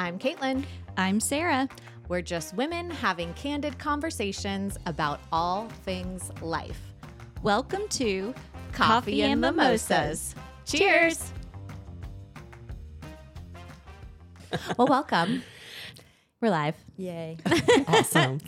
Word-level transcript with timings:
I'm 0.00 0.18
Caitlin. 0.18 0.64
I'm 0.96 1.20
Sarah. 1.20 1.68
We're 2.08 2.22
just 2.22 2.54
women 2.54 2.88
having 2.88 3.34
candid 3.34 3.78
conversations 3.78 4.78
about 4.86 5.20
all 5.30 5.68
things 5.84 6.30
life. 6.40 6.80
Welcome 7.42 7.86
to 7.90 8.34
Coffee, 8.72 9.20
and 9.20 9.42
Mimosas. 9.42 10.34
Cheers. 10.64 11.30
well, 14.78 14.86
welcome. 14.88 15.42
We're 16.40 16.48
live. 16.48 16.76
Yay. 16.96 17.36
Awesome. 17.86 18.38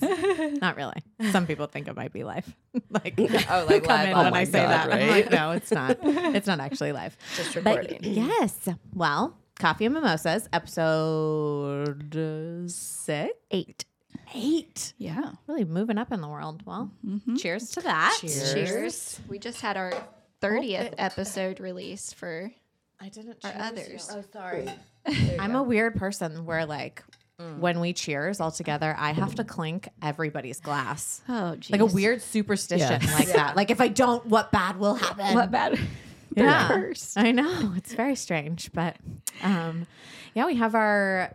Not 0.62 0.76
really. 0.78 1.02
Some 1.32 1.46
people 1.46 1.66
think 1.66 1.86
it 1.86 1.94
might 1.94 2.14
be 2.14 2.24
live. 2.24 2.50
like, 2.90 3.12
Oh, 3.18 3.66
like 3.68 3.84
come 3.84 3.98
live. 3.98 4.08
in 4.08 4.14
Oh 4.14 4.22
when 4.22 4.32
my 4.32 4.38
I 4.40 4.44
say 4.44 4.62
God, 4.62 4.68
that. 4.70 4.84
I'm 4.90 4.98
right? 5.00 5.10
like, 5.10 5.30
no, 5.30 5.50
it's 5.50 5.70
not. 5.70 5.98
It's 6.02 6.46
not 6.46 6.60
actually 6.60 6.92
live. 6.92 7.14
Just 7.36 7.52
But 7.62 7.64
recording. 7.80 7.98
yes. 8.14 8.68
Well, 8.94 9.36
Coffee 9.62 9.84
and 9.84 9.94
Mimosas, 9.94 10.48
episode 10.52 12.12
six, 12.68 13.30
Eight. 13.52 13.84
eight. 14.34 14.92
Yeah. 14.98 15.34
Really 15.46 15.64
moving 15.64 15.98
up 15.98 16.10
in 16.10 16.20
the 16.20 16.26
world. 16.26 16.64
Well, 16.66 16.90
mm-hmm. 17.06 17.36
cheers 17.36 17.70
to 17.70 17.80
that. 17.82 18.18
Cheers. 18.20 18.52
Cheers. 18.52 19.20
We 19.28 19.38
just 19.38 19.60
had 19.60 19.76
our 19.76 19.92
30th 20.40 20.94
episode 20.98 21.60
release 21.60 22.12
for 22.12 22.50
I 23.00 23.08
didn't 23.08 23.38
our 23.44 23.52
others. 23.56 24.10
Oh, 24.12 24.24
sorry. 24.32 24.68
I'm 25.38 25.54
a 25.54 25.62
weird 25.62 25.94
person 25.94 26.44
where 26.44 26.66
like 26.66 27.04
mm. 27.40 27.58
when 27.60 27.78
we 27.78 27.92
cheers 27.92 28.40
all 28.40 28.50
together, 28.50 28.96
I 28.98 29.12
have 29.12 29.36
to 29.36 29.44
clink 29.44 29.88
everybody's 30.02 30.58
glass. 30.58 31.22
Oh, 31.28 31.54
geez. 31.54 31.70
Like 31.70 31.82
a 31.82 31.86
weird 31.86 32.20
superstition 32.20 33.00
Yes. 33.00 33.14
like 33.14 33.28
that. 33.28 33.54
Like 33.54 33.70
if 33.70 33.80
I 33.80 33.86
don't, 33.86 34.26
what 34.26 34.50
bad 34.50 34.80
will 34.80 34.96
happen? 34.96 35.36
What 35.36 35.52
bad? 35.52 35.78
yeah. 36.36 36.92
I 37.16 37.32
know. 37.32 37.72
It's 37.76 37.94
very 37.94 38.14
strange. 38.16 38.70
But 38.72 38.96
um 39.42 39.86
yeah, 40.34 40.46
we 40.46 40.56
have 40.56 40.74
our 40.74 41.32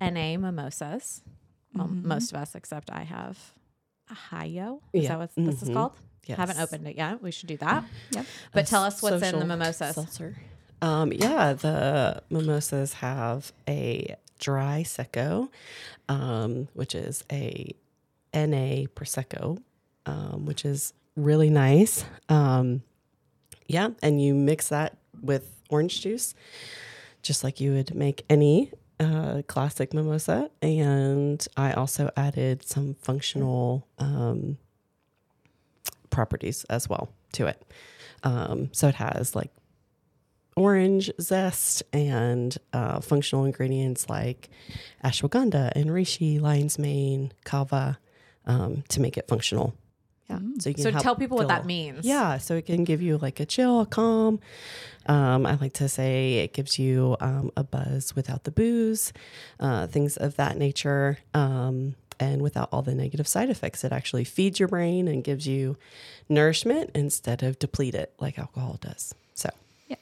NA 0.00 0.36
mimosas. 0.38 1.22
Well, 1.74 1.88
most 1.88 2.32
of 2.32 2.38
us 2.38 2.54
except 2.54 2.90
I 2.90 3.02
have 3.04 3.38
a 4.10 4.14
Hiyo. 4.14 4.80
Is 4.92 5.04
Yeah. 5.04 5.08
that 5.10 5.18
what 5.18 5.30
this 5.36 5.62
is 5.62 5.68
Mhm. 5.68 5.74
called? 5.74 5.92
Yes. 6.26 6.36
Haven't 6.36 6.58
opened 6.60 6.86
it 6.86 6.96
yet. 6.96 7.22
We 7.22 7.30
should 7.30 7.48
do 7.48 7.56
that. 7.58 7.84
Yep. 8.12 8.26
But 8.52 8.66
A 8.66 8.70
tell 8.70 8.82
us 8.84 9.00
what's 9.02 9.22
in 9.22 9.38
the 9.38 9.44
mimosas. 9.44 9.94
seltzer. 9.94 10.36
Um, 10.82 11.12
yeah, 11.12 11.52
the 11.52 12.22
mimosas 12.30 12.94
have 12.94 13.52
a 13.68 14.16
dry 14.38 14.82
secco, 14.86 15.48
um, 16.08 16.68
which 16.74 16.94
is 16.94 17.24
a 17.30 17.74
NA 18.32 18.86
prosecco, 18.94 19.58
um, 20.06 20.46
which 20.46 20.64
is 20.64 20.92
really 21.16 21.50
nice. 21.50 22.04
Um, 22.28 22.82
yeah, 23.70 23.90
and 24.02 24.20
you 24.20 24.34
mix 24.34 24.68
that 24.68 24.98
with 25.22 25.48
orange 25.68 26.00
juice, 26.00 26.34
just 27.22 27.44
like 27.44 27.60
you 27.60 27.72
would 27.72 27.94
make 27.94 28.24
any 28.28 28.72
uh, 28.98 29.42
classic 29.46 29.94
mimosa. 29.94 30.50
And 30.60 31.46
I 31.56 31.72
also 31.72 32.10
added 32.16 32.66
some 32.66 32.94
functional 32.94 33.86
um, 33.98 34.58
properties 36.10 36.64
as 36.64 36.88
well 36.88 37.12
to 37.34 37.46
it. 37.46 37.62
Um, 38.24 38.70
so 38.72 38.88
it 38.88 38.96
has 38.96 39.36
like 39.36 39.52
orange 40.56 41.10
zest 41.20 41.84
and 41.92 42.58
uh, 42.72 43.00
functional 43.00 43.44
ingredients 43.44 44.10
like 44.10 44.50
ashwagandha 45.04 45.70
and 45.76 45.90
reishi, 45.90 46.40
lion's 46.40 46.76
mane, 46.76 47.32
kava 47.44 48.00
um, 48.46 48.82
to 48.88 49.00
make 49.00 49.16
it 49.16 49.28
functional. 49.28 49.74
Yeah. 50.30 50.38
So 50.60 50.68
you 50.70 50.74
can 50.74 50.84
So 50.84 50.90
tell 50.92 51.16
people 51.16 51.36
what 51.36 51.48
that 51.48 51.66
means. 51.66 52.04
Yeah. 52.04 52.38
So 52.38 52.54
it 52.56 52.66
can 52.66 52.84
give 52.84 53.02
you 53.02 53.18
like 53.18 53.40
a 53.40 53.46
chill, 53.46 53.80
a 53.80 53.86
calm. 53.86 54.40
Um, 55.06 55.46
I 55.46 55.54
like 55.54 55.72
to 55.74 55.88
say 55.88 56.34
it 56.34 56.52
gives 56.52 56.78
you 56.78 57.16
um, 57.20 57.50
a 57.56 57.64
buzz 57.64 58.14
without 58.14 58.44
the 58.44 58.50
booze, 58.50 59.12
uh, 59.58 59.86
things 59.86 60.16
of 60.16 60.36
that 60.36 60.56
nature. 60.56 61.18
Um, 61.34 61.96
and 62.20 62.42
without 62.42 62.68
all 62.70 62.82
the 62.82 62.94
negative 62.94 63.26
side 63.26 63.48
effects, 63.48 63.82
it 63.82 63.92
actually 63.92 64.24
feeds 64.24 64.60
your 64.60 64.68
brain 64.68 65.08
and 65.08 65.24
gives 65.24 65.46
you 65.46 65.76
nourishment 66.28 66.90
instead 66.94 67.42
of 67.42 67.58
deplete 67.58 67.94
it 67.94 68.12
like 68.20 68.38
alcohol 68.38 68.78
does. 68.80 69.14
So, 69.34 69.48
yeah. 69.88 69.96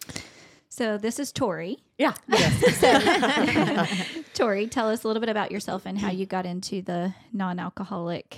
So 0.69 0.99
this 0.99 1.19
is 1.19 1.33
Tori. 1.33 1.79
Yeah. 1.97 2.15
Tori, 4.35 4.67
tell 4.67 4.91
us 4.91 5.05
a 5.05 5.07
little 5.07 5.21
bit 5.21 5.29
about 5.29 5.53
yourself 5.53 5.87
and 5.87 5.99
how 5.99 6.11
you 6.11 6.27
got 6.27 6.45
into 6.45 6.83
the 6.83 7.15
non-alcoholic 7.33 8.37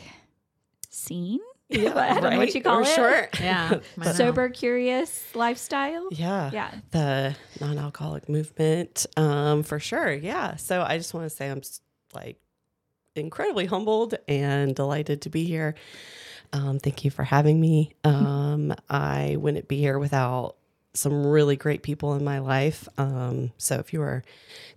scene. 0.90 1.40
Yeah, 1.70 1.94
I 1.96 2.20
don't 2.20 2.30
know 2.32 2.38
what 2.38 2.54
you 2.54 2.62
call 2.62 2.78
Or 2.78 2.82
it. 2.82 2.88
Short. 2.88 3.40
Yeah. 3.40 3.80
I 3.98 4.04
know. 4.04 4.12
Sober, 4.12 4.48
curious 4.48 5.34
lifestyle. 5.34 6.08
Yeah. 6.10 6.50
Yeah. 6.52 6.70
The 6.90 7.36
non 7.60 7.78
alcoholic 7.78 8.28
movement, 8.28 9.06
um, 9.16 9.62
for 9.62 9.78
sure. 9.80 10.12
Yeah. 10.12 10.56
So 10.56 10.82
I 10.82 10.98
just 10.98 11.14
want 11.14 11.28
to 11.28 11.34
say 11.34 11.48
I'm 11.50 11.62
like 12.14 12.38
incredibly 13.16 13.66
humbled 13.66 14.14
and 14.28 14.74
delighted 14.74 15.22
to 15.22 15.30
be 15.30 15.44
here. 15.44 15.74
Um, 16.52 16.78
thank 16.78 17.04
you 17.04 17.10
for 17.10 17.22
having 17.22 17.60
me. 17.60 17.92
Um, 18.04 18.74
I 18.88 19.36
wouldn't 19.38 19.68
be 19.68 19.78
here 19.78 19.98
without 19.98 20.56
some 20.94 21.24
really 21.24 21.54
great 21.54 21.82
people 21.84 22.14
in 22.14 22.24
my 22.24 22.40
life. 22.40 22.88
Um, 22.98 23.52
so 23.58 23.76
if 23.76 23.92
you 23.92 24.02
are 24.02 24.24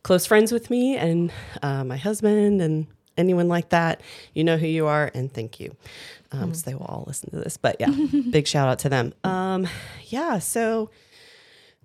close 0.04 0.28
friends 0.28 0.52
with 0.52 0.70
me 0.70 0.96
and 0.96 1.32
uh, 1.64 1.84
my 1.84 1.98
husband 1.98 2.62
and 2.62 2.86
anyone 3.18 3.48
like 3.48 3.70
that, 3.70 4.02
you 4.34 4.44
know 4.44 4.58
who 4.58 4.68
you 4.68 4.88
are, 4.88 5.12
and 5.14 5.32
thank 5.34 5.60
you. 5.60 5.76
Um, 6.32 6.54
So 6.54 6.70
they 6.70 6.76
will 6.76 6.86
all 6.86 7.04
listen 7.08 7.30
to 7.32 7.38
this. 7.38 7.58
But 7.58 7.78
yeah, 7.80 7.90
big 8.30 8.48
shout 8.48 8.68
out 8.68 8.80
to 8.80 8.90
them. 8.90 9.14
Um, 9.24 9.68
yeah, 10.08 10.40
so 10.40 10.90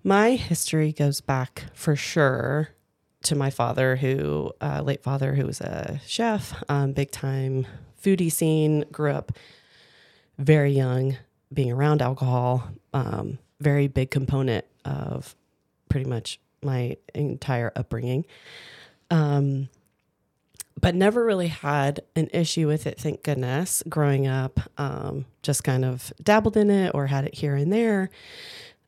my 0.03 0.31
history 0.35 0.91
goes 0.91 1.21
back 1.21 1.65
for 1.73 1.95
sure 1.95 2.69
to 3.23 3.35
my 3.35 3.49
father, 3.49 3.97
who 3.97 4.51
uh, 4.61 4.81
late 4.81 5.03
father, 5.03 5.35
who 5.35 5.45
was 5.45 5.59
a 5.61 5.99
chef, 6.07 6.63
um, 6.69 6.93
big 6.93 7.11
time 7.11 7.67
foodie 8.01 8.31
scene. 8.31 8.85
Grew 8.91 9.11
up 9.11 9.31
very 10.37 10.71
young, 10.71 11.17
being 11.53 11.71
around 11.71 12.01
alcohol. 12.01 12.69
Um, 12.93 13.39
very 13.59 13.87
big 13.87 14.09
component 14.09 14.63
of 14.85 15.35
pretty 15.89 16.09
much 16.09 16.39
my 16.63 16.95
entire 17.13 17.71
upbringing. 17.75 18.25
Um, 19.11 19.67
but 20.79 20.95
never 20.95 21.25
really 21.25 21.47
had 21.47 22.01
an 22.15 22.29
issue 22.33 22.67
with 22.67 22.87
it, 22.87 22.99
thank 22.99 23.23
goodness, 23.23 23.83
growing 23.89 24.27
up. 24.27 24.59
Um, 24.77 25.25
just 25.43 25.63
kind 25.63 25.83
of 25.83 26.13
dabbled 26.21 26.57
in 26.57 26.69
it 26.69 26.91
or 26.93 27.07
had 27.07 27.25
it 27.25 27.35
here 27.35 27.55
and 27.55 27.71
there. 27.71 28.09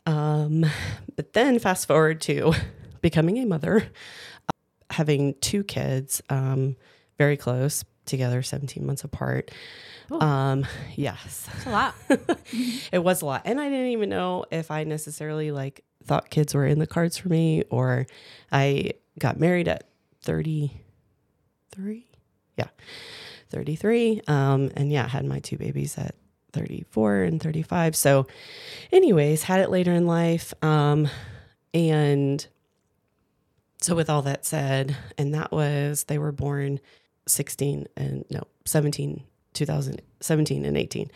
Um, 0.06 0.66
but 1.16 1.34
then 1.34 1.59
fast 1.59 1.88
forward 1.88 2.22
to 2.22 2.53
becoming 3.01 3.38
a 3.40 3.46
mother, 3.46 3.88
having 4.90 5.35
two 5.41 5.63
kids, 5.63 6.22
um, 6.30 6.75
very 7.18 7.38
close 7.38 7.84
together, 8.06 8.41
17 8.41 8.85
months 8.85 9.03
apart. 9.03 9.51
Um, 10.12 10.66
yes, 10.96 11.47
It's 11.56 11.66
a 11.66 11.69
lot. 11.69 11.96
it 12.91 13.00
was 13.00 13.22
a 13.22 13.25
lot. 13.25 13.44
And 13.46 13.62
I 13.62 13.69
didn't 13.69 13.88
even 13.88 14.09
know 14.09 14.46
if 14.51 14.72
I 14.72 14.84
necessarily 14.84 15.51
like 15.51 15.84
thought 16.03 16.30
kids 16.30 16.53
were 16.53 16.66
in 16.66 16.80
the 16.80 16.88
cards 16.88 17.18
for 17.18 17.30
me 17.30 17.63
or 17.69 18.07
I 18.51 18.94
got 19.19 19.40
married 19.40 19.68
at 19.68 19.85
33. 21.71 22.07
Yeah. 22.57 22.67
33. 23.49 24.21
Um, 24.27 24.71
and 24.75 24.91
yeah, 24.91 25.07
had 25.07 25.25
my 25.25 25.39
two 25.39 25.57
babies 25.57 25.97
at 25.97 26.15
34 26.53 27.23
and 27.23 27.41
35. 27.41 27.95
So 27.95 28.27
anyways, 28.91 29.43
had 29.43 29.59
it 29.59 29.69
later 29.69 29.93
in 29.93 30.05
life. 30.07 30.53
Um, 30.63 31.07
and 31.73 32.45
so 33.81 33.95
with 33.95 34.09
all 34.09 34.21
that 34.23 34.45
said, 34.45 34.95
and 35.17 35.33
that 35.33 35.51
was, 35.51 36.05
they 36.05 36.17
were 36.17 36.31
born 36.31 36.79
16 37.27 37.88
and 37.95 38.25
no, 38.29 38.43
17, 38.65 39.23
2017 39.53 40.65
and 40.65 40.77
18. 40.77 41.11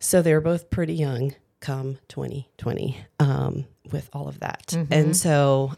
So 0.00 0.22
they 0.22 0.32
were 0.34 0.40
both 0.40 0.70
pretty 0.70 0.94
young 0.94 1.34
come 1.60 1.98
2020 2.08 2.98
um, 3.20 3.64
with 3.90 4.08
all 4.12 4.28
of 4.28 4.40
that. 4.40 4.72
And 4.90 5.16
so 5.16 5.72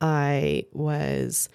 I 0.00 0.64
was 0.72 1.48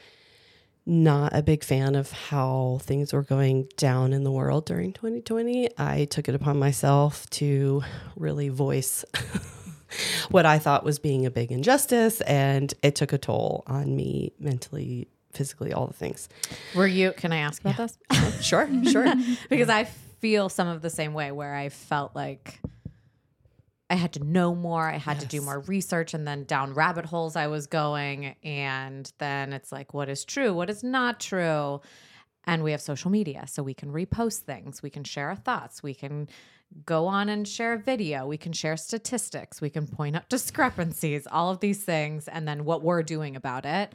not 0.85 1.35
a 1.35 1.43
big 1.43 1.63
fan 1.63 1.95
of 1.95 2.11
how 2.11 2.79
things 2.81 3.13
were 3.13 3.21
going 3.21 3.67
down 3.77 4.13
in 4.13 4.23
the 4.23 4.31
world 4.31 4.65
during 4.65 4.93
2020. 4.93 5.69
I 5.77 6.05
took 6.05 6.27
it 6.27 6.35
upon 6.35 6.57
myself 6.57 7.29
to 7.31 7.83
really 8.15 8.49
voice 8.49 9.05
what 10.29 10.45
I 10.45 10.59
thought 10.59 10.83
was 10.83 10.99
being 10.99 11.25
a 11.25 11.31
big 11.31 11.51
injustice, 11.51 12.21
and 12.21 12.73
it 12.81 12.95
took 12.95 13.13
a 13.13 13.17
toll 13.17 13.63
on 13.67 13.95
me 13.95 14.33
mentally, 14.39 15.07
physically, 15.33 15.73
all 15.73 15.87
the 15.87 15.93
things. 15.93 16.29
Were 16.75 16.87
you, 16.87 17.13
can 17.13 17.31
I 17.31 17.37
ask 17.37 17.61
about 17.61 17.77
this? 17.77 17.97
Sure, 18.41 18.67
sure. 18.85 19.13
because 19.49 19.69
I 19.69 19.83
feel 19.83 20.49
some 20.49 20.67
of 20.67 20.81
the 20.81 20.89
same 20.89 21.13
way 21.13 21.31
where 21.31 21.53
I 21.53 21.69
felt 21.69 22.15
like 22.15 22.59
I 23.91 23.95
had 23.95 24.13
to 24.13 24.23
know 24.23 24.55
more, 24.55 24.87
I 24.87 24.97
had 24.97 25.19
to 25.19 25.25
do 25.25 25.41
more 25.41 25.59
research, 25.59 26.13
and 26.13 26.25
then 26.25 26.45
down 26.45 26.73
rabbit 26.73 27.05
holes 27.05 27.35
I 27.35 27.47
was 27.47 27.67
going. 27.67 28.37
And 28.41 29.11
then 29.17 29.51
it's 29.51 29.71
like, 29.71 29.93
what 29.93 30.07
is 30.07 30.23
true? 30.23 30.53
What 30.53 30.69
is 30.69 30.81
not 30.81 31.19
true? 31.19 31.81
And 32.45 32.63
we 32.63 32.71
have 32.71 32.81
social 32.81 33.11
media, 33.11 33.45
so 33.47 33.61
we 33.61 33.73
can 33.73 33.91
repost 33.91 34.39
things, 34.39 34.81
we 34.81 34.89
can 34.89 35.03
share 35.03 35.27
our 35.27 35.35
thoughts, 35.35 35.83
we 35.83 35.93
can 35.93 36.29
go 36.85 37.05
on 37.05 37.27
and 37.27 37.45
share 37.45 37.73
a 37.73 37.77
video, 37.77 38.25
we 38.25 38.37
can 38.37 38.53
share 38.53 38.77
statistics, 38.77 39.59
we 39.59 39.69
can 39.69 39.85
point 39.85 40.15
out 40.15 40.29
discrepancies, 40.37 41.27
all 41.29 41.51
of 41.51 41.59
these 41.59 41.83
things, 41.83 42.29
and 42.29 42.47
then 42.47 42.63
what 42.63 42.81
we're 42.81 43.03
doing 43.03 43.35
about 43.35 43.65
it. 43.65 43.93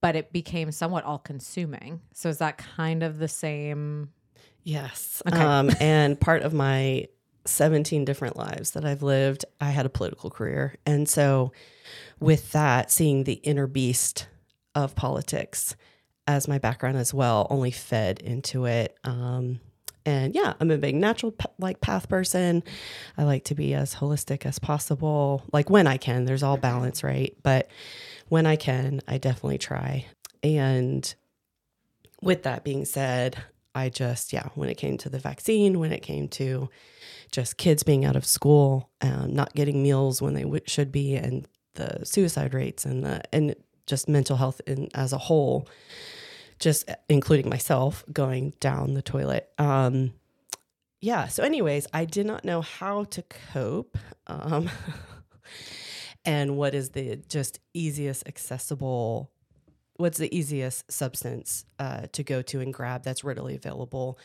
but 0.00 0.14
it 0.14 0.32
became 0.32 0.70
somewhat 0.70 1.02
all 1.04 1.18
consuming. 1.18 2.00
So 2.14 2.28
is 2.28 2.38
that 2.38 2.56
kind 2.58 3.02
of 3.02 3.18
the 3.18 3.28
same? 3.28 4.10
Yes. 4.62 5.22
Okay. 5.26 5.40
Um, 5.40 5.70
and 5.80 6.18
part 6.20 6.42
of 6.42 6.52
my 6.54 7.08
17 7.48 8.04
different 8.04 8.36
lives 8.36 8.72
that 8.72 8.84
I've 8.84 9.02
lived, 9.02 9.44
I 9.60 9.70
had 9.70 9.86
a 9.86 9.90
political 9.90 10.30
career. 10.30 10.76
And 10.86 11.08
so, 11.08 11.52
with 12.20 12.52
that, 12.52 12.90
seeing 12.90 13.24
the 13.24 13.34
inner 13.34 13.66
beast 13.66 14.28
of 14.74 14.94
politics 14.94 15.76
as 16.26 16.46
my 16.46 16.58
background 16.58 16.98
as 16.98 17.14
well 17.14 17.46
only 17.50 17.70
fed 17.70 18.20
into 18.20 18.66
it. 18.66 18.96
Um, 19.02 19.60
and 20.04 20.34
yeah, 20.34 20.54
I'm 20.60 20.70
a 20.70 20.78
big 20.78 20.94
natural 20.94 21.34
like 21.58 21.80
path 21.80 22.08
person. 22.08 22.62
I 23.16 23.24
like 23.24 23.44
to 23.44 23.54
be 23.54 23.74
as 23.74 23.94
holistic 23.94 24.46
as 24.46 24.58
possible. 24.58 25.42
Like 25.52 25.70
when 25.70 25.86
I 25.86 25.96
can, 25.96 26.24
there's 26.24 26.42
all 26.42 26.56
balance, 26.56 27.02
right? 27.02 27.36
But 27.42 27.70
when 28.28 28.46
I 28.46 28.56
can, 28.56 29.00
I 29.08 29.18
definitely 29.18 29.58
try. 29.58 30.06
And 30.42 31.14
with 32.22 32.44
that 32.44 32.64
being 32.64 32.84
said, 32.84 33.36
I 33.78 33.88
just, 33.88 34.32
yeah, 34.32 34.48
when 34.54 34.68
it 34.68 34.76
came 34.76 34.98
to 34.98 35.08
the 35.08 35.18
vaccine, 35.18 35.78
when 35.78 35.92
it 35.92 36.02
came 36.02 36.28
to 36.28 36.68
just 37.30 37.56
kids 37.56 37.82
being 37.82 38.04
out 38.04 38.16
of 38.16 38.24
school, 38.24 38.90
um, 39.00 39.34
not 39.34 39.54
getting 39.54 39.82
meals 39.82 40.20
when 40.20 40.34
they 40.34 40.42
w- 40.42 40.62
should 40.66 40.90
be, 40.90 41.14
and 41.14 41.46
the 41.74 42.04
suicide 42.04 42.54
rates 42.54 42.84
and 42.84 43.04
the, 43.04 43.22
and 43.32 43.54
just 43.86 44.08
mental 44.08 44.36
health 44.36 44.60
in, 44.66 44.88
as 44.94 45.12
a 45.12 45.18
whole, 45.18 45.68
just 46.58 46.90
including 47.08 47.48
myself 47.48 48.04
going 48.12 48.54
down 48.60 48.94
the 48.94 49.02
toilet. 49.02 49.48
Um, 49.58 50.12
yeah. 51.00 51.28
So, 51.28 51.42
anyways, 51.44 51.86
I 51.92 52.04
did 52.04 52.26
not 52.26 52.44
know 52.44 52.60
how 52.60 53.04
to 53.04 53.22
cope. 53.52 53.96
Um, 54.26 54.68
and 56.24 56.56
what 56.56 56.74
is 56.74 56.90
the 56.90 57.16
just 57.28 57.60
easiest 57.72 58.26
accessible 58.26 59.30
what's 59.98 60.16
the 60.18 60.34
easiest 60.34 60.90
substance 60.90 61.66
uh, 61.78 62.06
to 62.12 62.24
go 62.24 62.40
to 62.42 62.60
and 62.60 62.72
grab 62.72 63.02
that's 63.04 63.22
readily 63.22 63.54
available? 63.54 64.18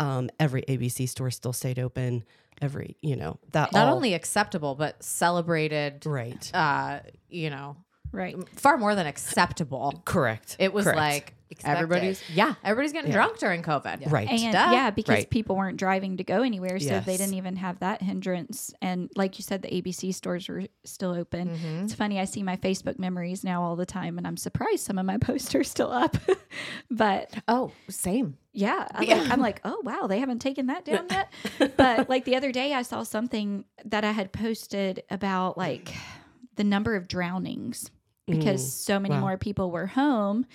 Um, 0.00 0.30
every 0.40 0.62
abc 0.62 1.06
store 1.08 1.30
still 1.30 1.52
stayed 1.52 1.78
open 1.78 2.24
every 2.62 2.96
you 3.02 3.16
know 3.16 3.38
that 3.52 3.70
Not 3.72 3.88
all- 3.88 3.96
only 3.96 4.14
acceptable, 4.14 4.74
but 4.74 5.02
celebrated, 5.02 6.06
right. 6.06 6.50
uh, 6.54 7.00
you 7.28 7.50
know, 7.50 7.76
Right. 8.16 8.36
far 8.58 8.78
more 8.78 8.94
than 8.94 9.06
acceptable. 9.06 10.02
correct 10.04 10.56
It 10.58 10.72
was 10.72 10.84
correct. 10.84 10.98
like 10.98 11.32
Expected. 11.48 11.80
everybody's, 11.80 12.22
yeah, 12.34 12.54
everybody's 12.64 12.92
getting 12.92 13.10
Yeah. 13.12 13.18
drunk 13.18 13.38
during 13.38 13.62
COVID. 13.62 14.10
right 14.10 14.28
And 14.28 14.52
Duh. 14.52 14.68
yeah, 14.72 14.90
because 14.90 15.14
Right. 15.18 15.30
people 15.30 15.54
weren't 15.54 15.76
driving 15.76 16.16
to 16.16 16.24
go 16.24 16.42
anywhere, 16.42 16.80
so 16.80 16.98
they 16.98 17.16
didn't 17.16 17.34
even 17.34 17.54
have 17.56 17.78
that 17.80 18.02
hindrance. 18.02 18.74
And 18.82 19.10
like 19.14 19.38
you 19.38 19.44
said, 19.44 19.62
the 19.62 19.68
ABC 19.72 20.10
stores 20.12 20.48
were 20.48 20.64
still 20.84 21.12
open. 21.12 21.50
Mhm. 21.50 21.84
It's 21.84 21.94
funny, 21.94 22.18
I 22.18 22.24
see 22.24 22.42
my 22.42 22.56
Facebook 22.56 22.98
memories 22.98 23.44
now 23.44 23.62
all 23.62 23.76
the 23.76 23.86
time, 23.86 24.18
and 24.18 24.26
I'm 24.26 24.36
surprised 24.36 24.84
some 24.84 24.98
of 24.98 25.06
my 25.06 25.18
posts 25.20 25.54
are 25.54 25.62
still 25.62 25.92
up. 25.92 26.16
but 26.90 27.32
Oh, 27.46 27.70
same. 27.88 28.36
yeah, 28.52 28.88
I 28.92 29.02
Yeah. 29.04 29.16
Like, 29.20 29.30
I'm 29.30 29.40
like, 29.40 29.60
oh 29.64 29.80
wow, 29.84 30.08
they 30.08 30.18
haven't 30.18 30.40
taken 30.40 30.66
that 30.66 30.84
down 30.84 31.06
yet. 31.10 31.32
but 31.76 32.08
like 32.08 32.24
the 32.24 32.34
other 32.34 32.50
day, 32.50 32.72
I 32.74 32.82
saw 32.82 33.04
something 33.04 33.64
that 33.84 34.02
I 34.04 34.10
had 34.12 34.32
posted 34.32 35.04
about 35.10 35.56
like 35.56 35.94
the 36.56 36.64
number 36.64 36.96
of 36.96 37.06
drownings 37.06 37.90
because 38.26 38.62
Mm, 38.64 38.68
so 38.68 39.00
many 39.00 39.14
wow. 39.14 39.20
more 39.20 39.36
people 39.38 39.70
were 39.70 39.86
home 39.86 40.46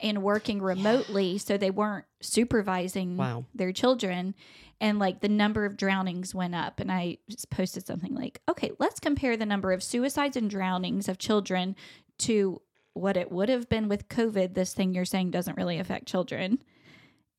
and 0.00 0.22
working 0.22 0.62
remotely, 0.62 1.38
so 1.38 1.56
they 1.56 1.70
weren't 1.70 2.04
supervising 2.20 3.16
wow. 3.16 3.44
their 3.54 3.72
children. 3.72 4.34
And 4.80 4.98
like 4.98 5.20
the 5.20 5.28
number 5.28 5.64
of 5.64 5.76
drownings 5.76 6.34
went 6.34 6.54
up 6.54 6.78
and 6.78 6.92
i 6.92 7.18
just 7.28 7.50
posted 7.50 7.84
something 7.84 8.14
like 8.14 8.40
okay 8.48 8.70
let's 8.78 9.00
compare 9.00 9.36
the 9.36 9.44
number 9.44 9.72
of 9.72 9.82
suicides 9.82 10.36
and 10.36 10.48
drownings 10.48 11.08
of 11.08 11.18
children 11.18 11.74
to 12.18 12.62
what 12.94 13.16
it 13.16 13.32
would 13.32 13.48
have 13.48 13.68
been 13.68 13.88
with 13.88 14.08
covid. 14.08 14.54
This 14.54 14.74
thing 14.74 14.94
you're 14.94 15.04
saying 15.04 15.32
doesn't 15.32 15.56
really 15.56 15.78
affect 15.78 16.06
children 16.06 16.62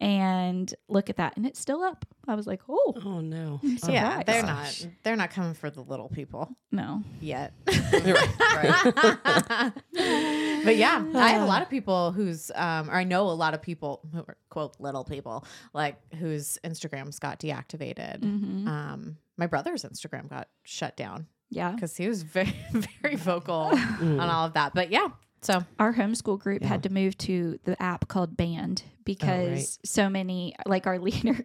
and 0.02 0.74
look 0.88 1.10
at 1.10 1.18
that 1.18 1.36
and 1.36 1.46
it's 1.46 1.60
still 1.60 1.82
up 1.84 2.06
i 2.28 2.36
was 2.36 2.48
like 2.48 2.62
oh 2.70 2.94
oh 3.06 3.20
no 3.22 3.60
I'm 3.64 3.78
Oh, 3.84 3.92
yeah, 3.92 4.24
they're 4.24 4.42
gosh. 4.44 4.84
not. 4.84 4.94
They're 5.04 5.16
not 5.16 5.32
coming 5.32 5.54
for 5.54 5.70
the 5.70 5.82
little 5.82 6.10
people 6.10 6.56
no 6.72 7.04
yet. 7.20 7.54
Right. 7.68 9.74
but 10.64 10.76
yeah, 10.76 11.04
I 11.16 11.30
have 11.30 11.42
a 11.42 11.46
lot 11.46 11.62
of 11.62 11.70
people 11.70 12.12
whose, 12.12 12.52
um, 12.56 12.90
or 12.90 12.94
I 12.94 13.04
know 13.04 13.30
a 13.30 13.32
lot 13.32 13.54
of 13.54 13.62
people 13.62 14.02
who 14.14 14.20
are 14.20 14.38
quote 14.50 14.76
little 14.80 15.04
people, 15.04 15.46
like 15.74 15.96
whose 16.16 16.58
Instagrams 16.64 17.20
got 17.20 17.40
deactivated. 17.40 18.20
Mhm. 18.20 18.68
Um, 18.68 19.18
my 19.38 19.48
brother's 19.48 19.84
Instagram 19.84 20.30
got 20.30 20.48
shut 20.64 20.96
down 20.98 21.28
yeah 21.50 21.72
because 21.72 21.96
he 21.98 22.08
was 22.08 22.24
very, 22.24 22.54
very 23.02 23.16
vocal 23.16 23.70
Mm. 23.72 24.20
on 24.22 24.30
all 24.30 24.46
of 24.46 24.54
that. 24.54 24.74
But 24.74 24.92
yeah, 24.92 25.08
so 25.42 25.64
our 25.80 25.94
homeschool 25.94 26.40
group 26.40 26.62
Yeah. 26.62 26.68
had 26.68 26.84
to 26.84 26.90
move 26.90 27.18
to 27.20 27.60
the 27.64 27.82
app 27.82 28.08
called 28.08 28.36
Band 28.36 28.84
because 29.06 29.50
right. 29.50 29.78
so 29.86 30.10
many, 30.10 30.56
like 30.66 30.86
our 30.88 31.00
leader, 31.08 31.44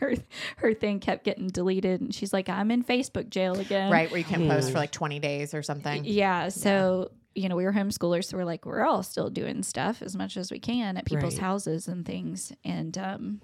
her 0.00 0.14
her 0.58 0.74
thing 0.74 1.00
kept 1.00 1.24
getting 1.24 1.48
deleted, 1.48 2.00
and 2.00 2.14
she's 2.14 2.32
like, 2.32 2.48
"I'm 2.48 2.70
in 2.70 2.82
Facebook 2.84 3.30
jail 3.30 3.58
again." 3.58 3.90
right 3.90 4.10
where 4.10 4.18
you 4.18 4.24
can 4.24 4.48
post 4.48 4.70
for 4.70 4.78
like 4.78 4.92
twenty 4.92 5.18
days 5.18 5.54
or 5.54 5.62
something. 5.62 6.04
Yeah. 6.04 6.48
So 6.50 7.10
you 7.34 7.50
know, 7.50 7.56
we 7.56 7.64
were 7.64 7.72
homeschoolers, 7.72 8.24
so 8.24 8.36
we're 8.38 8.44
like, 8.44 8.64
we're 8.64 8.82
all 8.84 9.02
still 9.02 9.28
doing 9.28 9.62
stuff 9.62 10.00
as 10.00 10.16
much 10.16 10.38
as 10.38 10.50
we 10.50 10.58
can 10.58 10.96
at 10.96 11.04
people's 11.04 11.34
Right. 11.34 11.42
houses 11.42 11.86
and 11.86 12.04
things, 12.06 12.50
and 12.64 12.96
um, 12.96 13.40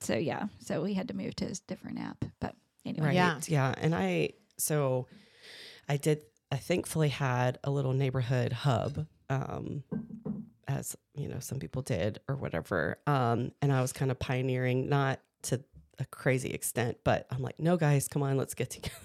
so 0.00 0.14
yeah, 0.14 0.48
so 0.60 0.82
we 0.82 0.92
had 0.92 1.08
to 1.08 1.14
move 1.14 1.34
to 1.36 1.46
a 1.46 1.52
different 1.66 1.98
app, 1.98 2.24
but 2.40 2.54
anyway, 2.84 3.06
Right. 3.06 3.14
Yeah. 3.14 3.40
Yeah. 3.48 3.74
And 3.80 3.94
I, 3.94 4.30
so 4.58 5.06
I 5.88 5.96
did, 5.96 6.20
I 6.52 6.56
thankfully 6.56 7.08
had 7.08 7.58
a 7.64 7.70
little 7.70 7.94
neighborhood 7.94 8.52
hub, 8.52 9.06
um, 9.30 9.82
as 10.68 10.96
you 11.14 11.28
know, 11.28 11.38
some 11.38 11.58
people 11.58 11.82
did 11.82 12.20
or 12.28 12.36
whatever. 12.36 12.98
Um, 13.06 13.52
and 13.62 13.72
I 13.72 13.80
was 13.80 13.92
kind 13.92 14.10
of 14.10 14.18
pioneering, 14.18 14.88
not 14.88 15.20
to 15.44 15.62
a 15.98 16.04
crazy 16.06 16.50
extent, 16.50 16.98
but 17.04 17.26
I'm 17.30 17.42
like, 17.42 17.58
no, 17.58 17.76
guys, 17.76 18.08
come 18.08 18.22
on, 18.22 18.36
let's 18.36 18.54
get 18.54 18.70
together. 18.70 18.96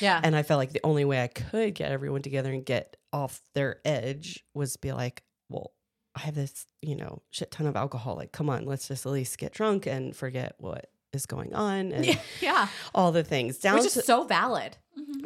Yeah. 0.00 0.20
And 0.22 0.34
I 0.34 0.42
felt 0.42 0.58
like 0.58 0.72
the 0.72 0.84
only 0.84 1.04
way 1.04 1.22
I 1.22 1.28
could 1.28 1.74
get 1.74 1.92
everyone 1.92 2.22
together 2.22 2.50
and 2.50 2.64
get 2.64 2.96
off 3.12 3.42
their 3.54 3.80
edge 3.84 4.44
was 4.54 4.76
be 4.76 4.92
like, 4.92 5.22
well, 5.48 5.72
I 6.14 6.20
have 6.20 6.34
this, 6.34 6.66
you 6.80 6.96
know, 6.96 7.22
shit 7.30 7.50
ton 7.50 7.66
of 7.66 7.76
alcohol. 7.76 8.16
Like, 8.16 8.32
come 8.32 8.50
on, 8.50 8.64
let's 8.64 8.88
just 8.88 9.06
at 9.06 9.12
least 9.12 9.38
get 9.38 9.52
drunk 9.52 9.86
and 9.86 10.14
forget 10.16 10.54
what 10.58 10.90
is 11.12 11.26
going 11.26 11.54
on 11.54 11.92
and 11.92 12.18
yeah. 12.40 12.68
all 12.94 13.12
the 13.12 13.22
things 13.22 13.58
down 13.58 13.76
Which 13.76 13.86
is 13.86 13.94
to 13.94 14.02
so 14.02 14.24
valid. 14.24 14.76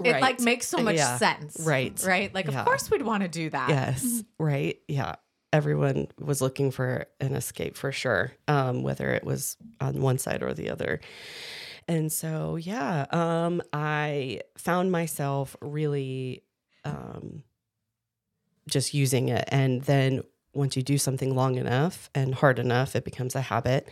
It 0.05 0.21
like 0.21 0.41
makes 0.41 0.67
so 0.69 0.79
much 0.79 0.97
Yeah. 0.97 1.17
sense. 1.19 1.57
Right. 1.61 2.01
Right. 2.05 2.35
Like, 2.35 2.47
Yeah. 2.49 2.61
of 2.61 2.67
course 2.67 2.91
we'd 2.91 3.03
want 3.03 3.23
to 3.23 3.29
do 3.29 3.51
that. 3.51 3.69
yes 3.71 4.23
right 4.39 4.79
yeah 4.89 5.15
everyone 5.53 6.09
was 6.19 6.43
looking 6.43 6.71
for 6.71 7.07
an 7.21 7.35
escape 7.35 7.77
for 7.77 7.91
sure 7.93 8.33
um 8.49 8.83
whether 8.83 9.11
it 9.15 9.25
was 9.25 9.57
on 9.81 10.01
one 10.03 10.19
side 10.19 10.43
or 10.43 10.53
the 10.53 10.69
other 10.69 11.01
and 11.89 12.13
so 12.13 12.57
yeah 12.57 13.07
um 13.11 13.63
i 13.73 14.41
found 14.59 14.91
myself 14.93 15.57
really 15.63 16.43
um 16.85 17.43
just 18.69 18.93
using 18.93 19.29
it 19.29 19.45
and 19.49 19.83
then 19.83 20.23
once 20.53 20.77
you 20.77 20.83
do 20.83 20.99
something 20.99 21.35
long 21.35 21.55
enough 21.57 22.11
and 22.15 22.35
hard 22.35 22.59
enough 22.59 22.97
it 22.97 23.05
becomes 23.05 23.35
a 23.35 23.41
habit 23.43 23.89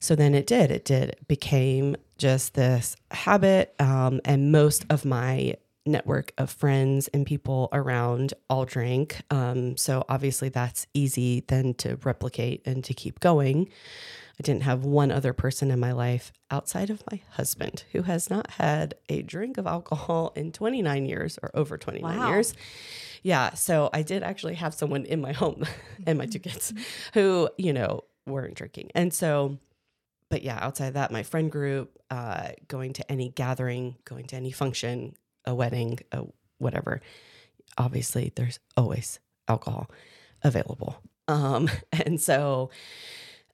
so 0.00 0.16
then 0.16 0.34
it 0.34 0.46
did 0.46 0.70
it 0.70 0.84
did 0.84 1.10
it 1.10 1.28
became 1.28 1.96
just 2.18 2.54
this 2.54 2.96
habit 3.10 3.74
um, 3.78 4.20
and 4.24 4.50
most 4.52 4.84
of 4.90 5.04
my 5.04 5.54
network 5.84 6.32
of 6.36 6.50
friends 6.50 7.06
and 7.08 7.24
people 7.24 7.68
around 7.72 8.34
all 8.50 8.64
drink. 8.64 9.20
Um, 9.30 9.76
so 9.76 10.04
obviously 10.08 10.48
that's 10.48 10.86
easy 10.94 11.44
then 11.46 11.74
to 11.74 11.96
replicate 12.02 12.62
and 12.66 12.82
to 12.84 12.92
keep 12.94 13.20
going. 13.20 13.68
I 14.38 14.42
didn't 14.42 14.64
have 14.64 14.84
one 14.84 15.10
other 15.12 15.32
person 15.32 15.70
in 15.70 15.78
my 15.78 15.92
life 15.92 16.32
outside 16.50 16.90
of 16.90 17.02
my 17.10 17.20
husband 17.30 17.84
who 17.92 18.02
has 18.02 18.28
not 18.28 18.50
had 18.52 18.94
a 19.08 19.22
drink 19.22 19.58
of 19.58 19.66
alcohol 19.66 20.32
in 20.34 20.50
29 20.52 21.06
years 21.06 21.38
or 21.42 21.50
over 21.54 21.78
29 21.78 22.18
Wow. 22.18 22.28
years. 22.30 22.52
Yeah 23.22 23.54
so 23.54 23.88
i 23.92 24.02
did 24.02 24.22
actually 24.22 24.54
have 24.54 24.74
someone 24.74 25.04
in 25.04 25.20
my 25.20 25.32
home 25.32 25.64
and 26.06 26.18
my 26.18 26.26
two 26.26 26.38
kids 26.38 26.72
who 27.14 27.48
you 27.56 27.72
know 27.72 28.02
weren't 28.26 28.54
drinking. 28.56 28.90
And 28.94 29.14
so 29.14 29.58
but 30.28 30.42
yeah, 30.42 30.58
outside 30.60 30.88
of 30.88 30.94
that, 30.94 31.12
my 31.12 31.22
friend 31.22 31.50
group, 31.50 31.98
uh, 32.10 32.48
going 32.68 32.92
to 32.94 33.10
any 33.10 33.30
gathering, 33.30 33.96
going 34.04 34.26
to 34.26 34.36
any 34.36 34.50
function, 34.50 35.14
a 35.44 35.54
wedding, 35.54 35.98
a 36.12 36.24
whatever. 36.58 37.00
Obviously, 37.78 38.32
there's 38.34 38.58
always 38.76 39.20
alcohol 39.48 39.90
available. 40.42 40.96
Um, 41.28 41.70
and 41.92 42.20
so 42.20 42.70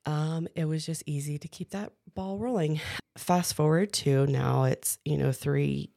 um, 0.07 0.49
it 0.55 0.65
was 0.65 0.85
just 0.85 1.03
easy 1.07 1.39
to 1.39 1.49
keep 1.49 1.71
that 1.71 1.93
ball 2.15 2.39
rolling. 2.39 2.81
Fast 3.17 3.55
forward 3.55 3.93
to 3.95 4.27
now, 4.27 4.65
it's, 4.65 4.99
you 5.05 5.19
know, 5.19 5.33
three 5.33 5.91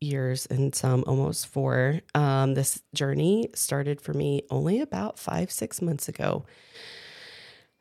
years 0.00 0.46
and 0.46 0.74
some 0.74 1.04
almost 1.06 1.46
four. 1.46 2.00
Um, 2.14 2.54
this 2.54 2.82
journey 2.92 3.48
started 3.54 4.00
for 4.00 4.12
me 4.12 4.42
only 4.50 4.80
about 4.80 5.18
five, 5.18 5.50
six 5.50 5.80
months 5.80 6.08
ago. 6.08 6.44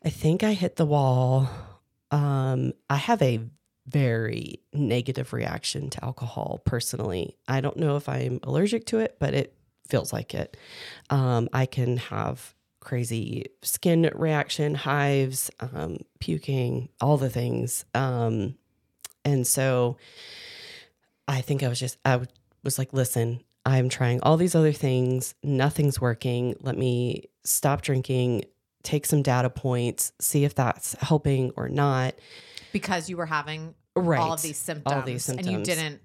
I 0.04 0.10
think 0.10 0.44
I 0.44 0.54
hit 0.54 0.76
the 0.76 0.86
wall 0.86 1.50
um, 2.12 2.74
I 2.90 2.98
have 2.98 3.22
a 3.22 3.40
very 3.88 4.60
negative 4.74 5.34
reaction 5.34 5.90
to 5.90 6.04
alcohol 6.06 6.62
personally. 6.66 7.36
I 7.48 7.62
don't 7.62 7.78
know 7.78 7.96
if 7.96 8.08
I'm 8.08 8.40
allergic 8.44 8.86
to 8.88 9.00
it, 9.00 9.18
but 9.20 9.34
it 9.34 9.56
feels 9.88 10.14
like 10.14 10.34
it. 10.34 10.56
Um, 11.10 11.50
I 11.52 11.66
can 11.66 11.98
have 11.98 12.54
crazy 12.80 13.46
skin 13.62 14.10
reaction, 14.14 14.76
hives, 14.76 15.52
um, 15.60 15.98
puking, 16.20 16.90
all 17.00 17.18
the 17.18 17.30
things. 17.30 17.86
Um, 17.94 18.56
and 19.24 19.46
so 19.46 19.98
I 21.28 21.42
think 21.42 21.64
I 21.64 21.68
was 21.68 21.80
just, 21.80 21.98
I 22.06 22.22
was 22.64 22.78
like, 22.78 22.94
listen, 22.94 23.42
I'm 23.66 23.90
trying 23.90 24.22
all 24.22 24.38
these 24.38 24.56
other 24.56 24.72
things. 24.72 25.36
Nothing's 25.44 26.02
working. 26.02 26.56
Let 26.62 26.78
me 26.78 27.26
stop 27.44 27.82
drinking, 27.82 28.46
take 28.84 29.06
some 29.06 29.22
data 29.22 29.50
points, 29.50 30.12
see 30.20 30.44
if 30.46 30.56
that's 30.56 30.94
helping 31.02 31.52
or 31.58 31.70
not. 31.70 32.16
because 32.72 33.10
you 33.10 33.18
were 33.18 33.26
having 33.26 33.76
Right. 33.96 34.20
all 34.20 34.34
of 34.34 34.42
these 34.42 34.58
symptoms, 34.58 34.94
All 34.96 35.02
these 35.02 35.28
and 35.28 35.40
you 35.46 35.64
symptoms. 35.66 35.68
didn't 35.68 36.02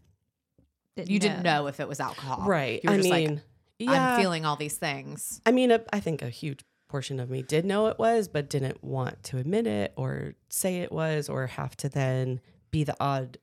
you 1.09 1.19
didn't 1.19 1.43
know 1.43 1.67
if 1.67 1.79
it 1.79 1.87
was 1.87 2.01
alcohol. 2.01 2.49
Right. 2.49 2.81
You 2.83 2.89
were 2.91 2.95
I 2.95 2.97
just 2.99 3.11
mean, 3.11 3.35
like, 3.35 3.43
yeah. 3.79 4.15
I'm 4.15 4.21
feeling 4.21 4.45
all 4.47 4.57
these 4.57 4.77
things. 4.79 5.41
I 5.45 5.53
mean, 5.53 5.71
a, 5.71 5.81
I 5.93 6.01
think 6.01 6.23
a 6.23 6.29
huge 6.31 6.65
portion 6.89 7.21
of 7.21 7.29
me 7.29 7.43
did 7.43 7.65
know 7.67 7.89
it 7.89 7.99
was, 7.99 8.29
but 8.29 8.49
didn't 8.49 8.83
want 8.83 9.23
to 9.25 9.37
admit 9.39 9.67
it 9.67 9.93
or 9.97 10.35
say 10.49 10.79
it 10.79 10.91
was, 10.91 11.29
or 11.29 11.47
have 11.49 11.77
to 11.79 11.89
then 11.91 12.41
be 12.71 12.83
the 12.83 12.97
odd 12.99 13.37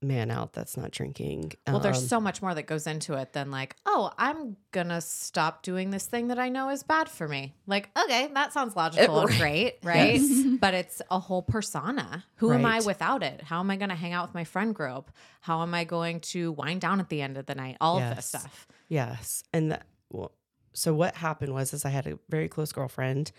man 0.00 0.30
out 0.30 0.52
that's 0.52 0.76
not 0.76 0.90
drinking. 0.92 1.52
Well, 1.66 1.80
there's 1.80 1.98
Um, 1.98 2.06
so 2.08 2.20
much 2.20 2.40
more 2.40 2.54
that 2.54 2.64
goes 2.64 2.86
into 2.86 3.14
it 3.14 3.32
than 3.32 3.50
like, 3.50 3.74
oh, 3.84 4.12
I'm 4.16 4.56
gonna 4.70 5.00
stop 5.00 5.62
doing 5.62 5.90
this 5.90 6.06
thing 6.06 6.28
that 6.28 6.38
I 6.38 6.48
know 6.48 6.68
is 6.70 6.82
bad 6.84 7.08
for 7.08 7.26
me. 7.26 7.54
Like, 7.66 7.90
okay, 7.98 8.30
that 8.34 8.52
sounds 8.52 8.76
logical 8.82 9.20
and 9.20 9.30
right. 9.30 9.38
great, 9.38 9.78
right? 9.82 10.20
Yes. 10.20 10.44
But 10.60 10.74
it's 10.74 11.02
a 11.10 11.18
whole 11.18 11.42
persona. 11.42 12.24
Who 12.36 12.52
am 12.52 12.64
I 12.64 12.80
without 12.80 13.22
it? 13.22 13.42
How 13.42 13.58
am 13.60 13.70
I 13.70 13.76
gonna 13.76 13.96
hang 13.96 14.12
out 14.12 14.28
with 14.28 14.34
my 14.34 14.44
friend 14.44 14.74
group? 14.74 15.10
How 15.40 15.62
am 15.62 15.74
I 15.74 15.84
going 15.84 16.20
to 16.20 16.52
wind 16.52 16.80
down 16.80 17.00
at 17.00 17.08
the 17.08 17.20
end 17.20 17.36
of 17.36 17.46
the 17.46 17.54
night? 17.56 17.76
All 17.80 17.98
of 18.00 18.14
this 18.16 18.26
stuff. 18.26 18.68
Yes. 18.88 19.42
And 19.52 19.72
that, 19.72 19.86
well, 20.10 20.32
so 20.74 20.94
what 20.94 21.16
happened 21.16 21.52
was 21.52 21.74
is 21.74 21.84
I 21.84 21.90
had 21.90 22.06
a 22.06 22.18
very 22.28 22.48
close 22.48 22.70
girlfriend. 22.72 23.32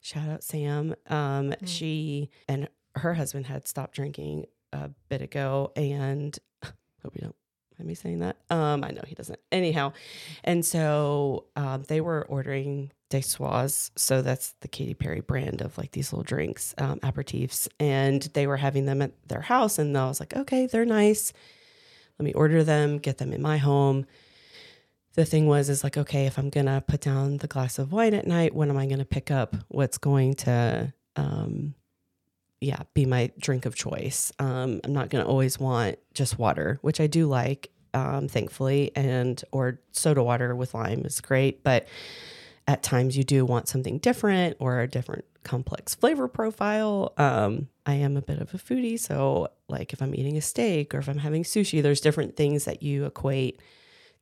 Shout 0.00 0.28
out 0.30 0.42
Sam. 0.42 0.94
Um, 1.08 1.50
Mm. 1.50 1.56
she 1.68 2.30
and 2.48 2.68
her 2.96 3.14
husband 3.14 3.46
had 3.46 3.68
stopped 3.68 3.94
drinking 3.94 4.46
a 4.72 4.90
bit 5.08 5.22
ago 5.22 5.72
and 5.76 6.38
hope 6.62 7.14
you 7.14 7.22
don't 7.22 7.36
mind 7.78 7.88
me 7.88 7.94
saying 7.94 8.20
that. 8.20 8.36
Um, 8.50 8.84
I 8.84 8.90
know 8.90 9.02
he 9.06 9.14
doesn't. 9.14 9.38
Anyhow, 9.50 9.92
and 10.44 10.64
so 10.64 11.46
um, 11.56 11.84
they 11.88 12.00
were 12.00 12.26
ordering 12.26 12.92
De 13.08 13.20
Soi. 13.20 13.66
So 13.96 14.22
that's 14.22 14.54
the 14.60 14.68
Katy 14.68 14.94
Perry 14.94 15.20
brand 15.20 15.60
of 15.60 15.76
like 15.78 15.92
these 15.92 16.12
little 16.12 16.24
drinks, 16.24 16.74
um, 16.78 17.00
aperitifs. 17.00 17.68
And 17.78 18.22
they 18.34 18.46
were 18.46 18.58
having 18.58 18.86
them 18.86 19.02
at 19.02 19.12
their 19.28 19.40
house. 19.40 19.78
And 19.78 19.96
I 19.96 20.06
was 20.06 20.20
like, 20.20 20.36
okay, 20.36 20.66
they're 20.66 20.84
nice. 20.84 21.32
Let 22.18 22.24
me 22.24 22.32
order 22.34 22.62
them, 22.62 22.98
get 22.98 23.18
them 23.18 23.32
in 23.32 23.42
my 23.42 23.56
home 23.56 24.06
the 25.14 25.24
thing 25.24 25.46
was 25.46 25.68
is 25.68 25.82
like 25.82 25.96
okay 25.96 26.26
if 26.26 26.38
i'm 26.38 26.50
gonna 26.50 26.82
put 26.86 27.00
down 27.00 27.38
the 27.38 27.46
glass 27.46 27.78
of 27.78 27.92
wine 27.92 28.14
at 28.14 28.26
night 28.26 28.54
when 28.54 28.70
am 28.70 28.76
i 28.76 28.86
gonna 28.86 29.04
pick 29.04 29.30
up 29.30 29.56
what's 29.68 29.98
going 29.98 30.34
to 30.34 30.92
um 31.16 31.74
yeah 32.60 32.82
be 32.94 33.06
my 33.06 33.30
drink 33.38 33.66
of 33.66 33.74
choice 33.74 34.32
um 34.38 34.80
i'm 34.84 34.92
not 34.92 35.10
gonna 35.10 35.26
always 35.26 35.58
want 35.58 35.98
just 36.14 36.38
water 36.38 36.78
which 36.82 37.00
i 37.00 37.06
do 37.06 37.26
like 37.26 37.70
um 37.94 38.28
thankfully 38.28 38.92
and 38.94 39.42
or 39.52 39.80
soda 39.92 40.22
water 40.22 40.54
with 40.54 40.74
lime 40.74 41.02
is 41.04 41.20
great 41.20 41.62
but 41.62 41.86
at 42.68 42.82
times 42.82 43.16
you 43.16 43.24
do 43.24 43.44
want 43.44 43.68
something 43.68 43.98
different 43.98 44.56
or 44.60 44.80
a 44.80 44.86
different 44.86 45.24
complex 45.42 45.94
flavor 45.94 46.28
profile 46.28 47.12
um 47.16 47.66
i 47.86 47.94
am 47.94 48.16
a 48.16 48.22
bit 48.22 48.38
of 48.38 48.52
a 48.54 48.58
foodie 48.58 48.98
so 48.98 49.48
like 49.68 49.92
if 49.92 50.02
i'm 50.02 50.14
eating 50.14 50.36
a 50.36 50.42
steak 50.42 50.94
or 50.94 50.98
if 50.98 51.08
i'm 51.08 51.18
having 51.18 51.42
sushi 51.42 51.82
there's 51.82 52.00
different 52.00 52.36
things 52.36 52.66
that 52.66 52.82
you 52.82 53.06
equate 53.06 53.60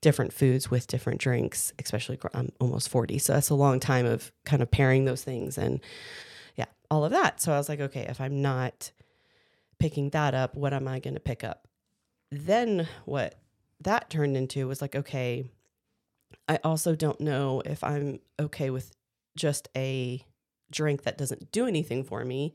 different 0.01 0.33
foods 0.33 0.71
with 0.71 0.87
different 0.87 1.21
drinks, 1.21 1.73
especially 1.79 2.19
I'm 2.35 2.51
almost 2.61 2.89
40. 2.89 3.19
So 3.19 3.33
that's 3.33 3.51
a 3.51 3.55
long 3.55 3.81
time 3.81 4.07
of 4.07 4.31
kind 4.45 4.63
of 4.63 4.71
pairing 4.71 5.05
those 5.05 5.25
things 5.25 5.59
and 5.59 5.81
yeah, 6.59 6.67
all 6.91 7.05
of 7.05 7.13
that. 7.13 7.41
So 7.41 7.53
I 7.53 7.57
was 7.57 7.69
like, 7.69 7.81
okay, 7.81 8.07
if 8.09 8.21
I'm 8.21 8.43
not 8.43 8.91
picking 9.79 10.11
that 10.11 10.35
up, 10.35 10.55
what 10.55 10.75
am 10.75 10.89
I 10.89 10.99
going 10.99 11.15
to 11.15 11.21
pick 11.21 11.45
up? 11.45 11.69
Then 12.31 12.89
what 13.05 13.37
that 13.81 14.11
turned 14.11 14.37
into 14.37 14.67
was 14.67 14.83
like, 14.83 14.97
okay, 14.97 15.49
I 16.49 16.59
also 16.65 16.95
don't 16.95 17.21
know 17.21 17.63
if 17.65 17.83
I'm 17.85 18.19
okay 18.41 18.71
with 18.71 18.93
just 19.37 19.69
a 19.77 20.23
drink 20.71 21.05
that 21.05 21.17
doesn't 21.17 21.53
do 21.53 21.67
anything 21.67 22.05
for 22.05 22.25
me 22.25 22.55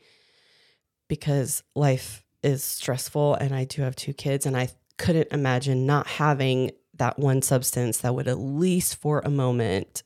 because 1.08 1.64
life 1.76 2.24
is 2.44 2.64
stressful 2.64 3.36
and 3.36 3.56
I 3.56 3.64
do 3.64 3.82
have 3.82 3.96
two 3.96 4.14
kids 4.14 4.46
and 4.46 4.58
I 4.58 4.70
couldn't 4.98 5.32
imagine 5.32 5.86
not 5.86 6.08
having 6.08 6.72
that 6.96 7.18
one 7.18 7.42
substance 7.42 8.00
that 8.00 8.14
would 8.14 8.28
at 8.28 8.38
least 8.38 8.98
for 8.98 9.22
a 9.26 9.30
moment 9.30 10.04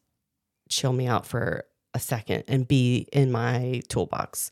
chill 0.69 0.93
me 0.93 1.07
out 1.07 1.25
for 1.25 1.65
a 1.93 1.99
second 1.99 2.43
and 2.47 2.67
be 2.67 3.07
in 3.11 3.31
my 3.31 3.81
toolbox. 3.87 4.51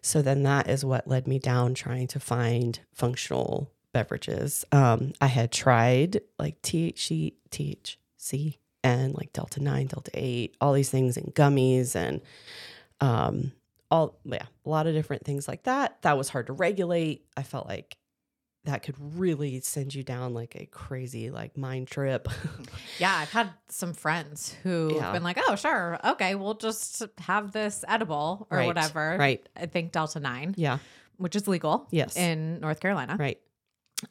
So 0.00 0.22
then 0.22 0.42
that 0.44 0.68
is 0.68 0.84
what 0.84 1.06
led 1.06 1.26
me 1.26 1.38
down 1.38 1.74
trying 1.74 2.06
to 2.08 2.20
find 2.20 2.78
functional 2.92 3.70
beverages. 3.92 4.64
Um, 4.72 5.12
I 5.20 5.26
had 5.26 5.52
tried 5.52 6.20
like 6.38 6.62
THC, 6.62 7.34
THC 7.50 8.56
and 8.82 9.14
like 9.14 9.32
Delta 9.32 9.62
9, 9.62 9.86
Delta 9.88 10.10
8, 10.14 10.56
all 10.60 10.72
these 10.72 10.90
things 10.90 11.16
and 11.16 11.34
gummies 11.34 11.94
and 11.94 12.22
um, 13.00 13.52
all, 13.90 14.18
yeah, 14.24 14.46
a 14.64 14.68
lot 14.68 14.86
of 14.86 14.94
different 14.94 15.24
things 15.24 15.46
like 15.46 15.64
that. 15.64 16.00
That 16.02 16.16
was 16.16 16.30
hard 16.30 16.46
to 16.46 16.52
regulate. 16.52 17.26
I 17.36 17.42
felt 17.42 17.66
like 17.66 17.97
that 18.68 18.82
could 18.82 18.94
really 19.18 19.60
send 19.60 19.94
you 19.94 20.02
down 20.02 20.34
like 20.34 20.54
a 20.54 20.66
crazy 20.66 21.30
like 21.30 21.56
mind 21.56 21.88
trip. 21.88 22.28
Yeah, 22.98 23.14
I've 23.16 23.30
had 23.30 23.50
some 23.68 23.94
friends 23.94 24.54
who 24.62 24.92
Yeah. 24.94 25.02
have 25.04 25.12
been 25.14 25.22
like, 25.22 25.38
"Oh, 25.48 25.54
sure, 25.56 25.98
okay, 26.12 26.34
we'll 26.34 26.54
just 26.54 27.02
have 27.18 27.52
this 27.52 27.84
edible 27.88 28.46
or 28.50 28.58
Right, 28.58 28.66
whatever." 28.66 29.16
right. 29.18 29.46
I 29.56 29.66
think 29.66 29.92
Delta 29.92 30.18
Nine, 30.20 30.54
yeah, 30.56 30.78
which 31.16 31.34
is 31.36 31.46
legal, 31.48 31.86
Yes. 31.90 32.16
in 32.16 32.60
North 32.60 32.80
Carolina, 32.80 33.16
right, 33.18 33.38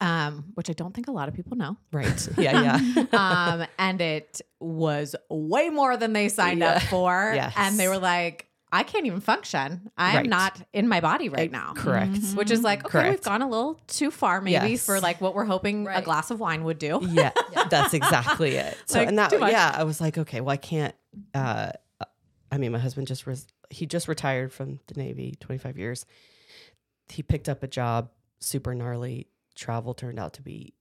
um, 0.02 0.46
which 0.56 0.70
I 0.70 0.74
don't 0.74 0.94
think 0.94 1.08
a 1.08 1.12
lot 1.12 1.28
of 1.30 1.34
people 1.36 1.58
know. 1.58 1.78
right. 1.92 2.28
Yeah, 2.38 2.80
yeah. 2.96 3.04
um, 3.62 3.68
and 3.78 4.00
it 4.02 4.42
was 4.60 5.16
way 5.30 5.70
more 5.70 5.98
than 5.98 6.14
they 6.14 6.30
signed 6.30 6.64
up 6.64 6.82
for, 6.84 7.32
Yes. 7.36 7.54
and 7.58 7.78
they 7.78 7.88
were 7.90 7.98
like, 8.00 8.48
"I 8.80 8.84
can't 8.84 9.06
even 9.06 9.20
function. 9.22 9.90
I'm 9.98 10.16
Right. 10.18 10.26
not 10.30 10.62
in 10.74 10.88
my 10.88 11.02
body 11.02 11.30
right 11.30 11.52
now." 11.52 11.74
Correct. 11.76 12.18
Which 12.36 12.52
is 12.52 12.62
like, 12.62 12.86
okay, 12.86 13.10
we've 13.10 13.22
gone 13.22 13.42
a 13.42 13.50
little 13.50 13.80
too 13.88 14.12
far, 14.12 14.40
maybe 14.42 14.72
Yes. 14.72 14.86
for 14.86 15.00
like 15.00 15.20
what 15.22 15.34
we're 15.36 15.46
hoping 15.46 15.88
a 15.88 16.02
glass 16.02 16.32
of 16.32 16.40
wine 16.40 16.64
would 16.64 16.80
do. 16.80 17.00
Yeah, 17.10 17.32
that's 17.70 17.94
exactly 17.94 18.56
it. 18.56 18.78
So 18.86 19.00
Like, 19.00 19.08
and 19.10 19.18
that 19.20 19.32
yeah, 19.34 19.74
I 19.76 19.84
was 19.84 20.00
like, 20.02 20.18
okay, 20.18 20.42
well 20.42 20.54
I 20.54 20.58
can't 20.58 20.96
uh 21.34 21.72
I 22.52 22.58
mean 22.58 22.72
my 22.72 22.80
husband 22.80 23.08
just 23.08 23.28
res- 23.28 23.48
he 23.70 23.86
just 23.86 24.08
retired 24.08 24.54
from 24.54 24.80
the 24.88 24.94
Navy, 24.96 25.36
25 25.40 25.78
years. 25.78 26.06
He 27.10 27.22
picked 27.24 27.50
up 27.50 27.64
a 27.64 27.68
job 27.68 28.10
super 28.40 28.74
gnarly. 28.74 29.28
Travel 29.56 29.94
turned 29.94 30.20
out 30.20 30.34
to 30.36 30.42
be 30.42 30.74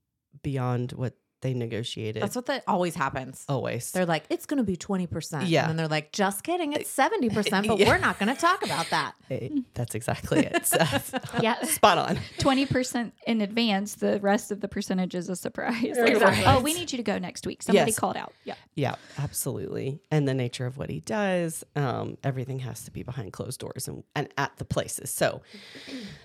beyond 0.43 0.93
what 0.93 1.15
they 1.43 1.53
negotiated. 1.55 2.23
That's 2.23 2.35
what 2.35 2.47
that 2.47 2.65
always 2.67 2.95
happens. 2.95 3.45
always. 3.49 3.93
They're 3.93 4.07
like, 4.07 4.25
it's 4.31 4.47
going 4.47 4.59
to 4.59 4.65
be 4.65 4.77
20%. 4.77 5.45
Yeah. 5.49 5.61
And 5.63 5.71
then 5.71 5.77
they're 5.77 5.89
like, 5.89 6.13
just 6.13 6.43
kidding. 6.43 6.73
It's 6.73 6.95
70%, 6.97 7.67
but 7.69 7.79
Yeah. 7.79 7.89
we're 7.91 7.99
not 7.99 8.19
going 8.19 8.35
to 8.35 8.41
talk 8.41 8.65
about 8.65 8.89
that. 8.91 9.15
Hey, 9.29 9.51
that's 9.75 9.97
exactly 9.97 10.47
it. 10.47 10.67
So, 10.67 10.79
Yeah. 11.43 11.61
spot 11.65 11.99
on. 11.99 12.21
Twenty 12.39 12.65
percent 12.65 13.13
in 13.27 13.41
advance. 13.41 13.97
The 13.97 14.21
rest 14.21 14.53
of 14.53 14.61
the 14.61 14.69
percentage 14.69 15.17
is 15.17 15.29
a 15.29 15.35
surprise. 15.35 15.83
Like, 15.99 16.11
Exactly. 16.13 16.45
Oh, 16.47 16.61
we 16.61 16.73
need 16.75 16.93
you 16.93 16.97
to 16.99 17.03
go 17.03 17.19
next 17.19 17.45
week. 17.45 17.61
Somebody 17.65 17.91
Yes. 17.91 17.99
called 17.99 18.17
out. 18.17 18.33
Yeah. 18.45 18.55
Yeah, 18.77 18.95
absolutely. 19.19 19.99
And 20.13 20.29
the 20.29 20.35
nature 20.35 20.65
of 20.65 20.79
what 20.79 20.91
he 20.91 21.01
does, 21.01 21.65
um, 21.75 22.19
everything 22.23 22.61
has 22.61 22.85
to 22.85 22.93
be 22.93 23.03
behind 23.03 23.33
closed 23.33 23.59
doors 23.59 23.89
and, 23.89 24.05
and 24.15 24.29
at 24.39 24.57
the 24.59 24.65
places. 24.65 25.11
So 25.11 25.43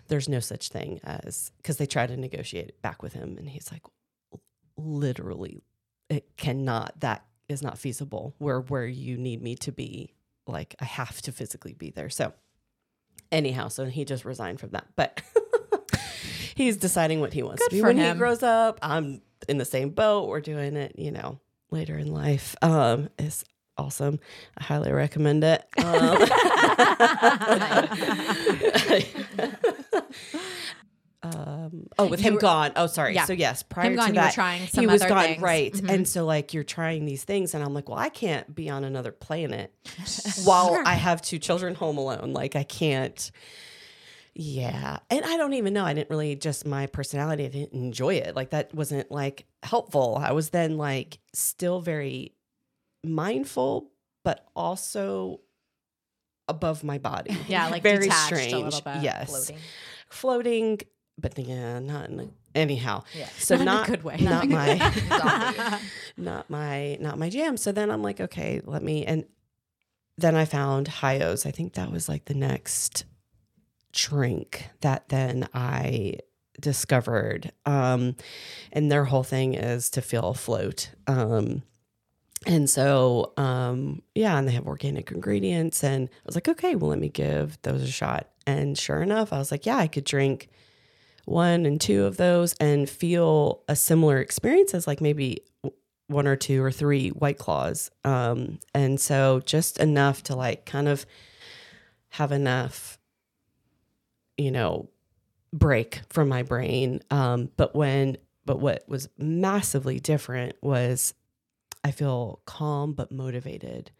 there's 0.07 0.29
no 0.29 0.39
such 0.39 0.69
thing 0.69 0.99
as 1.03 1.51
because 1.57 1.77
they 1.77 1.87
try 1.87 2.05
to 2.05 2.15
negotiate 2.15 2.69
it 2.69 2.81
back 2.83 3.01
with 3.01 3.13
him, 3.13 3.35
and 3.39 3.49
he's 3.49 3.71
like, 3.71 3.81
literally, 4.85 5.61
it 6.09 6.37
cannot. 6.37 6.99
That 6.99 7.25
is 7.49 7.61
not 7.61 7.77
feasible. 7.77 8.35
Where 8.37 8.61
where 8.61 8.85
you 8.85 9.17
need 9.17 9.41
me 9.41 9.55
to 9.57 9.71
be, 9.71 10.13
like 10.47 10.75
I 10.79 10.85
have 10.85 11.21
to 11.23 11.31
physically 11.31 11.73
be 11.73 11.91
there. 11.91 12.09
So 12.09 12.33
anyhow, 13.31 13.69
so 13.69 13.85
he 13.85 14.05
just 14.05 14.25
resigned 14.25 14.59
from 14.59 14.71
that, 14.71 14.87
but. 14.95 15.21
He's 16.53 16.75
deciding 16.77 17.21
what 17.21 17.33
he 17.33 17.41
wants 17.43 17.63
Good 17.63 17.69
to 17.69 17.75
be 17.77 17.81
when 17.81 17.97
him. 17.97 18.15
he 18.15 18.19
grows 18.19 18.43
up. 18.43 18.77
I'm 18.81 19.21
in 19.47 19.57
the 19.57 19.65
same 19.65 19.89
boat. 19.89 20.27
We're 20.27 20.41
doing 20.41 20.75
it, 20.75 20.93
you 20.97 21.09
know, 21.09 21.39
later 21.71 21.97
in 21.97 22.11
life. 22.11 22.55
Um, 22.61 23.09
it's 23.17 23.45
awesome. 23.77 24.19
I 24.57 24.63
highly 24.65 24.91
recommend 24.91 25.43
it. 25.43 25.63
Um, 25.77 26.17
um, 31.23 31.87
oh, 31.99 32.07
with 32.07 32.19
You 32.21 32.29
him 32.29 32.33
were- 32.35 32.39
gone. 32.41 32.71
Oh, 32.75 32.87
sorry. 32.87 33.13
Yeah. 33.15 33.25
So 33.25 33.33
yes, 33.33 33.61
prior 33.63 33.95
gone, 33.95 34.07
to 34.07 34.13
you 34.13 34.19
were 34.19 34.23
that, 34.25 34.33
trying 34.33 34.61
he 34.61 34.87
was 34.87 35.03
gone. 35.03 35.23
things. 35.23 35.41
Right. 35.41 35.71
Mhm. 35.73 35.89
And 35.93 36.07
so 36.07 36.25
like 36.25 36.53
you're 36.53 36.63
trying 36.63 37.05
these 37.05 37.23
things, 37.23 37.53
and 37.53 37.63
I'm 37.63 37.73
like, 37.73 37.89
well, 37.89 37.99
I 37.99 38.09
can't 38.09 38.53
be 38.55 38.69
on 38.69 38.83
another 38.83 39.11
planet 39.11 39.73
while 40.45 40.69
Sure. 40.69 40.83
I 40.85 40.93
have 40.95 41.21
two 41.21 41.37
children 41.37 41.75
home 41.75 41.97
alone. 41.97 42.33
Like 42.33 42.55
I 42.55 42.63
can't. 42.63 43.31
Yeah. 44.33 44.97
And 45.09 45.25
I 45.25 45.35
don't 45.37 45.53
even 45.53 45.73
know. 45.73 45.83
I 45.83 45.93
didn't 45.93 46.09
really 46.09 46.35
just 46.37 46.65
my 46.65 46.87
personality. 46.87 47.45
I 47.45 47.49
didn't 47.49 47.73
enjoy 47.73 48.15
it. 48.15 48.35
Like 48.35 48.51
that 48.51 48.73
wasn't 48.73 49.11
like 49.11 49.45
helpful. 49.61 50.17
I 50.19 50.31
was 50.31 50.49
then 50.51 50.77
like 50.77 51.19
still 51.33 51.81
very 51.81 52.33
mindful, 53.03 53.91
but 54.23 54.47
also 54.55 55.41
above 56.47 56.83
my 56.83 56.97
body. 56.97 57.37
Yeah, 57.47 57.67
like 57.67 57.83
very 57.83 58.05
detached 58.05 58.25
strange. 58.27 58.53
a 58.53 58.57
little 58.59 58.81
bit. 58.81 59.03
Yes, 59.03 59.29
Floating. 59.29 59.57
floating, 60.09 60.79
but 61.21 61.37
yeah, 61.37 61.79
not 61.79 62.09
in 62.09 62.19
a, 62.19 62.27
anyhow. 62.55 63.03
Yeah. 63.17 63.29
So 63.37 63.55
Not 63.55 63.65
not 63.65 63.87
good 63.87 64.03
way. 64.03 64.17
Not 64.19 64.49
my. 64.49 64.77
good 64.77 64.81
way. 65.11 65.17
Zombie. 65.17 65.77
not 66.17 66.49
my 66.49 66.97
not 66.99 67.17
my 67.19 67.29
jam. 67.29 67.57
So 67.57 67.71
then 67.71 67.89
I'm 67.91 68.01
like, 68.01 68.19
okay, 68.19 68.61
let 68.65 68.83
me 68.83 69.05
and 69.05 69.25
then 70.17 70.35
I 70.35 70.45
found 70.45 70.87
Hiyos. 70.87 71.45
I 71.45 71.51
think 71.51 71.73
that 71.73 71.91
was 71.91 72.09
like 72.09 72.25
the 72.25 72.33
next 72.33 73.05
drink 73.93 74.67
that 74.81 75.09
then 75.09 75.47
I 75.53 76.15
discovered. 76.59 77.51
Um 77.65 78.15
and 78.71 78.91
their 78.91 79.05
whole 79.05 79.23
thing 79.23 79.53
is 79.53 79.89
to 79.91 80.01
feel 80.01 80.29
afloat. 80.29 80.91
Um 81.07 81.63
and 82.45 82.69
so 82.69 83.33
um 83.37 84.01
yeah, 84.15 84.37
and 84.37 84.47
they 84.47 84.53
have 84.53 84.67
organic 84.67 85.11
ingredients 85.11 85.83
and 85.83 86.09
I 86.09 86.21
was 86.25 86.35
like, 86.35 86.49
okay, 86.49 86.75
well 86.75 86.89
let 86.89 86.99
me 86.99 87.09
give 87.09 87.61
those 87.61 87.83
a 87.83 87.91
shot. 87.91 88.27
And 88.47 88.77
sure 88.77 89.01
enough, 89.01 89.31
I 89.33 89.37
was 89.37 89.51
like, 89.51 89.65
yeah, 89.65 89.77
I 89.77 89.87
could 89.87 90.03
drink 90.03 90.49
one 91.25 91.65
and 91.65 91.79
two 91.79 92.05
of 92.05 92.17
those 92.17 92.53
and 92.59 92.89
feel 92.89 93.63
a 93.67 93.75
similar 93.75 94.19
experience 94.19 94.73
as 94.73 94.87
like 94.87 95.01
maybe 95.01 95.43
one 96.07 96.27
or 96.27 96.35
two 96.35 96.61
or 96.63 96.71
three 96.71 97.09
white 97.09 97.37
claws. 97.37 97.89
Um 98.03 98.59
and 98.73 98.99
so 98.99 99.41
just 99.45 99.77
enough 99.79 100.23
to 100.23 100.35
like 100.35 100.65
kind 100.65 100.87
of 100.87 101.05
have 102.09 102.31
enough 102.31 102.97
you 104.37 104.51
know 104.51 104.89
break 105.53 106.01
from 106.09 106.27
my 106.27 106.43
brain. 106.43 107.01
Um 107.09 107.49
but 107.55 107.75
when 107.75 108.17
but 108.45 108.59
what 108.59 108.83
was 108.87 109.07
massively 109.17 109.99
different 109.99 110.55
was 110.61 111.13
i 111.83 111.91
feel 111.91 112.41
calm 112.45 112.93
but 112.93 113.11
motivated. 113.11 113.91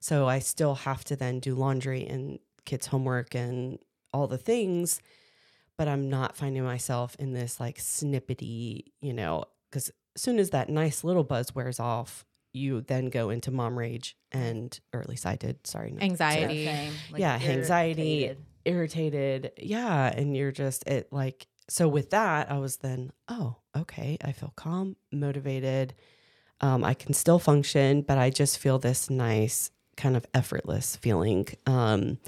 So 0.00 0.26
i 0.26 0.38
still 0.38 0.74
have 0.74 1.04
to 1.04 1.16
then 1.16 1.40
do 1.40 1.54
laundry 1.54 2.06
and 2.06 2.38
kids 2.64 2.88
homework 2.88 3.34
and 3.34 3.78
all 4.12 4.26
the 4.26 4.38
things 4.38 5.00
but 5.80 5.88
i'm 5.88 6.10
not 6.10 6.36
finding 6.36 6.62
myself 6.62 7.16
in 7.18 7.32
this 7.32 7.58
like 7.58 7.78
snippety 7.78 8.84
you 9.00 9.14
know 9.14 9.44
because 9.70 9.88
as 10.14 10.20
soon 10.22 10.38
as 10.38 10.50
that 10.50 10.68
nice 10.68 11.02
little 11.04 11.24
buzz 11.24 11.54
wears 11.54 11.80
off 11.80 12.26
you 12.52 12.80
then 12.82 13.08
go 13.08 13.30
into 13.30 13.50
mom 13.50 13.78
rage 13.78 14.14
and 14.30 14.78
or 14.92 15.00
at 15.00 15.08
least 15.08 15.24
i 15.24 15.36
did 15.36 15.56
sorry 15.66 15.90
not 15.92 16.00
to- 16.00 16.04
Anxiety. 16.04 16.64
Same. 16.66 16.92
Like 17.12 17.20
Yeah, 17.20 17.34
anxiety. 17.42 18.24
irritated. 18.24 18.44
irritated 18.66 19.52
yeah 19.56 20.12
and 20.14 20.36
you're 20.36 20.52
just 20.52 20.86
it 20.86 21.08
like 21.12 21.46
so 21.68 21.88
with 21.88 22.10
that 22.10 22.50
i 22.50 22.58
was 22.58 22.76
then 22.78 23.10
oh 23.28 23.56
okay 23.76 24.18
i 24.22 24.32
feel 24.32 24.52
calm 24.56 24.96
motivated 25.12 25.94
um, 26.60 26.84
i 26.84 26.92
can 26.92 27.14
still 27.14 27.38
function 27.38 28.02
but 28.02 28.18
i 28.18 28.28
just 28.28 28.58
feel 28.58 28.78
this 28.78 29.08
nice 29.08 29.70
kind 29.96 30.16
of 30.16 30.26
effortless 30.34 30.96
feeling 30.96 31.46
um, 31.66 32.18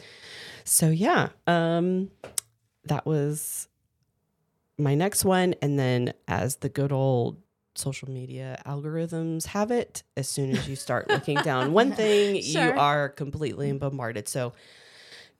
so 0.64 0.88
yeah 0.88 1.28
um, 1.46 2.10
that 2.84 3.06
was 3.06 3.68
my 4.78 4.94
next 4.94 5.24
one. 5.24 5.54
And 5.62 5.78
then 5.78 6.12
as 6.28 6.56
the 6.56 6.68
good 6.68 6.92
old 6.92 7.40
social 7.74 8.10
media 8.10 8.60
algorithms 8.66 9.46
have 9.46 9.70
it 9.70 10.02
as 10.16 10.28
soon 10.28 10.54
as 10.54 10.68
you 10.68 10.76
start 10.76 11.08
looking 11.08 11.38
down 11.38 11.72
one 11.72 11.92
thing 11.96 12.36
you 12.36 12.60
are 12.60 13.08
completely 13.08 13.72
bombarded. 13.72 14.28
So 14.28 14.52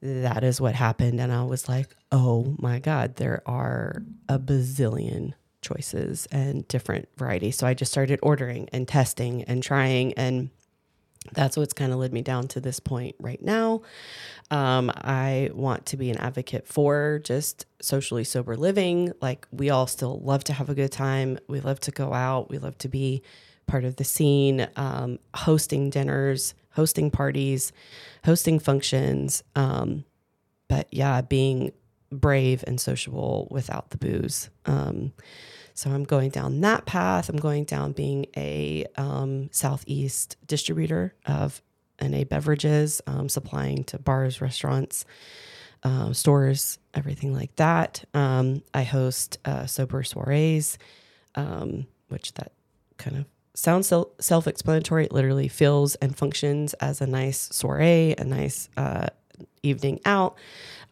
that 0.00 0.42
is 0.42 0.61
what 0.61 0.75
happened. 0.75 1.20
And 1.20 1.30
i 1.30 1.42
was 1.44 1.68
like 1.68 1.94
oh 2.11 2.56
my 2.58 2.78
god 2.78 3.16
there 3.16 3.42
are 3.46 4.02
a 4.28 4.38
bazillion 4.38 5.34
choices 5.61 6.26
and 6.32 6.66
different 6.68 7.08
varieties. 7.18 7.56
So 7.58 7.66
i 7.66 7.75
just 7.75 7.92
started 7.92 8.18
ordering 8.22 8.68
and 8.72 8.88
testing 8.88 9.42
and 9.44 9.62
trying. 9.62 10.14
And 10.14 10.48
that's 11.32 11.56
what's 11.56 11.72
kind 11.72 11.92
of 11.92 11.98
led 11.98 12.12
me 12.12 12.22
down 12.22 12.48
to 12.48 12.61
this 12.61 12.80
point 12.80 13.14
right 13.20 13.40
now. 13.40 13.82
Um, 14.50 14.90
i 14.96 15.50
want 15.54 15.87
to 15.87 15.96
be 15.96 16.11
an 16.11 16.18
advocate 16.18 16.66
for 16.66 17.20
just 17.24 17.66
socially 17.80 18.24
sober 18.24 18.56
living. 18.56 19.12
Like 19.20 19.46
we 19.50 19.70
all 19.70 19.87
still 19.87 20.20
love 20.20 20.44
to 20.44 20.52
have 20.52 20.68
a 20.68 20.74
good 20.74 20.92
time. 20.92 21.38
We 21.48 21.61
love 21.61 21.80
to 21.80 21.90
go 21.90 22.12
out. 22.12 22.50
We 22.50 22.58
love 22.58 22.76
to 22.78 22.88
be 22.88 23.22
part 23.66 23.85
of 23.85 23.96
the 23.96 24.04
scene. 24.04 24.68
Um, 24.76 25.18
hosting 25.35 25.90
dinners 25.90 26.54
hosting 26.74 27.11
parties 27.11 27.72
hosting 28.24 28.58
functions. 28.58 29.42
Um, 29.54 30.04
but 30.68 30.88
yeah 30.90 31.20
being 31.20 31.72
brave 32.11 32.62
and 32.66 32.80
sociable 32.80 33.48
without 33.50 33.90
the 33.90 33.98
booze. 33.98 34.50
Um, 34.66 35.12
so 35.74 35.90
i'm 35.90 36.04
going 36.04 36.30
down 36.30 36.61
that 36.61 36.87
path. 36.87 37.28
I'm 37.28 37.37
going 37.37 37.64
down 37.64 37.92
being 37.92 38.26
a 38.37 38.87
um, 38.96 39.48
southeast 39.52 40.37
distributor 40.46 41.14
of 41.26 41.62
na 42.00 42.24
beverages 42.24 43.00
um, 43.06 43.28
supplying 43.28 43.85
to 43.85 43.98
bars 43.98 44.40
restaurants 44.40 45.04
um, 45.85 46.14
stores 46.14 46.78
everything 46.94 47.32
like 47.32 47.54
that. 47.56 48.04
Um, 48.14 48.62
i 48.74 48.82
host 48.82 49.38
uh, 49.44 49.66
sober 49.66 50.02
soirees 50.02 50.78
um, 51.35 51.87
which 52.08 52.35
that 52.35 52.52
kind 52.98 53.16
of 53.16 53.26
sounds 53.54 53.92
self-explanatory. 54.20 55.06
It 55.06 55.12
literally 55.12 55.48
feels 55.48 55.94
and 55.96 56.16
functions 56.16 56.74
as 56.74 57.00
a 57.00 57.06
nice 57.06 57.48
soiree 57.52 58.14
a 58.16 58.24
nice 58.24 58.68
uh, 58.76 59.08
evening 59.62 60.00
out. 60.04 60.37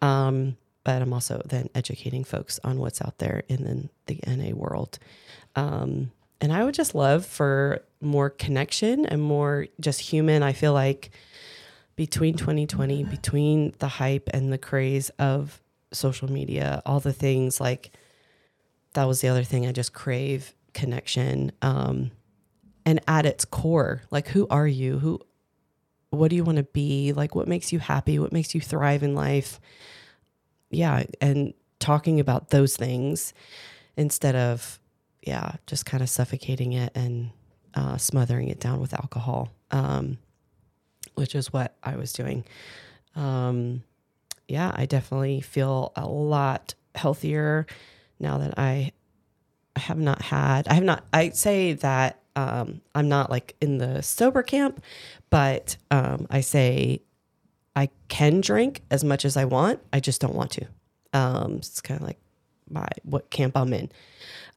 Um, 0.03 0.57
but 0.85 1.03
i'm 1.03 1.13
also 1.13 1.41
then 1.47 1.69
educating 1.75 2.25
folks 2.25 2.59
on 2.65 2.79
what's 2.79 3.01
out 3.03 3.19
there 3.19 3.43
in 3.49 3.91
the, 4.07 4.15
the 4.15 4.37
na 4.37 4.55
world. 4.55 4.99
Um, 5.57 6.13
and 6.41 6.53
i 6.53 6.65
would 6.65 6.75
just 6.75 6.95
love 6.95 7.27
for 7.27 7.83
more 8.01 8.31
connection 8.31 9.05
and 9.07 9.21
more 9.21 9.67
just 9.79 10.01
human 10.01 10.43
i 10.43 10.53
feel 10.53 10.73
like 10.73 11.11
between 11.97 12.35
2020 12.35 13.05
between 13.05 13.75
the 13.79 13.89
hype 13.89 14.29
and 14.33 14.53
the 14.53 14.59
craze 14.59 15.11
of 15.19 15.61
social 15.93 16.31
media 16.31 16.81
all 16.87 17.01
the 17.01 17.13
things 17.13 17.61
like 17.61 17.91
that 18.95 19.05
was 19.05 19.21
the 19.21 19.29
other 19.29 19.45
thing 19.45 19.67
i 19.67 19.73
just 19.73 19.93
crave 19.93 20.55
connection 20.73 21.53
um, 21.63 22.11
and 22.87 23.01
at 23.07 23.27
its 23.27 23.45
core 23.45 24.03
like 24.11 24.29
who 24.29 24.47
are 24.49 24.67
you? 24.67 24.99
Who 24.99 25.21
what 26.11 26.29
do 26.29 26.37
you 26.37 26.45
want 26.45 26.57
to 26.57 26.65
be? 26.65 27.13
Like 27.13 27.35
what 27.35 27.49
makes 27.49 27.73
you 27.73 27.79
happy? 27.79 28.19
What 28.19 28.33
makes 28.33 28.55
you 28.55 28.61
thrive 28.61 29.03
in 29.03 29.15
life 29.15 29.61
yeah 30.71 31.05
and 31.21 31.55
talking 31.79 32.21
about 32.21 32.51
those 32.51 32.77
things 32.77 33.33
instead 33.97 34.37
of 34.37 34.79
yeah 35.23 35.53
just 35.67 35.87
kind 35.87 36.03
of 36.03 36.09
suffocating 36.09 36.73
it 36.73 36.93
and 36.95 37.31
uh, 37.75 37.97
smothering 37.97 38.49
it 38.49 38.59
down 38.61 38.81
with 38.81 38.93
alcohol 38.95 39.51
um, 39.71 40.19
which 41.15 41.35
is 41.35 41.53
what 41.53 41.77
i 41.83 41.97
was 41.97 42.13
doing. 42.13 42.45
Um, 43.15 43.83
yeah 44.49 44.73
i 44.75 44.87
definitely 44.87 45.41
feel 45.41 45.93
a 45.97 46.07
lot 46.07 46.75
healthier 46.95 47.67
now 48.19 48.39
that 48.39 48.59
i 48.59 48.93
have 49.77 49.99
not 49.99 50.23
had 50.23 50.69
I 50.69 50.75
have 50.75 50.85
not 50.85 51.05
I 51.13 51.31
say 51.31 51.75
that 51.75 52.21
um 52.37 52.81
I'm 52.95 53.09
not 53.09 53.31
like 53.31 53.57
in 53.61 53.79
the 53.79 54.03
sober 54.03 54.43
camp, 54.43 54.83
but 55.31 55.77
um 55.91 56.27
I 56.31 56.41
say 56.41 57.03
I 57.77 57.89
can 58.09 58.41
drink 58.41 58.83
as 58.91 59.05
much 59.05 59.25
as 59.25 59.37
I 59.37 59.45
want. 59.45 59.81
I 59.93 60.01
just 60.01 60.21
don't 60.21 60.35
want 60.35 60.51
to. 60.53 60.67
Um 61.13 61.57
it's 61.57 61.81
kind 61.81 62.01
of 62.01 62.07
like 62.07 62.19
my 62.69 62.87
what 63.03 63.31
camp 63.31 63.57
I'm 63.57 63.73
in. 63.73 63.91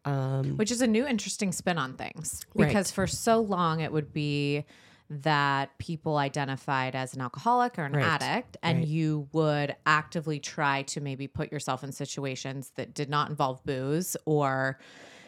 Um 0.06 0.58
which 0.58 0.71
is 0.71 0.82
a 0.82 0.88
new 0.88 1.06
interesting 1.08 1.52
spin 1.52 1.78
on 1.78 1.93
things 1.95 2.45
Right. 2.56 2.67
because 2.67 2.91
for 2.91 3.08
so 3.08 3.39
long 3.39 3.80
it 3.80 3.91
would 3.91 4.13
be 4.13 4.65
that 5.10 5.78
people 5.78 6.17
identified 6.17 6.95
as 6.95 7.13
an 7.13 7.21
alcoholic 7.21 7.78
or 7.78 7.84
an 7.86 7.93
Right. 7.93 8.04
addict 8.21 8.58
and 8.63 8.80
Right. 8.80 8.88
you 8.88 9.28
would 9.32 9.76
actively 9.86 10.39
try 10.39 10.84
to 10.84 11.02
maybe 11.02 11.28
put 11.28 11.52
yourself 11.52 11.84
in 11.84 11.91
situations 11.91 12.71
that 12.76 12.93
did 12.93 13.10
not 13.10 13.30
involve 13.30 13.63
booze 13.63 14.17
or 14.26 14.80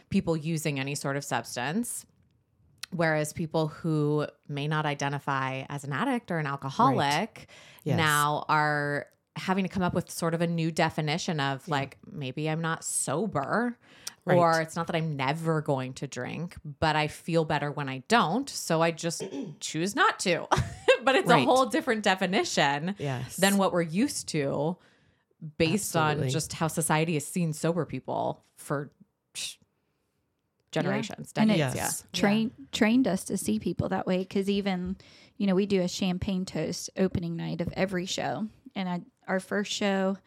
people 0.10 0.36
using 0.38 0.80
any 0.80 0.96
sort 0.96 1.18
of 1.18 1.24
substance 1.24 2.06
whereas 2.96 3.34
people 3.34 3.68
who 3.68 4.26
may 4.48 4.68
not 4.68 4.86
identify 4.86 5.64
as 5.70 5.84
an 5.84 5.92
addict 5.94 6.32
or 6.32 6.38
an 6.40 6.48
alcoholic 6.48 7.48
Yes. 7.84 7.98
now 7.98 8.46
are 8.50 9.06
having 9.36 9.64
to 9.66 9.70
come 9.70 9.84
up 9.84 9.94
with 9.94 10.10
sort 10.10 10.34
of 10.34 10.42
a 10.42 10.48
new 10.48 10.72
definition 10.72 11.40
of 11.40 11.68
like 11.68 11.98
maybe 12.10 12.50
I'm 12.50 12.62
not 12.62 12.84
sober 12.84 13.78
Right. 14.28 14.38
or 14.40 14.60
it's 14.60 14.76
not 14.76 14.88
that 14.88 14.96
I'm 14.96 15.16
never 15.16 15.62
going 15.62 15.94
to 15.96 16.08
drink, 16.08 16.56
but 16.80 16.96
I 16.96 17.06
feel 17.08 17.46
better 17.46 17.70
when 17.72 17.88
I 17.88 18.02
don't, 18.08 18.50
so 18.50 18.82
I 18.82 18.90
just 18.90 19.24
choose 19.60 19.96
not 19.96 20.18
to. 20.22 20.48
but 21.04 21.14
it's 21.14 21.30
a 21.30 21.44
whole 21.46 21.68
different 21.68 22.02
definition 22.04 22.96
yes. 22.98 23.36
than 23.36 23.58
what 23.58 23.72
we're 23.72 23.84
used 23.84 24.28
to 24.30 24.78
based 25.60 25.96
on 25.96 26.28
just 26.30 26.54
how 26.54 26.68
society 26.68 27.14
has 27.14 27.28
seen 27.28 27.54
sober 27.54 27.86
people 27.86 28.44
for 28.56 28.90
generations, 30.84 31.34
And 31.36 31.50
it- 31.52 31.58
decades, 31.58 31.76
Yes. 31.76 32.04
yeah. 32.14 32.20
train 32.20 32.52
trained 32.72 33.08
us 33.08 33.24
to 33.26 33.38
see 33.38 33.60
people 33.60 33.90
that 33.90 34.06
way 34.08 34.20
because 34.20 34.50
even 34.50 34.98
you 35.38 35.48
know 35.48 35.56
we 35.56 35.66
do 35.66 35.82
a 35.82 35.88
champagne 35.88 36.46
toast 36.46 36.90
opening 36.98 37.36
night 37.36 37.62
of 37.62 37.70
every 37.74 38.06
show 38.06 38.48
and 38.76 38.88
I, 38.90 39.02
our 39.28 39.40
first 39.40 39.72
show 39.72 40.18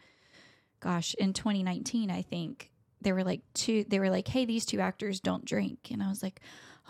gosh 0.79 1.13
in 1.15 1.33
2019 1.33 2.09
i 2.11 2.21
think 2.21 2.69
they 3.01 3.11
were 3.11 3.23
like 3.23 3.41
two 3.53 3.83
they 3.87 3.99
were 3.99 4.09
like 4.09 4.27
hey 4.27 4.45
these 4.45 4.65
two 4.65 4.79
actors 4.79 5.19
don't 5.19 5.45
drink 5.45 5.89
and 5.91 6.01
i 6.03 6.07
was 6.09 6.21
like 6.23 6.39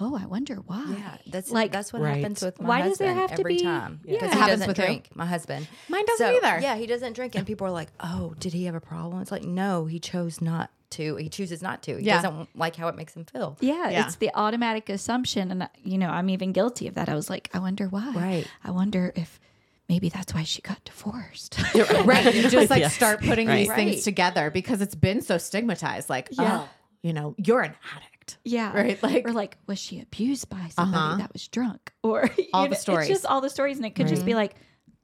oh, 0.02 0.16
I 0.16 0.28
wonder 0.28 0.56
why. 0.66 0.86
Yeah, 0.98 1.18
that's 1.28 1.52
like 1.52 1.64
like 1.64 1.72
that's 1.74 1.92
what 1.92 2.02
Right. 2.02 2.16
happens 2.22 2.42
with 2.42 2.62
my 2.62 2.68
Why 2.70 2.78
does 2.84 2.92
husband 2.92 3.10
there 3.10 3.16
have 3.28 3.32
to 3.36 3.40
every 3.42 3.58
be- 3.58 3.64
time 3.64 4.00
Yeah. 4.06 4.14
because 4.14 4.30
It 4.30 4.34
he 4.34 4.40
happens 4.40 4.60
doesn't 4.60 4.68
with 4.70 4.78
who? 4.78 4.84
drink. 4.84 5.10
My 5.14 5.26
husband, 5.26 5.68
Mine 5.90 6.06
doesn't 6.06 6.26
So, 6.26 6.38
either. 6.38 6.62
Yeah, 6.62 6.76
he 6.78 6.86
doesn't 6.88 7.14
drink, 7.18 7.36
and 7.36 7.46
people 7.46 7.68
are 7.68 7.72
like, 7.72 7.90
"Oh, 8.00 8.34
did 8.40 8.54
he 8.54 8.64
have 8.64 8.76
a 8.76 8.80
problem?" 8.80 9.22
It's 9.22 9.30
like, 9.30 9.44
no, 9.44 9.88
he 9.88 10.00
chose 10.00 10.40
not 10.40 10.72
to. 10.92 11.16
He 11.18 11.30
chooses 11.30 11.62
not 11.62 11.82
to. 11.84 11.98
He 11.98 12.06
Yeah. 12.06 12.22
doesn't 12.22 12.50
like 12.58 12.76
how 12.76 12.88
it 12.88 12.96
makes 12.96 13.16
him 13.16 13.26
feel. 13.26 13.58
Yeah, 13.62 13.90
Yeah. 13.90 14.06
it's 14.06 14.16
the 14.18 14.32
automatic 14.34 14.90
assumption. 14.90 15.52
And, 15.52 15.70
you 15.84 15.98
know, 15.98 16.10
I'm 16.10 16.30
even 16.30 16.52
guilty 16.52 16.88
of 16.88 16.96
that. 16.96 17.10
I 17.10 17.16
was 17.16 17.30
like, 17.30 17.50
I 17.54 17.60
wonder 17.60 17.88
why. 17.88 18.12
Right. 18.16 18.48
I 18.64 18.72
wonder 18.72 19.12
if 19.16 19.40
maybe 19.88 20.10
that's 20.10 20.34
why 20.34 20.44
she 20.44 20.62
got 20.62 20.84
divorced. 20.86 21.58
right 22.06 22.34
you 22.36 22.50
just 22.50 22.70
like 22.70 22.80
Yes. 22.82 22.94
start 22.96 23.22
putting 23.22 23.48
Right. 23.48 23.68
these 23.68 23.74
things 23.74 23.92
Right. 23.96 24.04
together 24.04 24.52
because 24.52 24.82
it's 24.82 24.96
been 24.96 25.22
so 25.22 25.38
stigmatized 25.38 26.10
like 26.10 26.30
Yeah. 26.32 26.62
oh 26.62 26.70
you 27.02 27.14
know 27.14 27.34
you're 27.38 27.62
an 27.62 27.74
addict 27.96 28.38
yeah. 28.44 28.72
Right, 28.72 29.02
like- 29.02 29.26
or 29.28 29.34
like, 29.34 29.58
was 29.66 29.80
she 29.80 30.00
abused 30.02 30.50
by 30.50 30.68
somebody 30.70 31.04
Uh-huh. 31.04 31.18
that 31.18 31.34
was 31.34 31.48
drunk? 31.48 31.92
Or 32.04 32.30
you 32.38 32.46
All 32.54 32.62
the 32.64 32.70
know, 32.70 32.74
It's 32.74 32.82
stories. 32.82 33.08
just 33.08 33.26
all 33.26 33.42
the 33.42 33.50
stories. 33.50 33.78
And 33.78 33.86
it 33.88 33.96
could 33.96 34.08
just 34.08 34.24
be 34.24 34.36
like, 34.36 34.54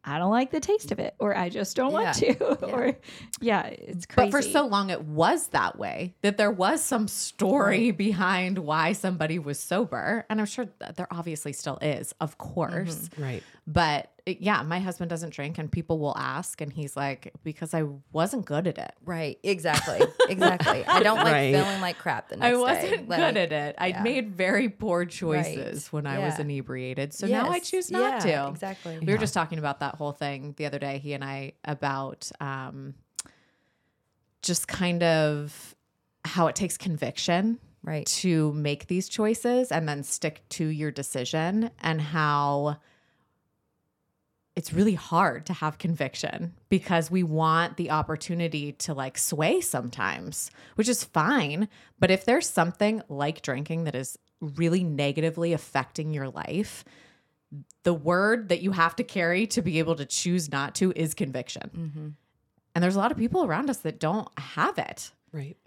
I 0.07 0.19
don't 0.19 0.31
like 0.31 0.51
the 0.51 0.59
taste 0.59 0.91
of 0.91 0.99
it, 0.99 1.15
or 1.19 1.35
I 1.35 1.49
just 1.49 1.75
don't 1.75 1.91
want 1.91 2.21
Yeah. 2.21 2.33
to. 2.33 2.65
or, 2.71 2.95
yeah, 3.41 3.63
it's 3.65 4.05
crazy. 4.05 4.29
but 4.29 4.31
for 4.31 4.41
so 4.41 4.67
long 4.67 4.89
it 4.91 5.01
was 5.03 5.47
that 5.47 5.79
way 5.79 6.13
that 6.21 6.37
there 6.37 6.51
was 6.51 6.81
some 6.83 7.07
story 7.07 7.91
behind 7.91 8.59
why 8.59 8.93
somebody 8.93 9.39
was 9.39 9.59
sober 9.59 10.25
and 10.29 10.39
i'm 10.39 10.45
sure 10.45 10.67
that 10.79 10.95
there 10.95 11.07
obviously 11.11 11.53
still 11.53 11.77
is 11.81 12.13
of 12.21 12.37
course 12.37 13.09
mm-hmm. 13.09 13.23
Right. 13.23 13.43
but 13.65 14.11
yeah 14.27 14.63
my 14.63 14.79
husband 14.79 15.07
doesn't 15.09 15.29
drink 15.31 15.57
and 15.59 15.71
people 15.71 15.99
will 15.99 16.17
ask 16.17 16.59
and 16.59 16.73
he's 16.73 16.97
like 16.97 17.31
because 17.43 17.73
i 17.75 17.83
wasn't 18.11 18.43
good 18.45 18.65
at 18.67 18.77
it 18.79 18.91
Right. 19.03 19.37
Exactly. 19.43 20.01
Exactly. 20.29 20.83
I 20.87 21.03
don't 21.03 21.17
like 21.17 21.31
Right. 21.33 21.53
feeling 21.53 21.79
like 21.81 21.99
crap 21.99 22.29
the 22.29 22.37
next 22.37 22.57
I 22.57 22.59
wasn't 22.59 23.07
Like, 23.07 23.19
good 23.19 23.37
at 23.37 23.51
it. 23.51 23.75
I 23.77 23.87
yeah. 23.87 24.01
made 24.01 24.31
very 24.35 24.69
poor 24.69 25.05
choices 25.05 25.83
Right. 25.85 25.93
when 25.93 26.07
I 26.07 26.17
was 26.17 26.39
inebriated. 26.39 27.13
So 27.13 27.27
now 27.27 27.49
I 27.51 27.59
choose 27.59 27.91
not 27.91 28.25
Yeah, 28.25 28.45
to. 28.45 28.49
exactly. 28.49 28.97
We 28.97 29.11
were 29.13 29.19
just 29.19 29.35
talking 29.35 29.59
about 29.59 29.81
that 29.81 29.95
whole 29.95 30.11
thing 30.13 30.55
the 30.57 30.65
other 30.65 30.79
day, 30.79 30.97
he 30.97 31.13
and 31.13 31.23
I, 31.23 31.53
about 31.63 32.31
um, 32.41 32.95
just 34.41 34.67
kind 34.67 35.03
of 35.03 35.75
how 36.23 36.47
it 36.47 36.55
takes 36.55 36.77
conviction 36.77 37.59
Right. 37.83 38.07
to 38.07 38.51
make 38.53 38.87
these 38.87 39.07
choices 39.07 39.71
and 39.71 39.87
then 39.87 40.01
stick 40.01 40.41
to 40.49 40.65
your 40.65 40.89
decision 40.89 41.69
and 41.79 42.01
how 42.01 42.77
it's 44.55 44.71
really 44.71 44.93
hard 44.93 45.45
to 45.47 45.53
have 45.53 45.77
conviction 45.77 46.53
because 46.69 47.11
we 47.11 47.23
want 47.23 47.75
the 47.75 47.91
opportunity 47.91 48.71
to 48.71 48.93
like 48.93 49.17
sway 49.17 49.59
sometimes, 49.59 50.49
which 50.75 50.87
is 50.87 51.03
fine. 51.03 51.67
But 51.99 52.09
if 52.09 52.23
there's 52.23 52.49
something 52.49 53.01
like 53.09 53.41
drinking 53.41 53.83
that 53.83 53.95
is 53.95 54.17
really 54.39 54.83
negatively 54.83 55.51
affecting 55.51 56.13
your 56.13 56.29
life, 56.29 56.85
the 57.83 57.93
word 57.93 58.49
that 58.49 58.61
you 58.61 58.71
have 58.71 58.95
to 58.95 59.03
carry 59.03 59.45
to 59.47 59.61
be 59.61 59.79
able 59.79 59.95
to 59.95 60.05
choose 60.05 60.51
not 60.51 60.73
to 60.75 60.93
is 60.95 61.13
conviction. 61.13 61.69
Mm-hmm. 61.75 62.07
And 62.73 62.83
there's 62.83 62.95
a 62.95 62.99
lot 62.99 63.11
of 63.11 63.17
people 63.17 63.43
around 63.45 63.69
us 63.69 63.77
that 63.79 63.99
don't 63.99 64.27
have 64.37 64.77
it. 64.77 65.11
Right. 65.31 65.57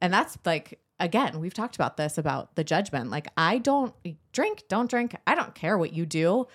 And 0.00 0.12
that's 0.12 0.38
like, 0.44 0.80
again, 1.00 1.40
we've 1.40 1.54
talked 1.54 1.74
about 1.74 1.96
this 1.96 2.16
about 2.18 2.54
the 2.54 2.64
judgment. 2.64 3.10
Like, 3.10 3.28
I 3.36 3.58
don't 3.58 3.94
drink, 4.32 4.64
don't 4.68 4.90
drink. 4.90 5.16
I 5.26 5.34
don't 5.34 5.54
care 5.54 5.76
what 5.78 5.92
you 5.92 6.06
do. 6.06 6.46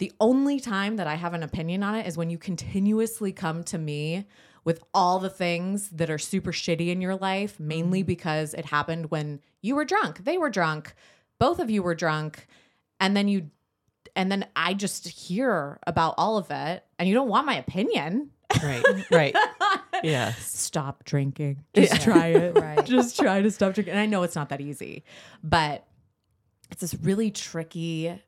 The 0.00 0.12
only 0.18 0.58
time 0.60 0.96
that 0.96 1.06
I 1.06 1.16
have 1.16 1.34
an 1.34 1.42
opinion 1.42 1.82
on 1.82 1.94
it 1.94 2.06
is 2.06 2.16
when 2.16 2.30
you 2.30 2.38
continuously 2.38 3.32
come 3.32 3.62
to 3.64 3.76
me 3.76 4.24
with 4.64 4.82
all 4.94 5.18
the 5.18 5.28
things 5.28 5.90
that 5.90 6.08
are 6.08 6.16
super 6.16 6.52
shitty 6.52 6.88
in 6.88 7.02
your 7.02 7.16
life, 7.16 7.60
mainly 7.60 8.00
mm-hmm. 8.00 8.06
because 8.06 8.54
it 8.54 8.64
happened 8.64 9.10
when 9.10 9.42
you 9.60 9.74
were 9.74 9.84
drunk, 9.84 10.24
they 10.24 10.38
were 10.38 10.48
drunk, 10.48 10.94
both 11.38 11.58
of 11.58 11.68
you 11.68 11.82
were 11.82 11.94
drunk, 11.94 12.46
and 12.98 13.14
then 13.14 13.28
you 13.28 13.50
and 14.16 14.32
then 14.32 14.46
I 14.56 14.72
just 14.72 15.06
hear 15.06 15.78
about 15.86 16.14
all 16.16 16.38
of 16.38 16.50
it 16.50 16.82
and 16.98 17.06
you 17.06 17.14
don't 17.14 17.28
want 17.28 17.44
my 17.44 17.56
opinion. 17.56 18.30
Right. 18.62 18.82
Right. 19.10 19.36
yes. 20.02 20.50
Stop 20.50 21.04
drinking. 21.04 21.62
Just 21.74 22.02
try 22.02 22.28
it. 22.28 22.58
Right. 22.58 22.84
Just 22.84 23.16
try 23.16 23.40
to 23.40 23.50
stop 23.50 23.74
drinking. 23.74 23.92
And 23.92 24.00
I 24.00 24.06
know 24.06 24.24
it's 24.24 24.34
not 24.34 24.48
that 24.48 24.60
easy, 24.60 25.04
but 25.44 25.86
it's 26.70 26.80
this 26.80 26.94
really 26.94 27.30
tricky 27.30 28.18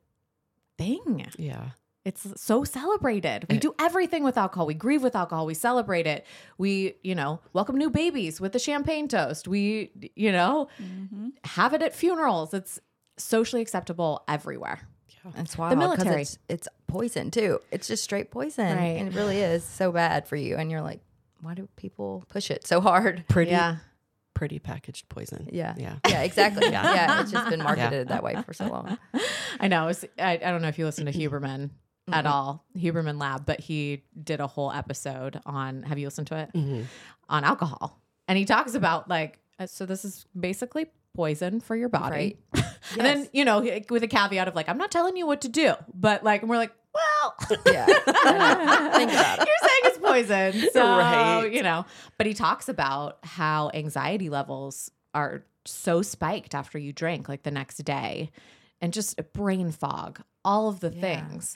thing. 0.77 1.27
Yeah. 1.37 1.69
It's 2.05 2.27
so 2.41 2.65
celebrated. 2.65 3.45
We 3.49 3.57
do 3.59 3.73
everything 3.79 4.25
with 4.25 4.37
alcohol. 4.37 4.65
We 4.65 4.73
grieve 4.73 5.01
with 5.01 5.15
alcohol. 5.15 5.45
We 5.45 5.53
celebrate 5.53 6.05
it. 6.05 6.25
We, 6.57 6.95
you 7.01 7.15
know, 7.15 7.39
welcome 7.53 7.77
new 7.77 7.89
babies 7.89 8.41
with 8.41 8.51
the 8.51 8.59
champagne 8.59 9.07
toast. 9.07 9.47
We, 9.47 9.91
you 10.15 10.33
know, 10.33 10.67
mm-hmm. 10.81 11.29
have 11.45 11.73
it 11.73 11.81
at 11.81 11.95
funerals. 11.95 12.53
It's 12.53 12.81
socially 13.17 13.61
acceptable 13.61 14.23
everywhere. 14.27 14.81
That's 15.33 15.55
The 15.55 15.75
military. 15.77 16.23
It's, 16.23 16.37
it's 16.49 16.67
poison 16.87 17.31
too. 17.31 17.61
It's 17.71 17.87
just 17.87 18.03
straight 18.03 18.31
poison. 18.31 18.75
Right. 18.77 18.97
And 18.97 19.07
it 19.07 19.15
really 19.15 19.39
is 19.39 19.63
so 19.63 19.91
bad 19.91 20.27
for 20.27 20.35
you. 20.35 20.57
And 20.57 20.69
you're 20.69 20.81
like, 20.81 20.99
why 21.39 21.53
do 21.53 21.69
people 21.77 22.25
push 22.27 22.51
it 22.51 22.67
so 22.67 22.81
hard? 22.81 23.23
Pretty 23.29 23.51
Yeah. 23.51 23.77
Pretty 24.33 24.59
packaged 24.59 25.09
poison. 25.09 25.49
Yeah. 25.51 25.75
Yeah. 25.77 25.97
Yeah, 26.07 26.23
exactly. 26.23 26.69
Yeah. 26.69 26.93
yeah. 26.93 27.21
It's 27.21 27.31
just 27.31 27.49
been 27.49 27.63
marketed 27.63 28.07
that 28.09 28.23
way 28.23 28.35
for 28.45 28.53
so 28.53 28.67
long. 28.67 28.97
I 29.59 29.67
know. 29.67 29.87
It's, 29.87 30.03
I, 30.17 30.33
I 30.33 30.51
don't 30.51 30.61
know 30.61 30.67
if 30.67 30.79
you 30.79 30.85
listen 30.85 31.05
to 31.05 31.11
Huberman 31.11 31.71
at 32.11 32.25
all, 32.25 32.65
Huberman 32.77 33.19
Lab, 33.19 33.45
but 33.45 33.59
he 33.59 34.03
did 34.21 34.39
a 34.41 34.47
whole 34.47 34.71
episode 34.71 35.39
on, 35.45 35.83
have 35.83 35.97
you 35.97 36.07
listened 36.07 36.27
to 36.27 36.37
it? 36.37 36.53
Mm-hmm. 36.53 36.83
On 37.29 37.43
alcohol. 37.43 38.01
And 38.27 38.37
he 38.37 38.45
talks 38.45 38.75
about 38.75 39.09
like, 39.09 39.39
uh, 39.59 39.67
so 39.67 39.85
this 39.85 40.03
is 40.03 40.25
basically 40.37 40.87
poison 41.13 41.59
for 41.59 41.75
your 41.75 41.89
body. 41.89 42.37
Right. 42.53 42.65
And 42.97 43.01
then, 43.05 43.29
you 43.31 43.43
know, 43.45 43.61
with 43.89 44.03
a 44.03 44.07
caveat 44.07 44.47
of 44.49 44.55
like, 44.55 44.67
I'm 44.69 44.77
not 44.77 44.91
telling 44.91 45.15
you 45.17 45.25
what 45.25 45.41
to 45.41 45.49
do, 45.49 45.73
but 45.95 46.23
like, 46.23 46.41
and 46.41 46.49
we're 46.49 46.57
like, 46.57 46.73
well, 46.93 47.35
Yeah. 47.65 47.85
Think 47.85 49.11
about 49.11 49.39
it. 49.39 49.47
You're 49.47 49.69
saying 49.69 49.81
it's 49.85 49.97
poison. 49.97 50.69
So, 50.73 50.81
Right. 50.97 51.47
you 51.51 51.63
know, 51.63 51.85
but 52.17 52.27
he 52.27 52.33
talks 52.33 52.67
about 52.69 53.17
how 53.23 53.71
anxiety 53.73 54.29
levels 54.29 54.91
are 55.15 55.43
so 55.65 56.01
spiked 56.01 56.53
after 56.53 56.77
you 56.77 56.91
drink, 56.93 57.29
like 57.29 57.43
the 57.43 57.51
next 57.51 57.77
day, 57.77 58.29
and 58.81 58.91
just 58.93 59.19
brain 59.31 59.71
fog, 59.71 60.21
all 60.43 60.67
of 60.67 60.81
the 60.81 60.91
things. 60.91 61.55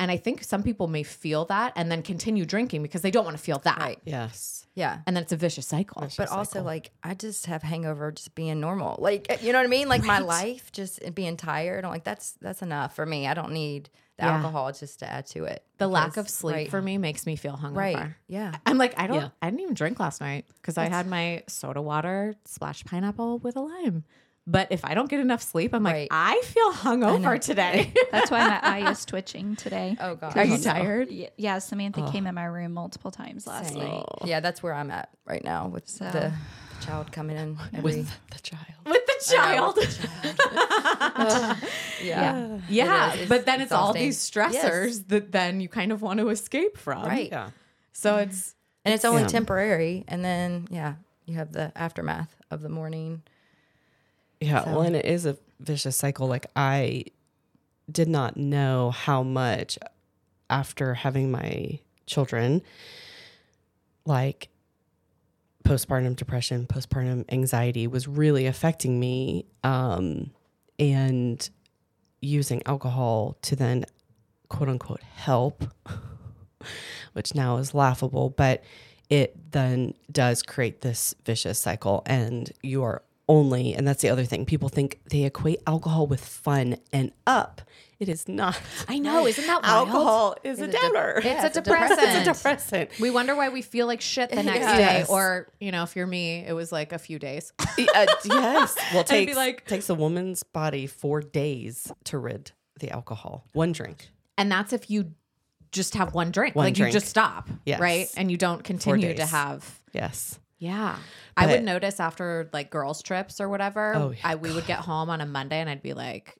And 0.00 0.10
I 0.10 0.16
think 0.16 0.42
some 0.42 0.62
people 0.62 0.88
may 0.88 1.02
feel 1.04 1.44
that 1.44 1.74
and 1.76 1.92
then 1.92 2.02
continue 2.02 2.44
drinking 2.46 2.82
because 2.82 3.02
they 3.02 3.10
don't 3.10 3.24
want 3.24 3.36
to 3.36 3.42
feel 3.42 3.58
that. 3.60 3.78
Right. 3.78 3.98
Yes. 4.04 4.66
Yeah. 4.74 5.00
And 5.06 5.14
then 5.14 5.22
it's 5.22 5.32
a 5.32 5.36
vicious 5.36 5.66
cycle. 5.66 6.08
But 6.16 6.30
also, 6.30 6.62
like, 6.62 6.90
I 7.04 7.12
just 7.14 7.46
have 7.46 7.62
hangover 7.62 8.10
just 8.10 8.34
being 8.34 8.60
normal. 8.60 8.96
Like, 8.98 9.26
eh, 9.28 9.36
you 9.42 9.52
know 9.52 9.58
what 9.58 9.66
I 9.66 9.68
mean? 9.68 9.88
Like 9.88 10.02
my 10.02 10.20
life 10.20 10.72
just 10.72 11.00
eh, 11.02 11.10
being 11.10 11.36
tired. 11.36 11.84
I'm 11.84 11.90
like, 11.90 12.04
that's 12.04 12.32
that's 12.40 12.62
enough 12.62 12.96
for 12.96 13.04
me. 13.04 13.26
I 13.26 13.34
don't 13.34 13.52
need 13.52 13.90
the 14.16 14.24
Yeah. 14.24 14.36
alcohol 14.36 14.72
just 14.72 15.00
to 15.00 15.10
add 15.10 15.26
to 15.28 15.44
it. 15.44 15.62
the 15.78 15.86
lack 15.88 16.16
of 16.16 16.28
sleep 16.28 16.54
right, 16.54 16.70
for 16.70 16.80
me 16.82 16.96
makes 16.98 17.26
me 17.26 17.36
feel 17.36 17.56
hungover. 17.56 17.76
Right. 17.76 18.10
Yeah. 18.26 18.52
I'm 18.66 18.76
like, 18.78 18.98
I 18.98 19.06
don't, 19.06 19.16
Yeah. 19.16 19.28
I 19.42 19.46
didn't 19.48 19.60
even 19.60 19.74
drink 19.74 19.98
last 20.00 20.20
night 20.20 20.44
because 20.56 20.76
I 20.78 20.88
had 20.88 21.06
my 21.06 21.42
soda 21.46 21.80
water, 21.82 22.34
splashed 22.44 22.86
pineapple 22.86 23.38
with 23.38 23.56
a 23.56 23.60
lime. 23.60 24.04
But 24.50 24.66
if 24.70 24.84
I 24.84 24.94
don't 24.94 25.08
get 25.08 25.20
enough 25.20 25.42
sleep, 25.42 25.72
I'm 25.72 25.84
like, 25.84 25.94
Right. 25.94 26.08
I 26.10 26.40
feel 26.44 26.72
hungover 26.72 27.40
today. 27.40 27.92
That's 28.10 28.32
why 28.32 28.48
my 28.48 28.58
eye 28.60 28.90
is 28.90 29.04
twitching 29.10 29.54
today. 29.54 29.96
Oh 30.00 30.16
god. 30.16 30.36
Are 30.36 30.44
you 30.44 30.58
tired? 30.58 31.08
Oh, 31.10 31.26
yeah, 31.36 31.58
Samantha 31.60 32.02
oh. 32.04 32.10
came 32.10 32.26
in 32.26 32.34
my 32.34 32.46
room 32.46 32.72
multiple 32.72 33.12
times 33.12 33.46
last 33.46 33.74
Same. 33.74 33.78
night. 33.78 34.04
Yeah, 34.24 34.40
that's 34.40 34.60
where 34.60 34.74
I'm 34.74 34.90
at 34.90 35.08
right 35.24 35.44
now 35.44 35.68
with 35.68 35.86
the 35.98 36.32
child 36.80 37.12
coming 37.12 37.36
in 37.36 37.58
every. 37.74 37.82
With 37.96 38.10
the 38.32 38.40
child. 38.40 38.64
With 38.86 39.06
the 39.06 39.24
child. 39.36 39.76
the 39.76 39.86
child 39.86 41.56
yeah. 42.02 42.58
Yeah. 42.68 43.12
It 43.14 43.20
is. 43.20 43.28
but 43.28 43.36
It's 43.36 43.44
then 43.46 43.60
it's 43.60 43.72
all 43.72 43.92
these 43.92 44.18
stressors 44.18 44.52
Yes. 44.52 44.98
that 45.08 45.30
then 45.32 45.60
you 45.60 45.68
kind 45.68 45.92
of 45.92 46.02
want 46.02 46.18
to 46.18 46.28
escape 46.30 46.76
from. 46.76 47.04
Right. 47.04 47.28
Yeah. 47.30 47.50
So 47.92 48.16
it's, 48.16 48.54
And 48.84 48.94
it's 48.94 49.04
only 49.04 49.22
Yeah. 49.22 49.28
temporary, 49.28 50.04
and 50.08 50.24
then 50.24 50.66
yeah, 50.70 50.94
you 51.26 51.34
have 51.36 51.52
the 51.52 51.70
aftermath 51.76 52.34
of 52.50 52.62
the 52.62 52.68
morning. 52.70 53.22
Yeah, 54.40 54.64
So- 54.64 54.70
well, 54.72 54.82
and 54.82 54.96
it 54.96 55.04
is 55.04 55.26
a 55.26 55.36
vicious 55.60 55.96
cycle. 55.96 56.26
Like 56.26 56.46
I 56.56 57.04
did 57.90 58.08
not 58.08 58.36
know 58.36 58.90
how 58.90 59.22
much 59.22 59.78
after 60.48 60.94
having 60.94 61.30
my 61.30 61.78
children, 62.06 62.62
like 64.04 64.48
postpartum 65.64 66.16
depression, 66.16 66.66
postpartum 66.66 67.24
anxiety 67.30 67.86
was 67.86 68.08
really 68.08 68.46
affecting 68.46 68.98
me. 68.98 69.44
Um, 69.62 70.30
and 70.78 71.48
using 72.22 72.62
alcohol 72.66 73.36
to 73.42 73.54
then 73.54 73.84
quote 74.48 74.68
unquote 74.70 75.02
help, 75.02 75.64
which 77.12 77.34
now 77.34 77.58
is 77.58 77.74
laughable, 77.74 78.30
but 78.30 78.64
it 79.10 79.52
then 79.52 79.92
does 80.10 80.42
create 80.42 80.80
this 80.80 81.14
vicious 81.26 81.58
cycle 81.58 82.02
and 82.06 82.50
you 82.62 82.82
are 82.82 83.02
only, 83.30 83.72
and 83.74 83.86
that's 83.86 84.02
the 84.02 84.08
other 84.10 84.24
thing. 84.24 84.44
People 84.44 84.68
think 84.68 85.00
they 85.08 85.22
equate 85.24 85.60
alcohol 85.66 86.06
with 86.06 86.24
fun 86.24 86.76
and 86.92 87.12
up. 87.26 87.62
It 87.98 88.08
is 88.08 88.26
not. 88.28 88.58
I 88.88 88.98
know, 88.98 89.26
isn't 89.26 89.46
that 89.46 89.62
wild? 89.62 89.88
Alcohol 89.88 90.36
is 90.42 90.58
a 90.60 90.64
It's 90.64 90.74
a 90.74 90.80
downer. 90.80 91.12
It's 91.18 91.26
Yeah, 91.26 91.42
a 91.42 91.46
it's 91.46 91.56
a 91.56 91.60
depressant. 91.60 92.00
It's 92.02 92.28
a 92.28 92.32
depressant. 92.32 92.90
We 92.98 93.10
wonder 93.10 93.36
why 93.36 93.50
we 93.50 93.60
feel 93.62 93.86
like 93.86 94.00
shit 94.00 94.30
the 94.30 94.42
next 94.42 94.60
Yes. 94.60 95.06
day, 95.06 95.12
or 95.12 95.48
you 95.60 95.70
know, 95.70 95.82
if 95.82 95.94
you're 95.96 96.06
me, 96.06 96.44
it 96.46 96.52
was 96.54 96.72
like 96.72 96.92
a 96.92 96.98
few 96.98 97.18
days. 97.18 97.52
Uh, 97.94 98.06
yes. 98.24 98.76
Well, 98.92 99.00
it 99.02 99.06
takes, 99.06 99.36
like- 99.36 99.66
takes 99.66 99.88
a 99.88 99.94
woman's 99.94 100.42
body 100.42 100.86
four 100.86 101.20
days 101.22 101.90
to 102.04 102.18
rid 102.18 102.52
the 102.78 102.90
alcohol. 102.90 103.44
One 103.52 103.72
drink. 103.72 104.08
and 104.38 104.50
that's 104.50 104.72
if 104.72 104.90
you 104.90 105.12
just 105.72 105.94
have 105.94 106.12
one 106.14 106.30
drink, 106.30 106.56
One 106.56 106.66
like 106.66 106.74
drink. 106.74 106.92
you 106.92 106.98
just 107.00 107.08
stop, 107.10 107.48
Yes. 107.64 107.80
right, 107.80 108.08
and 108.16 108.30
you 108.30 108.36
don't 108.36 108.64
continue 108.64 109.14
to 109.14 109.24
have. 109.26 109.80
Yes. 109.92 110.38
Yeah, 110.60 110.96
I 111.36 111.46
would 111.46 111.64
notice 111.64 111.98
after 111.98 112.48
like 112.52 112.70
girls' 112.70 113.02
trips 113.02 113.40
or 113.40 113.48
whatever. 113.48 113.94
Oh, 113.96 114.10
yeah. 114.10 114.18
I 114.22 114.34
we 114.36 114.52
would 114.52 114.66
get 114.66 114.78
home 114.80 115.10
on 115.10 115.20
a 115.20 115.26
Monday, 115.26 115.58
and 115.58 115.68
I'd 115.70 115.82
be 115.82 115.94
like, 115.94 116.36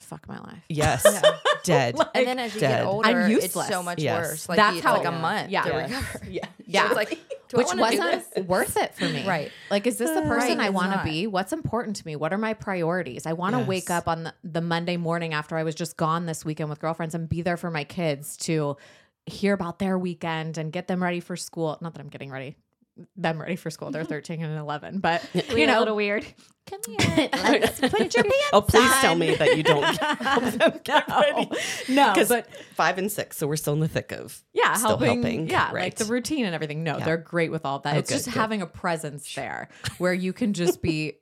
"Fuck 0.00 0.26
my 0.28 0.38
life." 0.40 0.62
Yes. 0.68 1.02
Dead. 1.64 1.94
And 2.14 2.26
then 2.26 2.38
as 2.40 2.52
you 2.54 2.60
dead. 2.60 2.78
get 2.80 2.86
older, 2.86 3.08
I'm 3.08 3.30
it's 3.30 3.44
useless. 3.44 3.68
so 3.68 3.82
much 3.82 4.00
Yes. 4.00 4.26
worse. 4.28 4.48
Like 4.48 4.56
That's 4.56 4.76
you, 4.76 4.82
how- 4.82 4.96
like 4.96 5.06
a 5.06 5.12
month 5.12 5.50
Yeah. 5.50 5.62
to 5.62 5.68
Yeah. 5.68 5.82
recover. 5.84 6.20
yeah. 6.28 6.44
Yeah, 6.66 6.80
So 6.82 6.86
it's 6.86 6.96
like, 6.96 7.18
do 7.48 7.56
which 7.58 7.66
I 7.66 7.74
wanna 7.76 7.90
do 7.92 7.98
wasn't 8.02 8.34
this? 8.34 8.44
worth 8.46 8.76
it 8.76 8.94
for 8.94 9.04
me. 9.04 9.26
Right. 9.26 9.50
Like, 9.70 9.86
is 9.86 9.98
this 9.98 10.10
the 10.10 10.22
person 10.22 10.58
Right, 10.58 10.66
I 10.66 10.70
want 10.70 10.92
to 10.92 11.02
be? 11.04 11.26
What's 11.26 11.52
important 11.52 11.96
to 11.96 12.06
me? 12.06 12.14
What 12.16 12.32
are 12.32 12.38
my 12.38 12.54
priorities? 12.54 13.26
I 13.26 13.32
want 13.34 13.54
to 13.54 13.58
Yes. 13.60 13.68
wake 13.68 13.90
up 13.90 14.08
on 14.08 14.22
the, 14.24 14.34
the 14.44 14.60
Monday 14.60 14.96
morning 14.96 15.34
after 15.34 15.56
I 15.56 15.64
was 15.64 15.74
just 15.74 15.96
gone 15.96 16.26
this 16.26 16.44
weekend 16.44 16.70
with 16.70 16.78
girlfriends 16.80 17.14
and 17.14 17.28
be 17.28 17.42
there 17.42 17.56
for 17.56 17.70
my 17.70 17.82
kids 17.84 18.36
to 18.38 18.76
hear 19.26 19.52
about 19.52 19.78
their 19.80 19.98
weekend 19.98 20.58
and 20.58 20.72
get 20.72 20.86
them 20.88 21.02
ready 21.02 21.20
for 21.20 21.36
school. 21.36 21.76
Not 21.80 21.92
that 21.94 22.00
I'm 22.00 22.08
getting 22.08 22.30
ready 22.30 22.56
them 23.16 23.40
ready 23.40 23.56
for 23.56 23.70
school. 23.70 23.90
They're 23.90 24.02
mm-hmm. 24.02 24.12
13 24.12 24.42
and 24.42 24.58
11, 24.58 25.00
but 25.00 25.28
We 25.52 25.60
you 25.62 25.66
know, 25.66 25.78
a 25.78 25.80
little 25.80 25.96
weird. 25.96 26.26
Come 26.68 26.80
here. 26.86 27.28
let's 27.32 27.80
put 27.80 28.14
your 28.14 28.24
pants 28.24 28.50
Oh, 28.52 28.60
please 28.60 28.90
tell 29.00 29.14
me 29.16 29.34
that 29.34 29.56
you 29.56 29.62
don't 29.62 29.82
help 29.82 30.44
them 30.44 30.80
get 30.84 31.08
ready. 31.08 31.50
No, 31.88 32.12
Because 32.12 32.28
but 32.28 32.46
five 32.74 32.98
and 32.98 33.10
six, 33.10 33.36
so 33.38 33.46
we're 33.46 33.56
still 33.56 33.72
in 33.72 33.80
the 33.80 33.88
thick 33.88 34.12
of 34.12 34.42
yeah, 34.52 34.74
still 34.74 34.90
helping, 34.90 35.22
helping. 35.22 35.48
yeah, 35.48 35.72
right. 35.72 35.84
like 35.84 35.96
the 35.96 36.04
routine 36.04 36.44
and 36.44 36.54
everything. 36.54 36.84
No, 36.84 36.98
Yeah. 36.98 37.04
they're 37.04 37.16
great 37.16 37.50
with 37.50 37.64
all 37.64 37.80
that. 37.80 37.94
Oh, 37.94 37.98
it's 37.98 38.10
good, 38.10 38.16
just 38.16 38.26
good. 38.26 38.34
having 38.34 38.62
a 38.62 38.66
presence 38.66 39.34
there 39.34 39.68
where 39.98 40.14
you 40.14 40.32
can 40.32 40.52
just 40.52 40.80
be 40.82 41.14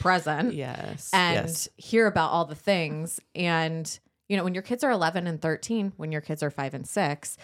present 0.00 0.54
yes, 0.54 1.10
and 1.12 1.46
yes. 1.48 1.68
hear 1.76 2.06
about 2.06 2.30
all 2.30 2.44
the 2.44 2.54
things. 2.54 3.20
And, 3.34 3.98
you 4.28 4.36
know, 4.36 4.44
when 4.44 4.54
your 4.54 4.62
kids 4.62 4.82
are 4.82 4.90
11 4.90 5.26
and 5.26 5.40
13, 5.40 5.92
when 5.96 6.12
your 6.12 6.20
kids 6.20 6.42
are 6.42 6.50
five 6.50 6.74
and 6.74 6.86
six, 6.86 7.36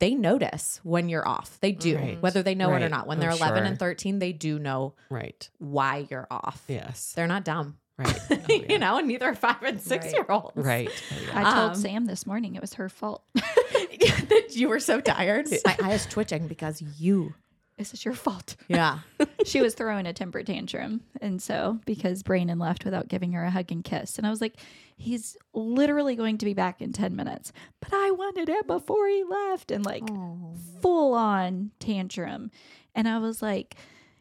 they 0.00 0.14
notice 0.14 0.80
when 0.84 1.08
you're 1.08 1.26
off. 1.26 1.58
They 1.60 1.72
do, 1.72 1.96
Right. 1.96 2.22
whether 2.22 2.42
they 2.42 2.54
know 2.54 2.72
it 2.74 2.82
or 2.82 2.88
not. 2.88 3.06
When 3.06 3.18
Oh, 3.18 3.20
they're 3.20 3.30
11 3.30 3.64
and 3.64 3.78
13, 3.78 4.18
they 4.20 4.32
do 4.32 4.58
know 4.58 4.94
right, 5.10 5.48
why 5.58 6.06
you're 6.10 6.26
off. 6.30 6.62
yes, 6.68 7.12
They're 7.16 7.26
not 7.26 7.44
dumb, 7.44 7.78
right, 7.96 8.18
Oh, 8.30 8.36
yeah. 8.48 8.66
you 8.68 8.78
know, 8.78 8.98
and 8.98 9.08
neither 9.08 9.26
are 9.26 9.34
five 9.34 9.62
and 9.62 9.80
six 9.80 10.06
Right. 10.06 10.14
year 10.14 10.26
olds. 10.28 10.52
right. 10.56 10.88
Oh, 11.12 11.16
yeah. 11.26 11.38
I 11.40 11.54
told 11.54 11.70
Um, 11.70 11.74
Sam 11.76 12.04
this 12.06 12.26
morning 12.26 12.54
it 12.54 12.60
was 12.60 12.74
her 12.74 12.88
fault. 12.88 13.24
that 13.34 14.48
you 14.54 14.68
were 14.68 14.80
so 14.80 15.00
tired. 15.00 15.46
My 15.64 15.76
eye 15.82 15.92
is 15.94 16.06
twitching 16.06 16.46
because 16.48 16.82
you. 16.98 17.34
Is 17.76 17.90
this 17.92 18.00
is 18.00 18.04
your 18.04 18.14
fault. 18.14 18.56
Yeah. 18.66 18.98
she 19.44 19.60
was 19.62 19.74
throwing 19.74 20.06
a 20.06 20.12
temper 20.12 20.42
tantrum. 20.42 21.00
And 21.20 21.40
so, 21.40 21.78
because 21.86 22.24
Brandon 22.24 22.58
left 22.58 22.84
without 22.84 23.06
giving 23.08 23.32
her 23.34 23.44
a 23.44 23.50
hug 23.50 23.70
and 23.70 23.84
kiss. 23.84 24.18
And 24.18 24.26
I 24.26 24.30
was 24.30 24.40
like, 24.40 24.54
he's 24.98 25.36
literally 25.54 26.16
going 26.16 26.36
to 26.38 26.44
be 26.44 26.54
back 26.54 26.82
in 26.82 26.92
10 26.92 27.14
minutes. 27.16 27.52
But 27.80 27.92
I 27.94 28.10
wanted 28.10 28.48
it 28.48 28.66
before 28.66 29.06
he 29.08 29.24
left. 29.24 29.70
And 29.70 29.84
like, 29.84 30.04
full 30.82 31.14
on 31.14 31.70
tantrum. 31.78 32.50
And 32.94 33.08
I 33.08 33.18
was 33.18 33.40
like, 33.40 33.76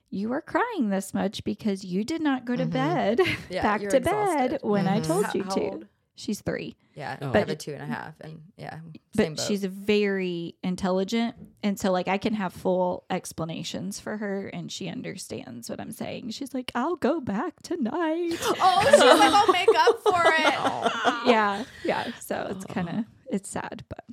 you 0.09 0.31
are 0.31 0.41
crying 0.41 0.89
this 0.89 1.13
much 1.13 1.43
because 1.43 1.83
you 1.83 2.03
did 2.05 2.21
not 2.21 2.45
go 2.45 2.55
to 2.55 2.65
Mhm. 2.65 2.71
bed 2.71 3.21
Yeah, 3.49 3.61
back 3.77 3.81
to 3.89 3.99
bed 3.99 4.59
when 4.61 4.87
I 4.87 4.99
Mhm. 5.01 5.07
told 5.07 5.33
you 5.33 5.43
how 5.43 5.53
to. 5.55 5.61
old? 5.61 5.87
She's 6.19 6.41
three. 6.41 6.75
Yeah, 6.95 7.15
Oh. 7.21 7.31
I 7.31 7.37
have 7.37 7.47
But- 7.47 7.49
a 7.51 7.55
two 7.55 7.73
and 7.73 7.81
a 7.83 7.85
half, 7.85 8.15
and 8.21 8.41
yeah, 8.57 8.79
but 9.15 9.23
same 9.23 9.35
boat. 9.35 9.45
she's 9.47 9.63
very 9.63 10.55
intelligent 10.63 11.35
and 11.63 11.79
so 11.79 11.91
like 11.91 12.07
i 12.07 12.17
can 12.17 12.33
have 12.33 12.53
full 12.53 13.03
explanations 13.09 13.99
for 13.99 14.17
her 14.17 14.47
and 14.47 14.71
she 14.71 14.87
understands 14.89 15.69
what 15.69 15.79
i'm 15.79 15.91
saying 15.91 16.29
she's 16.31 16.53
like 16.53 16.71
i'll 16.75 16.95
go 16.95 17.19
back 17.19 17.61
tonight 17.63 18.37
Oh, 18.41 18.81
she's 18.89 18.99
like, 18.99 19.33
I'll 19.33 19.51
make 19.51 19.69
up 19.77 19.99
for 20.01 20.23
it. 20.25 20.53
Oh. 20.59 21.23
yeah 21.27 21.63
yeah 21.85 22.11
so 22.19 22.47
it's 22.51 22.65
oh. 22.69 22.73
kind 22.73 22.89
of 22.89 23.05
it's 23.31 23.49
sad 23.49 23.83
but 23.89 24.03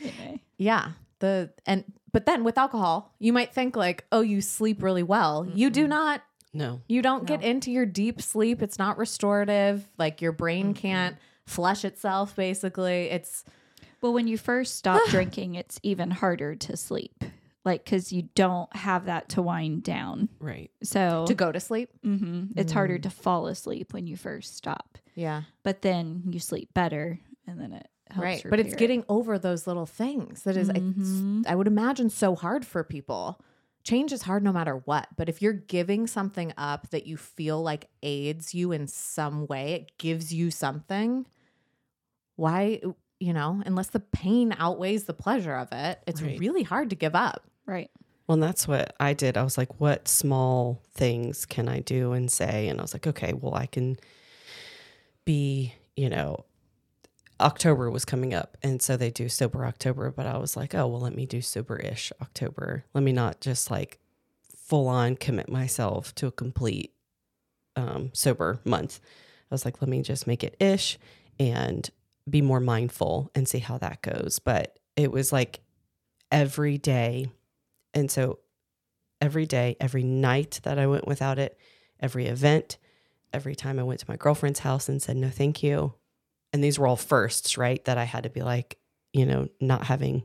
anyway 0.00 0.40
Yeah. 0.58 0.92
The 1.20 1.50
and 1.66 1.84
but 2.12 2.26
then 2.26 2.44
with 2.44 2.58
alcohol, 2.58 3.14
you 3.18 3.32
might 3.32 3.52
think 3.54 3.74
like, 3.76 4.04
oh, 4.12 4.20
you 4.20 4.40
sleep 4.40 4.82
really 4.82 5.02
well. 5.02 5.46
You 5.52 5.70
do 5.70 5.86
not. 5.88 6.22
No, 6.52 6.80
You 6.88 7.02
don't 7.02 7.24
get 7.26 7.42
into 7.42 7.70
your 7.72 7.86
deep 7.86 8.20
sleep. 8.22 8.62
It's 8.62 8.78
not 8.78 8.96
restorative. 8.98 9.88
Like 9.98 10.20
your 10.22 10.30
brain 10.32 10.74
can't 10.74 11.16
flush 11.46 11.84
itself. 11.84 12.34
Basically, 12.36 13.10
it's 13.10 13.44
well 14.00 14.12
when 14.12 14.26
you 14.26 14.36
first 14.38 14.76
stop 14.76 15.00
drinking 15.08 15.54
it's 15.54 15.78
even 15.82 16.10
harder 16.10 16.54
to 16.54 16.76
sleep 16.76 17.24
like 17.64 17.82
because 17.84 18.12
you 18.12 18.28
don't 18.34 18.74
have 18.76 19.06
that 19.06 19.28
to 19.30 19.40
wind 19.40 19.82
down 19.82 20.28
right. 20.40 20.70
so 20.82 21.24
to 21.26 21.34
go 21.34 21.50
to 21.50 21.58
sleep. 21.60 21.88
mhm, 22.04 22.50
it's 22.56 22.72
harder 22.72 22.98
to 22.98 23.08
fall 23.08 23.46
asleep 23.46 23.94
when 23.94 24.06
you 24.06 24.16
first 24.16 24.56
stop 24.56 24.98
Yeah. 25.14 25.42
but 25.62 25.80
then 25.82 26.24
you 26.30 26.38
sleep 26.38 26.74
better 26.74 27.18
and 27.46 27.58
then 27.58 27.72
it 27.72 27.88
helps 28.10 28.22
right. 28.24 28.44
But 28.50 28.60
it's 28.60 28.74
it. 28.74 28.78
getting 28.78 29.04
over 29.08 29.38
those 29.38 29.66
little 29.66 29.86
things 29.86 30.42
that 30.42 30.56
is, 30.58 30.68
Mhm. 30.68 31.40
it's, 31.40 31.48
I 31.50 31.54
would 31.54 31.66
imagine, 31.66 32.10
so 32.10 32.34
hard 32.34 32.66
for 32.66 32.84
people. 32.84 33.40
Change 33.84 34.12
is 34.12 34.22
hard 34.22 34.42
no 34.42 34.52
matter 34.52 34.76
what. 34.86 35.08
But 35.16 35.28
if 35.28 35.42
you're 35.42 35.52
giving 35.52 36.06
something 36.06 36.52
up 36.56 36.90
that 36.90 37.06
you 37.06 37.16
feel 37.16 37.62
like 37.62 37.88
aids 38.02 38.54
you 38.54 38.72
in 38.72 38.86
some 38.86 39.46
way, 39.46 39.72
it 39.74 39.98
gives 39.98 40.32
you 40.32 40.50
something, 40.50 41.26
why, 42.36 42.80
you 43.20 43.32
know, 43.32 43.62
unless 43.66 43.88
the 43.88 44.00
pain 44.00 44.54
outweighs 44.58 45.04
the 45.04 45.14
pleasure 45.14 45.54
of 45.54 45.68
it, 45.72 46.02
it's 46.06 46.22
Right. 46.22 46.38
really 46.40 46.62
hard 46.62 46.90
to 46.90 46.96
give 46.96 47.14
up. 47.14 47.44
right 47.66 47.90
Well, 48.26 48.34
and 48.34 48.42
that's 48.42 48.66
what 48.66 48.94
I 48.98 49.12
did. 49.12 49.36
I 49.36 49.42
was 49.42 49.56
like, 49.58 49.80
what 49.80 50.08
small 50.08 50.80
things 50.94 51.44
can 51.46 51.68
I 51.68 51.80
do 51.80 52.12
and 52.12 52.30
say? 52.30 52.68
And 52.68 52.80
I 52.80 52.82
was 52.82 52.94
like, 52.94 53.06
okay, 53.06 53.34
well, 53.34 53.54
I 53.54 53.66
can 53.66 53.96
be, 55.24 55.74
you 55.96 56.08
know, 56.08 56.44
October 57.40 57.90
was 57.90 58.04
coming 58.04 58.32
up. 58.32 58.56
And 58.62 58.80
so 58.80 58.96
they 58.96 59.10
do 59.10 59.28
sober 59.28 59.64
October. 59.66 60.10
But 60.10 60.26
I 60.26 60.38
was 60.38 60.56
like, 60.56 60.74
oh, 60.74 60.86
well, 60.86 61.00
let 61.00 61.14
me 61.14 61.26
do 61.26 61.40
sober 61.40 61.76
ish 61.76 62.12
October. 62.20 62.84
Let 62.94 63.04
me 63.04 63.12
not 63.12 63.40
just 63.40 63.70
like 63.70 63.98
full 64.54 64.88
on 64.88 65.16
commit 65.16 65.48
myself 65.48 66.14
to 66.16 66.26
a 66.26 66.32
complete 66.32 66.92
um, 67.76 68.10
sober 68.12 68.60
month. 68.64 69.00
I 69.50 69.54
was 69.54 69.64
like, 69.64 69.80
let 69.80 69.88
me 69.88 70.02
just 70.02 70.26
make 70.26 70.42
it 70.42 70.56
ish 70.60 70.98
and 71.38 71.88
be 72.28 72.40
more 72.40 72.60
mindful 72.60 73.30
and 73.34 73.48
see 73.48 73.58
how 73.58 73.78
that 73.78 74.02
goes. 74.02 74.38
But 74.38 74.78
it 74.96 75.12
was 75.12 75.32
like 75.32 75.60
every 76.30 76.78
day. 76.78 77.30
And 77.92 78.10
so 78.10 78.38
every 79.20 79.46
day, 79.46 79.76
every 79.80 80.02
night 80.02 80.60
that 80.62 80.78
I 80.78 80.86
went 80.86 81.06
without 81.06 81.38
it, 81.38 81.58
every 82.00 82.26
event, 82.26 82.78
every 83.32 83.54
time 83.54 83.78
I 83.78 83.82
went 83.82 84.00
to 84.00 84.06
my 84.08 84.16
girlfriend's 84.16 84.60
house 84.60 84.88
and 84.88 85.02
said, 85.02 85.16
no, 85.16 85.28
thank 85.28 85.62
you. 85.62 85.94
And 86.54 86.62
these 86.64 86.78
were 86.78 86.86
all 86.86 86.96
firsts, 86.96 87.58
right? 87.58 87.84
That 87.84 87.98
I 87.98 88.04
had 88.04 88.22
to 88.22 88.30
be 88.30 88.40
like, 88.40 88.78
you 89.12 89.26
know, 89.26 89.48
not 89.60 89.84
having 89.84 90.22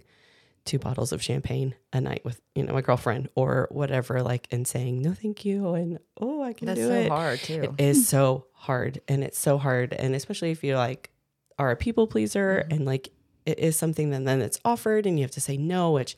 two 0.63 0.77
bottles 0.77 1.11
of 1.11 1.23
champagne 1.23 1.73
a 1.91 1.99
night 1.99 2.23
with, 2.23 2.39
you 2.53 2.63
know, 2.63 2.71
my 2.73 2.81
girlfriend 2.81 3.27
or 3.33 3.67
whatever, 3.71 4.21
like, 4.21 4.47
and 4.51 4.67
saying, 4.67 5.01
no, 5.01 5.13
thank 5.13 5.43
you. 5.43 5.73
And, 5.73 5.97
oh, 6.21 6.43
I 6.43 6.53
can 6.53 6.67
That's 6.67 6.79
do 6.79 6.87
so 6.87 6.93
it. 6.93 7.09
hard 7.09 7.39
too. 7.39 7.61
It 7.63 7.81
is 7.83 8.07
so 8.07 8.45
hard. 8.53 9.01
And 9.07 9.23
it's 9.23 9.39
so 9.39 9.57
hard. 9.57 9.93
And 9.93 10.13
especially 10.13 10.51
if 10.51 10.63
you 10.63 10.77
like 10.77 11.09
are 11.57 11.71
a 11.71 11.75
people 11.75 12.05
pleaser 12.07 12.63
Mm-hmm. 12.63 12.73
and 12.75 12.85
like 12.85 13.09
it 13.45 13.57
is 13.57 13.75
something 13.75 14.11
that 14.11 14.23
then 14.25 14.41
it's 14.41 14.59
offered 14.63 15.07
and 15.07 15.17
you 15.17 15.23
have 15.23 15.31
to 15.31 15.41
say 15.41 15.57
no, 15.57 15.91
which 15.91 16.15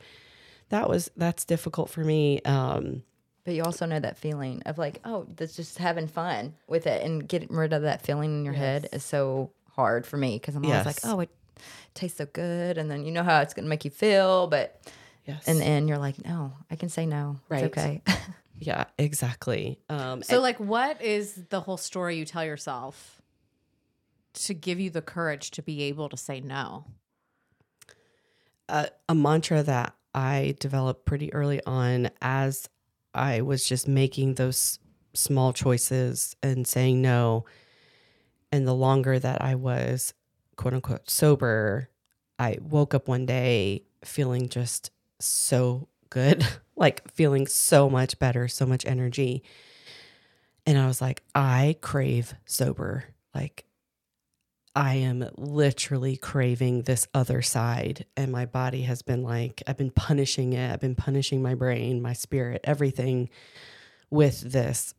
that 0.68 0.90
was 0.90 1.10
that's 1.16 1.46
difficult 1.46 1.88
for 1.88 2.04
me. 2.04 2.42
Um 2.42 3.02
But 3.44 3.54
you 3.54 3.62
also 3.62 3.86
know 3.86 4.00
that 4.00 4.18
feeling 4.18 4.62
of 4.66 4.76
like, 4.76 5.00
oh, 5.06 5.26
that's 5.36 5.56
just 5.56 5.78
having 5.78 6.08
fun 6.08 6.54
with 6.68 6.86
it 6.86 7.02
and 7.02 7.26
getting 7.26 7.56
rid 7.56 7.72
of 7.72 7.82
that 7.82 8.02
feeling 8.02 8.30
in 8.38 8.44
your 8.44 8.54
head 8.54 8.88
is 8.92 9.02
so 9.04 9.50
hard 9.74 10.06
for 10.06 10.16
me 10.16 10.36
because 10.36 10.54
I'm 10.54 10.64
always 10.64 10.86
like, 10.86 11.00
oh, 11.04 11.20
it 11.20 11.30
tastes 11.94 12.18
so 12.18 12.26
good, 12.26 12.78
and 12.78 12.90
then 12.90 13.04
you 13.04 13.12
know 13.12 13.22
how 13.22 13.40
it's 13.40 13.54
going 13.54 13.64
to 13.64 13.68
make 13.70 13.84
you 13.84 13.90
feel, 13.90 14.46
but 14.46 14.80
yes. 15.26 15.46
in 15.46 15.58
the 15.58 15.64
end, 15.64 15.88
you're 15.88 15.98
like, 15.98 16.24
no, 16.24 16.52
I 16.70 16.76
can 16.76 16.88
say 16.88 17.06
no. 17.06 17.38
Right. 17.48 17.64
It's 17.64 17.78
okay. 17.78 18.02
yeah, 18.58 18.84
exactly. 18.98 19.78
Um 19.88 20.22
So, 20.22 20.34
and- 20.36 20.42
like, 20.42 20.58
what 20.60 21.02
is 21.02 21.44
the 21.50 21.60
whole 21.60 21.76
story 21.76 22.16
you 22.16 22.24
tell 22.24 22.44
yourself 22.44 23.20
to 24.34 24.54
give 24.54 24.80
you 24.80 24.90
the 24.90 25.02
courage 25.02 25.50
to 25.52 25.62
be 25.62 25.82
able 25.82 26.08
to 26.08 26.16
say 26.16 26.40
no? 26.40 26.86
a, 28.68 28.88
a 29.08 29.14
mantra 29.14 29.62
that 29.62 29.94
I 30.14 30.56
developed 30.58 31.04
pretty 31.04 31.32
early 31.32 31.60
on 31.64 32.10
as 32.20 32.68
I 33.14 33.42
was 33.42 33.68
just 33.68 33.86
making 33.86 34.34
those 34.34 34.78
small 35.14 35.52
choices 35.52 36.34
and 36.42 36.66
saying 36.66 37.02
no. 37.02 37.44
And 38.52 38.68
the 38.68 38.74
longer 38.74 39.18
that 39.18 39.42
I 39.42 39.54
was 39.54 40.14
quote 40.56 40.74
unquote 40.74 41.10
sober, 41.10 41.88
I 42.38 42.58
woke 42.60 42.94
up 42.94 43.08
one 43.08 43.26
day 43.26 43.84
feeling 44.04 44.48
just 44.48 44.90
so 45.18 45.88
good, 46.10 46.46
like 46.76 47.10
feeling 47.10 47.46
so 47.46 47.88
much 47.88 48.18
better, 48.18 48.46
so 48.48 48.66
much 48.66 48.84
energy. 48.86 49.42
And 50.66 50.78
I 50.78 50.86
was 50.86 51.00
like, 51.00 51.22
I 51.34 51.76
crave 51.80 52.34
sober. 52.44 53.04
Like, 53.34 53.64
I 54.74 54.94
am 54.94 55.28
literally 55.36 56.16
craving 56.16 56.82
this 56.82 57.06
other 57.12 57.42
side. 57.42 58.06
And 58.16 58.32
my 58.32 58.46
body 58.46 58.82
has 58.82 59.02
been 59.02 59.22
like, 59.22 59.62
I've 59.66 59.76
been 59.76 59.90
punishing 59.90 60.52
it. 60.52 60.72
I've 60.72 60.80
been 60.80 60.94
punishing 60.94 61.42
my 61.42 61.54
brain, 61.54 62.00
my 62.00 62.12
spirit, 62.12 62.60
everything 62.64 63.28
with 64.10 64.40
this 64.52 64.94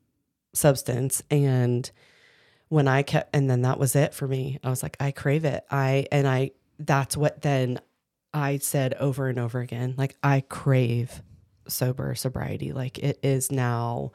substance. 0.53 1.23
And 1.31 1.89
when 2.73 2.87
I 2.87 3.03
kept, 3.03 3.35
and 3.35 3.47
then 3.47 3.61
that 3.61 3.77
was 3.77 3.95
it 3.95 4.15
for 4.15 4.27
me. 4.27 4.57
I 4.63 4.71
was 4.71 4.81
like, 4.81 4.97
I 4.99 5.11
crave 5.11 5.45
it. 5.45 5.63
I, 5.69 6.07
and 6.11 6.27
I, 6.27 6.53
that's 6.79 7.15
what 7.15 7.43
then 7.43 7.79
I 8.33 8.57
said 8.57 8.95
over 8.95 9.27
and 9.27 9.37
over 9.37 9.59
again. 9.59 9.93
Like, 9.95 10.15
I 10.23 10.41
crave 10.41 11.21
sober 11.67 12.15
sobriety. 12.15 12.71
Like, 12.71 12.97
it 12.97 13.19
is 13.21 13.51
now 13.51 14.11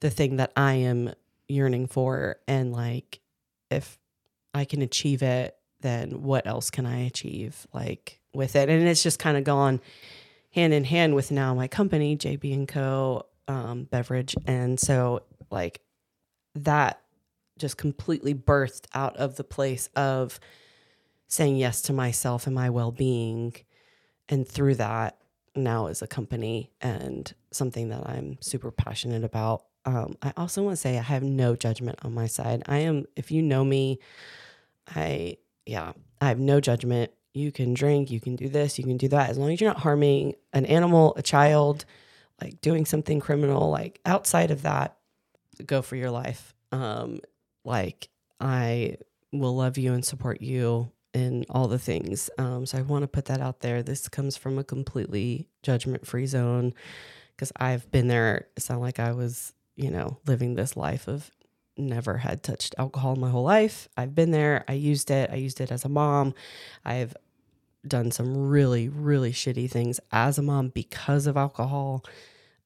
the 0.00 0.08
thing 0.08 0.36
that 0.36 0.50
I 0.56 0.76
am 0.76 1.12
yearning 1.46 1.88
for. 1.88 2.36
And 2.48 2.72
like, 2.72 3.20
if 3.70 3.98
I 4.54 4.64
can 4.64 4.80
achieve 4.80 5.22
it, 5.22 5.54
then 5.82 6.22
what 6.22 6.46
else 6.46 6.70
can 6.70 6.86
I 6.86 7.00
achieve 7.00 7.66
like 7.74 8.18
with 8.32 8.56
it? 8.56 8.70
And 8.70 8.88
it's 8.88 9.02
just 9.02 9.18
kind 9.18 9.36
of 9.36 9.44
gone 9.44 9.78
hand 10.52 10.72
in 10.72 10.84
hand 10.84 11.14
with 11.14 11.30
now 11.30 11.52
my 11.52 11.68
company, 11.68 12.16
JB 12.16 12.54
and 12.54 12.66
Co. 12.66 13.26
Um, 13.46 13.84
beverage. 13.84 14.34
And 14.46 14.80
so 14.80 15.22
like 15.50 15.82
that 16.54 17.02
just 17.60 17.76
completely 17.76 18.34
birthed 18.34 18.86
out 18.94 19.16
of 19.16 19.36
the 19.36 19.44
place 19.44 19.88
of 19.94 20.40
saying 21.28 21.56
yes 21.56 21.80
to 21.82 21.92
myself 21.92 22.46
and 22.46 22.54
my 22.54 22.70
well-being. 22.70 23.54
And 24.28 24.46
through 24.46 24.76
that 24.76 25.20
now 25.56 25.86
as 25.86 26.02
a 26.02 26.06
company 26.06 26.70
and 26.80 27.32
something 27.50 27.88
that 27.88 28.08
i'm 28.08 28.38
super 28.40 28.70
passionate 28.70 29.24
about. 29.24 29.64
Um, 29.84 30.16
i 30.22 30.32
also 30.36 30.62
want 30.62 30.74
to 30.74 30.80
say 30.80 30.98
i 30.98 31.02
have 31.02 31.22
no 31.22 31.56
judgment 31.56 31.98
on 32.02 32.14
my 32.14 32.26
side. 32.26 32.62
I 32.66 32.78
am 32.78 33.06
if 33.16 33.30
you 33.30 33.42
know 33.42 33.64
me 33.64 33.98
i 34.94 35.36
yeah 35.66 35.92
i 36.20 36.28
have 36.28 36.38
no 36.38 36.60
judgment. 36.60 37.10
You 37.34 37.50
can 37.52 37.74
drink 37.74 38.10
you 38.10 38.20
can 38.20 38.36
do 38.36 38.48
this 38.48 38.78
you 38.78 38.84
can 38.84 38.96
do 38.96 39.08
that. 39.08 39.30
As 39.30 39.38
long 39.38 39.52
as 39.52 39.60
you're 39.60 39.70
not 39.70 39.80
harming 39.80 40.34
an 40.52 40.66
animal 40.66 41.14
a 41.16 41.22
child 41.22 41.84
like 42.40 42.60
doing 42.60 42.86
something 42.86 43.20
criminal 43.20 43.70
like 43.70 44.00
outside 44.06 44.50
of 44.50 44.62
that 44.62 44.96
go 45.66 45.82
for 45.82 45.96
your 45.96 46.10
life. 46.10 46.54
Um 46.70 47.20
like 47.64 48.08
i 48.40 48.96
will 49.32 49.56
love 49.56 49.78
you 49.78 49.92
and 49.92 50.04
support 50.04 50.40
you 50.40 50.90
in 51.12 51.44
all 51.50 51.68
the 51.68 51.78
things. 51.78 52.30
Um 52.38 52.66
so 52.66 52.78
i 52.78 52.82
want 52.82 53.02
to 53.02 53.08
put 53.08 53.26
that 53.26 53.40
out 53.40 53.60
there. 53.60 53.82
This 53.82 54.08
comes 54.08 54.36
from 54.36 54.58
a 54.58 54.64
completely 54.64 55.48
judgment 55.62 56.06
free 56.06 56.26
zone 56.26 56.72
because 57.34 57.52
i've 57.56 57.90
been 57.90 58.08
there. 58.08 58.48
It's 58.56 58.68
not 58.70 58.80
like 58.80 58.98
i 58.98 59.12
was 59.12 59.52
you 59.76 59.90
know 59.90 60.18
living 60.26 60.54
this 60.54 60.76
life 60.76 61.08
of 61.08 61.30
never 61.76 62.18
had 62.18 62.42
touched 62.42 62.74
alcohol 62.78 63.16
my 63.16 63.30
whole 63.30 63.44
life. 63.44 63.88
I've 63.96 64.14
been 64.14 64.32
there. 64.32 64.64
I 64.68 64.74
used 64.74 65.10
it. 65.10 65.30
I 65.30 65.36
used 65.36 65.60
it 65.60 65.72
as 65.72 65.84
a 65.84 65.88
mom. 65.88 66.34
I've 66.84 67.16
done 67.86 68.10
some 68.10 68.48
really 68.48 68.88
really 68.88 69.32
shitty 69.32 69.70
things 69.70 70.00
as 70.12 70.38
a 70.38 70.42
mom 70.42 70.68
because 70.68 71.26
of 71.26 71.36
alcohol. 71.36 72.04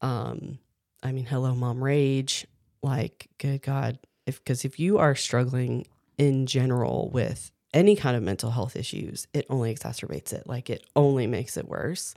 Um 0.03 0.59
i 1.03 1.13
mean 1.13 1.27
hello 1.27 1.55
mom 1.55 1.83
rage. 1.83 2.47
Like 2.83 3.29
good 3.39 3.63
god 3.63 3.99
if 4.27 4.39
because 4.43 4.65
if 4.65 4.79
you 4.79 4.99
are 4.99 5.15
struggling 5.15 5.87
in 6.19 6.47
general 6.47 7.11
with 7.11 7.51
any 7.73 7.97
kind 7.97 8.17
of 8.17 8.23
mental 8.23 8.51
health 8.53 8.77
issues 8.77 9.27
it 9.33 9.47
only 9.51 9.75
exacerbates 9.75 10.33
it. 10.33 10.47
Like 10.47 10.71
it 10.71 10.87
only 10.95 11.27
makes 11.27 11.57
it 11.57 11.69
worse. 11.69 12.15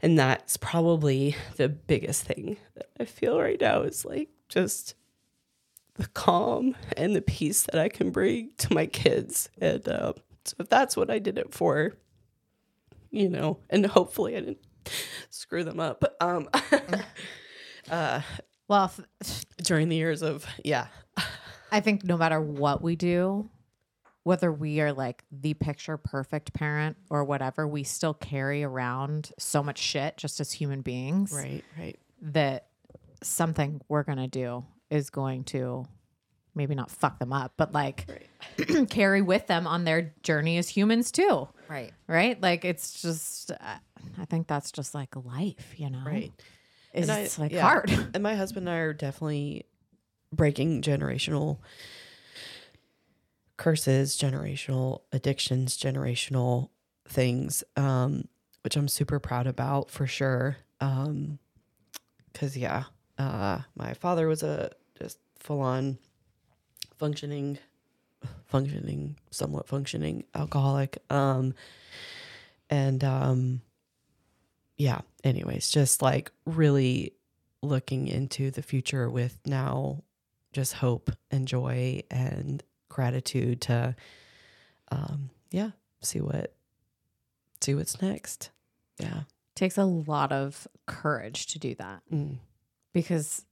And 0.00 0.18
that's 0.18 0.56
probably 0.56 1.36
the 1.56 1.68
biggest 1.68 2.24
thing 2.24 2.56
that 2.74 2.88
i 2.98 3.04
feel 3.04 3.38
right 3.40 3.60
now 3.60 3.82
is 3.82 4.04
like 4.04 4.28
just 4.48 4.94
the 5.94 6.08
calm 6.08 6.74
and 6.96 7.14
the 7.14 7.22
peace 7.22 7.62
that 7.64 7.80
i 7.80 7.88
can 7.88 8.10
bring 8.10 8.50
to 8.58 8.72
my 8.74 8.86
kids. 8.86 9.48
And 9.60 9.86
uh, 9.88 10.14
so 10.44 10.64
that's 10.68 10.96
what 10.96 11.10
i 11.10 11.18
did 11.18 11.38
it 11.38 11.54
for 11.54 11.94
you 13.10 13.28
know 13.28 13.58
and 13.70 13.84
hopefully 13.86 14.36
i 14.36 14.40
didn't 14.40 14.58
screw 15.30 15.62
them 15.64 15.78
up. 15.80 16.02
Um 16.20 16.48
uh 17.90 18.20
Well, 18.72 18.90
during 19.58 19.90
the 19.90 19.96
years 19.96 20.22
of 20.22 20.46
yeah 20.64 20.86
I 21.70 21.80
think 21.80 22.04
no 22.04 22.16
matter 22.16 22.40
what 22.40 22.80
we 22.80 22.96
do, 22.96 23.50
whether 24.22 24.50
we 24.50 24.80
are 24.80 24.94
like 24.94 25.24
the 25.30 25.52
picture 25.52 25.98
perfect 25.98 26.54
parent 26.54 26.96
or 27.10 27.22
whatever, 27.24 27.68
we 27.68 27.84
still 27.84 28.14
carry 28.14 28.64
around 28.64 29.30
so 29.38 29.62
much 29.62 29.76
shit 29.76 30.16
just 30.16 30.40
as 30.40 30.52
human 30.52 30.80
beings 30.80 31.34
right 31.34 31.62
right 31.78 31.98
that 32.22 32.68
something 33.22 33.82
we're 33.90 34.04
going 34.04 34.16
to 34.16 34.26
do 34.26 34.64
is 34.88 35.10
going 35.10 35.44
to 35.44 35.84
maybe 36.54 36.74
not 36.74 36.90
fuck 36.90 37.18
them 37.18 37.34
up, 37.34 37.52
but 37.58 37.74
like 37.74 38.06
carry 38.88 39.20
with 39.20 39.48
them 39.48 39.66
on 39.66 39.84
their 39.84 40.14
journey 40.22 40.56
as 40.56 40.70
humans 40.70 41.12
too. 41.12 41.46
Right. 41.68 41.92
Right? 42.06 42.40
Like 42.40 42.64
it's 42.64 43.02
just, 43.02 43.50
I 44.18 44.24
think 44.24 44.46
that's 44.46 44.72
just 44.72 44.94
like 44.94 45.14
life, 45.14 45.74
you 45.76 45.90
know? 45.90 46.04
right 46.06 46.32
It's 46.92 47.08
And 47.08 47.10
I- 47.10 47.42
like 47.42 47.52
yeah. 47.52 47.62
hard. 47.62 47.90
and 48.14 48.22
my 48.22 48.34
husband 48.34 48.68
and 48.68 48.74
I 48.76 48.80
are 48.80 48.92
definitely 48.92 49.64
breaking 50.32 50.82
generational 50.82 51.58
curses, 53.56 54.16
generational 54.16 55.02
addictions, 55.12 55.76
generational 55.78 56.70
things, 57.08 57.62
um, 57.76 58.26
which 58.62 58.76
I'm 58.76 58.88
super 58.88 59.18
proud 59.20 59.46
about 59.46 59.90
for 59.90 60.06
sure. 60.06 60.56
Um, 60.80 61.38
cause 62.34 62.56
yeah, 62.56 62.84
uh, 63.18 63.60
my 63.76 63.94
father 63.94 64.26
was 64.26 64.42
a 64.42 64.70
just 64.98 65.18
full 65.38 65.60
on 65.60 65.98
functioning, 66.96 67.58
functioning, 68.46 69.16
somewhat 69.30 69.66
functioning 69.68 70.24
alcoholic. 70.34 70.98
Um, 71.10 71.54
and, 72.70 73.04
um, 73.04 73.60
yeah, 74.78 75.02
anyways, 75.24 75.70
just 75.70 76.02
like 76.02 76.30
really 76.46 77.12
looking 77.62 78.08
into 78.08 78.50
the 78.50 78.62
future 78.62 79.08
with 79.08 79.38
now 79.46 80.02
just 80.52 80.74
hope 80.74 81.10
and 81.30 81.46
joy 81.48 82.02
and 82.10 82.62
gratitude 82.88 83.60
to 83.62 83.94
um 84.90 85.30
yeah 85.50 85.70
see 86.02 86.20
what 86.20 86.52
see 87.60 87.74
what's 87.74 88.02
next. 88.02 88.50
Yeah. 88.98 89.20
Takes 89.54 89.78
a 89.78 89.84
lot 89.84 90.32
of 90.32 90.66
courage 90.86 91.46
to 91.48 91.58
do 91.58 91.74
that 91.76 92.02
Mm, 92.12 92.38
because 92.92 93.44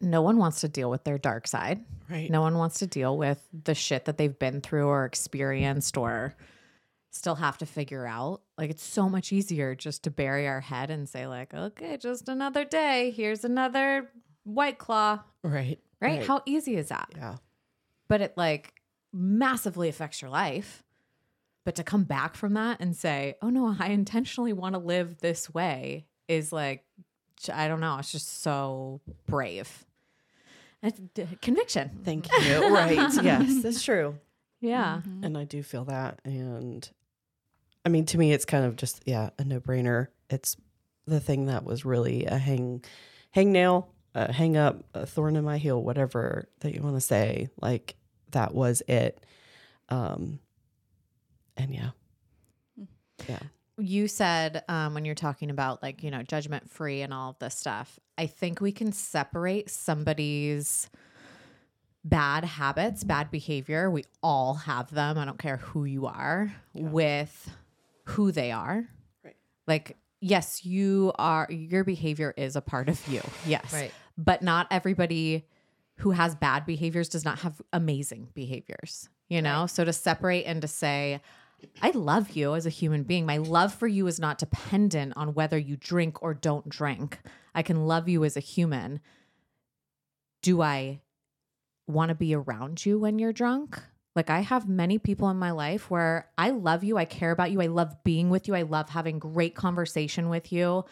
no 0.00 0.22
one 0.22 0.36
wants 0.38 0.60
to 0.62 0.68
deal 0.68 0.88
with 0.90 1.04
their 1.04 1.18
dark 1.18 1.46
side. 1.48 1.84
right. 2.08 2.30
No 2.30 2.40
one 2.40 2.56
wants 2.56 2.78
to 2.78 2.86
deal 2.86 3.16
with 3.16 3.40
the 3.64 3.74
shit 3.74 4.04
that 4.06 4.16
they've 4.16 4.38
been 4.38 4.60
through 4.60 4.86
or 4.86 5.04
experienced 5.04 5.96
or 5.96 6.34
still 7.10 7.34
have 7.36 7.58
to 7.58 7.66
figure 7.66 8.06
out. 8.06 8.42
Like 8.56 8.70
it's 8.70 8.82
so 8.84 9.08
much 9.08 9.32
easier 9.32 9.74
just 9.74 10.04
to 10.04 10.10
bury 10.10 10.46
our 10.48 10.60
head 10.60 10.90
and 10.90 11.08
say 11.08 11.26
like, 11.26 11.54
"Okay, 11.54 11.96
just 11.96 12.28
another 12.28 12.64
day. 12.64 13.10
Here's 13.10 13.44
another 13.44 14.10
white 14.44 14.78
claw." 14.78 15.20
right 15.42 15.78
Right? 16.00 16.24
How 16.24 16.42
easy 16.46 16.76
is 16.76 16.88
that? 16.88 17.08
yeah 17.16 17.36
But 18.08 18.20
it 18.20 18.34
like 18.36 18.74
massively 19.12 19.88
affects 19.88 20.22
your 20.22 20.30
life. 20.30 20.84
But 21.64 21.74
to 21.74 21.84
come 21.84 22.04
back 22.04 22.34
from 22.36 22.54
that 22.54 22.80
and 22.80 22.96
say, 22.96 23.36
"Oh 23.42 23.50
no, 23.50 23.74
I 23.78 23.88
intentionally 23.88 24.52
want 24.52 24.74
to 24.74 24.78
live 24.78 25.18
this 25.18 25.52
way." 25.52 26.06
is 26.28 26.52
like 26.52 26.84
I 27.52 27.68
don't 27.68 27.80
know, 27.80 27.96
it's 27.98 28.12
just 28.12 28.42
so 28.42 29.00
brave. 29.26 29.86
Conviction. 31.42 31.90
thank 32.04 32.28
you 32.44 32.72
right 32.74 33.12
yes 33.22 33.62
that's 33.62 33.82
true 33.82 34.16
Yeah. 34.60 35.00
and 35.22 35.38
i 35.38 35.44
do 35.44 35.62
feel 35.62 35.84
that 35.84 36.20
and 36.24 36.88
i 37.84 37.88
mean 37.88 38.04
to 38.06 38.18
me 38.18 38.32
it's 38.32 38.44
kind 38.44 38.64
of 38.64 38.76
just 38.76 39.02
yeah 39.06 39.30
a 39.38 39.44
no-brainer. 39.44 40.08
It's 40.30 40.56
the 41.06 41.20
thing 41.20 41.46
that 41.46 41.64
was 41.64 41.84
really 41.84 42.26
a 42.26 42.36
hang 42.36 42.84
hang 43.30 43.50
nail 43.52 43.88
a 44.14 44.32
hang 44.32 44.56
up 44.56 44.84
a 44.94 45.06
thorn 45.06 45.36
in 45.36 45.44
my 45.44 45.58
heel 45.58 45.82
whatever 45.82 46.48
that 46.60 46.74
you 46.74 46.82
want 46.82 46.96
to 46.96 47.00
say 47.00 47.48
like 47.60 47.96
that 48.32 48.54
was 48.54 48.82
it. 48.88 49.24
Um 49.88 50.38
and 51.56 51.74
yeah. 51.74 51.90
Yeah. 53.28 53.40
You 53.78 54.08
said 54.08 54.64
um, 54.68 54.94
when 54.94 55.04
you're 55.04 55.14
talking 55.14 55.50
about 55.50 55.82
like 55.82 56.02
you 56.02 56.10
know 56.10 56.22
judgment 56.22 56.70
free 56.70 57.02
and 57.02 57.12
all 57.14 57.30
of 57.30 57.38
this 57.38 57.56
stuff 57.56 57.98
i 58.16 58.26
think 58.26 58.60
we 58.60 58.72
can 58.72 58.92
separate 58.92 59.70
somebody's 59.70 60.88
bad 62.04 62.44
habits 62.44 63.04
bad 63.04 63.30
behavior 63.30 63.90
we 63.90 64.04
all 64.22 64.54
have 64.54 64.90
them 64.92 65.18
i 65.18 65.24
don't 65.24 65.38
care 65.38 65.56
who 65.58 65.84
you 65.84 66.06
are 66.06 66.52
with 66.74 67.50
who 68.04 68.30
they 68.32 68.50
are 68.52 68.86
Right. 69.24 69.36
like 69.66 69.96
yes 70.20 70.64
you 70.64 71.12
are 71.18 71.46
your 71.50 71.84
behavior 71.84 72.32
is 72.36 72.56
a 72.56 72.60
part 72.60 72.88
of 72.88 73.06
you 73.08 73.20
yes 73.46 73.72
Right. 73.72 73.92
but 74.16 74.42
not 74.42 74.68
everybody 74.70 75.44
who 75.96 76.12
has 76.12 76.34
bad 76.36 76.64
behaviors 76.64 77.08
does 77.08 77.24
not 77.24 77.40
have 77.40 77.60
amazing 77.72 78.28
behaviors 78.32 79.08
you 79.28 79.42
know 79.42 79.66
so 79.66 79.84
to 79.84 79.92
separate 79.92 80.44
and 80.44 80.62
to 80.62 80.68
say 80.68 81.20
I 81.82 81.90
love 81.90 82.36
you 82.36 82.54
as 82.54 82.66
a 82.66 82.70
human 82.70 83.02
being. 83.02 83.26
My 83.26 83.38
love 83.38 83.74
for 83.74 83.88
you 83.88 84.06
is 84.06 84.20
not 84.20 84.38
dependent 84.38 85.14
on 85.16 85.34
whether 85.34 85.58
you 85.58 85.76
drink 85.76 86.22
or 86.22 86.32
don't 86.32 86.68
drink. 86.68 87.18
I 87.52 87.64
can 87.64 87.88
love 87.88 88.08
you 88.08 88.22
as 88.24 88.36
a 88.36 88.40
human. 88.40 89.00
do 90.40 90.62
I 90.62 91.00
want 91.88 92.10
to 92.10 92.14
be 92.14 92.34
around 92.34 92.84
you 92.84 92.98
when 92.98 93.18
you're 93.18 93.32
drunk? 93.32 93.80
Like 94.14 94.30
I 94.30 94.40
have 94.40 94.68
many 94.68 94.98
people 94.98 95.28
in 95.30 95.36
my 95.38 95.52
life 95.52 95.90
where 95.90 96.28
I 96.36 96.50
love 96.50 96.84
you, 96.84 96.98
I 96.98 97.04
care 97.04 97.30
about 97.30 97.50
you, 97.50 97.60
I 97.60 97.66
love 97.66 98.02
being 98.04 98.30
with 98.30 98.48
you, 98.48 98.54
I 98.54 98.62
love 98.62 98.88
having 98.88 99.18
great 99.18 99.54
conversation 99.54 100.28
with 100.28 100.52
you. 100.52 100.84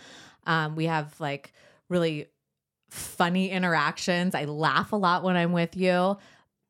Um, 0.46 0.76
we 0.76 0.84
have 0.84 1.18
like 1.20 1.52
really 1.88 2.28
funny 2.90 3.50
interactions. 3.50 4.34
I 4.34 4.44
laugh 4.44 4.92
a 4.92 4.96
lot 4.96 5.24
when 5.24 5.36
I'm 5.36 5.52
with 5.52 5.76
you, 5.76 6.16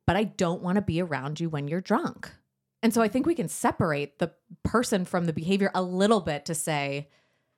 but 0.07 0.15
I 0.15 0.23
don't 0.23 0.63
want 0.63 0.77
to 0.77 0.81
be 0.81 1.01
around 1.01 1.39
you 1.39 1.49
when 1.49 1.67
you're 1.67 1.81
drunk. 1.81 2.31
And 2.81 2.93
so 2.93 3.01
I 3.01 3.07
think 3.07 3.25
we 3.25 3.35
can 3.35 3.49
separate 3.49 4.19
the 4.19 4.31
person 4.63 5.05
from 5.05 5.25
the 5.25 5.33
behavior 5.33 5.71
a 5.73 5.81
little 5.81 6.21
bit 6.21 6.45
to 6.45 6.55
say, 6.55 7.09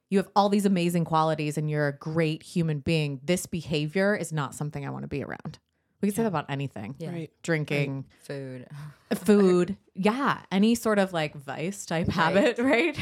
you 0.10 0.18
have 0.18 0.30
all 0.36 0.50
these 0.50 0.66
amazing 0.66 1.06
qualities 1.06 1.58
and 1.58 1.70
you're 1.70 1.88
a 1.88 1.98
great 1.98 2.42
human 2.42 2.80
being. 2.80 3.20
This 3.24 3.46
behavior 3.46 4.16
is 4.16 4.34
not 4.34 4.56
something 4.56 4.86
I 4.86 4.90
want 4.90 5.04
to 5.04 5.08
be 5.08 5.24
around. 5.24 5.60
We 6.02 6.08
can 6.08 6.16
say 6.16 6.22
that 6.24 6.30
about 6.30 6.46
anything. 6.50 6.96
Yeah. 6.98 7.12
Right. 7.12 7.32
Drinking, 7.44 8.06
Food. 8.22 8.68
food, 9.16 9.78
yeah, 9.96 10.40
any 10.52 10.76
sort 10.76 10.98
of 11.00 11.12
like 11.12 11.36
vice 11.36 11.86
type 11.86 12.08
habit, 12.08 12.58
right? 12.60 12.98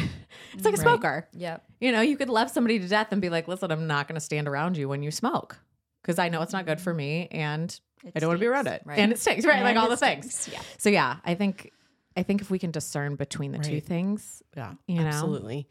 It's 0.54 0.66
like 0.66 0.74
a 0.74 0.78
Right. 0.78 0.80
smoker. 0.80 1.28
Yep. 1.34 1.64
You 1.80 1.92
know, 1.92 2.02
you 2.02 2.18
could 2.18 2.30
love 2.30 2.50
somebody 2.50 2.80
to 2.80 2.88
death 2.88 3.10
and 3.12 3.22
be 3.22 3.30
like, 3.30 3.48
listen, 3.48 3.72
I'm 3.72 3.86
not 3.88 4.08
going 4.08 4.16
to 4.16 4.22
stand 4.22 4.48
around 4.48 4.78
you 4.78 4.90
when 4.90 5.04
you 5.04 5.12
smoke 5.12 5.58
because 6.02 6.18
I 6.18 6.30
know 6.30 6.42
it's 6.42 6.54
not 6.54 6.66
good 6.66 6.82
for 6.82 6.92
mm-hmm. 6.92 6.98
me 6.98 7.28
and 7.32 7.80
I 8.16 8.20
don't 8.20 8.30
want 8.30 8.40
to 8.40 8.44
be 8.44 8.48
around 8.48 8.68
it. 8.68 8.82
Right. 8.86 8.98
And 9.00 9.12
it 9.12 9.20
stinks, 9.20 9.46
right? 9.46 9.62
like 9.62 9.76
all 9.78 9.88
it 9.88 9.90
the 9.92 9.98
things. 9.98 10.50
yeah. 10.52 10.62
So 10.78 10.90
yeah, 10.90 11.18
I 11.24 11.36
think 11.36 11.72
I 12.16 12.24
think 12.24 12.42
if 12.42 12.50
we 12.50 12.58
can 12.58 12.72
discern 12.72 13.16
between 13.16 13.52
the 13.52 13.60
two 13.60 13.80
things, 13.80 14.42
Yeah, 14.56 14.74
You 14.88 15.02
know? 15.02 15.06
absolutely. 15.06 15.68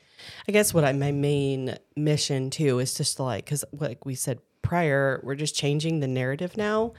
I 0.48 0.52
guess 0.52 0.72
what 0.72 0.84
I, 0.84 0.92
my 0.92 1.10
main 1.10 1.76
mission 1.96 2.50
too 2.50 2.78
is 2.78 2.94
just 2.94 3.16
to 3.16 3.24
like, 3.24 3.44
because 3.44 3.64
like 3.72 4.06
we 4.06 4.14
said 4.14 4.38
prior, 4.62 5.20
we're 5.24 5.34
just 5.34 5.56
changing 5.56 5.98
the 5.98 6.06
narrative 6.06 6.56
now, 6.56 6.92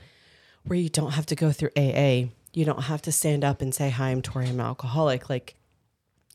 where 0.67 0.79
you 0.79 0.89
don't 0.89 1.11
have 1.11 1.25
to 1.27 1.35
go 1.35 1.51
through 1.51 1.71
AA. 1.77 2.29
You 2.53 2.65
don't 2.65 2.83
have 2.83 3.01
to 3.03 3.11
stand 3.11 3.43
up 3.43 3.61
and 3.61 3.73
say, 3.73 3.89
"Hi, 3.89 4.09
I'm 4.09 4.21
Tori, 4.21 4.47
I'm 4.47 4.59
alcoholic." 4.59 5.29
Like, 5.29 5.55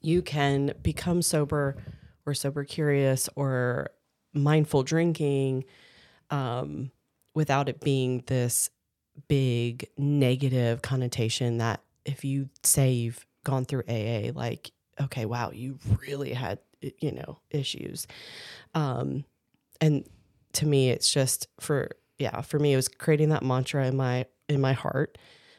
you 0.01 0.23
can 0.23 0.75
become 0.83 1.23
sober, 1.23 1.77
or 2.27 2.35
sober 2.35 2.65
curious, 2.65 3.29
or 3.37 3.91
mindful 4.33 4.83
drinking, 4.83 5.65
um, 6.31 6.91
without 7.35 7.69
it 7.69 7.81
being 7.81 8.23
this 8.27 8.71
big 9.29 9.89
negative 9.99 10.83
connotation 10.83 11.59
that 11.59 11.81
if 12.05 12.25
you 12.25 12.49
say 12.63 12.93
you've 12.93 13.27
gone 13.45 13.65
through 13.65 13.85
AA, 13.89 14.31
like, 14.35 14.73
okay, 15.01 15.25
wow, 15.27 15.51
you 15.51 15.79
really 16.07 16.33
had, 16.33 16.59
you 16.81 17.13
know, 17.13 17.39
issues. 17.51 18.07
Um, 18.75 19.25
and 19.81 20.09
to 20.55 20.67
me, 20.67 20.91
it's 20.91 21.13
just 21.13 21.49
for, 21.61 21.91
yeah, 22.23 22.41
for 22.41 22.59
me, 22.59 22.73
it 22.73 22.77
was 22.77 22.89
creating 22.89 23.31
that 23.31 23.43
mantra 23.43 23.87
in 23.87 23.97
my, 23.97 24.27
in 24.49 24.61
my 24.61 24.73
heart 24.73 25.19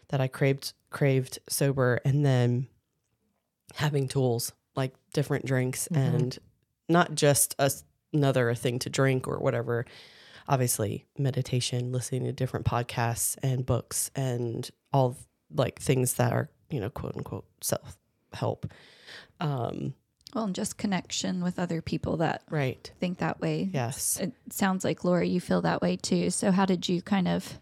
that 0.09 0.21
I 0.21 0.27
craved, 0.27 0.73
craved 0.89 1.39
sober 1.49 1.99
and 2.05 2.25
then 2.25 2.67
having 3.75 4.07
tools 4.07 4.51
like 4.75 4.93
different 5.13 5.45
drinks 5.45 5.87
Mhm. 5.91 5.97
and 5.97 6.39
not 6.89 7.15
just 7.15 7.55
a, 7.59 7.71
another 8.13 8.53
thing 8.55 8.79
to 8.79 8.89
drink 8.89 9.27
or 9.27 9.39
whatever. 9.39 9.85
Obviously, 10.47 11.05
meditation, 11.17 11.91
listening 11.91 12.25
to 12.25 12.33
different 12.33 12.65
podcasts 12.65 13.37
and 13.41 13.65
books 13.65 14.11
and 14.15 14.69
all 14.91 15.15
like 15.55 15.79
things 15.79 16.15
that 16.15 16.33
are, 16.33 16.49
you 16.69 16.79
know, 16.79 16.89
quote 16.89 17.15
unquote 17.15 17.45
self 17.61 17.97
help. 18.33 18.71
Um, 19.39 19.93
Well, 20.33 20.45
and 20.45 20.55
just 20.55 20.77
connection 20.77 21.43
with 21.43 21.59
other 21.59 21.81
people 21.81 22.17
that 22.17 22.41
right. 22.49 22.91
think 22.99 23.19
that 23.19 23.39
way. 23.39 23.69
Yes. 23.71 24.17
It 24.19 24.33
sounds 24.51 24.83
like 24.83 25.03
Laura, 25.03 25.25
you 25.25 25.39
feel 25.39 25.61
that 25.61 25.81
way 25.81 25.95
too. 25.95 26.29
So 26.29 26.51
how 26.51 26.65
did 26.65 26.89
you 26.89 27.01
kind 27.01 27.27
of 27.27 27.59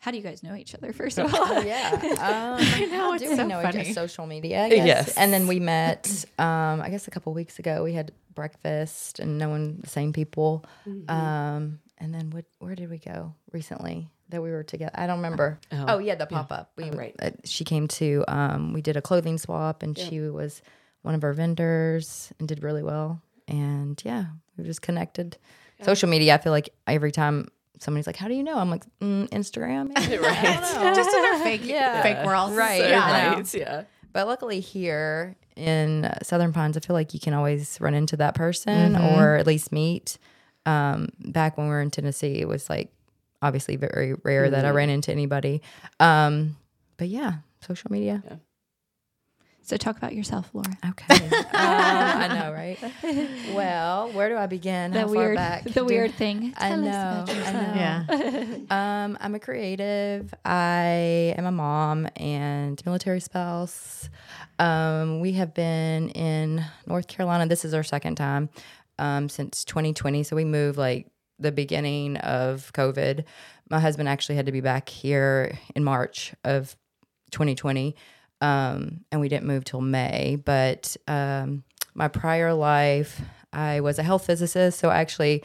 how 0.00 0.12
do 0.12 0.16
you 0.16 0.22
guys 0.22 0.44
know 0.44 0.54
each 0.54 0.74
other 0.76 0.92
first 0.92 1.18
of 1.18 1.32
all? 1.34 1.40
Oh, 1.42 1.60
yeah. 1.60 1.90
Um, 2.18 2.58
I 2.60 2.86
know, 2.86 3.12
it's 3.14 3.22
do 3.24 3.30
we 3.30 3.36
know 3.36 3.60
funny. 3.62 3.80
Each 3.80 3.86
other? 3.86 3.94
Social 3.94 4.26
media. 4.26 4.64
I 4.64 4.68
guess. 4.68 4.86
Yes. 4.86 5.16
And 5.16 5.32
then 5.32 5.46
we 5.48 5.58
met. 5.60 6.24
Um, 6.38 6.80
I 6.80 6.88
guess 6.90 7.08
a 7.08 7.10
couple 7.10 7.32
weeks 7.34 7.58
ago 7.58 7.82
we 7.82 7.94
had 7.94 8.12
breakfast 8.34 9.18
and 9.18 9.38
knowing 9.38 9.78
the 9.80 9.88
same 9.88 10.12
people. 10.12 10.64
Mm-hmm. 10.86 11.10
Um, 11.10 11.80
and 11.98 12.14
then 12.14 12.30
what? 12.30 12.44
Where 12.60 12.74
did 12.76 12.90
we 12.90 12.98
go 12.98 13.34
recently 13.52 14.08
that 14.28 14.40
we 14.40 14.50
were 14.50 14.62
together? 14.62 14.92
I 14.94 15.06
don't 15.08 15.16
remember. 15.16 15.58
Oh. 15.72 15.84
Oh, 15.88 15.98
yeah, 15.98 16.14
the 16.14 16.26
pop 16.26 16.52
up. 16.52 16.70
We 16.76 16.84
Oh, 16.84 16.90
right. 16.90 17.16
uh, 17.20 17.30
she 17.44 17.64
came 17.64 17.88
to. 17.88 18.24
Um, 18.28 18.72
we 18.72 18.82
did 18.82 18.96
a 18.96 19.02
clothing 19.02 19.36
swap, 19.38 19.82
and 19.82 19.98
she 19.98 20.20
was 20.20 20.62
one 21.02 21.14
of 21.14 21.24
our 21.24 21.32
vendors 21.32 22.32
and 22.38 22.48
did 22.48 22.62
really 22.62 22.82
well. 22.82 23.20
And 23.46 24.00
yeah, 24.04 24.26
we 24.56 24.62
were 24.62 24.68
just 24.68 24.82
connected. 24.82 25.36
Social 25.82 26.08
media. 26.08 26.34
I 26.34 26.38
feel 26.38 26.52
like 26.52 26.70
every 26.86 27.12
time. 27.12 27.48
Somebody's 27.80 28.08
like, 28.08 28.16
"How 28.16 28.26
do 28.26 28.34
you 28.34 28.42
know?" 28.42 28.58
I'm 28.58 28.70
like, 28.70 28.82
mm, 29.00 29.28
"Instagram." 29.30 29.90
maybe." 29.94 30.18
I 30.24 30.92
just 30.96 31.14
in 31.14 31.24
our 31.24 31.38
fake 31.44 31.60
Yeah. 31.64 32.02
fake 32.02 32.26
world, 32.26 32.56
Right. 32.56 32.80
So, 32.80 32.88
Yeah. 32.88 33.34
Right. 33.36 33.54
Yeah. 33.54 33.82
But 34.12 34.26
luckily 34.26 34.58
here 34.58 35.36
in 35.54 36.06
uh, 36.06 36.18
Southern 36.24 36.52
Pines, 36.52 36.76
I 36.76 36.80
feel 36.80 36.94
like 36.94 37.14
you 37.14 37.20
can 37.20 37.34
always 37.34 37.80
run 37.80 37.94
into 37.94 38.16
that 38.16 38.34
person 38.34 38.94
Mhm. 38.94 39.12
or 39.16 39.36
at 39.36 39.46
least 39.46 39.70
meet. 39.70 40.18
Um, 40.66 41.10
back 41.20 41.56
when 41.56 41.68
we 41.68 41.70
were 41.72 41.80
in 41.80 41.92
Tennessee, 41.92 42.40
it 42.40 42.48
was 42.48 42.68
like 42.68 42.90
obviously 43.40 43.76
very 43.76 44.14
rare 44.24 44.50
that 44.50 44.64
I 44.64 44.70
ran 44.70 44.90
into 44.90 45.12
anybody. 45.12 45.62
Um, 46.00 46.56
but 46.96 47.06
yeah, 47.06 47.34
social 47.60 47.92
media. 47.92 48.24
So 49.68 49.76
talk 49.76 49.98
about 49.98 50.14
yourself, 50.14 50.48
Laura. 50.54 50.74
Okay. 50.88 51.14
um, 51.36 51.42
I 51.52 52.28
know, 52.28 52.52
right? 52.54 52.78
Well, 53.54 54.08
where 54.12 54.30
do 54.30 54.36
I 54.38 54.46
begin? 54.46 54.92
The 54.92 55.00
How 55.00 55.06
far 55.08 55.14
weird 55.14 55.36
back? 55.36 55.64
the 55.64 55.70
do- 55.72 55.84
weird 55.84 56.14
thing. 56.14 56.54
I 56.56 56.68
Tell 56.70 56.88
us 56.88 57.28
know. 57.28 57.34
about 57.34 57.46
I 57.46 57.52
know. 57.52 57.74
Yeah. 57.74 58.56
Um, 59.04 59.18
I'm 59.20 59.34
a 59.34 59.38
creative. 59.38 60.32
I 60.42 61.34
am 61.36 61.44
a 61.44 61.52
mom 61.52 62.08
and 62.16 62.82
military 62.86 63.20
spouse. 63.20 64.08
Um, 64.58 65.20
we 65.20 65.32
have 65.32 65.52
been 65.52 66.08
in 66.10 66.64
North 66.86 67.06
Carolina. 67.06 67.46
This 67.46 67.66
is 67.66 67.74
our 67.74 67.82
second 67.84 68.14
time 68.16 68.48
um, 68.98 69.28
since 69.28 69.64
2020. 69.66 70.22
So 70.22 70.34
we 70.34 70.46
moved 70.46 70.78
like 70.78 71.08
the 71.38 71.52
beginning 71.52 72.16
of 72.16 72.72
COVID. 72.72 73.24
My 73.68 73.80
husband 73.80 74.08
actually 74.08 74.36
had 74.36 74.46
to 74.46 74.52
be 74.52 74.62
back 74.62 74.88
here 74.88 75.58
in 75.74 75.84
March 75.84 76.32
of 76.42 76.74
2020. 77.32 77.94
Um, 78.40 79.04
and 79.10 79.20
we 79.20 79.28
didn't 79.28 79.46
move 79.46 79.64
till 79.64 79.80
May. 79.80 80.36
But 80.36 80.96
um, 81.06 81.64
my 81.94 82.08
prior 82.08 82.54
life, 82.54 83.20
I 83.52 83.80
was 83.80 83.98
a 83.98 84.02
health 84.02 84.26
physicist. 84.26 84.78
So 84.78 84.90
I 84.90 84.98
actually 84.98 85.42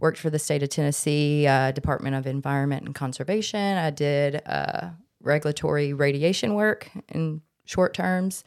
worked 0.00 0.18
for 0.18 0.30
the 0.30 0.38
state 0.38 0.62
of 0.62 0.68
Tennessee 0.68 1.46
uh, 1.46 1.72
Department 1.72 2.16
of 2.16 2.26
Environment 2.26 2.84
and 2.84 2.94
Conservation. 2.94 3.78
I 3.78 3.90
did 3.90 4.42
uh, 4.46 4.90
regulatory 5.20 5.92
radiation 5.92 6.54
work 6.54 6.90
in 7.08 7.42
short 7.64 7.94
terms. 7.94 8.44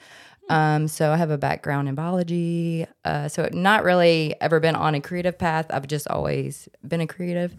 Um, 0.49 0.87
so 0.87 1.11
I 1.11 1.17
have 1.17 1.29
a 1.29 1.37
background 1.37 1.87
in 1.87 1.95
biology. 1.95 2.87
Uh, 3.05 3.27
so 3.27 3.47
not 3.53 3.83
really 3.83 4.35
ever 4.41 4.59
been 4.59 4.75
on 4.75 4.95
a 4.95 5.01
creative 5.01 5.37
path. 5.37 5.67
I've 5.69 5.87
just 5.87 6.07
always 6.07 6.67
been 6.87 7.01
a 7.01 7.07
creative. 7.07 7.55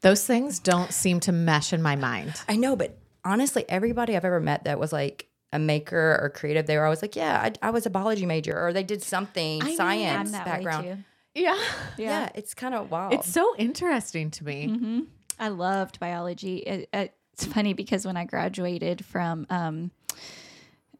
Those 0.00 0.24
things 0.24 0.60
don't 0.60 0.92
seem 0.92 1.20
to 1.20 1.32
mesh 1.32 1.72
in 1.72 1.82
my 1.82 1.96
mind. 1.96 2.34
I 2.48 2.56
know, 2.56 2.76
but 2.76 2.98
honestly, 3.24 3.64
everybody 3.68 4.16
I've 4.16 4.24
ever 4.24 4.40
met 4.40 4.64
that 4.64 4.78
was 4.78 4.92
like 4.92 5.27
a 5.52 5.58
maker 5.58 6.18
or 6.20 6.30
creative, 6.30 6.66
they 6.66 6.76
were 6.76 6.84
always 6.84 7.02
like, 7.02 7.16
"Yeah, 7.16 7.40
I, 7.40 7.68
I 7.68 7.70
was 7.70 7.86
a 7.86 7.90
biology 7.90 8.26
major," 8.26 8.58
or 8.58 8.72
they 8.72 8.82
did 8.84 9.02
something 9.02 9.62
I 9.62 9.66
mean, 9.66 9.76
science 9.76 10.28
I'm 10.28 10.32
that 10.32 10.44
background. 10.44 10.86
way 10.86 10.92
too. 10.94 11.04
Yeah. 11.34 11.58
Yeah. 11.96 12.28
it's 12.34 12.54
kind 12.54 12.74
of 12.74 12.90
wild. 12.90 13.12
It's 13.14 13.30
so 13.32 13.54
interesting 13.56 14.30
to 14.32 14.44
me. 14.44 14.66
hmm 14.68 15.00
I 15.38 15.48
loved 15.48 16.00
biology. 16.00 16.58
It, 16.58 16.88
it- 16.92 17.14
it's 17.32 17.44
funny 17.46 17.72
because 17.72 18.04
when 18.04 18.16
I 18.16 18.24
graduated 18.24 19.04
from 19.04 19.46
um, 19.48 19.92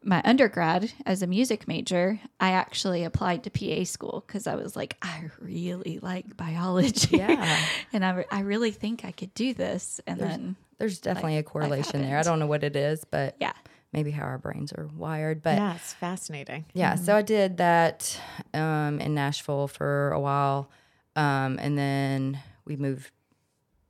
my 0.01 0.21
undergrad 0.23 0.93
as 1.05 1.21
a 1.21 1.27
music 1.27 1.67
major, 1.67 2.17
I 2.39 2.51
actually 2.51 3.03
applied 3.03 3.43
to 3.43 3.49
PA 3.49 3.83
school 3.83 4.23
because 4.25 4.47
I 4.47 4.55
was 4.55 4.73
like, 4.77 4.95
I 5.01 5.29
really 5.41 5.99
like 6.01 6.37
biology. 6.37 7.17
Yeah. 7.17 7.59
and 7.93 8.05
I, 8.05 8.23
I 8.31 8.39
really 8.39 8.71
think 8.71 9.03
I 9.03 9.11
could 9.11 9.33
do 9.33 9.53
this. 9.53 9.99
And 10.07 10.17
then, 10.17 10.55
There's 10.77 10.99
definitely 10.99 11.37
a 11.39 11.43
correlation 11.43 12.01
there. 12.01 12.17
I 12.17 12.21
don't 12.23 12.39
know 12.39 12.47
what 12.47 12.63
it 12.63 12.77
is, 12.77 13.03
but 13.03 13.35
yeah. 13.41 13.51
Maybe 13.93 14.11
how 14.11 14.23
our 14.23 14.37
brains 14.37 14.71
are 14.73 14.87
wired. 14.95 15.41
But 15.41 15.57
yeah, 15.57 15.75
it's 15.75 15.93
fascinating. 15.93 16.65
Yeah, 16.73 16.95
so 16.95 17.15
I 17.15 17.21
did 17.21 17.57
that 17.57 18.19
um, 18.53 18.99
in 18.99 19.13
Nashville 19.13 19.67
for 19.67 20.11
a 20.11 20.19
while, 20.19 20.69
um, 21.15 21.57
and 21.59 21.77
then 21.77 22.39
we 22.65 22.75
moved 22.75 23.11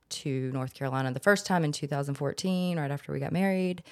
to 0.09 0.51
North 0.51 0.73
Carolina 0.73 1.11
the 1.11 1.19
first 1.19 1.45
time 1.45 1.63
in 1.63 1.71
2014, 1.71 2.79
right 2.79 2.91
after 2.91 3.11
we 3.11 3.19
got 3.19 3.31
married, 3.31 3.83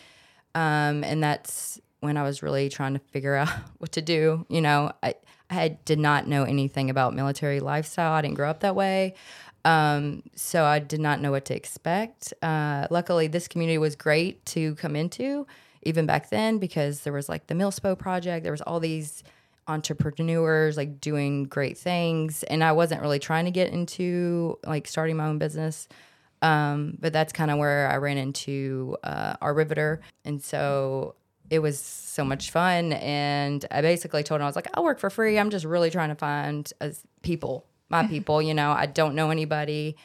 um, 0.56 1.04
and 1.04 1.22
that's 1.22 1.80
when 2.00 2.16
I 2.16 2.24
was 2.24 2.44
really 2.44 2.70
trying 2.70 2.94
to 2.94 3.00
figure 3.00 3.36
out 3.36 3.50
what 3.78 3.92
to 3.94 4.02
do. 4.02 4.46
You 4.50 4.62
know, 4.62 4.92
I 5.04 5.16
I 5.50 5.54
had, 5.54 5.86
did 5.86 6.00
not 6.00 6.28
know 6.28 6.44
anything 6.44 6.90
about 6.90 7.16
military 7.16 7.60
lifestyle. 7.60 8.12
I 8.12 8.22
didn't 8.22 8.36
grow 8.36 8.50
up 8.50 8.62
that 8.62 8.76
way. 8.76 9.16
Um, 9.66 10.24
so 10.36 10.64
I 10.64 10.80
did 10.80 11.00
not 11.00 11.22
know 11.22 11.32
what 11.32 11.46
to 11.46 11.56
expect. 11.56 12.34
Uh, 12.42 12.88
luckily, 12.90 13.28
this 13.28 13.48
community 13.48 13.78
was 13.78 13.96
great 13.96 14.46
to 14.48 14.76
come 14.76 14.96
into, 14.96 15.48
even 15.84 16.06
back 16.06 16.30
then, 16.30 16.58
because 16.58 17.02
there 17.02 17.14
was 17.14 17.30
like 17.30 17.48
the 17.48 17.54
MilSpo 17.54 17.98
project. 17.98 18.44
There 18.44 18.52
was 18.52 18.62
all 18.62 18.80
these 18.80 19.24
entrepreneurs 19.68 20.78
like 20.78 21.02
doing 21.02 21.44
great 21.44 21.78
things, 21.78 22.44
and 22.44 22.64
I 22.64 22.72
wasn't 22.72 23.02
really 23.02 23.20
trying 23.20 23.46
to 23.46 23.52
get 23.52 23.72
into 23.72 24.58
like 24.66 24.88
starting 24.88 25.18
my 25.18 25.28
own 25.28 25.38
business. 25.38 25.88
Um, 26.42 26.98
but 27.00 27.14
that's 27.14 27.34
kind 27.34 27.50
of 27.50 27.58
where 27.58 27.90
I 27.90 27.98
ran 27.98 28.18
into 28.18 28.96
uh, 29.04 29.36
R.Riveter, 29.42 30.02
and 30.24 30.42
so 30.42 31.16
it 31.50 31.60
was 31.60 31.80
so 31.80 32.24
much 32.24 32.52
fun. 32.52 32.94
And 32.94 33.66
I 33.72 33.82
basically 33.82 34.24
told 34.24 34.42
him 34.42 34.46
I 34.46 34.48
was 34.48 34.56
like, 34.56 34.68
I'll 34.74 34.84
work 34.84 35.00
for 35.00 35.10
free. 35.10 35.40
I'm 35.40 35.50
just 35.50 35.66
really 35.66 35.90
trying 35.90 36.10
to 36.10 36.16
find 36.16 36.72
as 36.82 37.04
people, 37.22 37.66
my 37.90 38.06
people. 38.08 38.42
You 38.42 38.54
know, 38.54 38.72
I 38.72 38.86
don't 38.86 39.16
know 39.16 39.32
anybody, 39.32 39.98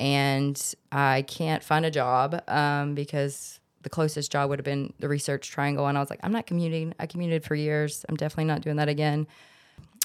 and 0.00 0.60
I 0.90 1.22
can't 1.22 1.62
find 1.62 1.86
a 1.86 1.90
job 1.90 2.42
um, 2.48 2.94
because 2.94 3.60
the 3.86 3.90
closest 3.90 4.32
job 4.32 4.50
would 4.50 4.58
have 4.58 4.64
been 4.64 4.92
the 4.98 5.08
research 5.08 5.48
triangle. 5.48 5.86
And 5.86 5.96
I 5.96 6.00
was 6.00 6.10
like, 6.10 6.18
I'm 6.24 6.32
not 6.32 6.44
commuting. 6.44 6.92
I 6.98 7.06
commuted 7.06 7.44
for 7.44 7.54
years. 7.54 8.04
I'm 8.08 8.16
definitely 8.16 8.46
not 8.46 8.60
doing 8.62 8.74
that 8.76 8.88
again. 8.88 9.28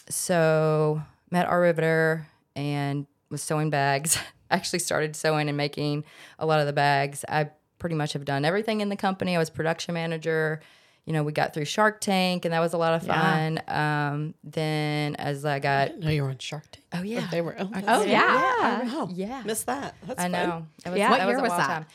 So 0.07 1.01
met 1.31 1.47
R.Riveter 1.47 2.27
and 2.55 3.07
was 3.31 3.41
sewing 3.41 3.71
bags. 3.71 4.19
Actually 4.51 4.79
started 4.79 5.15
sewing 5.15 5.47
and 5.47 5.57
making 5.57 6.03
a 6.37 6.45
lot 6.45 6.59
of 6.59 6.67
the 6.67 6.73
bags. 6.73 7.25
I 7.27 7.49
pretty 7.79 7.95
much 7.95 8.13
have 8.13 8.23
done 8.23 8.45
everything 8.45 8.81
in 8.81 8.89
the 8.89 8.95
company. 8.95 9.35
I 9.35 9.39
was 9.39 9.49
production 9.49 9.95
manager. 9.95 10.61
You 11.05 11.13
know, 11.13 11.23
we 11.23 11.31
got 11.31 11.55
through 11.55 11.65
Shark 11.65 11.99
Tank 12.01 12.45
and 12.45 12.53
that 12.53 12.59
was 12.59 12.73
a 12.73 12.77
lot 12.77 12.93
of 12.93 13.07
fun. 13.07 13.59
Um, 13.67 14.35
then 14.43 15.15
as 15.15 15.43
I 15.45 15.57
got 15.57 15.97
No, 15.97 16.11
you 16.11 16.21
were 16.21 16.29
on 16.29 16.37
Shark 16.37 16.65
Tank. 16.71 16.85
Oh 16.93 17.01
yeah. 17.01 17.27
They 17.31 17.41
were. 17.41 17.55
Oh, 17.57 17.63
Oh, 17.73 17.79
that's- 17.81 18.07
yeah. 18.07 18.81
Oh, 18.93 19.09
Yeah. 19.11 19.41
Missed 19.43 19.65
that. 19.65 19.95
That's 20.05 20.19
I 20.19 20.23
fun. 20.25 20.31
know. 20.31 20.67
It 20.85 20.89
was, 20.89 20.99
Yeah. 20.99 21.09
that 21.09 21.19
What 21.25 21.27
year 21.29 21.39
a 21.39 21.41
was 21.41 21.51
that? 21.51 21.67
time. 21.67 21.85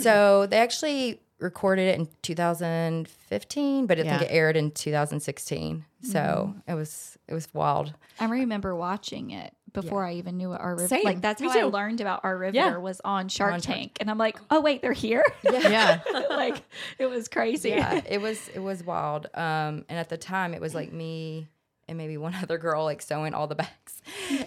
So 0.00 0.46
they 0.46 0.56
actually 0.58 1.20
recorded 1.38 1.82
it 1.88 1.98
in 1.98 2.08
2015, 2.22 3.86
but 3.86 3.98
I 3.98 4.02
think 4.02 4.22
it 4.22 4.28
aired 4.30 4.56
in 4.56 4.70
2016. 4.70 5.84
So 6.02 6.18
Mm-hmm. 6.18 6.70
it 6.70 6.74
was 6.74 7.18
it 7.28 7.34
was 7.34 7.52
wild. 7.52 7.92
I 8.20 8.26
remember 8.26 8.74
watching 8.76 9.30
it 9.30 9.52
before 9.72 10.04
I 10.06 10.14
even 10.14 10.36
knew 10.36 10.50
what 10.50 10.60
our 10.60 10.74
river. 10.74 10.88
Same. 10.88 11.02
Like 11.04 11.20
that's 11.20 11.40
Me 11.40 11.48
how 11.48 11.58
I 11.58 11.62
learned 11.64 12.00
about 12.00 12.20
our 12.24 12.36
river 12.38 12.54
Yeah. 12.54 12.76
was 12.76 13.00
on 13.04 13.28
Shark 13.28 13.52
On 13.54 13.60
Shark- 13.60 13.76
Tank, 13.76 13.98
and 14.00 14.10
I'm 14.10 14.16
like, 14.18 14.38
oh 14.50 14.60
wait, 14.60 14.80
they're 14.82 14.92
here. 14.92 15.24
Yeah. 15.42 16.00
like 16.30 16.62
it 16.98 17.06
was 17.06 17.28
crazy. 17.28 17.70
Yeah, 17.70 18.00
it 18.08 18.20
was 18.20 18.48
it 18.54 18.60
was 18.60 18.84
wild. 18.84 19.26
Um, 19.34 19.84
and 19.88 19.98
at 19.98 20.08
the 20.08 20.16
time, 20.16 20.54
it 20.54 20.60
was 20.60 20.74
like 20.74 20.92
me 20.92 21.48
and 21.88 21.98
maybe 21.98 22.16
one 22.16 22.34
other 22.42 22.56
girl 22.58 22.84
like 22.84 23.02
sewing 23.02 23.34
all 23.34 23.46
the 23.48 23.56
bags, 23.56 24.00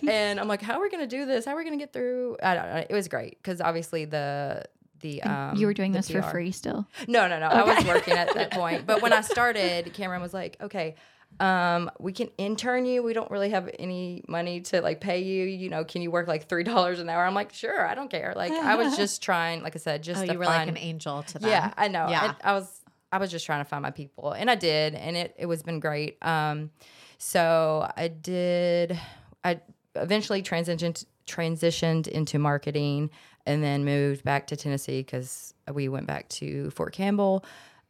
and 0.08 0.40
I'm 0.40 0.48
like, 0.48 0.62
how 0.62 0.80
are 0.80 0.82
we 0.82 0.90
gonna 0.90 1.08
do 1.08 1.26
this? 1.26 1.46
How 1.46 1.54
are 1.54 1.58
we 1.58 1.64
gonna 1.66 1.78
get 1.78 1.92
through? 1.94 2.38
I 2.42 2.56
don't 2.56 2.66
know. 2.74 2.86
It 2.90 2.94
was 2.94 3.08
great 3.10 3.38
because 3.44 3.60
obviously 3.62 4.06
the 4.06 4.64
the 5.02 5.22
um 5.24 5.56
you 5.56 5.66
were 5.68 5.74
doing 5.74 5.92
this 5.92 6.10
for 6.10 6.22
free 6.22 6.52
still. 6.52 6.88
No, 7.08 7.28
no, 7.28 7.40
no. 7.40 7.48
I 7.48 7.64
was 7.64 7.86
working 7.86 8.14
at 8.16 8.34
that 8.34 8.52
point. 8.62 8.86
But 8.86 9.02
when 9.02 9.14
I 9.14 9.22
started, 9.22 9.94
Cameron 9.94 10.22
was 10.22 10.34
like, 10.34 10.58
okay, 10.62 10.96
um, 11.40 11.90
we 12.00 12.12
can 12.12 12.30
intern 12.38 12.86
you. 12.86 13.04
We 13.04 13.14
don't 13.14 13.30
really 13.32 13.52
have 13.52 13.70
any 13.78 14.24
money 14.28 14.62
to 14.62 14.82
like 14.82 15.00
pay 15.00 15.20
you. 15.22 15.46
You 15.46 15.70
know, 15.70 15.84
can 15.86 16.02
you 16.02 16.12
work 16.12 16.28
like 16.28 16.50
three 16.50 16.64
dollars 16.72 17.00
an 17.00 17.10
hour? 17.10 17.24
I'm 17.24 17.36
like, 17.36 17.54
sure, 17.54 17.86
I 17.86 17.96
don't 17.96 18.10
care. 18.10 18.34
Like 18.36 18.52
I 18.52 18.76
was 18.76 18.98
just 18.98 19.22
trying, 19.22 19.62
like 19.64 19.76
I 19.76 19.80
said, 19.80 20.02
just 20.04 20.22
Oh, 20.22 20.24
you 20.32 20.38
were 20.40 20.46
find, 20.46 20.68
like 20.70 20.78
an 20.78 20.82
angel 20.84 21.24
to 21.24 21.40
them. 21.40 21.50
yeah, 21.50 21.74
I 21.78 21.88
know. 21.88 22.08
Yeah. 22.10 22.34
I, 22.44 22.52
I 22.52 22.54
was 22.54 22.82
I 23.12 23.18
was 23.18 23.32
just 23.32 23.46
trying 23.46 23.64
to 23.64 23.70
find 23.70 23.82
my 23.82 23.92
people, 23.92 24.32
and 24.34 24.50
I 24.52 24.56
did, 24.56 24.96
and 24.96 25.16
it 25.18 25.36
it 25.38 25.46
was 25.46 25.64
been 25.64 25.80
great. 25.80 26.18
Um, 26.24 26.72
so 27.18 27.90
I 27.96 28.08
did. 28.08 29.00
I 29.44 29.62
eventually 29.96 30.42
transitioned 30.44 31.06
transitioned 31.28 32.08
into 32.08 32.40
marketing, 32.40 33.12
and 33.50 33.64
then 33.64 33.84
moved 33.84 34.24
back 34.24 34.46
to 34.46 34.56
Tennessee 34.56 35.00
because 35.00 35.56
we 35.74 35.90
went 35.90 36.06
back 36.06 36.30
to 36.30 36.70
Fort 36.70 36.94
Campbell. 36.94 37.44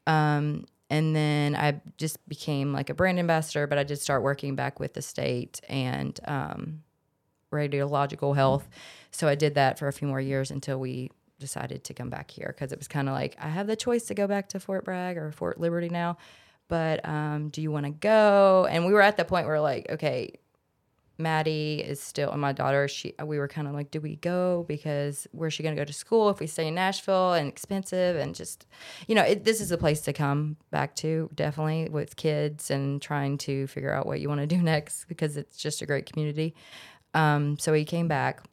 Um, 0.07 0.66
and 0.89 1.14
then 1.14 1.53
I 1.53 1.82
just 1.97 2.18
became 2.30 2.72
like 2.72 2.89
a 2.89 2.93
brand 2.93 3.20
ambassador, 3.20 3.68
but 3.68 3.78
I 3.78 3.84
did 3.84 3.99
start 3.99 4.24
working 4.24 4.55
back 4.55 4.80
with 4.80 4.93
the 4.93 5.01
state 5.01 5.60
and 5.68 6.18
um, 6.26 6.84
radiological 7.51 8.36
health. 8.36 8.70
So 9.12 9.28
I 9.28 9.36
did 9.36 9.55
that 9.55 9.78
for 9.78 9.89
a 9.89 9.93
few 9.93 10.07
more 10.07 10.22
years 10.22 10.49
until 10.49 10.80
we 10.80 11.12
decided 11.39 11.84
to 11.84 11.93
come 11.93 12.10
back 12.10 12.32
here 12.32 12.47
because 12.55 12.72
it 12.72 12.80
was 12.80 12.88
kind 12.88 13.10
of 13.10 13.14
like 13.14 13.36
I 13.38 13.49
have 13.49 13.68
the 13.68 13.76
choice 13.76 14.05
to 14.05 14.14
go 14.14 14.28
back 14.28 14.47
to 14.49 14.62
Fort 14.62 14.86
Bragg 14.86 15.18
or 15.18 15.30
Fort 15.34 15.60
Liberty 15.60 15.89
now, 15.89 16.18
but 16.70 17.05
um, 17.05 17.49
do 17.49 17.62
you 17.62 17.70
want 17.70 17.86
to 17.86 17.91
go? 17.91 18.66
And 18.70 18.86
we 18.86 18.93
were 18.93 19.01
at 19.01 19.18
the 19.18 19.26
point 19.26 19.45
where 19.45 19.60
like, 19.60 19.88
okay, 19.89 20.36
Maddie 21.20 21.84
is 21.86 22.01
still 22.01 22.32
and 22.32 22.41
my 22.41 22.51
daughter. 22.51 22.88
She 22.88 23.13
we 23.24 23.38
were 23.38 23.47
kind 23.47 23.67
of 23.67 23.74
like, 23.74 23.91
do 23.91 23.99
we 23.99 24.15
go 24.17 24.65
because 24.67 25.28
where's 25.32 25.53
she 25.53 25.63
going 25.63 25.76
to 25.76 25.82
go 25.82 25.86
to 25.86 25.93
school 25.93 26.30
if 26.30 26.39
we 26.39 26.47
stay 26.47 26.67
in 26.67 26.76
Nashville 26.76 27.34
and 27.34 27.47
expensive 27.47 28.15
and 28.15 28.34
just, 28.34 28.65
you 29.07 29.15
know, 29.15 29.24
it, 29.24 29.43
this 29.43 29.61
is 29.61 29.72
a 29.72 29.78
place 29.78 30.01
to 30.01 30.13
come 30.13 30.57
back 30.72 30.95
to 30.97 31.30
definitely 31.36 31.89
with 31.89 32.15
kids 32.15 32.72
and 32.72 33.01
trying 33.01 33.38
to 33.39 33.67
figure 33.67 33.93
out 33.93 34.05
what 34.05 34.20
you 34.20 34.30
want 34.30 34.41
to 34.41 34.47
do 34.47 34.57
next 34.61 35.05
because 35.05 35.38
it's 35.38 35.57
just 35.57 35.82
a 35.82 35.86
great 35.86 36.05
community. 36.05 36.55
Um, 37.13 37.57
so 37.59 37.72
we 37.72 37.86
came 37.86 38.07
back 38.07 38.43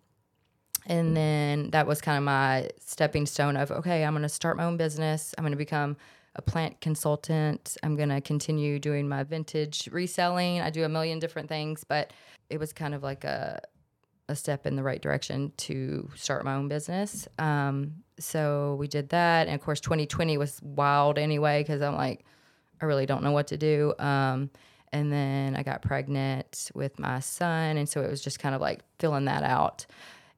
and 0.86 1.16
then 1.16 1.70
that 1.70 1.86
was 1.86 2.00
kind 2.00 2.16
of 2.16 2.24
my 2.24 2.68
stepping 2.78 3.26
stone 3.26 3.56
of 3.56 3.70
okay 3.70 4.04
i'm 4.04 4.12
going 4.12 4.22
to 4.22 4.28
start 4.28 4.56
my 4.56 4.64
own 4.64 4.76
business 4.76 5.34
i'm 5.36 5.42
going 5.42 5.52
to 5.52 5.56
become 5.56 5.96
a 6.36 6.42
plant 6.42 6.80
consultant 6.80 7.76
i'm 7.82 7.96
going 7.96 8.08
to 8.08 8.20
continue 8.20 8.78
doing 8.78 9.08
my 9.08 9.22
vintage 9.22 9.88
reselling 9.92 10.60
i 10.60 10.70
do 10.70 10.84
a 10.84 10.88
million 10.88 11.18
different 11.18 11.48
things 11.48 11.84
but 11.84 12.12
it 12.50 12.58
was 12.58 12.72
kind 12.72 12.94
of 12.94 13.02
like 13.02 13.24
a 13.24 13.60
a 14.28 14.34
step 14.34 14.66
in 14.66 14.74
the 14.74 14.82
right 14.82 15.00
direction 15.00 15.52
to 15.56 16.10
start 16.16 16.44
my 16.44 16.54
own 16.54 16.66
business. 16.66 17.28
Um, 17.38 18.02
so 18.18 18.76
we 18.78 18.88
did 18.88 19.10
that. 19.10 19.46
And 19.46 19.54
of 19.54 19.60
course 19.60 19.80
2020 19.80 20.36
was 20.36 20.60
wild 20.62 21.18
anyway 21.18 21.62
because 21.62 21.80
i'm 21.80 21.94
like 21.94 22.24
i 22.80 22.86
really 22.86 23.06
don't 23.06 23.22
know 23.22 23.32
what 23.32 23.48
to 23.48 23.56
do. 23.56 23.94
Um, 23.98 24.50
and 24.92 25.12
then 25.12 25.54
i 25.56 25.62
got 25.62 25.82
pregnant 25.82 26.70
with 26.74 26.98
my 26.98 27.20
son. 27.20 27.76
And 27.76 27.88
so 27.88 28.02
it 28.02 28.10
was 28.10 28.22
just 28.22 28.38
kind 28.38 28.54
of 28.54 28.60
like 28.60 28.80
filling 28.98 29.26
that 29.26 29.42
out. 29.42 29.86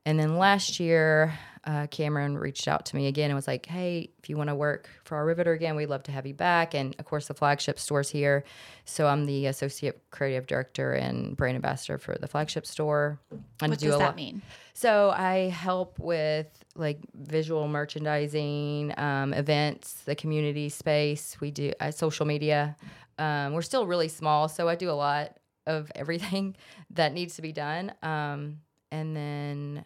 And 0.05 0.19
then 0.19 0.37
last 0.37 0.81
year, 0.81 1.39
uh, 1.69 1.87
Cameron 1.89 2.37
reached 2.39 2.67
out 2.67 2.87
to 2.87 2.97
me 2.97 3.07
again 3.09 3.31
and 3.31 3.37
was 3.37 3.47
like, 3.47 3.67
"Hey, 3.67 4.11
if 4.19 4.29
you 4.31 4.37
want 4.37 4.49
to 4.49 4.55
work 4.55 4.89
for 5.05 5.17
R.Riveter 5.19 5.53
again, 5.53 5.77
we'd 5.77 5.87
love 5.91 6.03
to 6.05 6.13
have 6.13 6.27
you 6.27 6.33
back." 6.35 6.75
And 6.75 6.97
of 6.99 7.05
course, 7.05 7.29
the 7.29 7.35
flagship 7.35 7.79
store's 7.79 8.09
here, 8.11 8.43
so 8.87 9.07
I'm 9.07 9.27
the 9.27 9.47
associate 9.47 10.03
creative 10.11 10.47
director 10.47 10.93
and 10.95 11.37
brand 11.37 11.57
ambassador 11.57 11.99
for 11.99 12.17
the 12.19 12.27
flagship 12.27 12.65
store. 12.67 13.21
And 13.61 13.71
What 13.71 13.79
do 13.79 13.87
does 13.89 13.99
that 13.99 14.05
lot- 14.05 14.17
mean? 14.17 14.41
So 14.73 15.11
I 15.11 15.51
help 15.51 15.99
with 15.99 16.47
like 16.75 17.01
visual 17.15 17.69
merchandising, 17.69 18.95
um, 18.99 19.35
events, 19.35 20.03
the 20.05 20.15
community 20.15 20.69
space. 20.69 21.37
We 21.41 21.51
do 21.51 21.73
uh, 21.81 21.91
social 21.91 22.25
media. 22.27 22.77
Um, 23.19 23.53
we're 23.53 23.63
still 23.63 23.87
really 23.87 24.09
small, 24.09 24.49
so 24.49 24.69
I 24.69 24.75
do 24.77 24.91
a 24.91 24.93
lot 24.93 25.37
of 25.67 25.91
everything 25.97 26.57
that 26.91 27.13
needs 27.13 27.37
to 27.37 27.43
be 27.43 27.53
done. 27.53 27.93
Um, 28.03 28.61
and 28.91 29.15
then 29.15 29.85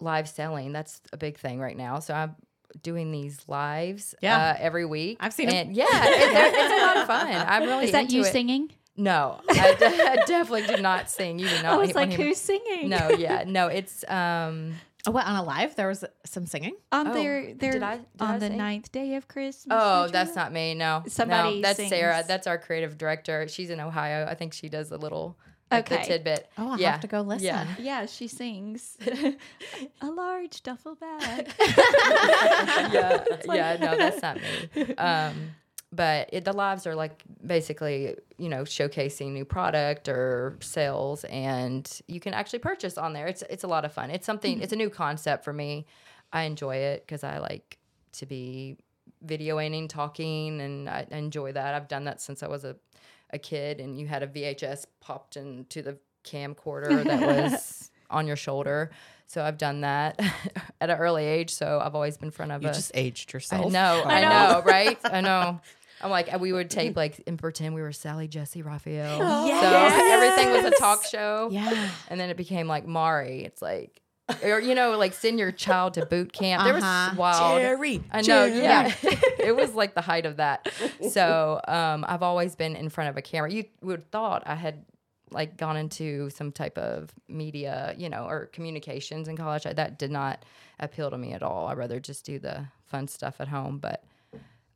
live 0.00 0.28
selling. 0.28 0.72
That's 0.72 1.00
a 1.12 1.16
big 1.16 1.38
thing 1.38 1.58
right 1.60 1.76
now. 1.76 1.98
So 2.00 2.14
I'm 2.14 2.36
doing 2.82 3.10
these 3.10 3.40
lives 3.48 4.14
Yeah. 4.20 4.50
uh, 4.50 4.56
every 4.58 4.84
week. 4.84 5.16
I've 5.20 5.32
seen 5.32 5.48
it. 5.48 5.68
Yeah, 5.68 5.84
it, 5.88 6.32
they're- 6.32 6.52
it's 6.54 6.82
a 6.82 6.86
lot 6.86 6.96
of 6.98 7.06
fun. 7.06 7.26
I'm 7.48 7.62
really 7.64 7.86
Is 7.86 7.92
that 7.92 8.02
into 8.04 8.16
you 8.16 8.22
it. 8.22 8.32
singing? 8.32 8.70
No, 8.96 9.40
I, 9.48 10.22
definitely 10.26 10.66
did 10.66 10.82
not 10.82 11.08
sing. 11.08 11.38
You 11.38 11.48
do 11.48 11.62
not. 11.62 11.74
I 11.74 11.76
was 11.76 11.94
want 11.94 12.10
like, 12.10 12.10
him- 12.18 12.26
who's 12.26 12.38
singing? 12.38 12.88
No, 12.88 13.10
yeah, 13.10 13.44
no. 13.46 13.68
It's 13.68 14.04
um. 14.08 14.74
Oh, 15.06 15.12
what 15.12 15.24
on 15.26 15.36
a 15.36 15.44
live? 15.44 15.76
There 15.76 15.86
was 15.86 16.04
some 16.26 16.44
singing. 16.46 16.74
On 16.90 17.06
Oh, 17.06 17.14
their 17.14 17.54
their 17.54 17.72
did 17.72 17.82
I- 17.84 17.96
did 17.98 18.06
on 18.20 18.30
I 18.34 18.38
the 18.38 18.48
sing? 18.48 18.56
ninth 18.58 18.90
day 18.90 19.14
of 19.14 19.28
Christmas. 19.28 19.66
Oh, 19.80 20.06
did 20.06 20.12
that's 20.14 20.34
not 20.34 20.52
me. 20.52 20.74
No, 20.74 21.04
Somebody 21.06 21.56
No, 21.56 21.62
that's 21.62 21.88
Sarah. 21.88 22.24
That's 22.26 22.48
our 22.48 22.58
creative 22.58 22.98
director. 22.98 23.46
She's 23.46 23.70
in 23.70 23.78
Ohio. 23.78 24.26
I 24.28 24.34
think 24.34 24.52
she 24.52 24.68
does 24.68 24.90
a 24.90 24.96
little 24.96 25.38
like 25.70 25.90
Okay. 25.90 26.02
the 26.02 26.08
tidbit. 26.08 26.50
Oh, 26.56 26.72
I'll 26.72 26.80
yeah. 26.80 26.92
have 26.92 27.00
to 27.00 27.06
go 27.06 27.20
listen. 27.22 27.46
Yeah. 27.46 27.66
Yeah, 27.78 28.06
she 28.06 28.28
sings 28.28 28.96
a 30.00 30.06
large 30.10 30.62
duffel 30.62 30.94
bag. 30.94 31.52
yeah, 32.92 33.24
yeah. 33.46 33.76
No, 33.80 33.96
that's 33.96 34.22
not 34.22 34.38
me. 34.74 34.94
Um, 34.96 35.50
but 35.92 36.28
it, 36.32 36.44
the 36.44 36.52
lives 36.52 36.86
are 36.86 36.94
like 36.94 37.22
basically, 37.44 38.14
you 38.36 38.48
know, 38.48 38.62
showcasing 38.62 39.32
new 39.32 39.44
product 39.44 40.08
or 40.08 40.56
sales, 40.60 41.24
and 41.24 42.00
you 42.06 42.20
can 42.20 42.34
actually 42.34 42.58
purchase 42.58 42.98
on 42.98 43.12
there. 43.14 43.26
It's 43.26 43.42
it's 43.48 43.64
a 43.64 43.68
lot 43.68 43.84
of 43.84 43.92
fun. 43.92 44.10
It's 44.10 44.26
something. 44.26 44.60
It's 44.60 44.72
a 44.72 44.76
new 44.76 44.90
concept 44.90 45.44
for 45.44 45.52
me. 45.52 45.86
I 46.32 46.42
enjoy 46.42 46.76
it 46.76 47.06
because 47.06 47.24
I 47.24 47.38
like 47.38 47.78
to 48.12 48.26
be 48.26 48.76
videoing, 49.24 49.88
talking, 49.88 50.60
and 50.60 50.88
I, 50.90 51.06
I 51.10 51.16
enjoy 51.16 51.52
that. 51.52 51.74
I've 51.74 51.88
done 51.88 52.04
that 52.04 52.20
since 52.20 52.42
I 52.42 52.48
was 52.48 52.64
a 52.64 52.76
a 53.30 53.38
kid, 53.38 53.80
and 53.80 53.98
you 53.98 54.06
had 54.06 54.22
a 54.22 54.26
VHS 54.26 54.86
popped 55.00 55.36
into 55.36 55.82
the 55.82 55.98
camcorder 56.24 57.04
that 57.04 57.20
was 57.50 57.90
on 58.10 58.26
your 58.26 58.36
shoulder. 58.36 58.90
So 59.26 59.42
I've 59.44 59.58
done 59.58 59.82
that 59.82 60.18
at 60.80 60.88
an 60.90 60.96
early 60.98 61.24
age. 61.24 61.50
So 61.50 61.80
I've 61.82 61.94
always 61.94 62.16
been 62.16 62.28
in 62.28 62.32
front 62.32 62.52
of 62.52 62.62
You 62.62 62.70
a. 62.70 62.72
just 62.72 62.90
aged 62.94 63.30
I 63.32 63.36
yourself. 63.36 63.72
know, 63.72 64.02
I 64.06 64.20
know. 64.22 64.28
know, 64.28 64.62
right? 64.64 64.98
I 65.04 65.20
know. 65.20 65.60
I'm 66.00 66.10
like, 66.10 66.38
we 66.40 66.52
would 66.52 66.70
tape 66.70 66.96
like 66.96 67.22
and 67.26 67.36
pretend 67.38 67.74
we 67.74 67.82
were 67.82 67.92
Sally 67.92 68.28
Jessy 68.28 68.62
Raphael. 68.62 69.18
Oh, 69.20 69.60
so 69.60 70.12
everything 70.14 70.52
was 70.52 70.64
a 70.72 70.78
talk 70.78 71.04
show. 71.04 71.48
Yeah. 71.50 71.90
And 72.08 72.20
then 72.20 72.30
it 72.30 72.36
became 72.36 72.68
like 72.68 72.86
Maury. 72.86 73.44
It's 73.44 73.60
like, 73.60 74.00
or 74.42 74.60
you 74.60 74.74
know, 74.74 74.96
like 74.98 75.14
send 75.14 75.38
your 75.38 75.52
child 75.52 75.94
to 75.94 76.04
boot 76.06 76.32
camp. 76.32 76.64
There 76.64 76.76
Uh-huh. 76.76 77.08
was 77.10 77.18
wild. 77.18 77.60
Jerry. 77.60 78.02
I 78.10 78.18
know, 78.18 78.48
Jerry. 78.48 78.60
yeah. 78.62 78.92
it 79.38 79.56
was 79.56 79.74
like 79.74 79.94
the 79.94 80.00
height 80.02 80.26
of 80.26 80.36
that. 80.36 80.68
So 81.10 81.60
um, 81.66 82.04
I've 82.08 82.22
always 82.22 82.54
been 82.56 82.76
in 82.76 82.88
front 82.88 83.10
of 83.10 83.16
a 83.16 83.22
camera. 83.22 83.50
You 83.50 83.64
would 83.82 84.00
have 84.00 84.08
thought 84.08 84.42
I 84.46 84.54
had 84.54 84.84
like 85.30 85.56
gone 85.58 85.76
into 85.76 86.30
some 86.30 86.52
type 86.52 86.78
of 86.78 87.10
media, 87.28 87.94
you 87.98 88.08
know, 88.08 88.24
or 88.26 88.46
communications 88.46 89.28
in 89.28 89.36
college. 89.36 89.66
I, 89.66 89.72
that 89.74 89.98
did 89.98 90.10
not 90.10 90.44
appeal 90.80 91.10
to 91.10 91.18
me 91.18 91.32
at 91.32 91.42
all. 91.42 91.66
I'd 91.66 91.76
rather 91.76 92.00
just 92.00 92.24
do 92.24 92.38
the 92.38 92.66
fun 92.86 93.08
stuff 93.08 93.40
at 93.40 93.48
home. 93.48 93.78
But 93.78 94.04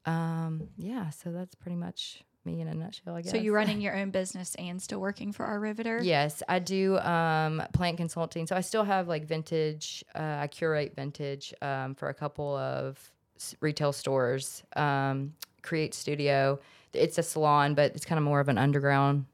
um, 0.05 0.69
yeah, 0.77 1.11
so 1.11 1.31
that's 1.33 1.55
pretty 1.55 1.77
much 1.77 2.23
me 2.45 2.61
in 2.61 2.69
a 2.69 2.75
nutshell, 2.75 3.15
I 3.15 3.23
guess. 3.23 3.31
So 3.33 3.37
you're 3.39 3.55
running 3.55 3.81
your 3.87 3.97
own 3.97 4.11
business 4.11 4.55
and 4.57 4.81
still 4.81 5.01
working 5.01 5.33
for 5.33 5.45
R.Riveter? 5.47 6.01
Yes, 6.03 6.43
I 6.49 6.59
do 6.59 6.99
um, 6.99 7.63
plant 7.73 7.97
consulting. 7.97 8.47
So 8.47 8.57
I 8.57 8.61
still 8.61 8.85
have 8.85 9.09
like 9.09 9.27
vintage. 9.27 10.05
Uh, 10.15 10.39
I 10.41 10.47
curate 10.49 10.95
vintage 10.97 11.55
um, 11.63 11.95
for 11.95 12.09
a 12.09 12.15
couple 12.15 12.57
of 12.57 12.99
s- 13.37 13.55
retail 13.61 13.93
stores. 13.93 14.63
Um, 14.77 15.35
Create 15.63 15.95
Studio. 15.95 16.59
It's 16.93 17.19
a 17.19 17.23
salon, 17.23 17.75
but 17.75 17.95
it's 17.95 18.05
kind 18.05 18.19
of 18.19 18.25
more 18.25 18.41
of 18.41 18.49
an 18.49 18.59
underground 18.59 19.27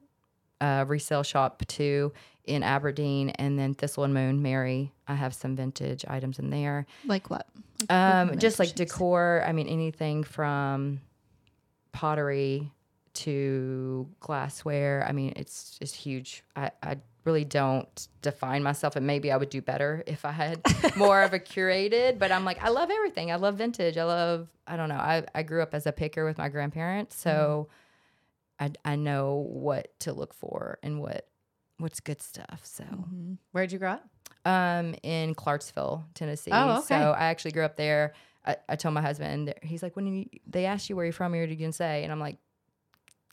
uh, 0.60 0.84
resale 0.86 1.22
shop 1.22 1.62
too 1.66 2.12
in 2.44 2.62
Aberdeen, 2.62 3.30
and 3.30 3.58
then 3.58 3.74
Thistle 3.74 4.04
and 4.04 4.14
Moon, 4.14 4.40
Mary. 4.42 4.92
I 5.06 5.14
have 5.14 5.34
some 5.34 5.54
vintage 5.56 6.04
items 6.08 6.38
in 6.38 6.50
there. 6.50 6.86
Like 7.04 7.30
what? 7.30 7.46
Um, 7.90 8.38
just 8.38 8.58
like 8.58 8.74
decor. 8.74 9.42
I 9.46 9.52
mean, 9.52 9.68
anything 9.68 10.22
from 10.24 11.00
pottery 11.92 12.70
to 13.24 14.08
glassware. 14.20 15.04
I 15.08 15.12
mean, 15.12 15.32
it's 15.36 15.78
it's 15.80 15.94
huge. 15.94 16.42
I, 16.56 16.70
I 16.82 16.96
really 17.24 17.44
don't 17.44 18.08
define 18.22 18.62
myself, 18.62 18.96
and 18.96 19.06
maybe 19.06 19.30
I 19.32 19.36
would 19.36 19.50
do 19.50 19.60
better 19.60 20.02
if 20.06 20.24
I 20.24 20.32
had 20.32 20.60
more 20.96 21.22
of 21.22 21.32
a 21.32 21.38
curated. 21.38 22.18
But 22.18 22.32
I'm 22.32 22.44
like, 22.44 22.62
I 22.62 22.68
love 22.68 22.90
everything. 22.90 23.30
I 23.30 23.36
love 23.36 23.56
vintage. 23.56 23.96
I 23.98 24.04
love. 24.04 24.48
I 24.66 24.76
don't 24.76 24.88
know. 24.88 24.96
I 24.96 25.24
I 25.34 25.42
grew 25.42 25.62
up 25.62 25.74
as 25.74 25.86
a 25.86 25.92
picker 25.92 26.24
with 26.24 26.38
my 26.38 26.48
grandparents, 26.48 27.16
so 27.16 27.68
I 28.60 28.70
I 28.84 28.96
know 28.96 29.46
what 29.48 29.98
to 30.00 30.12
look 30.12 30.34
for 30.34 30.78
and 30.82 31.00
what 31.00 31.26
what's 31.78 32.00
good 32.00 32.22
stuff. 32.22 32.60
So 32.64 32.84
Where'd 33.52 33.72
you 33.72 33.78
grow 33.78 33.92
up? 33.92 34.08
um 34.44 34.94
in 35.02 35.34
Clarksville, 35.34 36.04
Tennessee. 36.14 36.50
Oh, 36.52 36.78
okay. 36.78 36.86
So 36.86 36.94
I 36.94 37.26
actually 37.26 37.50
grew 37.52 37.64
up 37.64 37.76
there. 37.76 38.12
I, 38.46 38.56
I 38.68 38.76
told 38.76 38.94
my 38.94 39.02
husband, 39.02 39.52
he's 39.62 39.82
like, 39.82 39.94
when 39.96 40.06
you, 40.06 40.26
they 40.46 40.64
ask 40.64 40.88
you 40.88 40.96
where 40.96 41.04
you're 41.04 41.12
from, 41.12 41.32
what 41.32 41.38
are 41.38 41.44
you 41.44 41.56
gonna 41.56 41.72
say? 41.72 42.02
And 42.02 42.12
I'm 42.12 42.20
like, 42.20 42.38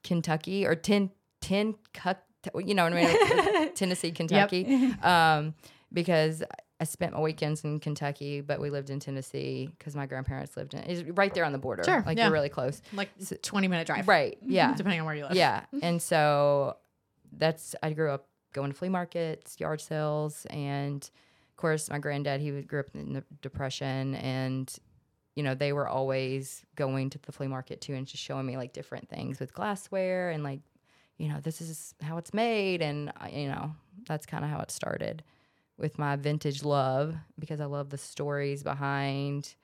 Kentucky 0.06 0.66
or 0.66 0.76
ten 0.76 1.12
ten 1.42 1.76
cut, 1.94 2.24
you 2.56 2.74
know 2.74 2.84
what 2.84 2.94
I 2.94 3.06
mean? 3.06 3.74
Tennessee, 3.76 4.12
Kentucky. 4.12 4.94
Um, 5.04 5.56
because 5.92 6.44
I 6.80 6.84
spent 6.84 7.14
my 7.14 7.22
weekends 7.22 7.64
in 7.64 7.80
Kentucky, 7.80 8.42
but 8.42 8.60
we 8.60 8.70
lived 8.70 8.90
in 8.90 9.00
Tennessee 9.00 9.70
because 9.78 9.96
my 9.96 10.06
grandparents 10.06 10.58
lived 10.58 10.74
in. 10.74 10.82
It's 10.82 11.10
right 11.18 11.34
there 11.34 11.46
on 11.46 11.54
the 11.54 11.58
border. 11.58 11.84
Sure, 11.84 12.04
like 12.06 12.18
yeah. 12.18 12.26
you're 12.26 12.34
really 12.34 12.50
close. 12.50 12.82
Like 12.94 13.10
20 13.42 13.68
minute 13.68 13.88
drive. 13.88 14.08
Right. 14.08 14.38
Yeah. 14.48 14.74
Depending 14.76 15.00
on 15.00 15.06
where 15.06 15.16
you 15.16 15.24
live. 15.24 15.36
Yeah. 15.36 15.66
And 15.82 16.02
so 16.02 16.78
that's 17.38 17.76
I 17.82 17.94
grew 17.94 18.12
up 18.12 18.28
going 18.54 18.72
to 18.72 18.78
flea 18.78 18.90
markets, 18.90 19.60
yard 19.60 19.82
sales, 19.82 20.46
and 20.50 21.04
of 21.50 21.58
course 21.58 21.90
my 21.90 22.00
granddad 22.00 22.42
he 22.42 22.52
grew 22.62 22.82
up 22.82 22.88
in 22.94 23.14
the 23.14 23.24
depression 23.42 24.16
and 24.16 24.74
you 25.36 25.44
know 25.44 25.54
they 25.54 25.74
were 25.74 25.88
always 25.88 26.66
going 26.76 27.10
to 27.10 27.20
the 27.20 27.32
flea 27.32 27.48
market 27.48 27.82
too 27.82 27.94
and 27.94 28.08
just 28.08 28.24
showing 28.24 28.46
me 28.46 28.58
like 28.58 28.74
different 28.74 29.10
things 29.10 29.40
with 29.40 29.54
glassware 29.54 30.30
and 30.30 30.44
like 30.44 30.62
you 31.18 31.28
know 31.28 31.40
this 31.42 31.62
is 31.62 31.94
how 32.02 32.18
it's 32.18 32.34
made 32.34 32.82
and 32.82 33.10
uh, 33.22 33.28
you 33.32 33.48
know 33.48 33.76
that's 34.08 34.26
kind 34.26 34.44
of 34.44 34.50
how 34.50 34.60
it 34.60 34.72
started 34.72 35.24
with 35.78 35.98
my 36.00 36.16
vintage 36.16 36.64
love 36.64 37.16
because 37.38 37.60
I 37.60 37.66
love 37.66 37.90
the 37.90 37.98
stories 37.98 38.64
behind 38.64 39.56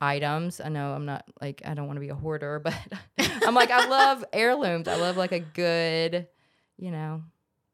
items. 0.00 0.60
I 0.60 0.68
know 0.68 0.92
I'm 0.92 1.04
not 1.04 1.24
like 1.40 1.62
I 1.64 1.74
don't 1.74 1.86
want 1.86 1.96
to 1.96 2.00
be 2.00 2.10
a 2.10 2.14
hoarder, 2.14 2.60
but 2.64 2.74
I'm 3.18 3.54
like 3.54 3.70
I 3.70 3.86
love 3.88 4.24
heirlooms. 4.32 4.88
I 4.88 4.96
love 4.96 5.16
like 5.16 5.32
a 5.32 5.40
good, 5.40 6.28
you 6.76 6.90
know, 6.90 7.22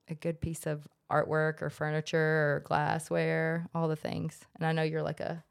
a 0.09 0.15
good 0.15 0.41
piece 0.41 0.67
of 0.67 0.87
artwork 1.11 1.63
or 1.63 1.71
furniture 1.71 2.57
or 2.57 2.63
glassware, 2.65 3.69
all 3.75 3.89
the 3.89 3.97
things. 3.97 4.41
And 4.57 4.67
I 4.67 4.73
know 4.73 4.83
you're 4.83 5.03
like 5.03 5.21
a 5.21 5.45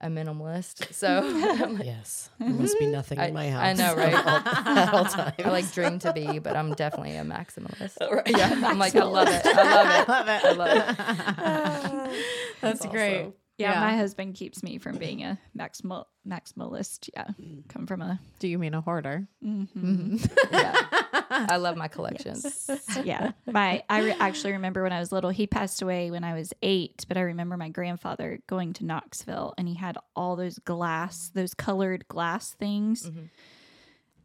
a 0.00 0.08
minimalist, 0.08 0.92
so 0.94 1.20
like, 1.20 1.84
Yes, 1.84 2.28
there 2.38 2.48
must 2.50 2.78
be 2.78 2.86
nothing 2.86 3.18
I- 3.18 3.28
in 3.28 3.34
my 3.34 3.48
house. 3.50 3.62
I 3.62 3.72
know, 3.72 3.94
right? 3.96 4.12
At 4.14 4.26
all, 4.66 4.76
at 4.78 4.94
all 4.94 5.04
times. 5.04 5.34
I 5.44 5.48
like 5.50 5.70
dream 5.72 5.98
to 6.00 6.12
be, 6.12 6.38
but 6.38 6.54
I'm 6.56 6.74
definitely 6.74 7.16
a 7.16 7.22
maximalist. 7.24 7.96
Right. 8.10 8.28
Yeah, 8.28 8.60
I'm 8.64 8.78
like 8.78 8.94
I 8.94 9.04
love 9.04 9.28
it. 9.28 9.44
I 9.46 9.74
love 9.74 9.88
it. 9.88 10.08
love 10.08 10.28
it. 10.28 10.44
I 10.44 10.52
love 10.52 12.08
it. 12.12 12.24
That's, 12.60 12.86
great. 12.86 13.20
awesome. 13.22 13.34
Yeah, 13.58 13.72
Yeah. 13.72 13.80
my 13.80 13.96
husband 13.96 14.34
keeps 14.34 14.62
me 14.62 14.76
from 14.78 14.98
being 14.98 15.22
a 15.24 15.38
maximal 15.58 16.04
maximalist. 16.28 17.08
Yeah, 17.14 17.28
mm. 17.40 17.66
come 17.68 17.86
from 17.86 18.02
a 18.02 18.20
Do 18.38 18.48
you 18.48 18.58
mean 18.58 18.74
a 18.74 18.80
hoarder? 18.82 19.26
Mm-hmm. 19.44 19.94
Mm-hmm. 19.94 20.16
Yeah. 20.52 20.74
I 21.30 21.56
love 21.56 21.76
my 21.76 21.88
collections. 21.88 22.68
yeah. 23.02 23.32
My 23.46 23.82
I 23.88 24.02
re- 24.02 24.16
actually 24.20 24.52
remember 24.52 24.82
when 24.82 24.92
I 24.92 25.00
was 25.00 25.10
little. 25.10 25.30
He 25.30 25.46
passed 25.46 25.80
away 25.82 26.10
when 26.10 26.22
I 26.24 26.34
was 26.34 26.52
eight, 26.62 27.04
but 27.08 27.16
I 27.16 27.22
remember 27.22 27.56
my 27.56 27.68
grandfather 27.70 28.38
going 28.46 28.74
to 28.74 28.84
Knoxville 28.84 29.54
and 29.58 29.66
he 29.68 29.74
had 29.74 29.96
all 30.14 30.36
those 30.36 30.58
glass, 30.58 31.30
those 31.34 31.54
colored 31.54 32.06
glass 32.08 32.52
things, 32.52 33.08
Mhm. 33.10 33.28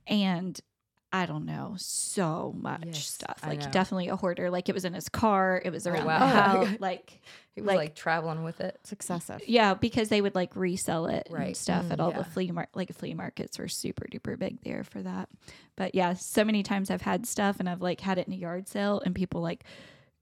and 0.07 0.59
I 1.13 1.25
don't 1.25 1.45
know, 1.45 1.73
so 1.77 2.55
much 2.57 2.85
Yes, 2.85 3.05
stuff. 3.07 3.41
Like 3.45 3.69
definitely 3.71 4.07
a 4.07 4.15
hoarder. 4.15 4.49
Like 4.49 4.69
it 4.69 4.73
was 4.73 4.85
in 4.85 4.93
his 4.93 5.09
car. 5.09 5.61
It 5.63 5.69
was 5.71 5.85
oh, 5.85 5.91
around 5.91 6.05
wow. 6.05 6.19
the 6.19 6.25
house. 6.25 6.67
Like 6.79 7.19
He 7.53 7.59
was 7.61 7.67
Like- 7.67 7.77
like, 7.77 7.95
traveling 7.95 8.43
with 8.43 8.61
it. 8.61 8.77
It's 8.81 8.93
excessive. 8.93 9.41
yeah, 9.45 9.73
because 9.73 10.07
they 10.07 10.21
would 10.21 10.35
like 10.35 10.55
resell 10.55 11.07
it 11.07 11.27
and 11.29 11.37
Right. 11.37 11.57
stuff 11.57 11.91
at 11.91 11.99
mm, 11.99 12.03
all 12.03 12.11
yeah. 12.11 12.19
the 12.19 12.23
flea 12.23 12.51
mar- 12.51 12.69
like 12.73 12.93
flea 12.93 13.13
markets 13.13 13.59
were 13.59 13.67
super 13.67 14.05
duper 14.09 14.39
big 14.39 14.61
there 14.63 14.85
for 14.85 15.01
that. 15.01 15.27
But 15.75 15.95
yeah, 15.95 16.13
so 16.13 16.45
many 16.45 16.63
times 16.63 16.89
I've 16.89 17.01
had 17.01 17.25
stuff 17.25 17.57
and 17.59 17.67
I've 17.67 17.81
like 17.81 17.99
had 17.99 18.17
it 18.17 18.27
in 18.27 18.33
a 18.33 18.37
yard 18.37 18.69
sale 18.69 19.01
and 19.05 19.13
people 19.13 19.41
like 19.41 19.65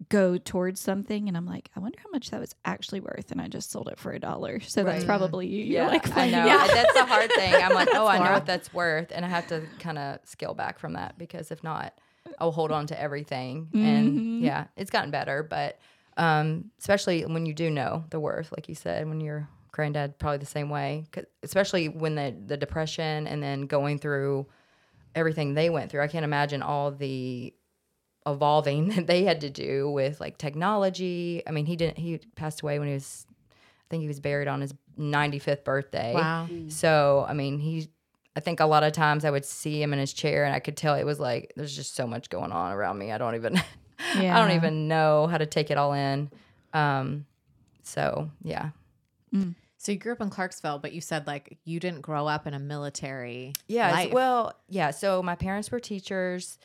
go 0.08 0.38
towards 0.38 0.80
something 0.80 1.28
and 1.28 1.36
I'm 1.36 1.45
like, 1.45 1.70
I 1.76 1.82
wonder 1.82 2.00
how 2.02 2.10
much 2.12 2.30
that 2.30 2.39
was 2.39 2.56
actually 2.64 3.02
worth 3.02 3.32
and 3.32 3.41
I 3.41 3.50
just 3.50 3.70
sold 3.70 3.89
it 3.89 4.00
for 4.00 4.14
a 4.14 4.20
dollar. 4.20 4.62
So 4.62 4.84
that's 4.86 5.04
probably 5.04 5.47
you. 5.47 5.66
You're 5.66 5.82
Yeah, 5.84 5.88
like 5.89 6.16
I 6.18 6.30
know. 6.30 6.47
out. 6.47 6.68
That's 6.74 6.93
the 6.93 7.06
hard 7.06 7.30
thing. 7.34 7.54
I'm 7.54 7.74
like, 7.74 7.89
oh, 7.93 8.08
I 8.08 8.18
know 8.18 8.32
what 8.32 8.45
that's 8.45 8.74
worth, 8.74 9.12
and 9.14 9.26
I 9.26 9.28
have 9.30 9.47
to 9.47 9.64
kind 9.80 9.97
of 9.97 10.20
scale 10.24 10.54
back 10.54 10.80
from 10.80 10.93
that 10.93 11.18
because 11.18 11.52
if 11.52 11.64
not, 11.64 11.93
I'll 12.39 12.52
hold 12.54 12.72
on 12.72 12.88
to 12.88 13.00
everything. 13.00 13.68
Mhm. 13.74 13.84
And 13.84 14.41
yeah, 14.41 14.68
it's 14.78 14.89
gotten 14.89 15.12
better, 15.12 15.43
but 15.43 15.80
um, 16.16 16.72
especially 16.80 17.26
when 17.26 17.45
you 17.45 17.54
do 17.54 17.70
know 17.70 18.06
the 18.10 18.20
worth, 18.20 18.52
like 18.54 18.70
you 18.70 18.76
said, 18.76 19.08
when 19.08 19.20
your 19.20 19.50
granddad 19.72 20.18
probably 20.18 20.38
the 20.38 20.45
same 20.45 20.70
way, 20.70 21.06
especially 21.43 21.89
when 21.89 22.16
the 22.16 22.36
the 22.45 22.56
depression 22.58 23.28
and 23.28 23.43
then 23.43 23.64
going 23.64 24.00
through 24.00 24.45
everything 25.16 25.54
they 25.56 25.70
went 25.70 25.89
through. 25.91 26.02
I 26.02 26.08
can't 26.08 26.24
imagine 26.26 26.62
all 26.62 26.91
the 26.91 27.54
evolving 28.32 28.89
that 28.95 29.07
they 29.07 29.23
had 29.23 29.41
to 29.41 29.49
do 29.49 29.89
with 29.89 30.19
like 30.19 30.38
technology. 30.38 31.43
I 31.47 31.51
mean, 31.51 31.65
he 31.65 31.75
didn't. 31.75 31.97
He 31.97 32.19
passed 32.36 32.61
away 32.61 32.80
when 32.80 32.88
he 32.88 32.93
was. 32.93 33.25
I 33.51 33.88
think 33.89 34.01
he 34.01 34.07
was 34.07 34.19
buried 34.19 34.47
on 34.47 34.61
his 34.61 34.73
95th 34.99 35.63
birthday. 35.63 36.13
Wow. 36.13 36.47
So, 36.67 37.25
I 37.27 37.34
mean, 37.34 37.57
he, 37.57 37.89
I 38.36 38.39
think 38.39 38.59
a 38.59 38.65
lot 38.67 38.84
of 38.84 38.93
times 38.93 39.25
I 39.25 39.32
would 39.32 39.45
see 39.45 39.82
him 39.82 39.93
in 39.93 39.99
his 39.99 40.13
chair 40.13 40.45
and 40.45 40.53
I 40.53 40.59
could 40.59 40.77
tell 40.77 40.93
it 40.93 41.05
was 41.05 41.19
like, 41.19 41.53
there's 41.55 41.75
just 41.75 41.95
so 41.95 42.05
much 42.05 42.30
going 42.30 42.51
on 42.51 42.71
around 42.71 42.99
me. 42.99 43.11
I 43.11 43.17
don't 43.17 43.34
even, 43.34 43.59
yeah. 44.15 44.38
I 44.38 44.47
don't 44.47 44.55
even 44.55 44.88
know 44.88 45.25
how 45.25 45.39
to 45.39 45.47
take 45.47 45.71
it 45.71 45.77
all 45.80 45.93
in. 45.93 46.30
Um, 46.71 47.25
so 47.82 48.30
yeah. 48.43 48.69
So 49.77 49.91
you 49.93 49.97
grew 49.97 50.11
up 50.11 50.21
in 50.21 50.30
Clarksville, 50.30 50.80
but 50.80 50.91
you 50.91 51.01
said 51.01 51.25
like 51.25 51.57
you 51.63 51.80
didn't 51.80 52.01
grow 52.01 52.27
up 52.27 52.45
in 52.45 52.53
a 52.53 52.59
military. 52.59 53.53
Yeah. 53.67 54.07
Well, 54.07 54.53
yeah. 54.67 54.91
So 54.91 55.23
my 55.23 55.36
parents 55.36 55.71
were 55.71 55.80
teachers. 55.80 56.59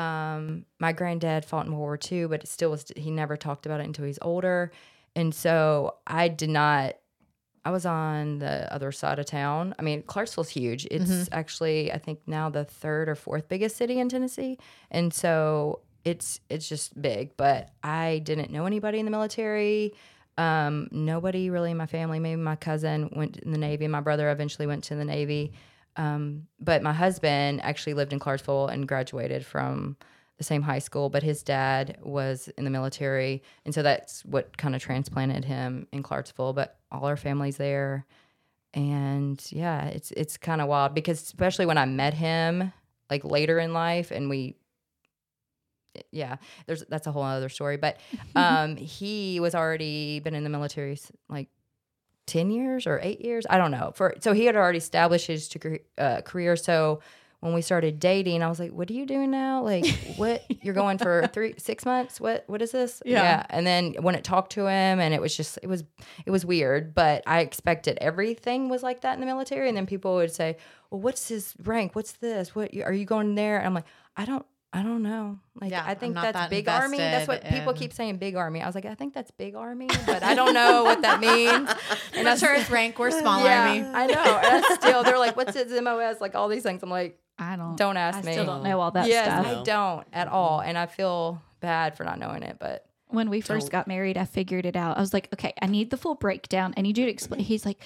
Um, 0.00 0.64
my 0.78 0.92
granddad 0.92 1.44
fought 1.44 1.66
in 1.66 1.72
World 1.72 1.80
War 1.80 1.98
II, 2.10 2.26
but 2.26 2.42
it 2.42 2.48
still 2.48 2.70
was, 2.70 2.90
he 2.96 3.10
never 3.10 3.36
talked 3.36 3.66
about 3.66 3.80
it 3.80 3.86
until 3.86 4.06
he's 4.06 4.18
older. 4.22 4.72
And 5.14 5.34
so 5.34 5.96
I 6.06 6.28
did 6.28 6.50
not, 6.50 6.94
I 7.64 7.70
was 7.70 7.84
on 7.84 8.38
the 8.38 8.72
other 8.72 8.92
side 8.92 9.18
of 9.18 9.26
town. 9.26 9.74
I 9.78 9.82
mean, 9.82 10.02
Clarksville's 10.02 10.48
huge. 10.48 10.86
It's 10.90 11.28
actually, 11.32 11.92
I 11.92 11.98
think 11.98 12.20
now 12.26 12.48
the 12.48 12.64
third 12.64 13.08
or 13.08 13.14
fourth 13.14 13.48
biggest 13.48 13.76
city 13.76 13.98
in 13.98 14.08
Tennessee. 14.08 14.58
And 14.90 15.12
so 15.12 15.80
it's, 16.04 16.40
it's 16.48 16.66
just 16.66 17.00
big, 17.00 17.36
but 17.36 17.70
I 17.82 18.22
didn't 18.24 18.50
know 18.50 18.64
anybody 18.64 18.98
in 18.98 19.04
the 19.04 19.10
military. 19.10 19.92
Um, 20.38 20.88
nobody 20.90 21.50
really 21.50 21.72
in 21.72 21.76
my 21.76 21.86
family, 21.86 22.18
maybe 22.18 22.40
my 22.40 22.56
cousin 22.56 23.10
went 23.14 23.36
in 23.36 23.52
the 23.52 23.58
Navy. 23.58 23.86
My 23.88 24.00
brother 24.00 24.30
eventually 24.30 24.66
went 24.66 24.84
to 24.84 24.94
the 24.94 25.04
Navy. 25.04 25.52
Um, 25.96 26.46
but 26.58 26.82
my 26.82 26.92
husband 26.92 27.60
actually 27.62 27.94
lived 27.94 28.12
in 28.12 28.18
Clarksville 28.18 28.68
and 28.68 28.86
graduated 28.86 29.44
from 29.44 29.96
the 30.38 30.44
same 30.44 30.62
high 30.62 30.78
school, 30.78 31.10
but 31.10 31.22
his 31.22 31.42
dad 31.42 31.98
was 32.02 32.48
in 32.56 32.64
the 32.64 32.70
military. 32.70 33.42
And 33.66 33.74
so 33.74 33.82
that's 33.82 34.24
what 34.24 34.56
kind 34.56 34.74
of 34.74 34.80
transplanted 34.80 35.44
him 35.44 35.86
in 35.92 36.02
Clarksville. 36.02 36.54
But 36.54 36.78
all 36.90 37.04
our 37.04 37.18
family's 37.18 37.58
there. 37.58 38.06
And 38.72 39.44
yeah, 39.50 39.86
it's 39.86 40.12
it's 40.12 40.38
kind 40.38 40.62
of 40.62 40.68
wild 40.68 40.94
because 40.94 41.20
especially 41.20 41.66
when 41.66 41.76
I 41.76 41.84
met 41.84 42.14
him 42.14 42.72
like 43.10 43.22
later 43.22 43.58
in 43.58 43.74
life 43.74 44.10
and 44.10 44.30
we 44.30 44.56
yeah, 46.12 46.36
there's 46.66 46.84
that's 46.88 47.06
a 47.06 47.12
whole 47.12 47.22
other 47.22 47.50
story. 47.50 47.76
But 47.76 47.98
um 48.34 48.76
he 48.76 49.40
was 49.40 49.54
already 49.54 50.20
been 50.20 50.34
in 50.34 50.44
the 50.44 50.50
military 50.50 50.98
like 51.28 51.48
10 52.30 52.50
years 52.50 52.86
or 52.86 53.00
8 53.02 53.20
years, 53.20 53.44
I 53.50 53.58
don't 53.58 53.70
know. 53.70 53.92
For 53.94 54.14
so 54.20 54.32
he 54.32 54.44
had 54.46 54.56
already 54.56 54.78
established 54.78 55.26
his 55.26 55.48
degree- 55.48 55.80
uh, 55.98 56.20
career 56.22 56.56
so 56.56 57.00
when 57.40 57.54
we 57.54 57.62
started 57.62 57.98
dating, 57.98 58.42
I 58.42 58.48
was 58.48 58.60
like, 58.60 58.70
"What 58.70 58.90
are 58.90 58.92
you 58.92 59.06
doing 59.06 59.30
now? 59.30 59.62
Like, 59.62 59.86
what? 60.16 60.44
You're 60.62 60.74
going 60.74 60.98
for 60.98 61.26
three, 61.32 61.54
six 61.56 61.86
months? 61.86 62.20
What? 62.20 62.44
What 62.48 62.60
is 62.60 62.70
this?" 62.70 63.02
Yeah. 63.04 63.46
And 63.48 63.66
then 63.66 63.94
when 64.00 64.14
it 64.14 64.24
talked 64.24 64.52
to 64.52 64.66
him, 64.66 65.00
and 65.00 65.14
it 65.14 65.22
was 65.22 65.34
just, 65.34 65.58
it 65.62 65.66
was, 65.66 65.82
it 66.26 66.30
was 66.30 66.44
weird. 66.44 66.94
But 66.94 67.22
I 67.26 67.40
expected 67.40 67.96
everything 67.98 68.68
was 68.68 68.82
like 68.82 69.00
that 69.00 69.14
in 69.14 69.20
the 69.20 69.26
military, 69.26 69.68
and 69.68 69.76
then 69.76 69.86
people 69.86 70.16
would 70.16 70.32
say, 70.32 70.58
"Well, 70.90 71.00
what's 71.00 71.28
his 71.28 71.54
rank? 71.64 71.96
What's 71.96 72.12
this? 72.12 72.54
What 72.54 72.76
are 72.84 72.92
you 72.92 73.06
going 73.06 73.34
there?" 73.36 73.56
And 73.56 73.66
I'm 73.68 73.74
like, 73.74 73.86
I 74.18 74.26
don't. 74.26 74.44
I 74.72 74.82
don't 74.82 75.02
know. 75.02 75.38
Like 75.60 75.72
Yeah, 75.72 75.82
I 75.84 75.94
think 75.94 76.14
that's 76.14 76.32
that 76.32 76.48
big 76.48 76.68
army. 76.68 76.98
That's 76.98 77.26
what 77.26 77.38
invested 77.38 77.58
people 77.58 77.72
keep 77.74 77.92
saying, 77.92 78.18
big 78.18 78.36
army. 78.36 78.62
I 78.62 78.66
was 78.66 78.74
like, 78.74 78.84
I 78.84 78.94
think 78.94 79.14
that's 79.14 79.30
big 79.32 79.56
army, 79.56 79.88
but 80.06 80.22
I 80.22 80.34
don't 80.34 80.54
know 80.54 80.84
what 80.84 81.02
that 81.02 81.20
means. 81.20 81.68
I'm 82.14 82.24
not 82.24 82.38
sure 82.38 82.54
his 82.54 82.70
rank. 82.70 82.98
We're 82.98 83.10
small 83.10 83.44
army. 83.44 83.80
I 83.80 84.06
know. 84.06 84.40
And 84.42 84.64
still, 84.76 85.02
they're 85.02 85.18
like, 85.18 85.36
what's 85.36 85.54
his 85.54 85.72
MOS? 85.80 86.20
Like 86.20 86.36
all 86.36 86.48
these 86.48 86.62
things. 86.62 86.82
I'm 86.82 86.90
like, 86.90 87.18
I 87.38 87.56
don't. 87.56 87.76
don't 87.76 87.96
ask 87.96 88.18
I 88.18 88.22
me. 88.22 88.32
still 88.32 88.46
don't 88.46 88.62
know 88.62 88.80
all 88.80 88.92
that 88.92 89.08
yes, 89.08 89.26
stuff. 89.26 89.46
I 89.46 89.62
don't 89.64 90.06
at 90.12 90.28
all, 90.28 90.60
and 90.60 90.78
I 90.78 90.86
feel 90.86 91.42
bad 91.60 91.96
for 91.96 92.04
not 92.04 92.18
knowing 92.18 92.42
it. 92.42 92.58
But 92.60 92.86
when 93.08 93.28
we 93.28 93.42
1st 93.42 93.70
got 93.70 93.88
married, 93.88 94.16
I 94.16 94.24
figured 94.24 94.66
it 94.66 94.76
out. 94.76 94.98
I 94.98 95.00
was 95.00 95.12
like, 95.12 95.28
okay, 95.32 95.52
I 95.60 95.66
need 95.66 95.90
the 95.90 95.96
full 95.96 96.14
breakdown. 96.14 96.74
I 96.76 96.82
need 96.82 96.96
you 96.96 97.06
to 97.06 97.10
explain. 97.10 97.40
He's 97.40 97.66
like, 97.66 97.80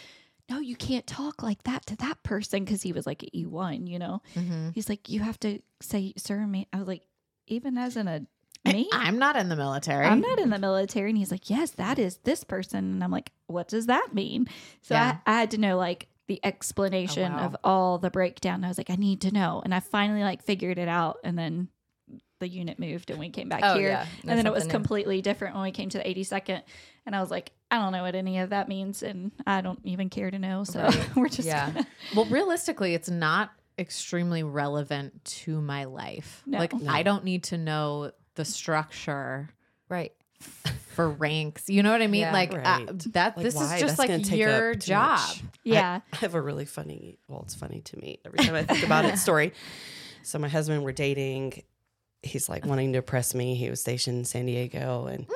no, 0.50 0.58
you 0.60 0.76
can't 0.76 1.06
talk 1.06 1.42
like 1.42 1.62
that 1.64 1.86
to 1.86 1.96
that 1.96 2.22
person 2.22 2.64
because 2.64 2.82
he 2.82 2.92
was 2.92 3.06
like 3.06 3.22
an 3.22 3.30
E1, 3.34 3.88
you 3.88 3.98
know? 3.98 4.20
Mm-hmm. 4.36 4.70
He's 4.74 4.88
like, 4.88 5.08
you 5.08 5.20
have 5.20 5.40
to 5.40 5.60
say, 5.80 6.12
sir, 6.16 6.46
me. 6.46 6.68
I 6.72 6.78
was 6.78 6.88
like, 6.88 7.02
even 7.46 7.78
as 7.78 7.96
in 7.96 8.08
a 8.08 8.26
me? 8.66 8.88
I'm 8.92 9.18
not 9.18 9.36
in 9.36 9.48
the 9.50 9.56
military. 9.56 10.06
I'm 10.06 10.20
not 10.20 10.38
in 10.38 10.50
the 10.50 10.58
military. 10.58 11.10
And 11.10 11.18
he's 11.18 11.30
like, 11.30 11.50
yes, 11.50 11.72
that 11.72 11.98
is 11.98 12.16
this 12.24 12.44
person. 12.44 12.78
And 12.78 13.04
I'm 13.04 13.10
like, 13.10 13.30
what 13.46 13.68
does 13.68 13.86
that 13.86 14.14
mean? 14.14 14.46
So 14.82 14.94
Yeah. 14.94 15.18
I, 15.26 15.32
I 15.34 15.40
had 15.40 15.50
to 15.52 15.58
know 15.58 15.76
like 15.76 16.08
the 16.28 16.40
explanation 16.42 17.32
Oh, 17.32 17.36
wow. 17.36 17.44
of 17.44 17.56
all 17.62 17.98
the 17.98 18.08
breakdown. 18.10 18.64
I 18.64 18.68
was 18.68 18.78
like, 18.78 18.88
I 18.90 18.96
need 18.96 19.20
to 19.22 19.30
know. 19.30 19.60
And 19.64 19.74
I 19.74 19.80
finally 19.80 20.22
like 20.22 20.42
figured 20.42 20.78
it 20.78 20.88
out. 20.88 21.18
And 21.24 21.38
then 21.38 21.68
the 22.40 22.48
unit 22.48 22.78
moved 22.78 23.10
and 23.10 23.18
we 23.20 23.30
came 23.30 23.48
back 23.48 23.60
Oh, 23.62 23.78
here. 23.78 23.88
yeah. 23.90 24.06
And 24.26 24.38
then 24.38 24.46
it 24.46 24.52
was 24.52 24.64
new. 24.64 24.70
completely 24.70 25.22
different 25.22 25.54
when 25.54 25.62
we 25.64 25.70
came 25.70 25.88
to 25.90 25.98
the 25.98 26.04
82nd. 26.04 26.62
And 27.06 27.14
I 27.14 27.20
was 27.20 27.30
like, 27.30 27.52
I 27.70 27.78
don't 27.78 27.92
know 27.92 28.02
what 28.02 28.14
any 28.14 28.38
of 28.38 28.50
that 28.50 28.68
means. 28.68 29.02
And 29.02 29.30
I 29.46 29.60
don't 29.60 29.78
even 29.84 30.10
care 30.10 30.30
to 30.30 30.38
know. 30.38 30.64
So 30.64 30.90
we're 31.16 31.28
just, 31.28 31.46
yeah, 31.46 31.70
gonna- 31.70 31.86
Well, 32.14 32.24
realistically, 32.26 32.94
it's 32.94 33.08
not 33.10 33.50
extremely 33.78 34.42
relevant 34.42 35.24
to 35.24 35.60
my 35.60 35.84
life. 35.84 36.42
No. 36.46 36.58
Like, 36.58 36.72
No. 36.74 36.90
I 36.90 37.02
don't 37.02 37.24
need 37.24 37.44
to 37.44 37.58
know 37.58 38.10
the 38.34 38.44
structure 38.44 39.48
right. 39.88 40.12
for 40.94 41.08
ranks. 41.08 41.68
You 41.68 41.82
know 41.82 41.92
what 41.92 42.02
I 42.02 42.06
mean? 42.08 42.22
Yeah. 42.22 42.32
like 42.32 42.52
uh, 42.52 42.56
Right. 42.58 42.86
that. 43.12 43.36
Like, 43.36 43.44
this 43.44 43.54
why? 43.54 43.74
is 43.76 43.80
just 43.80 43.96
That's 43.96 44.28
like 44.28 44.30
your 44.36 44.74
job. 44.74 45.18
much. 45.20 45.42
yeah. 45.62 46.00
I 46.12 46.16
have 46.16 46.34
a 46.34 46.40
really 46.42 46.64
funny, 46.64 47.18
well, 47.28 47.42
it's 47.44 47.54
funny 47.54 47.80
to 47.82 47.96
me 47.98 48.18
every 48.24 48.38
time 48.40 48.54
I 48.54 48.64
think 48.64 48.84
about 48.84 49.04
it 49.04 49.18
story. 49.18 49.52
So 50.22 50.38
my 50.38 50.48
husband, 50.48 50.82
we're 50.82 50.92
dating. 50.92 51.62
He's 52.24 52.48
like 52.48 52.64
wanting 52.66 52.92
to 52.92 52.98
impress 52.98 53.34
me. 53.34 53.54
He 53.54 53.70
was 53.70 53.80
stationed 53.80 54.18
in 54.18 54.24
San 54.24 54.46
Diego. 54.46 55.06
And 55.06 55.26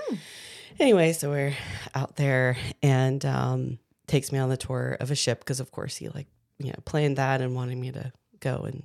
anyway, 0.80 1.12
so 1.12 1.30
we're 1.30 1.54
out 1.94 2.16
there 2.16 2.56
and 2.82 3.24
um, 3.24 3.78
takes 4.06 4.32
me 4.32 4.38
on 4.38 4.48
the 4.48 4.56
tour 4.56 4.96
of 5.00 5.10
a 5.10 5.14
ship 5.14 5.40
because, 5.40 5.60
of 5.60 5.70
course, 5.70 5.96
he 5.96 6.08
like, 6.08 6.26
you 6.58 6.68
know, 6.68 6.78
planned 6.84 7.16
that 7.18 7.40
and 7.40 7.54
wanting 7.54 7.80
me 7.80 7.92
to 7.92 8.12
go 8.40 8.62
and 8.62 8.82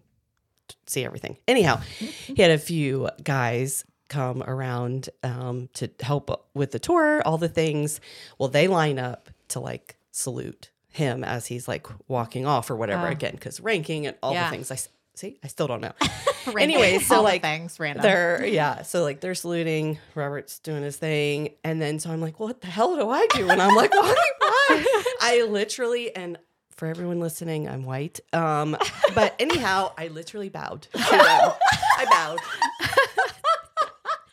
see 0.85 1.03
everything. 1.05 1.37
Anyhow, 1.47 1.77
he 1.77 2.41
had 2.41 2.51
a 2.51 2.57
few 2.57 3.09
guys 3.23 3.85
come 4.09 4.43
around 4.43 5.09
um, 5.23 5.69
to 5.73 5.89
help 6.01 6.47
with 6.53 6.71
the 6.71 6.79
tour, 6.79 7.21
all 7.25 7.37
the 7.37 7.49
things. 7.49 7.99
Well, 8.37 8.49
they 8.49 8.67
line 8.67 8.99
up 8.99 9.29
to 9.49 9.59
like 9.59 9.95
salute 10.11 10.69
him 10.89 11.23
as 11.23 11.47
he's 11.47 11.67
like 11.67 11.87
walking 12.07 12.45
off 12.45 12.69
or 12.69 12.75
whatever 12.75 13.07
Oh. 13.07 13.11
again 13.11 13.31
because 13.33 13.59
ranking 13.59 14.05
and 14.05 14.15
all 14.21 14.33
Yeah. 14.33 14.45
the 14.49 14.55
things. 14.55 14.69
I 14.69 14.77
see. 15.15 15.39
I 15.43 15.47
still 15.47 15.67
don't 15.67 15.81
know. 15.81 15.93
Ranking 16.45 16.75
Anyway, 16.75 16.99
so, 16.99 17.17
all 17.17 17.23
like, 17.23 17.41
things 17.41 17.79
random. 17.79 18.03
They're 18.03 18.45
yeah, 18.45 18.81
so 18.81 19.01
like 19.03 19.21
they're 19.21 19.35
saluting. 19.35 19.97
Robert's 20.15 20.59
doing 20.59 20.83
his 20.83 20.97
thing, 20.97 21.53
and 21.63 21.81
then 21.81 21.99
so 21.99 22.09
I'm 22.11 22.19
like, 22.21 22.39
what 22.39 22.59
the 22.61 22.67
hell 22.67 22.95
do 22.97 23.09
I 23.09 23.25
do? 23.33 23.49
And 23.49 23.61
I'm 23.61 23.75
like, 23.75 23.91
why? 23.93 24.15
Why? 24.39 25.03
I 25.21 25.45
literally 25.49 26.13
and 26.15 26.37
for 26.71 26.87
everyone 26.87 27.19
listening, 27.21 27.69
I'm 27.69 27.83
white. 27.85 28.19
Um, 28.33 28.75
but 29.15 29.35
anyhow, 29.39 29.93
I 29.97 30.07
literally 30.09 30.49
bowed. 30.49 30.87
I 30.95 32.05
bowed. 32.09 32.39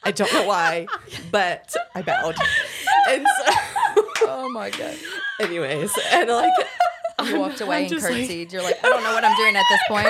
I 0.02 0.12
don't 0.12 0.32
know 0.32 0.46
why, 0.46 0.86
but 1.30 1.74
I 1.94 2.02
bowed. 2.02 2.34
And 3.08 3.26
so, 3.26 3.52
Oh 4.22 4.48
my 4.52 4.70
god. 4.70 4.96
anyways, 5.40 5.92
and 6.12 6.28
like 6.30 6.52
You 7.26 7.38
walked 7.38 7.60
away 7.60 7.76
I'm 7.76 7.82
and 7.82 7.90
just 7.90 8.04
like- 8.08 8.14
curtsied. 8.26 8.52
You're 8.52 8.62
like, 8.62 8.82
I 8.82 8.88
don't 8.88 9.02
know 9.04 9.12
what 9.12 9.24
I'm 9.24 9.36
doing 9.36 9.54
at 9.54 9.64
this 9.70 9.80
point. 9.88 10.06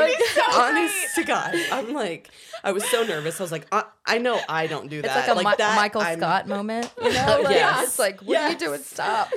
Like, 0.00 0.54
honest 0.54 1.14
to 1.16 1.24
God, 1.24 1.54
I'm 1.70 1.92
like, 1.94 2.28
I 2.64 2.72
was 2.72 2.84
so 2.90 3.02
nervous. 3.04 3.40
I 3.40 3.44
was 3.44 3.52
like, 3.52 3.66
I, 3.72 3.84
I 4.06 4.18
know 4.18 4.40
I 4.48 4.66
don't 4.66 4.88
do 4.88 5.02
that. 5.02 5.18
It's 5.18 5.28
like 5.36 5.44
a 5.44 5.48
Mi- 5.50 5.54
that, 5.58 5.76
Michael 5.76 6.00
I'm- 6.00 6.18
Scott 6.18 6.48
moment. 6.48 6.90
You 7.02 7.12
know, 7.12 7.40
like, 7.44 7.54
Yes. 7.54 7.84
it's 7.88 7.98
like, 7.98 8.20
what 8.20 8.36
are 8.38 8.50
you 8.50 8.56
doing? 8.58 8.82
Stop. 8.82 9.30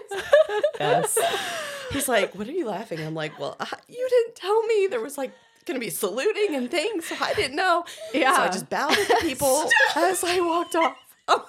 Yes. 0.80 1.18
He's 1.92 2.08
like, 2.08 2.34
what 2.36 2.48
are 2.48 2.52
you 2.52 2.66
laughing? 2.68 3.00
I'm 3.00 3.14
like, 3.16 3.40
well, 3.40 3.56
uh, 3.60 3.66
you 3.88 4.08
didn't 4.10 4.36
tell 4.36 4.64
me 4.64 4.88
there 4.88 5.02
was 5.02 5.18
like 5.18 5.32
going 5.66 5.80
to 5.80 5.84
be 5.86 5.90
saluting 5.92 6.56
and 6.56 6.70
things, 6.70 7.06
so 7.08 7.16
I 7.22 7.34
didn't 7.34 7.56
know. 7.56 7.86
Yeah. 8.14 8.36
So 8.36 8.42
I 8.44 8.48
just 8.50 8.70
bowed 8.70 8.92
at 8.98 9.08
the 9.08 9.18
people 9.22 9.70
as 9.96 10.24
I 10.24 10.40
walked 10.42 10.76
off. 10.76 10.96
Oh. 11.28 11.46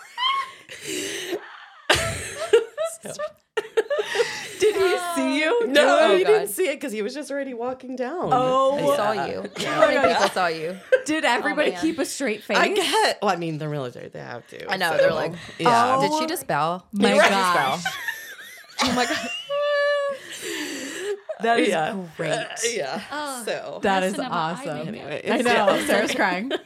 So- 3.02 3.12
Did 4.58 4.74
he 4.76 4.98
see 5.14 5.38
you? 5.40 5.66
no, 5.68 5.98
Oh, 6.00 6.16
he 6.16 6.24
God. 6.24 6.30
didn't 6.30 6.48
see 6.48 6.68
it 6.68 6.74
because 6.76 6.92
he 6.92 7.02
was 7.02 7.14
just 7.14 7.30
already 7.30 7.54
walking 7.54 7.96
down. 7.96 8.28
Oh. 8.32 8.92
I 8.92 8.96
saw 8.96 9.12
you. 9.26 9.44
How 9.66 9.80
many 9.88 10.08
people 10.14 10.28
saw 10.28 10.46
you? 10.48 10.76
Did 11.04 11.24
oh, 11.24 11.28
everybody 11.28 11.70
man. 11.72 11.80
keep 11.80 11.98
a 11.98 12.04
straight 12.04 12.42
face? 12.42 12.56
I 12.56 12.68
get. 12.74 13.18
Well, 13.22 13.30
I 13.30 13.36
mean, 13.36 13.58
the 13.58 13.68
military 13.68 14.08
they 14.08 14.18
have 14.20 14.46
to. 14.48 14.70
I 14.70 14.76
know, 14.76 14.90
so- 14.92 14.96
they're 14.98 15.12
like, 15.12 15.32
yeah. 15.58 15.96
Oh, 15.98 16.00
Did 16.02 16.18
she 16.20 16.26
just 16.26 16.46
bow? 16.46 16.82
My 16.92 17.16
Right. 17.18 17.30
gosh. 17.30 17.82
Oh 18.82 18.92
my 18.94 19.06
god. 19.06 19.28
That 21.40 21.60
is 21.60 21.68
yeah. 21.68 21.96
great. 22.16 22.32
Uh, 22.32 22.46
yeah. 22.72 23.00
Oh, 23.10 23.42
so 23.44 23.78
That's 23.82 24.14
is. 24.14 24.18
I 24.18 24.26
awesome. 24.26 24.88
anyway, 24.88 25.22
I 25.28 25.42
know. 25.42 25.52
yeah. 25.52 25.86
Sarah's 25.86 26.14
crying. 26.14 26.50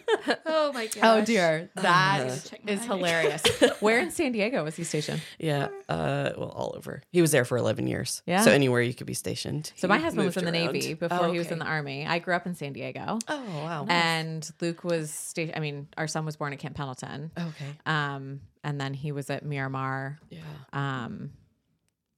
Oh 0.44 0.72
my 0.72 0.86
god. 0.86 1.00
Oh 1.02 1.24
dear. 1.24 1.70
That 1.76 2.20
Uh-huh. 2.26 2.36
Check 2.50 2.64
my 2.64 2.72
is 2.72 2.84
hilarious. 2.92 3.42
Where 3.80 4.00
in 4.00 4.10
San 4.10 4.32
Diego 4.32 4.62
was 4.64 4.76
he 4.76 4.84
stationed? 4.84 5.22
Yeah. 5.38 5.68
Uh, 5.88 6.32
well, 6.36 6.50
all 6.50 6.74
over. 6.76 7.02
He 7.10 7.22
was 7.22 7.30
there 7.30 7.44
for 7.46 7.56
11 7.56 7.86
years. 7.86 8.22
Yeah. 8.26 8.42
So 8.42 8.50
anywhere 8.50 8.82
you 8.82 8.92
could 8.92 9.06
be 9.06 9.14
stationed. 9.14 9.72
So 9.76 9.88
my 9.88 9.98
husband 9.98 10.26
was 10.26 10.36
in 10.36 10.44
moved 10.44 10.54
the 10.54 10.60
around. 10.62 10.72
Navy 10.74 10.94
before 10.94 11.18
Oh, 11.26 11.32
he 11.32 11.38
was 11.38 11.50
in 11.50 11.58
the 11.58 11.64
Army. 11.64 12.06
I 12.06 12.18
grew 12.18 12.34
up 12.34 12.46
in 12.46 12.54
San 12.54 12.74
Diego. 12.74 13.18
Oh, 13.28 13.42
wow. 13.62 13.86
And 13.88 14.48
Luke 14.60 14.84
was 14.84 15.10
stationed. 15.10 15.56
I 15.56 15.60
mean, 15.60 15.88
our 15.96 16.06
son 16.08 16.26
was 16.26 16.36
born 16.36 16.52
at 16.52 16.58
Camp 16.58 16.76
Pendleton. 16.76 17.30
okay. 17.38 17.76
Um, 17.86 18.40
and 18.62 18.78
then 18.80 18.92
he 18.92 19.12
was 19.12 19.30
at 19.30 19.42
Miramar. 19.44 20.18
Yeah. 20.28 20.40
Um, 20.74 21.30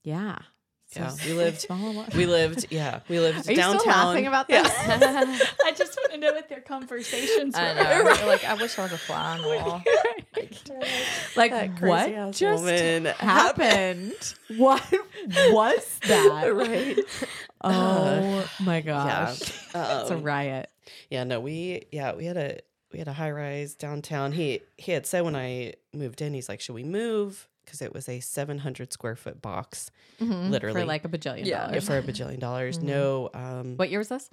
yeah. 0.02 0.38
So 0.92 1.00
Yeah. 1.00 1.14
We 1.26 1.32
lived. 1.32 1.66
We 2.16 2.26
lived. 2.26 2.66
Yeah. 2.70 3.00
We 3.08 3.18
lived 3.18 3.48
Are 3.48 3.50
you 3.52 3.56
downtown. 3.56 3.80
still 3.80 3.92
laughing 3.92 4.26
about 4.26 4.46
Yeah. 4.50 4.62
this? 4.62 4.72
I 5.64 5.72
just 5.72 5.96
want 5.98 6.12
to 6.12 6.18
know 6.18 6.32
what 6.32 6.48
their 6.50 6.60
conversations 6.60 7.54
I 7.56 7.72
were. 7.74 7.82
know. 7.82 8.12
You're 8.14 8.26
like, 8.26 8.44
I 8.44 8.54
wish 8.54 8.78
I 8.78 8.82
was 8.82 8.92
a 8.92 8.98
fly 8.98 9.36
on 9.38 9.42
the 9.42 9.48
wall. 9.48 9.82
like 11.36 11.50
That 11.50 11.80
what 11.80 12.32
just 12.34 12.62
woman 12.62 13.06
happened? 13.06 14.34
what 14.58 14.82
was 15.50 15.98
that? 16.06 16.54
right. 16.54 16.98
Oh 17.62 18.48
my 18.60 18.76
Yeah. 18.78 18.80
gosh. 18.82 19.40
It's 19.40 19.74
a 19.74 20.14
Um, 20.14 20.22
riot. 20.22 20.70
yeah. 21.10 21.24
No, 21.24 21.40
we. 21.40 21.84
Yeah, 21.92 22.14
we 22.14 22.24
had 22.26 22.36
a 22.36 22.58
we 22.92 22.98
had 22.98 23.08
a 23.08 23.12
high 23.14 23.30
rise 23.30 23.74
downtown. 23.74 24.32
He 24.32 24.60
he 24.76 24.92
had 24.92 25.06
said 25.06 25.24
when 25.24 25.36
I 25.36 25.74
moved 25.94 26.20
in, 26.20 26.34
he's 26.34 26.48
like, 26.48 26.60
"Should 26.60 26.74
we 26.74 26.84
move?" 26.84 27.48
Because 27.64 27.80
it 27.80 27.94
was 27.94 28.08
a 28.08 28.20
700 28.20 28.92
square 28.92 29.16
foot 29.16 29.40
box, 29.40 29.90
literally 30.20 30.80
For 30.80 30.86
like 30.86 31.04
a 31.04 31.08
bajillion 31.08 31.46
Yeah. 31.46 31.66
dollars. 31.68 31.86
for 31.86 31.96
a 31.98 32.02
bajillion 32.02 32.38
dollars. 32.40 32.80
No, 32.80 33.30
um, 33.34 33.76
What 33.76 33.88
year 33.90 33.98
was 34.00 34.08
this? 34.08 34.28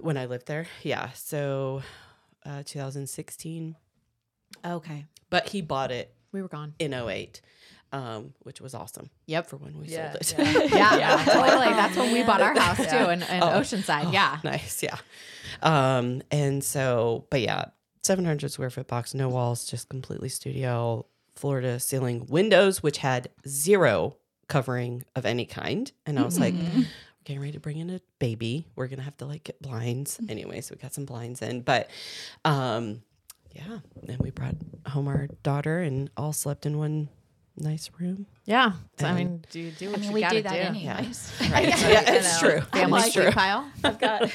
when 0.00 0.16
I 0.16 0.26
lived 0.26 0.46
there, 0.46 0.66
yeah. 0.82 1.10
So, 1.12 1.82
uh, 2.44 2.62
2016. 2.64 3.76
Okay. 4.64 5.04
But 5.30 5.48
he 5.48 5.62
bought 5.62 5.90
it 5.92 6.14
We 6.32 6.42
were 6.42 6.48
gone. 6.48 6.74
in 6.78 6.92
08, 6.92 7.40
um, 7.92 8.34
which 8.42 8.60
was 8.60 8.74
awesome. 8.74 9.10
Yep. 9.26 9.46
For 9.46 9.56
when 9.56 9.78
we 9.78 9.86
Yeah, 9.86 10.12
sold 10.20 10.40
it. 10.40 10.70
yeah. 10.72 10.96
Yeah, 10.98 11.24
totally. 11.28 11.68
That's 11.68 11.96
when 11.96 12.12
we 12.12 12.22
bought 12.24 12.40
our 12.42 12.54
house 12.58 12.76
too 12.78 12.82
Yeah. 12.84 13.10
in, 13.12 13.22
in 13.22 13.42
Oh. 13.42 13.60
Oceanside. 13.60 14.12
Yeah. 14.12 14.38
nice. 14.44 14.82
Yeah. 14.82 14.96
Um, 15.62 16.22
and 16.30 16.62
so, 16.62 17.26
but 17.30 17.40
yeah, 17.40 17.66
700 18.02 18.50
square 18.52 18.70
foot 18.70 18.86
box, 18.88 19.14
no 19.14 19.28
walls, 19.28 19.64
just 19.66 19.88
completely 19.88 20.28
studio, 20.28 21.06
floor 21.36 21.60
to 21.60 21.78
ceiling 21.80 22.26
windows, 22.28 22.82
which 22.82 22.98
had 22.98 23.28
zero 23.46 24.16
covering 24.48 25.04
of 25.14 25.24
any 25.26 25.44
kind. 25.46 25.90
And 26.06 26.18
I 26.18 26.24
was 26.24 26.38
like, 26.38 26.54
Mm-hmm. 26.54 26.78
we're 26.80 26.86
getting 27.24 27.40
ready 27.40 27.52
to 27.52 27.60
bring 27.60 27.78
in 27.78 27.90
a 27.90 28.00
baby. 28.18 28.66
We're 28.76 28.86
going 28.88 28.98
to 28.98 29.04
have 29.04 29.16
to 29.18 29.26
like 29.26 29.44
get 29.44 29.60
blinds. 29.60 30.18
Anyway, 30.28 30.60
so 30.60 30.74
we 30.74 30.80
got 30.82 30.94
some 30.94 31.04
blinds 31.04 31.42
in. 31.42 31.60
But 31.62 31.90
um, 32.44 33.02
yeah, 33.52 33.78
then 34.02 34.18
we 34.20 34.30
brought 34.30 34.54
home 34.88 35.08
our 35.08 35.28
daughter 35.42 35.80
and 35.80 36.10
all 36.16 36.32
slept 36.32 36.66
in 36.66 36.78
one 36.78 37.08
nice 37.56 37.90
room. 37.98 38.26
Yeah. 38.44 38.72
So, 38.98 39.06
I 39.06 39.14
mean, 39.14 39.42
do 39.50 39.60
you 39.60 39.70
do 39.72 39.92
I 39.92 39.96
mean, 39.96 40.02
you 40.04 40.12
we 40.12 40.24
do 40.28 40.42
that 40.42 40.52
do? 40.52 40.58
anyways. 40.58 41.32
Right. 41.50 41.68
yeah, 41.68 42.12
it's 42.12 42.38
true. 42.38 42.60
Family 42.72 43.00
It's 43.02 43.14
true. 43.14 43.30
pile. 43.32 43.66
I've 43.82 43.98
got 43.98 44.20
this 44.22 44.34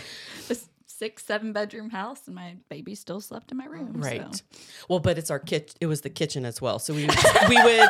six, 1.02 1.26
seven 1.26 1.52
bedroom 1.52 1.90
house, 1.90 2.28
and 2.28 2.36
my 2.36 2.56
baby 2.70 2.94
still 2.94 3.20
slept 3.20 3.52
in 3.52 3.58
my 3.58 3.66
room. 3.66 3.92
Right. 3.96 4.24
so. 4.36 4.44
Well, 4.88 5.00
but 5.00 5.18
it's 5.18 5.32
our 5.32 5.40
kitchen. 5.40 5.76
It 5.82 5.88
was 5.88 6.02
the 6.02 6.12
kitchen 6.12 6.46
as 6.46 6.62
well. 6.62 6.78
So 6.78 6.94
we 6.94 7.08
would, 7.08 7.16
we 7.50 7.56
would. 7.64 7.90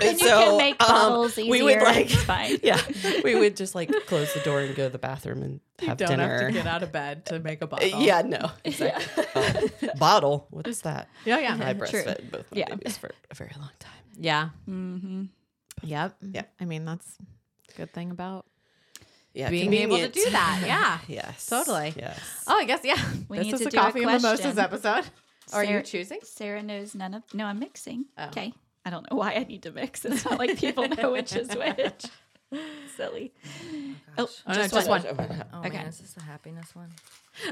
And 0.00 0.18
you 0.18 0.26
so, 0.26 0.40
can 0.42 0.56
make 0.56 0.82
um, 0.82 0.88
bottles 0.88 1.36
easier. 1.36 1.50
We 1.50 1.62
would 1.62 1.82
like, 1.82 2.08
fine. 2.08 2.56
yeah, 2.62 2.80
we 3.22 3.34
would 3.34 3.56
just 3.56 3.74
like 3.74 3.92
close 4.06 4.32
the 4.32 4.40
door 4.40 4.60
and 4.60 4.74
go 4.74 4.84
to 4.86 4.90
the 4.90 4.96
bathroom 4.98 5.42
and 5.42 5.60
have 5.80 5.98
Don't 5.98 6.08
dinner. 6.08 6.38
have 6.38 6.46
to 6.48 6.52
get 6.54 6.66
out 6.66 6.82
of 6.82 6.92
bed 6.92 7.26
to 7.26 7.40
make 7.40 7.60
a 7.60 7.66
bottle. 7.72 8.00
Yeah, 8.00 8.22
no, 8.22 8.50
exactly. 8.64 9.24
Um, 9.34 9.70
bottle. 9.98 10.46
What 10.48 10.66
is 10.66 10.80
that? 10.80 11.10
Yeah, 11.26 11.38
yeah. 11.38 11.58
I 11.60 11.74
true. 11.74 11.84
breastfed 11.86 12.30
both 12.30 12.50
my 12.50 12.58
Yeah. 12.58 12.74
babies 12.74 12.96
for 12.96 13.10
a 13.30 13.34
very 13.34 13.52
long 13.58 13.70
time. 13.78 13.92
Yeah. 14.18 14.48
Mm-hmm. 14.66 15.24
Yep. 15.82 16.16
Yeah. 16.32 16.42
I 16.58 16.64
mean, 16.64 16.86
that's 16.86 17.18
a 17.74 17.76
good 17.76 17.92
thing 17.92 18.10
about 18.10 18.46
Yeah, 19.36 19.50
being 19.50 19.72
able 19.74 19.98
to 19.98 20.08
do 20.08 20.30
that. 20.30 20.62
Yeah. 20.66 20.98
Yes, 21.08 21.46
Totally. 21.46 21.92
Yes. 21.96 22.18
Oh, 22.46 22.56
I 22.56 22.64
guess, 22.64 22.80
yeah. 22.84 22.96
We 23.28 23.36
this 23.38 23.46
need 23.46 23.54
is 23.54 23.58
to 23.60 23.64
the 23.66 23.70
do 23.70 23.76
a 23.78 23.80
coffee 23.80 23.98
and 24.02 24.06
mimosas 24.12 24.40
question. 24.40 24.58
episode. 24.58 25.04
Are 25.52 25.62
you 25.62 25.68
Sarah- 25.70 25.82
choosing? 25.82 26.18
Sarah 26.22 26.62
knows 26.62 26.94
none 26.94 27.14
of. 27.14 27.22
No, 27.34 27.44
I'm 27.46 27.58
mixing. 27.58 28.06
Oh. 28.18 28.26
Okay. 28.28 28.52
I 28.84 28.90
don't 28.90 29.08
know 29.10 29.16
why 29.18 29.34
I 29.34 29.44
need 29.44 29.62
to 29.64 29.70
mix. 29.72 30.04
It's 30.04 30.24
not 30.24 30.38
like 30.38 30.56
people 30.58 30.88
know 30.96 31.12
which 31.12 31.34
is 31.36 31.48
which. 31.48 32.04
Silly. 32.96 33.32
Oh, 34.16 34.28
Oh, 34.46 34.52
no, 34.52 34.54
just, 34.54 34.72
just 34.74 34.88
one. 34.88 35.02
one. 35.02 35.44
Oh 35.52 35.58
Okay. 35.60 35.70
man, 35.70 35.86
is 35.86 35.98
this 35.98 36.16
a 36.16 36.22
happiness 36.22 36.74
one? 36.74 36.90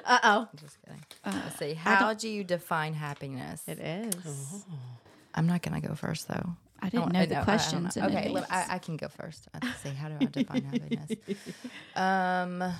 Uh 0.05 0.18
oh. 0.22 0.49
I'm 0.53 0.59
just 0.59 0.80
kidding. 0.82 1.01
Uh, 1.24 1.32
Let's 1.45 1.59
see. 1.59 1.74
How 1.74 2.14
do 2.14 2.28
you 2.28 2.45
define 2.45 2.95
happiness? 2.95 3.62
It 3.66 3.78
is. 3.80 4.64
I'm 5.35 5.47
not 5.47 5.62
gonna 5.62 5.80
go 5.80 5.95
first 5.95 6.28
though. 6.28 6.57
I 6.85 6.89
didn't 6.91 7.12
know 7.12 7.20
I 7.20 7.26
the 7.26 7.35
I 7.35 7.37
don't 7.39 7.45
questions. 7.45 7.97
know. 7.97 8.05
okay, 8.07 8.28
look. 8.28 8.45
I, 8.51 8.66
I 8.70 8.78
can 8.78 8.97
go 8.97 9.09
first. 9.09 9.49
Let's 9.62 9.80
see. 9.80 9.89
How 9.91 10.09
do 10.09 10.16
I 10.20 10.24
define 10.26 10.64
happiness? 10.64 11.11
Um, 11.97 12.72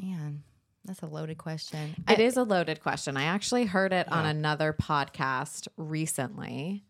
man, 0.00 0.42
that's 0.84 1.02
a 1.02 1.06
loaded 1.06 1.38
question. 1.38 1.94
It 2.08 2.18
I- 2.18 2.22
is 2.22 2.36
a 2.36 2.42
loaded 2.42 2.80
question. 2.82 3.16
I 3.16 3.24
actually 3.24 3.66
heard 3.66 3.92
it 3.92 4.10
on 4.10 4.26
another 4.26 4.72
podcast 4.72 5.68
recently, 5.76 6.84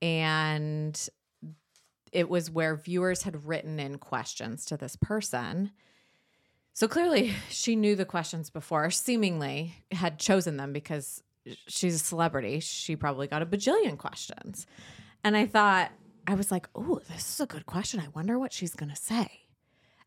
and 0.00 1.08
it 2.12 2.28
was 2.28 2.50
where 2.50 2.76
viewers 2.76 3.24
had 3.24 3.46
written 3.46 3.78
in 3.78 3.98
questions 3.98 4.64
to 4.66 4.76
this 4.76 4.96
person. 4.96 5.72
So 6.72 6.88
clearly, 6.88 7.34
she 7.50 7.76
knew 7.76 7.96
the 7.96 8.04
questions 8.04 8.48
before, 8.50 8.90
seemingly 8.90 9.74
had 9.92 10.18
chosen 10.18 10.56
them 10.56 10.72
because 10.72 11.22
she's 11.66 11.94
a 11.94 11.98
celebrity. 11.98 12.60
She 12.60 12.96
probably 12.96 13.26
got 13.26 13.42
a 13.42 13.46
bajillion 13.46 13.96
questions. 13.98 14.66
And 15.24 15.36
I 15.36 15.46
thought, 15.46 15.90
I 16.26 16.34
was 16.34 16.50
like, 16.50 16.68
oh, 16.74 17.00
this 17.10 17.28
is 17.34 17.40
a 17.40 17.46
good 17.46 17.66
question. 17.66 18.00
I 18.00 18.08
wonder 18.14 18.38
what 18.38 18.52
she's 18.52 18.74
going 18.74 18.90
to 18.90 18.96
say. 18.96 19.28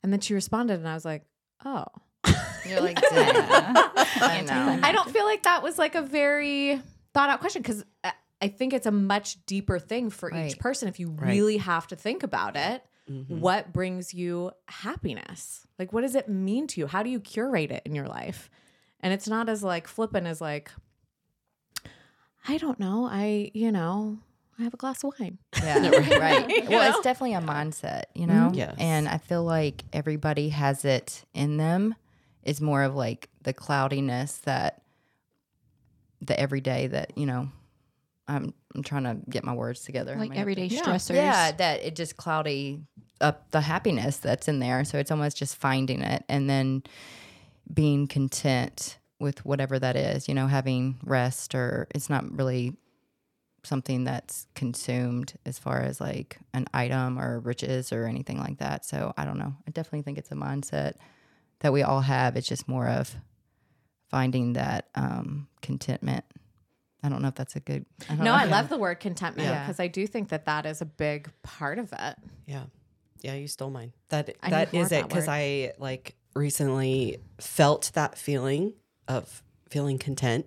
And 0.04 0.12
then 0.14 0.20
she 0.20 0.34
responded, 0.34 0.80
and 0.80 0.88
I 0.88 0.94
was 0.94 1.06
like, 1.06 1.24
oh. 1.66 1.86
You're 2.68 2.82
like, 2.82 3.00
dang. 3.02 3.12
I 3.36 4.44
know. 4.48 4.80
I 4.84 4.92
don't 4.92 5.10
feel 5.10 5.26
like 5.26 5.44
that 5.44 5.64
was 5.64 5.78
like 5.78 5.96
a 5.96 6.02
very 6.02 6.82
thought 7.14 7.30
out 7.30 7.40
question 7.40 7.62
because 7.62 7.84
I 8.42 8.48
think 8.50 8.74
it's 8.74 8.86
a 8.86 8.92
much 8.92 9.44
deeper 9.46 9.80
thing 9.80 10.10
for 10.10 10.34
each 10.34 10.60
person. 10.60 10.88
If 10.88 11.00
you 11.00 11.10
Right. 11.12 11.30
really 11.30 11.58
have 11.58 11.88
to 11.88 11.96
think 11.96 12.24
about 12.24 12.56
it, 12.56 12.84
Mhm. 13.10 13.40
what 13.40 13.74
brings 13.74 14.14
you 14.14 14.52
happiness? 14.68 15.66
Like, 15.80 15.92
what 15.94 16.02
does 16.02 16.16
it 16.16 16.30
mean 16.30 16.68
to 16.68 16.80
you? 16.82 16.88
How 16.88 17.02
do 17.04 17.10
you 17.10 17.20
curate 17.20 17.72
it 17.72 17.82
in 17.86 17.96
your 17.96 18.08
life? 18.08 18.50
And 19.00 19.14
it's 19.14 19.28
not 19.28 19.50
as 19.50 19.64
like 19.64 19.88
flippant 19.88 20.28
as 20.28 20.40
like, 20.42 20.72
I 22.48 22.58
don't 22.58 22.80
know. 22.80 23.06
I, 23.10 23.52
you 23.54 23.72
know, 23.72 24.18
I 24.58 24.64
have 24.64 24.74
a 24.74 24.78
glass 24.78 25.04
of 25.04 25.14
wine. 25.20 25.38
Yeah, 25.62 25.90
right. 26.18 26.50
You 26.64 26.70
Well, 26.70 26.84
know? 26.84 26.90
it's 26.90 27.02
definitely 27.02 27.36
a 27.36 27.42
mindset, 27.42 28.04
you 28.16 28.28
know? 28.28 28.48
Mm-hmm. 28.50 28.56
Yes. 28.56 28.76
And 28.80 29.08
I 29.08 29.18
feel 29.18 29.44
like 29.44 29.84
everybody 29.94 30.50
has 30.50 30.86
it 30.86 31.24
in 31.34 31.58
them. 31.58 31.96
It's 32.44 32.62
more 32.62 32.84
of 32.84 32.96
like 32.96 33.30
the 33.44 33.54
cloudiness 33.54 34.38
that 34.40 34.82
the 36.22 36.38
everyday 36.40 36.88
that, 36.88 37.18
you 37.18 37.26
know, 37.26 37.50
I'm 38.28 38.54
I'm 38.76 38.84
trying 38.84 39.04
to 39.06 39.18
get 39.30 39.44
my 39.44 39.54
words 39.54 39.82
together. 39.82 40.16
like 40.16 40.36
everyday 40.38 40.66
Yeah. 40.68 40.82
stressors. 40.84 41.16
Yeah, 41.16 41.52
that 41.54 41.82
it 41.84 41.96
just 41.96 42.18
cloudy 42.18 42.82
up 43.20 43.50
the 43.52 43.62
happiness 43.62 44.18
that's 44.18 44.48
in 44.48 44.60
there. 44.60 44.84
So 44.84 45.00
it's 45.00 45.10
almost 45.10 45.36
just 45.38 45.56
finding 45.56 46.02
it 46.02 46.24
and 46.30 46.48
then 46.50 46.84
being 47.74 48.08
content 48.08 48.99
with 49.20 49.45
whatever 49.45 49.78
that 49.80 49.95
is, 49.95 50.28
you 50.28 50.34
know, 50.34 50.47
having 50.47 50.99
rest 51.03 51.53
or 51.55 51.88
it's 51.93 52.09
not 52.09 52.24
really 52.38 52.74
something 53.63 54.05
that's 54.05 54.47
consumed 54.55 55.34
as 55.45 55.59
far 55.59 55.82
as 55.82 55.99
like 55.99 56.38
an 56.53 56.65
item 56.74 57.20
or 57.20 57.39
riches 57.39 57.91
or 57.91 58.05
anything 58.05 58.38
like 58.39 58.57
that. 58.59 58.86
So 58.86 59.13
I 59.17 59.26
don't 59.26 59.38
know. 59.38 59.53
I 59.67 59.72
definitely 59.72 60.03
think 60.03 60.17
it's 60.17 60.32
a 60.32 60.36
mindset 60.36 60.93
that 61.59 61.74
we 61.74 61.84
all 61.84 61.99
have. 62.01 62.38
It's 62.38 62.47
just 62.47 62.70
more 62.70 62.88
of 62.88 63.13
finding 64.09 64.53
that 64.53 64.88
um, 64.95 65.47
contentment. 65.61 66.24
I 67.03 67.09
don't 67.09 67.22
know 67.22 67.28
if 67.30 67.36
that's 67.36 67.55
a 67.55 67.59
good. 67.59 67.86
I 68.09 68.15
don't 68.15 68.20
No, 68.26 68.32
know. 68.32 68.34
I 68.34 68.45
love 68.45 68.70
the 68.70 68.78
word 68.78 68.99
contentment 69.01 69.49
Yeah. 69.49 69.63
because 69.63 69.80
I 69.80 69.88
do 69.88 70.07
think 70.07 70.30
that 70.30 70.45
that 70.45 70.65
is 70.65 70.82
a 70.82 70.86
big 70.86 71.30
part 71.43 71.80
of 71.80 71.91
it. 71.93 72.15
Yeah. 72.45 72.63
Yeah, 73.22 73.34
you 73.36 73.47
stole 73.49 73.70
mine. 73.70 73.91
That 74.09 74.36
I 74.41 74.49
that 74.49 74.72
need 74.74 74.78
more 74.80 74.86
is 74.86 74.91
of 74.93 74.97
it 74.99 75.07
because. 75.09 75.28
I 75.28 75.74
like 75.78 76.15
recently 76.36 77.17
felt 77.41 77.91
that 77.95 78.17
feeling 78.17 78.74
of 79.10 79.43
feeling 79.70 79.97
content 79.97 80.45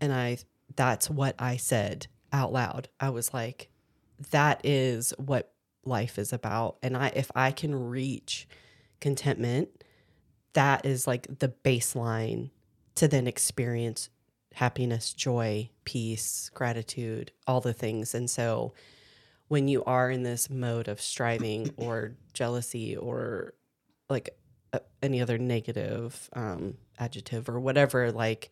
and 0.00 0.12
I 0.12 0.38
that's 0.76 1.08
what 1.08 1.34
I 1.38 1.56
said 1.56 2.06
out 2.32 2.52
loud. 2.52 2.88
I 3.00 3.08
was 3.10 3.32
like 3.32 3.70
that 4.30 4.60
is 4.64 5.14
what 5.16 5.54
life 5.84 6.18
is 6.18 6.32
about 6.32 6.76
and 6.82 6.96
I 6.96 7.12
if 7.16 7.30
I 7.34 7.52
can 7.52 7.74
reach 7.74 8.46
contentment 9.00 9.82
that 10.52 10.84
is 10.84 11.06
like 11.06 11.38
the 11.38 11.48
baseline 11.64 12.50
to 12.96 13.08
then 13.08 13.26
experience 13.26 14.10
happiness, 14.54 15.12
joy, 15.12 15.70
peace, 15.84 16.50
gratitude, 16.54 17.32
all 17.46 17.60
the 17.60 17.72
things. 17.72 18.14
And 18.14 18.28
so 18.28 18.74
when 19.48 19.68
you 19.68 19.84
are 19.84 20.10
in 20.10 20.22
this 20.22 20.50
mode 20.50 20.88
of 20.88 21.00
striving 21.00 21.72
or 21.76 22.16
jealousy 22.32 22.96
or 22.96 23.54
like 24.08 24.30
uh, 24.72 24.80
any 25.02 25.20
other 25.20 25.38
negative 25.38 26.28
um, 26.34 26.74
adjective 27.00 27.48
or 27.48 27.58
whatever, 27.58 28.12
like 28.12 28.50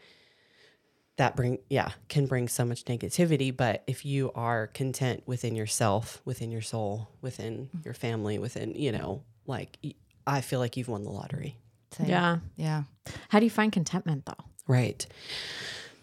that 1.18 1.34
bring 1.36 1.58
yeah 1.68 1.90
can 2.08 2.26
bring 2.26 2.48
so 2.48 2.64
much 2.64 2.84
negativity. 2.84 3.54
But 3.54 3.84
if 3.86 4.04
you 4.04 4.32
are 4.34 4.68
content 4.68 5.22
within 5.26 5.54
yourself, 5.54 6.22
within 6.24 6.50
your 6.50 6.62
soul, 6.62 7.10
within 7.20 7.66
mm-hmm. 7.66 7.78
your 7.84 7.94
family, 7.94 8.38
within 8.38 8.74
you 8.74 8.92
know, 8.92 9.22
like 9.46 9.78
i 10.26 10.40
feel 10.42 10.60
like 10.60 10.76
you've 10.76 10.88
won 10.88 11.04
the 11.04 11.10
lottery. 11.10 11.56
Same. 11.92 12.08
Yeah. 12.08 12.38
Yeah. 12.56 12.82
How 13.30 13.38
do 13.38 13.46
you 13.46 13.50
find 13.50 13.72
contentment 13.72 14.26
though? 14.26 14.44
Right. 14.66 15.06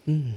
Mm. 0.08 0.34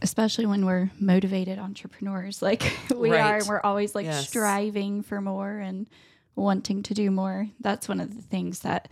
especially 0.00 0.46
when 0.46 0.64
we're 0.64 0.90
motivated 1.00 1.58
entrepreneurs 1.58 2.40
like 2.40 2.62
we 2.94 3.10
Right. 3.10 3.20
are 3.20 3.36
and 3.38 3.46
we're 3.48 3.60
always 3.60 3.96
like 3.96 4.06
Yes. 4.06 4.28
striving 4.28 5.02
for 5.02 5.20
more 5.20 5.58
and 5.58 5.88
wanting 6.36 6.84
to 6.84 6.94
do 6.94 7.10
more 7.10 7.48
that's 7.58 7.88
one 7.88 7.98
of 7.98 8.14
the 8.14 8.22
things 8.22 8.60
that 8.60 8.88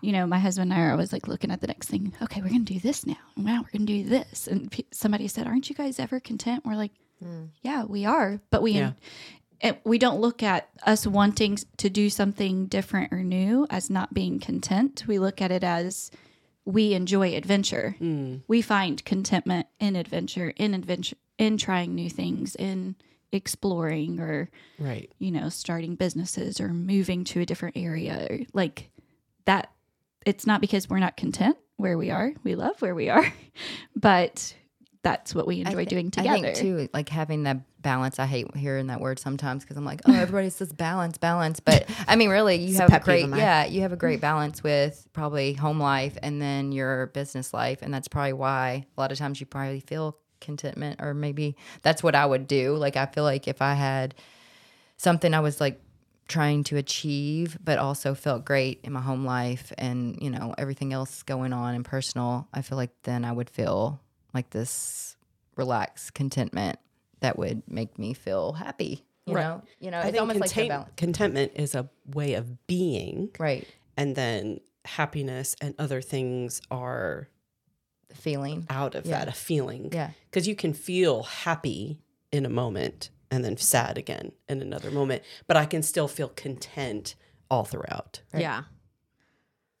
you 0.00 0.12
know 0.12 0.26
my 0.26 0.38
husband 0.38 0.70
and 0.72 0.80
i 0.80 0.84
are 0.84 0.92
always 0.92 1.12
like 1.12 1.26
looking 1.28 1.50
at 1.50 1.60
the 1.60 1.66
next 1.66 1.88
thing 1.88 2.12
okay 2.22 2.40
we're 2.40 2.48
gonna 2.48 2.60
do 2.60 2.78
this 2.80 3.06
now 3.06 3.16
and 3.36 3.44
now 3.46 3.60
we're 3.62 3.70
gonna 3.78 3.84
do 3.86 4.04
this 4.04 4.46
and 4.46 4.70
pe- 4.70 4.84
somebody 4.92 5.26
said 5.28 5.46
aren't 5.46 5.68
you 5.68 5.74
guys 5.74 5.98
ever 5.98 6.20
content 6.20 6.64
we're 6.64 6.74
like 6.76 6.92
yeah 7.62 7.84
we 7.84 8.04
are 8.06 8.40
but 8.50 8.62
we 8.62 8.72
Yeah. 8.72 8.92
and 9.60 9.76
we 9.84 9.98
don't 9.98 10.20
look 10.20 10.42
at 10.42 10.68
us 10.86 11.04
wanting 11.06 11.58
to 11.78 11.90
do 11.90 12.08
something 12.10 12.66
different 12.66 13.12
or 13.12 13.24
new 13.24 13.66
as 13.70 13.90
not 13.90 14.14
being 14.14 14.38
content 14.38 15.04
we 15.08 15.18
look 15.18 15.42
at 15.42 15.50
it 15.50 15.64
as 15.64 16.10
we 16.64 16.94
enjoy 16.94 17.34
adventure 17.34 17.96
Mm. 18.00 18.42
we 18.46 18.62
find 18.62 19.04
contentment 19.04 19.66
in 19.80 19.96
adventure 19.96 20.50
in 20.56 20.74
adventure 20.74 21.16
in 21.38 21.56
trying 21.56 21.94
new 21.94 22.08
things 22.10 22.54
in 22.54 22.94
exploring 23.32 24.20
or 24.20 24.48
Right. 24.78 25.10
you 25.18 25.30
know 25.30 25.48
starting 25.48 25.94
businesses 25.96 26.60
or 26.60 26.68
moving 26.68 27.24
to 27.24 27.40
a 27.40 27.46
different 27.46 27.76
area 27.76 28.26
or 28.30 28.38
like 28.52 28.90
that 29.46 29.72
it's 30.26 30.46
not 30.46 30.60
because 30.60 30.88
we're 30.88 30.98
not 30.98 31.16
content 31.16 31.56
where 31.76 31.96
we 31.96 32.10
are 32.10 32.32
we 32.44 32.54
love 32.54 32.80
where 32.82 32.94
we 32.94 33.08
are 33.08 33.32
but 33.96 34.54
that's 35.02 35.34
what 35.34 35.46
we 35.46 35.60
enjoy 35.60 35.84
thi- 35.84 35.86
doing 35.86 36.06
I 36.08 36.10
together 36.10 36.42
think 36.54 36.56
too, 36.56 36.88
like 36.92 37.08
having 37.08 37.44
that 37.44 37.58
balance. 37.80 38.18
I 38.18 38.26
hate 38.26 38.54
hearing 38.56 38.88
that 38.88 39.00
word 39.00 39.18
sometimes 39.18 39.64
because 39.64 39.76
I'm 39.76 39.84
like, 39.84 40.00
oh, 40.06 40.12
everybody 40.12 40.50
says 40.50 40.72
balance, 40.72 41.18
balance. 41.18 41.60
But 41.60 41.88
I 42.06 42.16
mean, 42.16 42.30
really, 42.30 42.56
you 42.56 42.76
have 42.76 42.92
a 42.92 43.00
great, 43.00 43.28
yeah, 43.28 43.64
you 43.64 43.82
have 43.82 43.92
a 43.92 43.96
great 43.96 44.20
balance 44.20 44.62
with 44.62 45.06
probably 45.12 45.52
home 45.52 45.80
life 45.80 46.18
and 46.22 46.42
then 46.42 46.72
your 46.72 47.06
business 47.08 47.54
life, 47.54 47.78
and 47.82 47.92
that's 47.92 48.08
probably 48.08 48.32
why 48.32 48.86
a 48.96 49.00
lot 49.00 49.12
of 49.12 49.18
times 49.18 49.40
you 49.40 49.46
probably 49.46 49.80
feel 49.80 50.16
contentment, 50.40 51.00
or 51.00 51.14
maybe 51.14 51.56
that's 51.82 52.02
what 52.02 52.14
I 52.14 52.26
would 52.26 52.46
do. 52.46 52.74
Like 52.74 52.96
I 52.96 53.06
feel 53.06 53.24
like 53.24 53.48
if 53.48 53.62
I 53.62 53.74
had 53.74 54.14
something 54.96 55.32
I 55.32 55.40
was 55.40 55.60
like 55.60 55.80
trying 56.28 56.62
to 56.64 56.76
achieve, 56.76 57.58
but 57.64 57.78
also 57.78 58.14
felt 58.14 58.44
great 58.44 58.80
in 58.84 58.92
my 58.92 59.00
home 59.00 59.24
life 59.24 59.72
and, 59.78 60.20
you 60.22 60.28
know, 60.30 60.54
everything 60.58 60.92
else 60.92 61.22
going 61.22 61.52
on 61.54 61.74
in 61.74 61.82
personal, 61.82 62.46
I 62.52 62.60
feel 62.62 62.76
like 62.76 62.90
then 63.04 63.24
I 63.24 63.32
would 63.32 63.48
feel 63.48 64.00
like 64.34 64.50
this 64.50 65.16
relaxed 65.56 66.12
contentment 66.14 66.78
that 67.20 67.38
would 67.38 67.62
make 67.66 67.98
me 67.98 68.12
feel 68.14 68.52
happy. 68.52 69.04
You 69.26 69.34
Right. 69.34 69.42
know, 69.42 69.62
you 69.80 69.90
know, 69.90 69.98
I 69.98 70.02
it's 70.02 70.10
think 70.12 70.20
almost 70.20 70.40
like 70.56 70.96
contentment 70.96 71.52
is 71.56 71.74
a 71.74 71.88
way 72.14 72.34
of 72.34 72.66
being, 72.66 73.30
Right. 73.38 73.66
and 73.96 74.14
then 74.14 74.60
happiness 74.84 75.54
and 75.60 75.74
other 75.78 76.00
things 76.02 76.60
are 76.70 77.28
feeling. 78.14 78.66
out 78.70 78.94
of 78.94 79.04
Yeah. 79.06 79.18
that, 79.18 79.28
a 79.28 79.32
feeling. 79.32 79.90
Yeah. 79.92 80.10
Because 80.30 80.46
you 80.48 80.54
can 80.54 80.72
feel 80.72 81.22
happy 81.24 81.98
in 82.32 82.46
a 82.46 82.48
moment 82.50 83.10
and 83.30 83.44
then 83.44 83.56
sad 83.56 83.98
again 83.98 84.32
in 84.48 84.62
another 84.62 84.90
moment, 84.90 85.22
but 85.46 85.56
I 85.56 85.66
can 85.66 85.82
still 85.82 86.08
feel 86.08 86.28
content 86.28 87.14
all 87.50 87.64
throughout. 87.64 88.20
Right. 88.32 88.42
Yeah. 88.42 88.62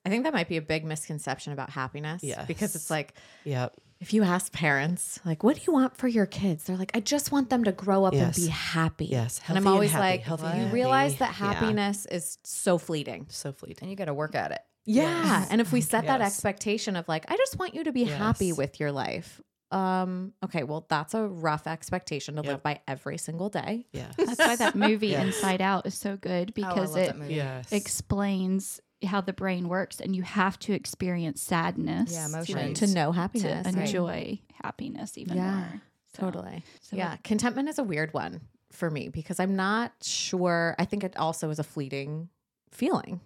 I 0.04 0.10
think 0.10 0.24
that 0.24 0.32
might 0.32 0.48
be 0.48 0.56
a 0.56 0.62
big 0.62 0.84
misconception 0.84 1.52
about 1.52 1.70
happiness. 1.70 2.22
Yeah. 2.22 2.44
Because 2.44 2.74
it's 2.74 2.90
like, 2.90 3.14
Yep. 3.44 3.74
if 4.00 4.14
you 4.14 4.22
ask 4.22 4.52
parents, 4.52 5.20
like, 5.24 5.42
what 5.42 5.56
do 5.56 5.62
you 5.66 5.72
want 5.72 5.96
for 5.96 6.08
your 6.08 6.24
kids? 6.24 6.64
They're 6.64 6.76
like, 6.76 6.92
I 6.94 7.00
just 7.00 7.30
want 7.32 7.50
them 7.50 7.64
to 7.64 7.72
grow 7.72 8.04
up 8.04 8.14
Yes. 8.14 8.36
and 8.38 8.46
be 8.46 8.50
happy. 8.50 9.06
Yes, 9.06 9.40
And 9.48 9.58
I'm 9.58 9.64
healthy 9.64 9.66
and 9.68 9.74
always 9.74 9.90
happy, 9.92 10.00
like, 10.02 10.20
healthy 10.22 10.58
you 10.58 10.66
realize 10.68 11.16
that 11.16 11.36
Yeah. 11.38 11.52
happiness 11.52 12.06
is 12.06 12.38
so 12.42 12.78
fleeting. 12.78 13.26
So 13.28 13.52
fleeting. 13.52 13.78
And 13.82 13.90
you 13.90 13.96
got 13.96 14.06
to 14.06 14.14
work 14.14 14.34
at 14.34 14.52
it. 14.52 14.60
Yeah. 14.86 15.44
And 15.50 15.60
if 15.60 15.72
we 15.72 15.80
set 15.92 16.06
that 16.06 16.20
Yes. 16.20 16.32
expectation 16.32 16.96
of 16.96 17.06
like, 17.08 17.30
I 17.30 17.36
just 17.36 17.58
want 17.58 17.74
you 17.74 17.84
to 17.84 17.92
be 17.92 18.04
happy 18.04 18.52
with 18.54 18.80
your 18.80 18.92
life. 18.92 19.42
Um, 19.70 20.32
okay, 20.42 20.62
well, 20.62 20.86
that's 20.88 21.12
a 21.14 21.26
rough 21.28 21.66
expectation 21.66 22.36
to 22.36 22.42
live 22.42 22.62
by 22.62 22.80
every 22.88 23.18
single 23.18 23.50
day. 23.50 23.86
yeah 23.92 24.12
That's 24.16 24.38
why 24.38 24.56
that 24.56 24.74
movie 24.74 25.08
Yes. 25.08 25.26
Inside 25.36 25.60
Out 25.60 25.86
is 25.86 25.94
so 25.94 26.16
good 26.16 26.50
Oh, 26.50 26.52
because 26.54 26.90
love 26.92 26.98
it 27.00 27.18
that. 27.18 27.30
Yes. 27.30 27.70
explains 27.72 28.80
how 29.04 29.20
the 29.20 29.32
brain 29.34 29.68
works 29.68 30.00
and 30.00 30.16
you 30.16 30.22
have 30.22 30.58
to 30.60 30.72
experience 30.72 31.42
sadness 31.42 32.12
Yeah, 32.12 32.26
to- 32.26 32.32
emotions. 32.32 32.78
To 32.80 32.86
know 32.88 33.12
to, 33.12 33.18
happiness. 33.18 33.66
right? 33.66 33.76
enjoy 33.76 34.40
happiness 34.64 35.18
even 35.18 35.36
Yeah, 35.36 35.54
more. 35.56 35.82
So- 36.14 36.22
Totally. 36.22 36.64
so 36.80 36.96
yeah. 36.96 37.16
Contentment 37.22 37.68
is 37.68 37.78
a 37.78 37.84
weird 37.84 38.14
one 38.14 38.40
for 38.72 38.90
me 38.90 39.08
because 39.10 39.38
I'm 39.38 39.54
not 39.54 39.92
sure. 40.02 40.74
I 40.78 40.84
think 40.86 41.04
it 41.04 41.16
also 41.18 41.50
is 41.50 41.58
a 41.58 41.64
fleeting 41.64 42.28
feeling. 42.70 43.20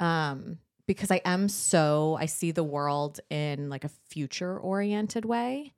Um, 0.00 0.58
because 0.86 1.10
I 1.10 1.20
am 1.24 1.48
so, 1.48 2.16
I 2.20 2.26
see 2.26 2.50
the 2.50 2.64
world 2.64 3.20
in 3.30 3.68
like 3.68 3.84
a 3.84 3.90
future 4.08 4.58
oriented 4.58 5.24
way. 5.24 5.72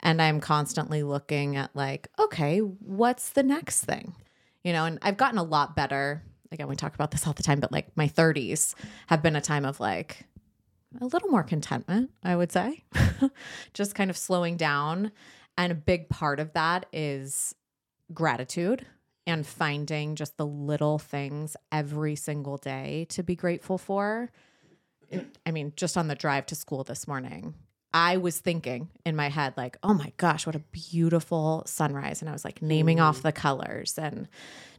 And 0.00 0.20
I'm 0.20 0.40
constantly 0.40 1.02
looking 1.02 1.56
at 1.56 1.74
like, 1.74 2.08
okay, 2.18 2.58
what's 2.58 3.30
the 3.30 3.42
next 3.42 3.84
thing? 3.84 4.14
You 4.62 4.72
know, 4.72 4.84
and 4.84 4.98
I've 5.02 5.16
gotten 5.16 5.38
a 5.38 5.42
lot 5.42 5.76
better. 5.76 6.22
Again, 6.52 6.68
we 6.68 6.76
talk 6.76 6.94
about 6.94 7.10
this 7.10 7.26
all 7.26 7.32
the 7.32 7.42
time, 7.42 7.60
but 7.60 7.72
like 7.72 7.96
my 7.96 8.08
30s 8.08 8.74
have 9.06 9.22
been 9.22 9.36
a 9.36 9.40
time 9.40 9.64
of 9.64 9.80
like 9.80 10.24
a 11.00 11.06
little 11.06 11.28
more 11.30 11.42
contentment, 11.42 12.10
I 12.22 12.36
would 12.36 12.52
say. 12.52 12.84
Just 13.72 13.94
kind 13.94 14.10
of 14.10 14.16
slowing 14.16 14.56
down. 14.56 15.10
And 15.56 15.72
a 15.72 15.76
big 15.76 16.08
part 16.08 16.38
of 16.38 16.52
that 16.52 16.86
is 16.92 17.54
gratitude 18.12 18.86
and 19.26 19.46
finding 19.46 20.16
just 20.16 20.36
the 20.36 20.46
little 20.46 20.98
things 20.98 21.56
every 21.72 22.14
single 22.16 22.56
day 22.58 23.06
to 23.10 23.22
be 23.22 23.34
grateful 23.36 23.78
for. 23.78 24.30
I 25.46 25.50
mean, 25.50 25.72
just 25.76 25.96
on 25.96 26.08
the 26.08 26.14
drive 26.14 26.46
to 26.46 26.54
school 26.54 26.82
this 26.84 27.06
morning, 27.06 27.54
I 27.92 28.16
was 28.16 28.38
thinking 28.40 28.88
in 29.06 29.14
my 29.14 29.28
head, 29.28 29.54
like, 29.56 29.76
oh 29.82 29.94
my 29.94 30.12
gosh, 30.16 30.46
what 30.46 30.56
a 30.56 30.62
beautiful 30.72 31.62
sunrise. 31.66 32.20
And 32.20 32.28
I 32.28 32.32
was 32.32 32.44
like 32.44 32.60
naming 32.60 32.98
off 33.00 33.22
the 33.22 33.30
colors 33.32 33.96
and 33.98 34.28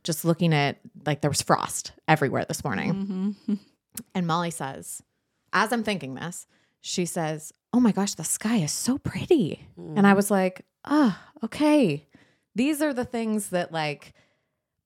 just 0.04 0.26
looking 0.26 0.54
at, 0.54 0.78
like, 1.06 1.22
there 1.22 1.32
was 1.32 1.42
frost 1.42 1.94
everywhere 2.08 2.46
this 2.46 2.64
morning. 2.64 3.36
Mhm. 3.48 3.60
And 4.14 4.28
Molly 4.28 4.52
says, 4.52 5.02
as 5.54 5.72
I'm 5.72 5.82
thinking 5.84 6.16
this, 6.16 6.48
she 6.82 7.06
says, 7.06 7.54
Oh 7.72 7.80
my 7.80 7.94
gosh, 7.94 8.16
the 8.16 8.26
sky 8.26 8.58
is 8.58 8.74
so 8.74 8.98
pretty. 8.98 9.66
And 9.78 10.06
I 10.06 10.14
was 10.14 10.30
like, 10.30 10.66
Ah, 10.84 11.22
okay. 11.44 12.06
These 12.56 12.82
are 12.82 12.94
the 12.94 13.06
things 13.06 13.50
that 13.52 13.72
like 13.72 14.14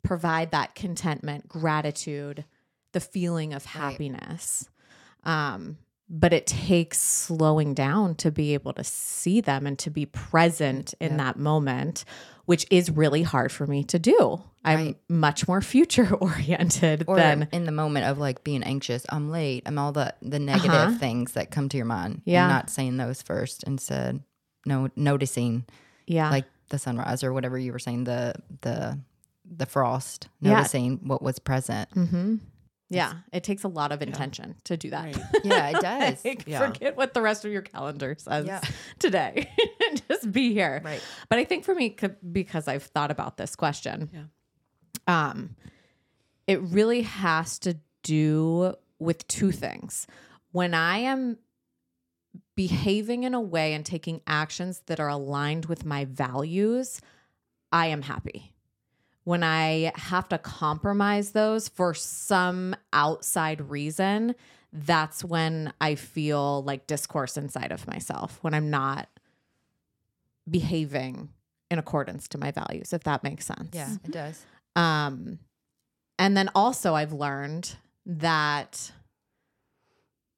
provide 0.10 0.50
that 0.50 0.74
contentment, 0.74 1.48
gratitude, 1.48 2.44
the 2.94 3.00
feeling 3.00 3.54
of 3.54 3.64
happiness. 3.64 4.68
Um, 5.24 5.78
but 6.10 6.34
it 6.34 6.48
takes 6.48 7.00
slowing 7.00 7.76
down 7.76 8.16
to 8.16 8.32
be 8.32 8.56
able 8.56 8.74
to 8.74 8.84
see 8.84 9.40
them 9.40 9.68
and 9.68 9.78
to 9.78 9.92
be 9.92 10.08
present 10.08 10.96
in 11.00 11.12
Yeah. 11.12 11.18
that 11.18 11.38
moment, 11.38 12.06
which 12.46 12.66
is 12.72 12.90
really 12.90 13.22
hard 13.22 13.52
for 13.52 13.68
me 13.68 13.84
to 13.84 14.00
do. 14.00 14.42
I'm 14.66 14.80
Right. 14.80 14.98
much 15.08 15.48
more 15.48 15.62
future 15.74 16.12
oriented 16.16 17.04
Or 17.08 17.16
than 17.18 17.48
in 17.52 17.66
the 17.66 17.72
moment 17.72 18.08
of 18.08 18.18
like 18.18 18.44
being 18.44 18.64
anxious, 18.64 19.06
I'm 19.10 19.30
late. 19.30 19.62
I'm 19.68 19.78
all 19.78 19.92
the 19.92 20.16
the 20.24 20.40
negative 20.40 20.72
Uh-huh. 20.72 20.98
things 20.98 21.34
that 21.34 21.52
come 21.52 21.70
to 21.70 21.78
your 21.78 21.86
mind. 21.86 22.24
Yeah. 22.26 22.46
And 22.46 22.54
not 22.54 22.72
saying 22.72 22.98
those 22.98 23.22
first. 23.22 23.62
Instead, 23.66 24.24
no 24.66 24.90
noticing 24.96 25.66
yeah. 26.08 26.32
like 26.32 26.46
the 26.70 26.80
sunrise 26.80 27.24
or 27.24 27.32
whatever 27.34 27.60
you 27.60 27.72
were 27.72 27.78
saying, 27.88 28.06
the 28.06 28.34
the 28.62 28.98
the 29.60 29.66
frost, 29.68 30.28
Yeah. 30.42 30.54
noticing 30.56 30.98
what 31.08 31.22
was 31.22 31.38
present. 31.40 31.90
Mm-hmm. 31.92 32.36
Yeah, 32.92 33.14
it 33.32 33.44
takes 33.44 33.64
a 33.64 33.68
lot 33.68 33.92
of 33.92 34.02
intention 34.02 34.56
to 34.64 34.76
do 34.76 34.90
that. 34.90 35.16
Right. 35.16 35.26
Yeah, 35.44 35.70
it 35.70 35.82
does. 35.82 36.26
Like, 36.26 36.44
Yeah. 36.48 36.66
Forget 36.72 36.98
what 36.98 37.14
the 37.14 37.22
rest 37.22 37.46
of 37.46 37.52
your 37.52 37.62
calendar 37.62 38.16
says 38.18 38.48
Yeah. 38.48 38.62
today. 39.00 39.48
Just 40.10 40.32
be 40.32 40.54
here. 40.54 40.82
Right. 40.84 41.02
But 41.30 41.38
I 41.38 41.46
think 41.46 41.66
for 41.66 41.76
me, 41.76 41.96
because 42.32 42.68
I've 42.68 42.82
thought 42.84 43.12
about 43.12 43.38
this 43.38 43.56
question, 43.56 44.10
Yeah. 44.12 44.24
um, 45.30 45.56
it 46.48 46.60
really 46.62 47.02
has 47.04 47.60
to 47.60 47.78
do 48.02 48.74
with 48.98 49.28
two 49.28 49.52
things. 49.52 50.08
When 50.52 50.74
I 50.74 50.98
am 51.00 51.38
behaving 52.56 53.24
in 53.24 53.34
a 53.34 53.42
way 53.42 53.74
and 53.74 53.86
taking 53.86 54.22
actions 54.28 54.82
that 54.88 55.00
are 55.00 55.08
aligned 55.10 55.66
with 55.68 55.86
my 55.86 56.06
values, 56.06 57.02
I 57.72 57.88
am 57.88 58.02
happy. 58.02 58.54
When 59.24 59.44
I 59.44 59.92
have 59.96 60.28
to 60.30 60.38
compromise 60.38 61.32
those 61.32 61.68
for 61.68 61.94
some 61.94 62.76
outside 62.94 63.70
reason, 63.70 64.36
that's 64.72 65.24
when 65.24 65.74
I 65.82 65.96
feel 65.96 66.64
like 66.64 66.88
discourse 66.88 67.38
inside 67.38 67.72
of 67.72 67.88
myself, 67.88 68.40
when 68.42 68.54
I'm 68.54 68.70
not 68.70 69.10
behaving 70.50 71.30
in 71.70 71.80
accordance 71.80 72.28
to 72.30 72.38
my 72.38 72.52
values, 72.52 72.94
if 72.94 73.04
that 73.04 73.24
makes 73.24 73.46
sense. 73.46 73.70
Yeah, 73.74 73.96
it 74.04 74.12
does. 74.12 74.44
Um, 74.76 75.40
and 76.18 76.36
then 76.36 76.50
also, 76.56 76.96
I've 76.96 77.14
learned 77.14 77.76
that 78.06 78.92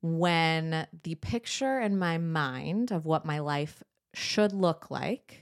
when 0.01 0.87
the 1.03 1.15
picture 1.15 1.79
in 1.79 1.97
my 1.97 2.17
mind 2.17 2.91
of 2.91 3.05
what 3.05 3.25
my 3.25 3.39
life 3.39 3.83
should 4.13 4.51
look 4.51 4.91
like 4.91 5.40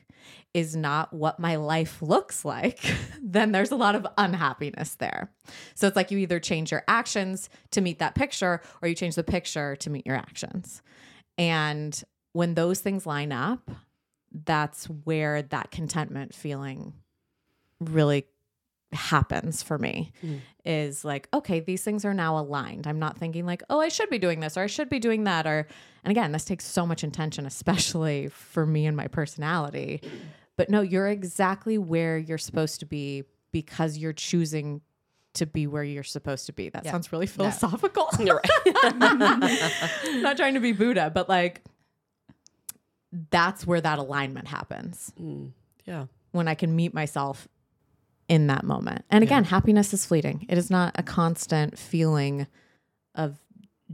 is 0.53 0.75
not 0.75 1.13
what 1.13 1.39
my 1.39 1.55
life 1.57 2.01
looks 2.01 2.43
like, 2.43 2.79
then 3.21 3.51
there's 3.51 3.71
a 3.71 3.75
lot 3.75 3.95
of 3.95 4.07
unhappiness 4.17 4.95
there. 4.95 5.31
So 5.75 5.87
it's 5.87 5.95
like 5.95 6.09
you 6.11 6.17
either 6.17 6.39
change 6.39 6.71
your 6.71 6.83
actions 6.87 7.49
to 7.71 7.81
meet 7.81 7.99
that 7.99 8.15
picture 8.15 8.61
or 8.81 8.87
you 8.87 8.95
change 8.95 9.15
the 9.15 9.23
picture 9.23 9.75
to 9.77 9.89
meet 9.89 10.07
your 10.07 10.15
actions. 10.15 10.81
And 11.37 12.01
when 12.33 12.55
those 12.55 12.79
things 12.79 13.05
line 13.05 13.31
up, 13.31 13.69
that's 14.31 14.85
where 14.85 15.41
that 15.43 15.71
contentment 15.71 16.33
feeling 16.35 16.93
really 17.79 18.25
happens 18.91 19.61
for 19.61 19.77
me 19.77 20.11
Mm. 20.23 20.39
is 20.65 21.05
like 21.05 21.29
okay 21.31 21.59
these 21.59 21.83
things 21.83 22.05
are 22.05 22.13
now 22.13 22.39
aligned 22.39 22.87
i'm 22.87 22.97
not 22.97 23.15
thinking 23.19 23.45
like 23.45 23.61
oh 23.69 23.79
i 23.79 23.87
should 23.87 24.09
be 24.09 24.17
doing 24.17 24.39
this 24.39 24.57
or 24.57 24.61
i 24.63 24.67
should 24.67 24.89
be 24.89 24.97
doing 24.97 25.25
that 25.25 25.45
or 25.45 25.67
and 26.03 26.09
again 26.09 26.31
this 26.31 26.43
takes 26.43 26.65
so 26.65 26.87
much 26.87 27.03
intention 27.03 27.45
especially 27.53 28.29
for 28.29 28.65
me 28.65 28.87
and 28.87 28.97
my 28.97 29.05
personality 29.07 30.01
but 30.59 30.69
no 30.69 30.81
you're 30.81 31.07
exactly 31.07 31.77
where 31.77 32.17
you're 32.17 32.37
supposed 32.37 32.79
to 32.81 32.85
be 32.85 33.23
because 33.51 33.97
you're 33.97 34.13
choosing 34.13 34.81
to 35.33 35.45
be 35.45 35.65
where 35.67 35.83
you're 35.83 36.03
supposed 36.03 36.45
to 36.47 36.53
be 36.53 36.69
that 36.69 36.83
Yeah. 36.85 36.91
sounds 36.91 37.11
really 37.11 37.25
philosophical 37.27 38.09
You're 38.19 38.41
right. 38.65 38.95
not 40.21 40.37
trying 40.37 40.53
to 40.55 40.59
be 40.59 40.71
buddha 40.73 41.09
but 41.13 41.29
like 41.29 41.61
that's 43.31 43.65
where 43.65 43.81
that 43.81 43.99
alignment 43.99 44.47
happens 44.47 45.11
Mm, 45.19 45.51
yeah. 45.85 46.05
when 46.31 46.47
I 46.47 46.55
can 46.55 46.75
meet 46.75 46.93
myself 46.93 47.47
in 48.27 48.45
that 48.47 48.63
moment. 48.63 49.05
And 49.09 49.23
again, 49.23 49.43
happiness 49.43 49.91
is 49.91 50.05
fleeting. 50.05 50.45
It 50.49 50.59
is 50.59 50.69
not 50.69 50.91
a 50.99 51.01
constant 51.01 51.79
feeling 51.79 52.45
of 53.15 53.39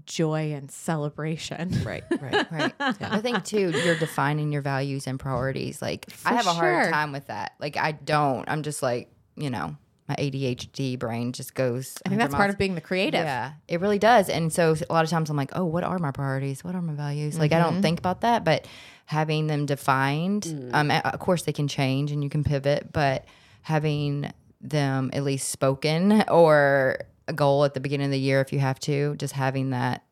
joy 0.05 0.53
and 0.53 0.69
celebration. 0.69 1.81
Right. 1.83 2.03
Right. 2.21 2.51
Right. 2.51 2.73
I 2.79 3.21
think 3.21 3.43
too, 3.45 3.71
you're 3.85 3.95
defining 3.95 4.51
your 4.51 4.61
values 4.61 5.07
and 5.07 5.19
priorities. 5.19 5.81
Like 5.81 6.05
I 6.09 6.11
For 6.11 6.29
have 6.35 6.47
a 6.47 6.53
hard 6.53 6.83
sure. 6.85 6.91
time 6.91 7.11
with 7.11 7.27
that. 7.27 7.53
Like 7.59 7.77
I 7.77 7.93
don't. 7.93 8.47
I'm 8.49 8.63
just 8.63 8.83
like, 8.83 9.09
you 9.37 9.49
know, 9.49 9.77
my 10.09 10.15
ADHD 10.15 10.99
brain 10.99 11.31
just 11.31 11.55
goes. 11.55 11.95
I 12.05 12.09
think 12.09 12.21
that's 12.21 12.35
part 12.35 12.49
of 12.49 12.57
being 12.57 12.75
the 12.75 12.81
creative. 12.81 13.21
Yeah, 13.23 13.53
it 13.67 13.79
really 13.81 13.97
does. 13.99 14.29
And 14.29 14.51
so 14.53 14.75
a 14.89 14.93
lot 14.93 15.03
of 15.03 15.09
times 15.09 15.29
I'm 15.29 15.37
like, 15.37 15.51
oh, 15.55 15.65
what 15.65 15.83
are 15.83 15.97
my 15.97 16.11
priorities? 16.11 16.63
What 16.63 16.75
are 16.75 16.81
my 16.81 16.93
values? 16.93 17.39
Like 17.39 17.51
I 17.51 17.55
Mm-hmm. 17.59 17.73
don't 17.73 17.81
think 17.81 17.99
about 17.99 18.21
that, 18.21 18.43
but 18.43 18.67
having 19.05 19.47
them 19.47 19.65
defined, 19.65 20.69
um, 20.73 20.91
of 20.91 21.19
course 21.19 21.43
they 21.43 21.53
can 21.53 21.67
change 21.67 22.11
and 22.11 22.23
you 22.23 22.29
can 22.29 22.43
pivot, 22.43 22.91
but 22.91 23.25
having 23.61 24.31
them 24.61 25.09
at 25.13 25.23
least 25.23 25.49
spoken 25.49 26.23
or 26.27 26.99
a 27.28 27.34
goal 27.34 27.65
at 27.65 27.73
the 27.73 27.80
beginning 27.80 28.05
of 28.05 28.11
the 28.11 28.19
year 28.19 28.41
if 28.41 28.53
you 28.53 28.59
have 28.59 28.80
to, 28.82 29.15
just 29.15 29.34
having 29.34 29.71
that 29.71 30.03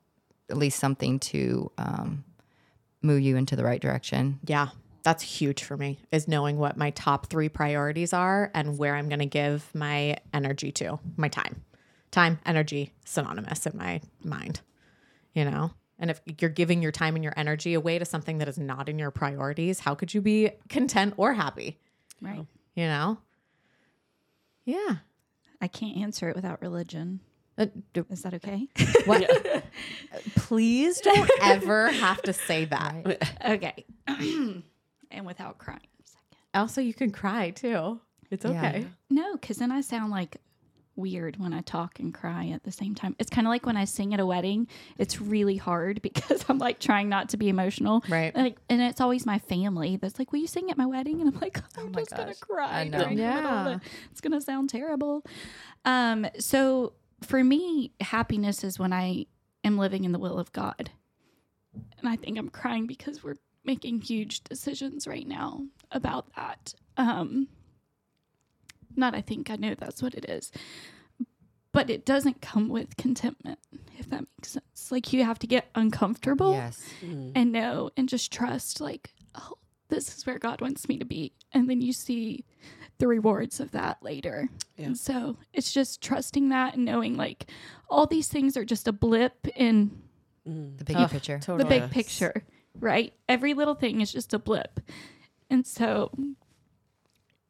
at 0.50 0.58
least 0.58 0.80
something 0.80 1.20
to 1.20 1.72
um, 1.78 2.24
move 3.02 3.22
you 3.22 3.36
into 3.38 3.56
the 3.56 3.64
right 3.64 3.82
direction. 3.82 4.40
Yeah. 4.46 4.70
That's 5.04 5.22
huge 5.22 5.64
for 5.64 5.76
me 5.76 6.00
is 6.12 6.30
knowing 6.30 6.58
what 6.58 6.78
my 6.78 6.92
top 6.92 7.28
three 7.28 7.50
priorities 7.50 8.14
are 8.14 8.50
and 8.54 8.78
where 8.78 8.96
I'm 8.96 9.10
going 9.10 9.20
to 9.20 9.26
give 9.26 9.70
my 9.76 10.16
energy 10.34 10.72
to, 10.74 11.00
my 11.18 11.28
time. 11.28 11.62
Time, 12.12 12.40
energy, 12.46 12.94
synonymous 13.04 13.66
in 13.66 13.78
my 13.78 14.00
mind. 14.24 14.62
you 15.34 15.46
know? 15.46 15.72
And 16.00 16.10
if 16.10 16.22
you're 16.40 16.50
giving 16.50 16.82
your 16.82 16.92
time 16.92 17.16
and 17.16 17.24
your 17.24 17.34
energy 17.38 17.74
away 17.74 18.00
to 18.00 18.06
something 18.06 18.40
that 18.40 18.48
is 18.48 18.58
not 18.58 18.90
in 18.90 19.00
your 19.00 19.12
priorities, 19.12 19.80
how 19.80 19.96
could 19.96 20.14
you 20.14 20.22
be 20.22 20.52
content 20.70 21.14
or 21.18 21.34
happy? 21.34 21.80
Right. 22.22 22.46
You 22.76 22.88
know? 22.88 23.20
Yeah. 24.66 24.98
I 25.64 25.68
can't 25.68 25.96
answer 25.96 26.28
it 26.28 26.36
without 26.36 26.62
religion. 26.62 27.22
Uh, 27.58 27.68
d- 27.94 28.04
Is 28.10 28.24
that 28.24 28.34
okay? 28.34 28.68
what? 29.06 29.64
Please 30.36 31.00
don't 31.00 31.30
ever 31.42 31.90
have 31.90 32.22
to 32.24 32.34
say 32.34 32.66
that. 32.66 33.30
okay. 33.48 33.86
and 34.08 35.26
without 35.26 35.60
crying. 35.60 35.80
Also, 36.54 36.82
you 36.82 36.94
can 36.94 37.12
cry 37.12 37.52
too. 37.52 38.02
It's 38.30 38.44
Yeah. 38.44 38.52
okay. 38.52 38.88
No, 39.10 39.34
because 39.38 39.56
then 39.58 39.72
I 39.72 39.80
sound 39.80 40.12
like 40.12 40.38
weird 40.96 41.38
when 41.38 41.54
I 41.54 41.62
talk 41.62 42.00
and 42.00 42.14
cry 42.14 42.48
at 42.50 42.64
the 42.64 42.72
same 42.72 42.96
time. 42.96 43.16
It's 43.20 43.30
kind 43.30 43.48
of 43.48 43.50
like 43.50 43.66
when 43.66 43.78
I 43.78 43.86
sing 43.86 44.14
at 44.14 44.20
a 44.20 44.26
wedding. 44.26 44.68
It's 44.98 45.20
really 45.20 45.58
hard 45.58 46.02
because 46.04 46.46
I'm 46.48 46.58
like 46.60 46.80
trying 46.80 47.10
not 47.10 47.30
to 47.30 47.38
be 47.38 47.50
emotional. 47.50 48.04
Right. 48.10 48.36
Like, 48.36 48.58
and 48.70 48.82
it's 48.82 49.02
always 49.02 49.26
my 49.26 49.40
family 49.40 49.98
that's 49.98 50.20
like, 50.20 50.32
"Will 50.32 50.40
you 50.40 50.48
sing 50.48 50.70
at 50.70 50.78
my 50.78 50.86
wedding?" 50.86 51.22
And 51.22 51.34
I'm 51.34 51.40
like, 51.40 51.60
"I'm 51.78 51.92
my 51.92 52.02
just 52.02 52.16
gonna 52.16 52.36
cry." 52.36 52.82
I 52.82 52.84
know. 52.88 53.00
during 53.00 53.18
the 53.18 53.24
middle 53.24 53.50
of 53.50 53.68
Yeah. 53.68 53.80
It's 54.12 54.22
gonna 54.22 54.42
sound 54.42 54.70
terrible. 54.70 55.26
Um. 55.86 56.28
So 56.40 56.94
for 57.22 57.44
me, 57.44 57.92
happiness 58.02 58.64
is 58.64 58.78
when 58.80 58.94
I 58.94 59.26
am 59.64 59.78
living 59.78 60.04
in 60.04 60.12
the 60.12 60.20
will 60.20 60.40
of 60.40 60.52
God, 60.52 60.92
and 62.00 62.08
I 62.08 62.16
think 62.16 62.38
I'm 62.38 62.50
crying 62.50 62.86
because 62.88 63.24
we're 63.24 63.38
making 63.66 64.02
huge 64.02 64.44
decisions 64.44 65.08
right 65.08 65.28
now 65.28 65.66
about 65.92 66.34
that. 66.36 66.74
Um. 66.98 67.48
Not, 68.96 69.16
I 69.16 69.22
think 69.22 69.50
I 69.50 69.56
know 69.56 69.76
that's 69.78 70.02
what 70.02 70.14
it 70.16 70.26
is. 70.30 70.52
But 71.72 71.90
it 71.90 72.06
doesn't 72.06 72.42
come 72.42 72.70
with 72.70 72.98
contentment, 72.98 73.58
if 73.98 74.08
that 74.12 74.22
makes 74.38 74.50
sense. 74.52 74.92
Like 74.92 75.12
you 75.12 75.24
have 75.24 75.40
to 75.40 75.48
get 75.48 75.70
uncomfortable 75.74 76.54
Yes. 76.54 76.84
Mm-hmm. 77.04 77.32
and 77.36 77.52
know 77.52 77.90
and 77.98 78.08
just 78.08 78.32
trust 78.32 78.80
like 78.80 79.14
oh 79.36 79.54
this 79.90 80.16
is 80.18 80.26
where 80.26 80.38
god 80.38 80.60
wants 80.62 80.88
me 80.90 80.98
to 81.00 81.06
be 81.06 81.32
and 81.52 81.70
then 81.70 81.82
you 81.82 81.94
see 81.94 82.44
the 83.00 83.08
rewards 83.08 83.60
of 83.60 83.72
that 83.72 84.02
later 84.04 84.50
Yeah. 84.78 84.88
and 84.88 84.98
so 84.98 85.38
it's 85.54 85.72
just 85.74 86.02
trusting 86.02 86.50
that 86.50 86.76
and 86.76 86.86
knowing 86.86 87.16
like 87.16 87.50
all 87.90 88.06
these 88.06 88.28
things 88.28 88.56
are 88.58 88.66
just 88.66 88.88
a 88.88 88.92
blip 88.92 89.48
in 89.56 89.90
mm-hmm. 90.48 90.78
The 90.78 90.84
bigger 90.84 91.00
Ugh, 91.00 91.10
picture. 91.12 91.40
Totally. 91.40 91.64
the 91.64 91.70
big 91.70 91.82
Yes. 91.84 91.92
picture 91.94 92.44
right 92.80 93.14
every 93.30 93.54
little 93.56 93.76
thing 93.76 94.02
is 94.02 94.12
just 94.12 94.34
a 94.34 94.40
blip 94.40 94.80
and 95.50 95.66
so 95.66 96.12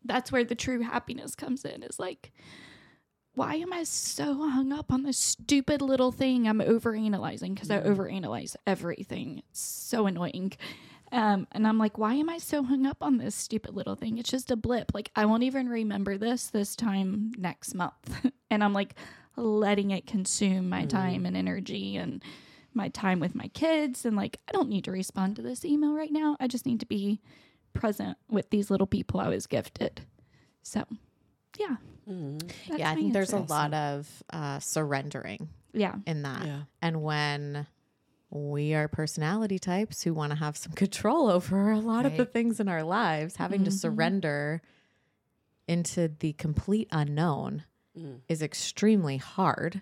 that's 0.06 0.32
where 0.32 0.44
the 0.44 0.56
true 0.56 0.82
happiness 0.82 1.36
comes 1.36 1.66
in 1.66 1.84
is 1.84 2.00
like 2.00 2.32
why 3.36 3.56
am 3.56 3.74
I 3.74 3.84
so 3.84 4.48
hung 4.48 4.72
up 4.72 4.92
on 4.92 5.04
this 5.04 5.18
stupid 5.18 5.82
little 5.82 6.12
thing? 6.12 6.48
I'm 6.48 6.60
overanalyzing 6.60 7.56
because 7.56 7.72
I 7.72 7.80
overanalyze 7.80 8.56
everything. 8.68 9.42
It's 9.50 9.60
so 9.60 10.06
annoying. 10.06 10.54
Um, 11.12 11.48
and 11.52 11.68
I'm 11.68 11.78
like, 11.78 11.98
why 11.98 12.14
am 12.16 12.30
I 12.30 12.38
so 12.38 12.64
hung 12.64 12.86
up 12.86 12.98
on 13.02 13.18
this 13.18 13.36
stupid 13.36 13.76
little 13.76 13.96
thing? 13.96 14.18
It's 14.18 14.30
just 14.30 14.52
a 14.52 14.56
blip. 14.56 14.92
Like, 14.94 15.12
I 15.16 15.26
won't 15.26 15.44
even 15.44 15.68
remember 15.68 16.18
this 16.18 16.48
this 16.48 16.76
time 16.76 17.32
next 17.38 17.74
month. 17.74 18.32
and 18.52 18.64
I'm 18.64 18.74
like 18.74 18.96
letting 19.36 19.92
it 19.92 20.06
consume 20.06 20.70
my 20.70 20.86
time 20.86 21.26
and 21.26 21.36
energy 21.36 21.98
and 21.98 22.24
my 22.74 22.88
time 22.90 23.20
with 23.20 23.34
my 23.34 23.48
kids. 23.50 24.06
And 24.06 24.16
like, 24.16 24.40
I 24.48 24.52
don't 24.52 24.70
need 24.70 24.84
to 24.86 24.92
respond 24.92 25.36
to 25.36 25.42
this 25.42 25.66
email 25.66 25.94
right 25.94 26.12
now. 26.12 26.38
I 26.40 26.48
just 26.48 26.68
need 26.68 26.80
to 26.82 26.86
be 26.86 27.20
present 27.74 28.18
with 28.30 28.50
these 28.50 28.70
little 28.72 28.88
people 28.88 29.20
I 29.20 29.28
was 29.30 29.48
gifted. 29.48 30.02
So, 30.62 30.84
yeah. 31.60 31.76
That's 32.06 32.80
yeah, 32.80 32.92
I 32.92 32.96
think 32.96 33.14
there's 33.14 33.34
a 33.34 33.40
lot 33.40 33.74
of 33.74 34.24
uh, 34.32 34.60
surrendering 34.60 35.50
Yeah. 35.74 35.96
in 36.06 36.22
that. 36.24 36.46
Yeah. 36.46 36.62
And 36.82 37.02
when 37.04 37.68
we 38.30 38.74
are 38.74 38.88
personality 38.88 39.60
types 39.60 40.04
who 40.04 40.14
want 40.14 40.32
to 40.32 40.38
have 40.38 40.58
some 40.58 40.72
control 40.74 41.30
over 41.30 41.72
a 41.72 41.80
lot 41.80 42.06
of 42.06 42.18
the 42.18 42.26
things 42.26 42.60
in 42.60 42.68
our 42.68 42.84
lives, 42.84 43.36
having 43.36 43.64
to 43.66 43.70
Mhm. 43.70 43.80
surrender 43.80 44.62
into 45.68 46.08
the 46.20 46.34
complete 46.34 46.88
unknown 46.92 47.64
is 48.28 48.42
extremely 48.42 49.18
hard. 49.18 49.82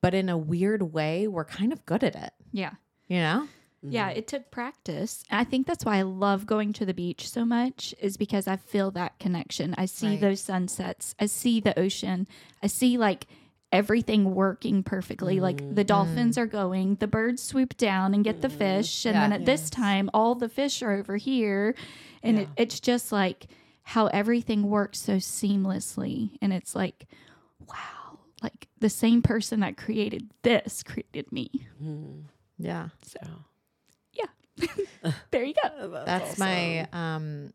But 0.00 0.14
in 0.14 0.28
a 0.28 0.36
weird 0.36 0.92
way, 0.92 1.26
we're 1.28 1.44
kind 1.44 1.72
of 1.72 1.84
good 1.86 2.04
at 2.04 2.14
it, 2.14 2.32
Yeah. 2.52 2.74
you 3.08 3.18
know? 3.18 3.48
Yeah, 3.82 4.08
mm-hmm. 4.08 4.18
it 4.18 4.28
took 4.28 4.50
practice. 4.50 5.24
I 5.30 5.44
think 5.44 5.66
that's 5.66 5.84
why 5.84 5.96
I 5.98 6.02
love 6.02 6.46
going 6.46 6.72
to 6.74 6.86
the 6.86 6.94
beach 6.94 7.28
so 7.28 7.44
much 7.44 7.94
is 8.00 8.16
because 8.16 8.46
I 8.46 8.56
feel 8.56 8.90
that 8.92 9.18
connection. 9.18 9.74
I 9.76 9.86
see 9.86 10.10
Right. 10.10 10.20
those 10.20 10.40
sunsets. 10.40 11.14
I 11.18 11.26
see 11.26 11.60
the 11.60 11.76
ocean. 11.78 12.28
I 12.62 12.68
see 12.68 12.96
like 12.96 13.26
everything 13.72 14.34
working 14.34 14.82
perfectly. 14.82 15.40
Like 15.40 15.74
the 15.74 15.82
dolphins 15.82 16.36
mm-hmm. 16.36 16.44
are 16.44 16.46
going, 16.46 16.94
the 16.96 17.06
birds 17.08 17.42
swoop 17.42 17.76
down 17.76 18.14
and 18.14 18.22
get 18.22 18.40
the 18.40 18.48
mm-hmm. 18.48 18.58
fish. 18.58 19.04
And 19.06 19.14
Yeah. 19.14 19.20
then 19.22 19.32
at 19.32 19.46
this 19.46 19.68
time, 19.70 20.10
all 20.14 20.34
the 20.34 20.48
fish 20.48 20.82
are 20.82 20.92
over 20.92 21.16
here. 21.16 21.74
And 22.22 22.38
it, 22.40 22.48
it's 22.56 22.78
just 22.78 23.10
like 23.10 23.46
how 23.82 24.06
everything 24.08 24.68
works 24.70 25.00
so 25.00 25.16
seamlessly. 25.16 26.38
And 26.40 26.52
it's 26.52 26.74
like, 26.76 27.06
wow, 27.66 28.20
like 28.42 28.68
the 28.78 28.90
same 28.90 29.22
person 29.22 29.60
that 29.60 29.76
created 29.76 30.30
this 30.42 30.82
created 30.84 31.32
me. 31.32 31.50
Yeah. 32.58 32.88
So, 33.02 33.18
yeah, 33.22 33.28
there 35.30 35.44
you 35.44 35.54
go. 35.62 36.02
That's 36.04 36.38
my 36.38 36.86
um 36.92 37.52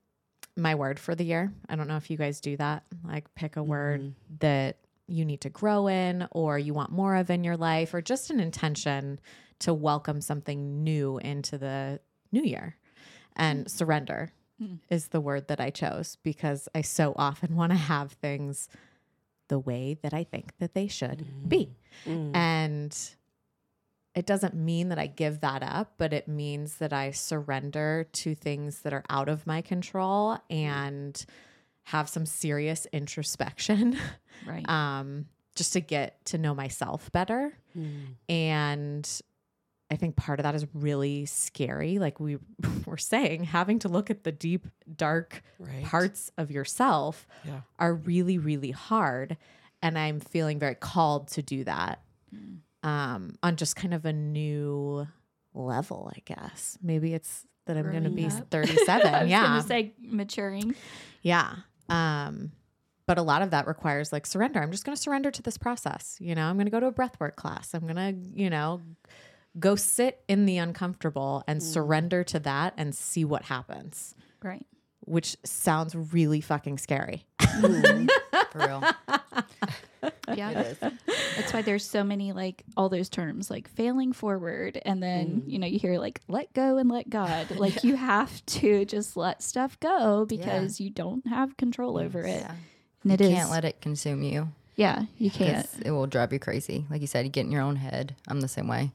my 0.55 0.75
word 0.75 0.99
for 0.99 1.13
the 1.15 1.23
year. 1.23 1.53
I 1.69 1.75
don't 1.75 1.87
know 1.87 1.97
if 1.97 2.09
you 2.09 2.17
guys 2.17 2.41
do 2.41 2.57
that. 2.57 2.83
Like 3.03 3.33
pick 3.35 3.55
a 3.57 3.63
word 3.63 4.01
that 4.39 4.77
you 5.07 5.23
need 5.23 5.41
to 5.41 5.49
grow 5.49 5.87
in 5.87 6.27
or 6.31 6.57
you 6.59 6.73
want 6.73 6.91
more 6.91 7.15
of 7.15 7.29
in 7.29 7.43
your 7.43 7.57
life 7.57 7.93
or 7.93 8.01
just 8.01 8.29
an 8.29 8.39
intention 8.39 9.19
to 9.59 9.73
welcome 9.73 10.19
something 10.21 10.83
new 10.83 11.17
into 11.19 11.57
the 11.57 11.99
new 12.31 12.43
year. 12.43 12.75
And 13.35 13.69
surrender 13.69 14.31
is 14.89 15.09
the 15.09 15.21
word 15.21 15.47
that 15.49 15.61
I 15.61 15.69
chose 15.69 16.17
because 16.23 16.67
I 16.73 16.81
so 16.81 17.13
often 17.15 17.55
want 17.55 17.71
to 17.71 17.77
have 17.77 18.13
things 18.13 18.67
the 19.49 19.59
way 19.59 19.97
that 20.01 20.13
I 20.13 20.23
think 20.23 20.51
that 20.59 20.73
they 20.73 20.87
should 20.87 21.47
be. 21.47 21.77
And 22.33 22.97
it 24.17 24.25
doesn't 24.25 24.55
mean 24.55 24.89
that 24.89 24.97
I 24.99 25.07
give 25.07 25.41
that 25.41 25.61
up, 25.63 25.93
but 25.97 26.11
it 26.11 26.27
means 26.27 26.75
that 26.77 26.91
I 26.91 27.11
surrender 27.11 28.07
to 28.13 28.33
things 28.35 28.79
that 28.81 28.91
are 28.93 29.03
out 29.09 29.29
of 29.29 29.45
my 29.45 29.61
control 29.61 30.37
and 30.49 31.23
have 31.83 32.09
some 32.09 32.25
serious 32.25 32.87
introspection 32.91 33.97
Right. 34.45 34.67
um, 34.69 35.27
just 35.55 35.73
to 35.73 35.79
get 35.81 36.23
to 36.25 36.37
know 36.37 36.53
myself 36.55 37.11
better. 37.11 37.53
And 38.29 39.07
I 39.89 39.95
think 39.95 40.15
part 40.15 40.39
of 40.39 40.43
that 40.43 40.55
is 40.55 40.65
really 40.73 41.25
scary. 41.25 41.99
Like 41.99 42.19
we 42.19 42.37
were 42.85 42.97
saying, 42.97 43.45
having 43.45 43.79
to 43.79 43.87
look 43.87 44.09
at 44.09 44.23
the 44.23 44.31
deep, 44.31 44.67
dark 44.95 45.43
Right. 45.59 45.83
parts 45.83 46.31
of 46.37 46.51
yourself 46.51 47.27
Yeah. 47.45 47.61
are 47.79 47.93
really, 47.93 48.37
really 48.37 48.71
hard. 48.71 49.37
And 49.81 49.97
I'm 49.97 50.19
feeling 50.19 50.59
very 50.59 50.75
called 50.75 51.27
to 51.29 51.41
do 51.41 51.63
that 51.65 52.01
um, 52.87 53.35
on 53.43 53.57
just 53.57 53.75
kind 53.75 53.93
of 53.93 54.05
a 54.05 54.13
new 54.13 55.05
level, 55.53 56.09
I 56.15 56.19
guess. 56.23 56.77
Maybe 56.81 57.13
it's 57.13 57.45
that 57.65 57.75
I'm 57.75 57.91
going 57.91 58.05
to 58.05 58.09
be 58.09 58.25
up. 58.27 58.47
37. 58.51 59.13
I 59.13 59.21
was 59.23 59.29
yeah. 59.29 59.59
say 59.61 59.93
maturing. 59.99 60.73
Yeah. 61.21 61.55
Um, 61.89 62.53
but 63.05 63.17
a 63.17 63.21
lot 63.21 63.41
of 63.41 63.51
that 63.51 63.67
requires 63.67 64.13
like 64.13 64.25
surrender. 64.25 64.61
I'm 64.61 64.71
just 64.71 64.85
going 64.85 64.95
to 64.95 65.01
surrender 65.01 65.31
to 65.31 65.41
this 65.41 65.57
process. 65.57 66.17
You 66.21 66.33
know, 66.33 66.45
I'm 66.45 66.55
going 66.55 66.65
to 66.65 66.71
go 66.71 66.79
to 66.79 66.87
a 66.87 66.93
breathwork 66.93 67.35
class. 67.35 67.73
I'm 67.73 67.85
going 67.85 67.95
to, 67.95 68.41
you 68.41 68.49
know, 68.49 68.81
go 69.59 69.75
sit 69.75 70.21
in 70.29 70.45
the 70.45 70.57
uncomfortable 70.57 71.43
and 71.45 71.61
surrender 71.61 72.23
to 72.25 72.39
that 72.39 72.73
and 72.77 72.95
see 72.95 73.25
what 73.25 73.43
happens, 73.43 74.15
Right. 74.41 74.65
which 75.01 75.35
sounds 75.43 75.93
really 75.95 76.39
fucking 76.39 76.77
scary. 76.77 77.25
For 77.59 78.59
real. 78.59 78.83
Yeah. 80.35 80.73
That's 80.81 81.53
why 81.53 81.61
there's 81.61 81.85
so 81.85 82.03
many 82.03 82.33
like 82.33 82.63
all 82.75 82.89
those 82.89 83.07
terms 83.07 83.49
like 83.49 83.69
failing 83.69 84.11
forward 84.11 84.79
and 84.85 85.01
then 85.01 85.43
you 85.47 85.57
know 85.57 85.65
you 85.65 85.79
hear 85.79 85.97
like 85.99 86.19
let 86.27 86.51
go 86.53 86.77
and 86.77 86.89
let 86.89 87.09
God. 87.09 87.47
Like 87.57 87.83
you 87.83 87.95
have 87.95 88.45
to 88.47 88.85
just 88.85 89.17
let 89.17 89.41
stuff 89.41 89.79
go 89.79 90.25
because 90.25 90.79
you 90.79 90.89
don't 90.89 91.25
have 91.27 91.57
control 91.57 91.97
over 91.97 92.21
it. 92.21 92.41
Yeah. 92.41 92.51
And 93.03 93.13
it 93.13 93.21
you 93.21 93.27
is 93.27 93.33
can't 93.33 93.49
let 93.49 93.65
it 93.65 93.81
consume 93.81 94.21
you. 94.21 94.49
Yeah, 94.75 95.05
you 95.17 95.31
can't. 95.31 95.67
It 95.83 95.91
will 95.91 96.05
drive 96.07 96.31
you 96.31 96.39
crazy. 96.39 96.85
Like 96.89 97.01
you 97.01 97.07
said, 97.07 97.25
you 97.25 97.31
get 97.31 97.45
in 97.45 97.51
your 97.51 97.63
own 97.63 97.77
head. 97.77 98.15
I'm 98.27 98.41
the 98.41 98.47
same 98.47 98.67
way. 98.67 98.91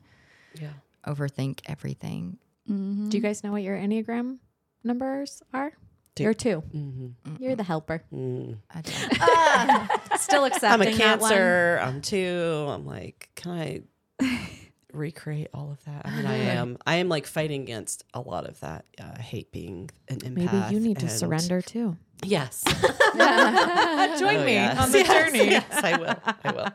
Yeah. 0.55 0.75
Overthink 1.07 1.61
everything. 1.67 2.39
Mm-hmm. 2.71 3.09
Do 3.09 3.17
you 3.17 3.23
guys 3.23 3.43
know 3.43 3.51
what 3.51 3.63
your 3.63 3.77
Enneagram 3.77 4.39
numbers 4.85 5.43
are? 5.53 5.73
Two. 6.15 6.25
You're 6.25 6.35
two. 6.35 6.63
Mm-hmm. 6.75 7.43
You're 7.43 7.57
the 7.57 7.63
helper. 7.63 8.03
Mm. 8.13 8.59
I 8.71 8.81
don't. 8.83 10.01
Still 10.21 10.45
I'm 10.45 10.53
accepting 10.53 10.89
a 10.95 10.97
that 10.99 11.21
one. 11.21 11.31
cancer. 11.31 11.81
I'm 11.83 12.01
two. 12.03 12.67
I'm 12.69 12.85
like, 12.87 13.31
can 13.35 13.53
I 13.53 13.81
recreate 14.93 15.49
all 15.55 15.71
of 15.73 15.83
that? 15.85 16.03
I 16.05 16.11
mean, 16.17 16.27
I 16.27 16.37
am. 16.59 16.77
I 16.87 16.97
am 16.97 17.09
like 17.09 17.27
fighting 17.27 17.63
against 17.63 18.05
a 18.13 18.21
lot 18.21 18.47
of 18.47 18.61
that. 18.61 18.85
Uh, 19.01 19.05
I 19.17 19.23
hate 19.23 19.53
being 19.53 19.91
an 20.09 20.19
empath. 20.19 20.53
Maybe 20.53 20.75
you 20.75 20.81
need 20.81 20.99
to 20.99 21.07
and- 21.07 21.15
surrender 21.19 21.63
too. 21.63 21.97
Yes. 22.25 22.63
Join 23.17 24.37
Oh, 24.37 24.45
me 24.45 24.53
yes. 24.53 24.79
on 24.79 24.93
the 24.93 24.99
Yes, 24.99 25.09
journey. 25.33 25.51
Yes, 25.51 25.65
I 25.83 25.97
will. 25.99 26.17
I 26.45 26.53
will. 26.53 26.69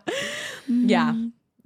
Yeah. 0.67 1.13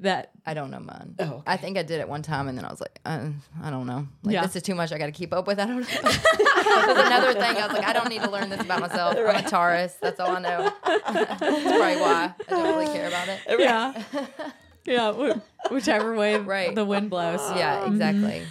That 0.02 0.32
I 0.46 0.54
don't 0.54 0.72
know 0.72 0.80
mine. 0.80 1.16
Oh, 1.20 1.24
okay. 1.26 1.42
I 1.48 1.58
think 1.58 1.78
I 1.78 1.84
did 1.84 2.00
it 2.00 2.10
one 2.10 2.22
time, 2.22 2.48
and 2.48 2.58
then 2.58 2.66
I 2.66 2.70
was 2.70 2.82
like, 2.82 3.00
uh, 3.06 3.30
I 3.64 3.70
don't 3.70 3.88
know. 3.88 4.08
Like 4.24 4.34
Yeah. 4.34 4.42
this 4.42 4.56
is 4.56 4.64
too 4.64 4.76
much. 4.76 4.92
I 4.92 4.98
got 4.98 5.06
to 5.06 5.12
keep 5.12 5.32
up 5.34 5.48
with. 5.48 5.60
I 5.60 5.66
don't 5.66 5.80
know. 5.82 5.84
that 6.02 6.86
was 6.88 7.06
another 7.08 7.34
thing. 7.34 7.58
I 7.58 7.68
was 7.68 7.74
like, 7.78 7.86
I 7.88 7.94
don't 7.94 8.10
need 8.10 8.22
to 8.24 8.30
learn 8.30 8.50
this 8.50 8.62
about 8.62 8.82
myself. 8.82 9.16
I'm 9.18 9.46
a 9.46 9.50
Taurus. 9.50 9.96
That's 10.02 10.20
all 10.20 10.36
I 10.36 10.40
know. 10.40 10.72
That's 10.86 11.40
probably 11.40 12.02
why 12.02 12.34
I 12.48 12.50
don't 12.50 12.64
really 12.78 12.94
care 12.94 13.08
about 13.08 13.28
it. 13.30 13.40
yeah 13.60 14.04
yeah 14.86 15.34
whichever 15.70 16.16
way 16.16 16.38
Right. 16.40 16.74
the 16.74 16.84
wind 16.86 17.10
blows 17.10 17.40
Yeah, 17.56 17.86
exactly. 17.88 18.44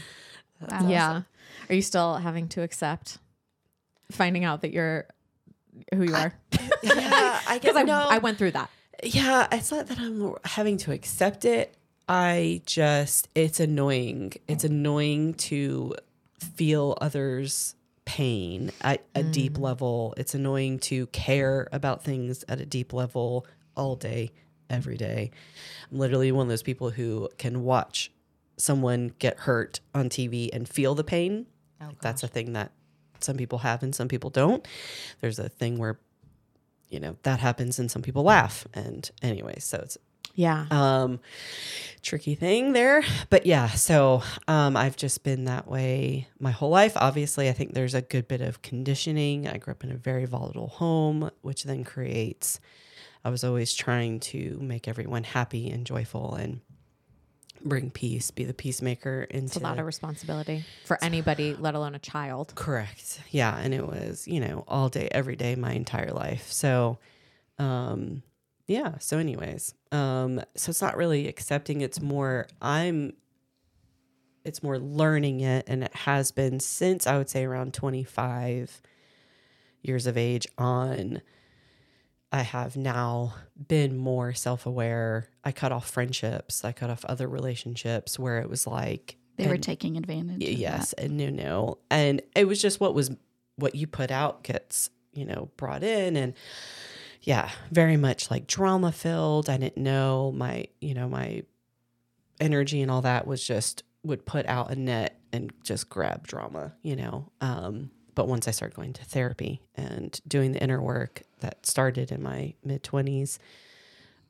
Wow. 0.71 0.89
yeah 0.89 1.23
are 1.69 1.75
you 1.75 1.83
still 1.83 2.15
having 2.17 2.49
to 2.51 2.63
accept 2.63 3.19
finding 4.13 4.45
out 4.45 4.61
that 4.63 4.73
you're 4.73 5.07
who 5.95 6.05
you 6.05 6.15
are 6.15 6.33
Yeah, 6.83 7.41
I 7.49 7.59
because 7.61 7.75
get 7.75 7.77
I, 7.77 7.83
no. 7.83 8.07
I 8.09 8.19
went 8.19 8.39
through 8.39 8.53
that 8.53 8.71
Yeah, 9.03 9.47
it's 9.53 9.71
not 9.71 9.87
that 9.87 9.99
I'm 9.99 10.35
having 10.45 10.77
to 10.79 10.93
accept 10.93 11.45
it. 11.45 11.75
I 12.09 12.63
just, 12.67 13.29
it's 13.35 13.61
annoying. 13.61 14.33
It's 14.49 14.65
annoying 14.65 15.35
to 15.35 15.95
feel 16.39 16.99
others' 17.01 17.77
pain 18.05 18.73
at 18.81 19.05
a 19.15 19.23
deep 19.23 19.55
mm. 19.55 19.61
level. 19.61 20.15
It's 20.17 20.35
annoying 20.35 20.81
to 20.81 21.07
care 21.09 21.69
about 21.73 22.03
things 22.03 22.45
at 22.49 22.61
a 22.61 22.67
deep 22.67 22.93
level 22.93 23.47
all 23.77 23.95
day, 23.95 24.33
every 24.69 24.97
day. 24.97 25.31
I'm 25.91 25.99
literally 25.99 26.33
one 26.33 26.47
of 26.47 26.49
those 26.49 26.63
people 26.63 26.91
who 26.91 27.29
can 27.39 27.63
watch 27.63 28.11
someone 28.57 29.13
get 29.19 29.39
hurt 29.39 29.81
on 29.95 30.09
TV 30.09 30.51
and 30.53 30.69
feel 30.69 30.95
the 30.95 31.05
pain. 31.05 31.47
Like, 31.81 32.01
that's 32.01 32.23
a 32.23 32.29
thing 32.29 32.53
that 32.55 32.73
some 33.21 33.37
people 33.37 33.59
have 33.59 33.83
and 33.83 33.95
some 33.95 34.09
people 34.09 34.31
don't. 34.31 34.67
There's 35.21 35.39
a 35.39 35.49
thing 35.49 35.79
where 35.79 35.99
you 36.91 37.01
know 37.01 37.17
that 37.23 37.41
happens 37.41 37.79
and 37.79 37.91
some 37.91 38.03
people 38.03 38.23
laugh. 38.23 38.67
And 38.75 39.11
anyway 39.23 39.57
so 39.59 39.79
it's 39.79 39.99
yeah. 40.35 40.67
um 40.71 41.21
tricky 42.03 42.35
thing 42.35 42.73
there. 42.73 43.03
But 43.31 43.47
yeah 43.47 43.69
so 43.69 44.23
um 44.49 44.77
i've 44.77 44.97
just 44.97 45.23
been 45.23 45.45
that 45.45 45.69
way 45.69 46.29
my 46.39 46.51
whole 46.51 46.71
life. 46.71 46.93
Obviously 46.97 47.49
i 47.49 47.53
think 47.53 47.75
there's 47.75 47.95
a 47.95 48.03
good 48.03 48.29
bit 48.29 48.41
of 48.41 48.63
conditioning. 48.63 49.49
I 49.49 49.59
grew 49.59 49.73
up 49.73 49.85
in 49.85 49.91
a 49.91 49.97
very 49.97 50.27
volatile 50.27 50.69
home 50.69 51.31
which 51.43 51.65
then 51.65 51.85
creates 51.85 52.61
i 53.25 53.31
was 53.31 53.45
always 53.45 53.75
trying 53.75 54.19
to 54.19 54.59
make 54.61 54.89
everyone 54.89 55.25
happy 55.25 55.69
and 55.71 55.85
joyful 55.85 56.35
and 56.35 56.61
bring 57.63 57.91
peace 57.91 58.31
be 58.31 58.45
the 58.45 58.55
peacemaker 58.55 59.25
into 59.31 59.47
it's 59.47 59.57
a 59.57 59.61
lot 59.61 59.79
of 59.79 59.87
responsibility 59.87 60.65
for 60.85 61.03
anybody 61.03 61.55
let 61.59 61.75
alone 61.75 61.95
a 61.95 61.99
child 61.99 62.53
Correct. 62.55 63.21
Yeah, 63.31 63.57
and 63.59 63.75
it 63.75 63.87
was, 63.87 64.27
you 64.27 64.41
know, 64.41 64.65
all 64.67 64.89
day 64.89 65.09
every 65.13 65.37
day 65.37 65.55
my 65.57 65.73
entire 65.73 66.13
life. 66.13 66.51
So 66.51 66.99
um 67.59 68.23
yeah, 68.67 68.99
so 68.99 69.19
anyways, 69.19 69.75
um 69.93 70.41
so 70.55 70.71
it's 70.71 70.83
not 70.83 70.97
really 70.97 71.29
accepting, 71.29 71.81
it's 71.81 72.01
more 72.01 72.47
I'm 72.63 73.15
it's 74.45 74.63
more 74.63 74.79
learning 74.79 75.41
it 75.41 75.65
and 75.69 75.85
it 75.85 75.95
has 75.95 76.31
been 76.31 76.61
since 76.61 77.07
I 77.07 77.19
would 77.19 77.29
say 77.29 77.45
around 77.45 77.75
25 77.75 78.81
years 79.83 80.07
of 80.07 80.17
age 80.17 80.47
on 80.57 81.21
I 82.33 82.43
have 82.43 82.77
now 82.77 83.35
been 83.69 83.97
more 83.97 84.33
self-aware. 84.33 85.29
I 85.45 85.53
cut 85.53 85.73
off 85.73 85.91
friendships, 85.91 86.65
I 86.65 86.73
cut 86.73 86.91
off 86.91 87.05
other 87.05 87.29
relationships 87.29 88.19
where 88.19 88.39
it 88.39 88.49
was 88.49 88.67
like 88.67 89.17
They 89.37 89.49
were 89.49 89.57
taking 89.57 89.97
advantage. 89.97 90.43
Yes 90.43 90.93
and 90.93 91.17
no 91.17 91.31
no 91.31 91.79
and 91.91 92.23
it 92.37 92.47
was 92.47 92.61
just 92.63 92.79
what 92.81 92.95
was 92.95 93.11
what 93.57 93.75
you 93.75 93.87
put 93.87 94.11
out 94.11 94.43
gets 94.45 94.91
you 95.13 95.25
know 95.25 95.51
brought 95.57 95.83
in. 95.83 96.17
And 96.17 96.35
yeah 97.23 97.51
very 97.71 97.97
much 97.97 98.31
like 98.31 98.47
drama 98.47 98.93
filled. 98.93 99.51
I 99.51 99.57
didn't 99.57 99.83
know 99.83 100.33
my 100.33 100.67
you 100.81 100.95
know 100.95 101.09
my 101.09 101.43
energy 102.41 102.81
and 102.81 102.91
all 102.91 103.03
that 103.03 103.27
was 103.27 103.45
just 103.47 103.83
would 104.03 104.25
put 104.25 104.47
out 104.47 104.71
a 104.71 104.77
net 104.77 105.21
and 105.33 105.53
just 105.63 105.91
grab 105.91 106.27
drama 106.27 106.73
you 106.83 106.97
know? 106.97 107.31
Um 107.41 107.91
but 108.21 108.29
once 108.29 108.47
i 108.47 108.51
started 108.51 108.77
going 108.77 108.93
to 108.93 109.03
therapy 109.03 109.63
and 109.77 110.21
doing 110.29 110.53
the 110.53 110.63
inner 110.63 110.83
work 110.83 111.23
that 111.41 111.65
started 111.65 112.13
in 112.13 112.23
my 112.23 112.53
mid 112.63 112.83
20s 112.83 113.39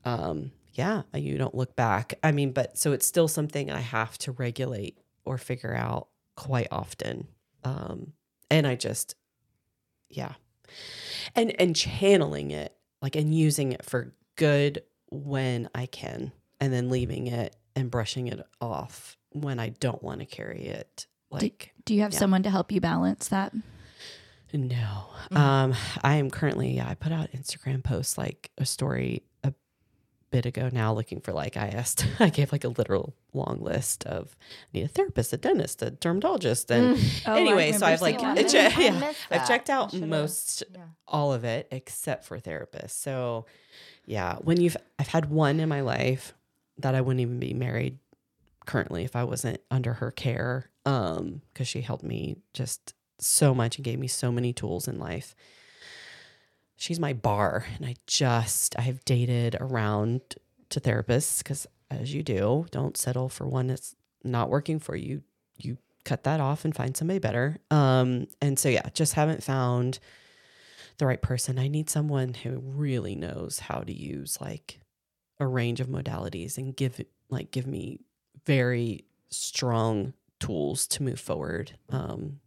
um 0.05 0.51
yeah 0.73 1.01
you 1.13 1.37
don't 1.37 1.53
look 1.53 1.75
back 1.75 2.13
i 2.23 2.31
mean 2.31 2.53
but 2.53 2.77
so 2.77 2.93
it's 2.93 3.05
still 3.05 3.27
something 3.27 3.69
i 3.69 3.81
have 3.81 4.17
to 4.17 4.31
regulate 4.31 4.97
or 5.25 5.37
figure 5.37 5.75
out 5.75 6.07
quite 6.37 6.69
often 6.71 7.27
um 7.65 8.13
and 8.49 8.65
i 8.65 8.75
just 8.75 9.15
yeah 10.09 10.35
and 11.35 11.53
and 11.59 11.75
channeling 11.75 12.51
it 12.51 12.73
like 13.01 13.17
and 13.17 13.35
using 13.35 13.73
it 13.73 13.83
for 13.83 14.13
good 14.37 14.81
when 15.09 15.67
i 15.75 15.85
can 15.85 16.31
and 16.61 16.71
then 16.71 16.89
leaving 16.89 17.27
it 17.27 17.57
and 17.75 17.91
brushing 17.91 18.27
it 18.27 18.39
off 18.61 19.17
when 19.31 19.59
i 19.59 19.67
don't 19.67 20.01
want 20.01 20.21
to 20.21 20.25
carry 20.25 20.63
it 20.63 21.07
like 21.29 21.73
Do 21.85 21.93
you 21.95 22.01
have 22.01 22.13
Yeah. 22.13 22.19
someone 22.19 22.43
to 22.43 22.49
help 22.49 22.71
you 22.73 22.81
balance 22.81 23.29
that? 23.29 23.53
No. 24.53 25.05
Um 25.31 25.73
I 26.03 26.15
am 26.15 26.29
currently 26.29 26.75
yeah, 26.75 26.87
I 26.89 26.95
put 26.95 27.11
out 27.11 27.31
Instagram 27.31 27.83
posts 27.83 28.17
like 28.17 28.51
a 28.57 28.65
story 28.65 29.23
a 29.43 29.53
bit 30.31 30.45
ago 30.45 30.69
now 30.71 30.93
looking 30.93 31.19
for 31.21 31.33
like 31.33 31.57
I 31.57 31.67
asked 31.67 32.05
I 32.19 32.29
gave 32.29 32.51
like 32.51 32.63
a 32.63 32.69
literal 32.69 33.13
long 33.33 33.59
list 33.61 34.05
of 34.05 34.35
I 34.73 34.77
need 34.77 34.83
a 34.83 34.87
therapist, 34.87 35.33
a 35.33 35.37
dentist, 35.37 35.81
a 35.81 35.91
dermatologist 35.91 36.69
and 36.71 36.97
Oh, 37.25 37.33
I 37.33 37.39
anyway, 37.39 37.71
so 37.71 37.85
I've 37.85 38.01
like 38.01 38.21
I 38.21 38.35
yeah, 38.35 39.13
I've 39.29 39.47
checked 39.47 39.69
out 39.69 39.93
most 39.93 40.63
Yeah. 40.73 40.81
all 41.07 41.33
of 41.33 41.43
it 41.43 41.67
except 41.71 42.25
for 42.25 42.39
therapists. 42.39 42.91
So 42.91 43.45
yeah, 44.05 44.37
when 44.37 44.59
you've 44.59 44.77
I've 44.99 45.07
had 45.07 45.29
one 45.29 45.59
in 45.59 45.69
my 45.69 45.81
life 45.81 46.33
that 46.77 46.95
I 46.95 47.01
wouldn't 47.01 47.21
even 47.21 47.39
be 47.39 47.53
married 47.53 47.99
currently 48.65 49.03
if 49.03 49.15
I 49.15 49.23
wasn't 49.23 49.59
under 49.69 49.93
her 49.93 50.11
care 50.11 50.69
um 50.85 51.41
because 51.53 51.67
she 51.67 51.81
helped 51.81 52.03
me 52.03 52.37
just 52.53 52.93
so 53.21 53.53
much 53.53 53.77
and 53.77 53.85
gave 53.85 53.99
me 53.99 54.07
so 54.07 54.31
many 54.31 54.53
tools 54.53 54.87
in 54.87 54.99
life. 54.99 55.35
She's 56.75 56.99
my 56.99 57.13
bar 57.13 57.65
and 57.77 57.85
I 57.85 57.95
just 58.07 58.77
I've 58.77 59.05
dated 59.05 59.55
around 59.59 60.21
to 60.69 60.79
therapists 60.79 61.43
cuz 61.43 61.67
as 61.89 62.13
you 62.13 62.23
do, 62.23 62.65
don't 62.71 62.97
settle 62.97 63.29
for 63.29 63.45
one 63.45 63.67
that's 63.67 63.95
not 64.23 64.49
working 64.49 64.79
for 64.79 64.95
you. 64.95 65.23
You 65.57 65.77
cut 66.05 66.23
that 66.23 66.39
off 66.39 66.65
and 66.65 66.75
find 66.75 66.97
somebody 66.97 67.19
better. 67.19 67.57
Um 67.69 68.27
and 68.41 68.57
so 68.57 68.69
yeah, 68.69 68.89
just 68.93 69.13
haven't 69.13 69.43
found 69.43 69.99
the 70.97 71.05
right 71.05 71.21
person. 71.21 71.59
I 71.59 71.67
need 71.67 71.89
someone 71.89 72.33
who 72.33 72.59
really 72.59 73.15
knows 73.15 73.59
how 73.59 73.81
to 73.81 73.93
use 73.93 74.39
like 74.41 74.79
a 75.39 75.47
range 75.47 75.79
of 75.79 75.87
modalities 75.87 76.57
and 76.57 76.75
give 76.75 77.01
like 77.29 77.51
give 77.51 77.67
me 77.67 77.99
very 78.45 79.05
strong 79.29 80.13
tools 80.39 80.87
to 80.87 81.03
move 81.03 81.19
forward. 81.19 81.73
Um, 81.89 82.39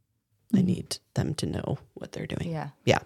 I 0.54 0.58
Mm-hmm. 0.58 0.66
need 0.66 0.98
them 1.14 1.34
to 1.34 1.46
know 1.46 1.78
what 1.94 2.12
they're 2.12 2.26
doing. 2.26 2.50
Yeah. 2.50 2.70
Yeah. 2.84 2.98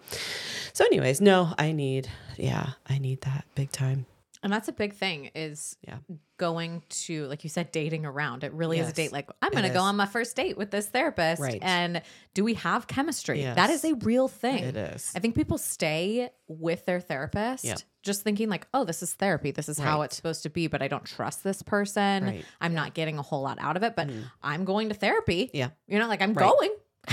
So, 0.73 0.85
anyways, 0.85 1.21
no, 1.21 1.53
I 1.59 1.73
need, 1.73 2.09
yeah, 2.37 2.71
I 2.89 2.99
need 2.99 3.23
that 3.23 3.45
big 3.55 3.73
time. 3.73 4.07
And 4.41 4.53
that's 4.53 4.69
a 4.69 4.73
big 4.73 4.95
thing 4.95 5.33
is 5.35 5.77
Yeah. 5.85 5.97
going 6.37 6.85
to, 6.91 7.27
like 7.27 7.43
you 7.43 7.51
said, 7.51 7.73
dating 7.73 8.07
around. 8.07 8.45
It 8.45 8.53
really 8.53 8.79
is 8.79 8.89
a 8.89 8.93
date. 8.93 9.11
Like, 9.11 9.29
I'm 9.43 9.51
going 9.51 9.65
to 9.65 9.69
go 9.71 9.81
on 9.81 9.97
my 9.97 10.07
first 10.07 10.37
date 10.37 10.57
with 10.57 10.71
this 10.71 10.87
therapist. 10.87 11.43
Right. 11.43 11.59
And 11.61 12.03
do 12.35 12.45
we 12.45 12.55
have 12.55 12.87
chemistry? 12.87 13.43
That 13.43 13.71
is 13.71 13.85
a 13.85 13.95
real 13.95 14.29
thing. 14.29 14.63
It 14.63 14.77
is. 14.77 15.11
I 15.17 15.19
think 15.19 15.35
people 15.35 15.59
stay 15.59 16.31
with 16.47 16.87
their 16.87 17.01
therapist 17.01 17.65
Yeah. 17.65 17.75
just 18.05 18.23
thinking, 18.23 18.49
like, 18.49 18.69
oh, 18.73 18.85
this 18.85 19.03
is 19.03 19.13
therapy. 19.15 19.51
This 19.51 19.69
is 19.69 19.77
how 19.77 20.03
it's 20.03 20.15
supposed 20.15 20.45
to 20.45 20.51
be, 20.51 20.69
but 20.69 20.83
I 20.83 20.87
don't 20.89 21.05
trust 21.05 21.43
this 21.43 21.61
person. 21.63 22.25
Right. 22.25 22.45
I'm 22.61 22.75
not 22.75 22.95
getting 22.95 23.19
a 23.19 23.23
whole 23.23 23.43
lot 23.43 23.59
out 23.61 23.77
of 23.77 23.83
it, 23.83 23.97
but 23.97 24.09
I'm 24.41 24.65
going 24.65 24.91
to 24.91 24.95
therapy. 24.95 25.51
Yeah. 25.53 25.71
You 25.89 25.99
know, 25.99 26.07
like 26.07 26.23
I'm 26.23 26.33
Right. 26.35 26.49
going. 26.49 26.71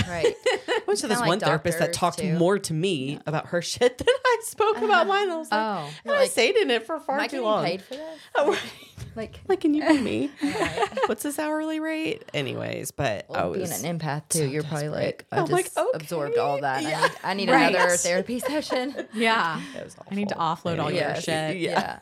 Right. 0.08 0.34
I 0.46 0.80
went 0.86 1.00
to 1.00 1.06
this 1.08 1.18
like 1.20 1.28
one 1.28 1.40
therapist 1.40 1.78
that 1.78 1.92
talked 1.92 2.18
too. 2.18 2.38
more 2.38 2.58
to 2.58 2.72
me 2.74 3.18
about 3.26 3.46
her 3.48 3.62
shit 3.72 3.98
than 3.98 4.06
I 4.08 4.38
spoke 4.42 4.76
about 4.78 4.90
uh-huh. 4.90 5.04
mine. 5.04 5.30
I 5.30 5.36
was 5.36 5.50
like, 5.50 5.60
Oh. 5.60 5.90
I 6.12 6.18
like, 6.20 6.30
stayed 6.30 6.56
in 6.56 6.70
it 6.70 6.86
for 6.86 6.98
far 7.00 7.26
too 7.28 7.42
long. 7.42 7.64
Am 7.64 7.64
I 7.64 7.76
too 7.76 7.82
getting 7.82 7.82
long. 7.82 7.82
paid 7.82 7.82
for 7.82 7.94
this? 7.94 8.18
Oh, 8.34 8.50
right. 8.52 8.62
Like, 9.16 9.40
Like, 9.48 9.60
can 9.60 9.72
you 9.74 9.82
pay 9.82 10.00
me? 10.00 10.30
What's 11.06 11.22
this 11.22 11.38
hourly 11.38 11.80
rate? 11.80 12.22
Anyways, 12.34 12.90
but 12.90 13.26
I 13.34 13.46
was 13.46 13.70
being 13.70 13.84
an 13.86 13.98
empath 13.98 14.28
too, 14.28 14.46
you're 14.46 14.62
probably 14.62 14.90
like, 14.90 15.24
I 15.32 15.38
I'm 15.38 15.46
just 15.46 15.76
like, 15.76 15.86
absorbed 15.94 16.36
all 16.36 16.60
that. 16.60 16.84
okay, 16.84 16.94
I 16.94 17.00
need, 17.00 17.10
I 17.24 17.34
need 17.34 17.48
Right. 17.50 17.74
another 17.74 17.96
therapy 17.96 18.38
session. 18.40 18.94
Yeah. 19.14 19.60
It 19.76 19.84
was 19.84 19.96
I 20.10 20.14
need 20.14 20.28
to 20.28 20.36
awful. 20.36 20.70
offload 20.72 20.80
all 20.82 20.90
your 20.90 21.04
Anyways, 21.04 21.24
shit. 21.24 21.56
Yeah. 21.58 22.00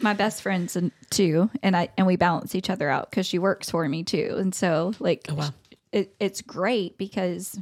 my 0.00 0.12
best 0.14 0.42
friends 0.42 0.76
and 0.76 0.92
too 1.10 1.50
and 1.62 1.76
i 1.76 1.88
and 1.98 2.06
we 2.06 2.14
balance 2.14 2.54
each 2.54 2.70
other 2.70 2.88
out 2.88 3.10
because 3.10 3.26
she 3.26 3.38
works 3.40 3.68
for 3.70 3.88
me 3.88 4.04
too 4.04 4.36
and 4.38 4.54
so 4.54 4.92
like 5.00 5.26
Oh, 5.28 5.34
wow. 5.34 5.50
It, 5.92 6.14
it's 6.20 6.42
great 6.42 6.98
because 6.98 7.58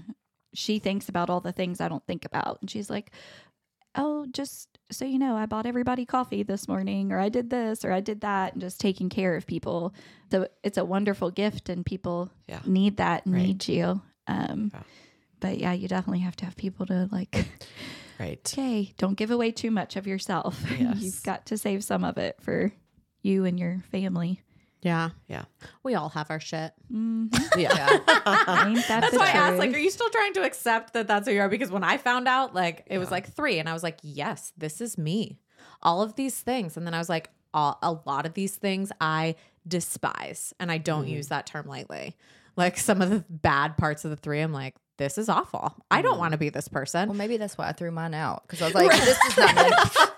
she 0.55 0.79
thinks 0.79 1.09
about 1.09 1.29
all 1.31 1.41
the 1.41 1.53
things 1.53 1.81
i 1.81 1.89
don't 1.89 2.07
think 2.07 2.25
about 2.25 2.59
and 2.61 2.71
she's 2.71 2.89
like 2.91 3.11
oh 3.95 4.27
just 4.33 4.79
so 4.91 5.05
you 5.05 5.19
know 5.19 5.37
i 5.37 5.47
bought 5.47 5.67
everybody 5.67 6.05
coffee 6.05 6.43
this 6.43 6.69
morning 6.69 7.13
or 7.13 7.19
i 7.19 7.29
did 7.29 7.51
this 7.51 7.85
or 7.85 7.93
i 7.93 8.01
did 8.01 8.21
that 8.23 8.53
and 8.53 8.61
just 8.61 8.81
taking 8.81 9.09
care 9.09 9.37
of 9.37 9.47
people 9.47 9.95
so 10.31 10.47
it's 10.63 10.79
a 10.79 10.85
wonderful 10.85 11.31
gift 11.31 11.69
and 11.69 11.85
people 11.87 12.31
Yeah. 12.47 12.61
need 12.67 12.97
that 12.99 13.25
and 13.27 13.35
Right. 13.35 13.47
need 13.47 13.69
you 13.69 14.01
um 14.27 14.71
Yeah. 14.75 14.83
but 15.41 15.59
yeah 15.59 15.73
you 15.73 15.89
definitely 15.89 16.21
have 16.21 16.37
to 16.37 16.45
have 16.45 16.57
people 16.57 16.87
to 16.87 17.09
like 17.13 17.47
Right. 18.19 18.41
okay 18.53 18.95
don't 18.99 19.15
give 19.17 19.31
away 19.31 19.51
too 19.51 19.71
much 19.71 19.97
of 19.97 20.07
yourself 20.07 20.63
Yes. 20.79 21.01
you've 21.03 21.23
got 21.23 21.47
to 21.47 21.59
save 21.59 21.85
some 21.85 22.05
of 22.05 22.17
it 22.19 22.37
for 22.41 22.73
you 23.23 23.45
and 23.45 23.59
your 23.59 23.83
family. 23.91 24.41
Yeah. 24.83 25.11
Yeah. 25.27 25.45
We 25.83 25.95
all 25.95 26.11
have 26.11 26.31
our 26.31 26.41
shit. 26.41 26.73
Mm, 26.93 27.33
Yeah. 27.57 27.71
ain't 28.67 28.87
that 28.87 28.87
That's 28.89 29.13
the 29.13 29.19
why 29.19 29.27
I 29.27 29.31
asked, 29.31 29.59
like, 29.59 29.75
are 29.75 29.79
you 29.79 29.91
still 29.91 30.11
trying 30.11 30.35
to 30.35 30.43
accept 30.45 30.93
that 30.93 31.09
that's 31.09 31.27
who 31.27 31.35
you 31.35 31.41
are? 31.41 31.49
Because 31.49 31.71
when 31.71 31.83
I 31.85 31.97
found 31.97 32.29
out, 32.29 32.55
like, 32.55 32.85
it 32.87 32.99
was 32.99 33.11
like 33.11 33.33
three, 33.33 33.59
and 33.59 33.69
I 33.69 33.73
was 33.73 33.83
like, 33.83 33.99
yes, 34.03 34.53
this 34.57 34.81
is 34.81 34.97
me. 34.97 35.39
All 35.83 36.03
of 36.03 36.15
these 36.15 36.39
things. 36.41 36.77
And 36.77 36.87
then 36.87 36.95
I 36.95 36.99
was 36.99 37.09
like, 37.09 37.31
all, 37.55 37.79
a 37.83 37.93
lot 38.07 38.27
of 38.27 38.35
these 38.35 38.57
things 38.57 38.93
I 39.01 39.35
despise. 39.67 40.55
And 40.61 40.71
I 40.71 40.79
don't 40.79 41.09
use 41.09 41.29
that 41.29 41.47
term 41.47 41.67
lightly. 41.67 42.17
Like, 42.57 42.79
some 42.79 43.03
of 43.03 43.11
the 43.11 43.25
bad 43.29 43.77
parts 43.77 44.05
of 44.05 44.11
the 44.11 44.17
three, 44.17 44.41
I'm 44.41 44.53
like, 44.53 44.75
this 44.99 45.19
is 45.19 45.29
awful. 45.29 45.75
I 45.91 46.03
don't 46.03 46.19
want 46.19 46.33
to 46.33 46.37
mm. 46.37 46.41
be 46.41 46.49
this 46.49 46.69
person. 46.69 47.09
Well, 47.09 47.19
maybe 47.19 47.37
that's 47.37 47.59
why 47.59 47.69
I 47.69 47.73
threw 47.73 47.91
mine 47.91 48.15
out 48.15 48.43
because 48.47 48.63
I 48.63 48.67
was 48.67 48.75
like, 48.75 48.91
"This 48.91 49.19
is 49.25 49.37
not 49.37 49.55
me." 49.55 49.63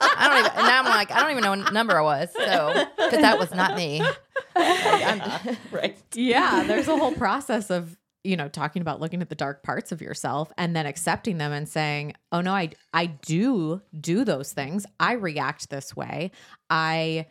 I 0.00 0.28
don't 0.28 0.38
even. 0.38 0.52
And 0.58 0.66
now 0.66 0.78
I'm 0.80 0.84
like, 0.86 1.10
I 1.10 1.20
don't 1.20 1.30
even 1.30 1.42
know 1.42 1.50
what 1.50 1.72
number 1.72 1.98
I 1.98 2.02
was. 2.02 2.28
So 2.32 2.86
because 2.96 3.20
that 3.20 3.38
was 3.38 3.52
not 3.52 3.76
me. 3.76 4.00
Like, 4.00 4.18
right. 5.72 5.98
yeah 6.14 6.64
there's 6.66 6.88
a 6.88 6.96
whole 6.96 7.12
process 7.12 7.70
of 7.70 7.96
you 8.24 8.36
know 8.36 8.48
talking 8.48 8.82
about 8.82 9.00
looking 9.00 9.22
at 9.22 9.28
the 9.28 9.34
dark 9.34 9.62
parts 9.62 9.92
of 9.92 10.00
yourself 10.00 10.52
and 10.58 10.74
then 10.74 10.86
accepting 10.86 11.38
them 11.38 11.52
and 11.52 11.68
saying 11.68 12.14
oh 12.32 12.40
no 12.40 12.52
i 12.52 12.70
i 12.92 13.06
do 13.06 13.80
do 13.98 14.24
those 14.24 14.52
things 14.52 14.84
i 14.98 15.12
react 15.12 15.70
this 15.70 15.94
way 15.94 16.30
i 16.70 17.26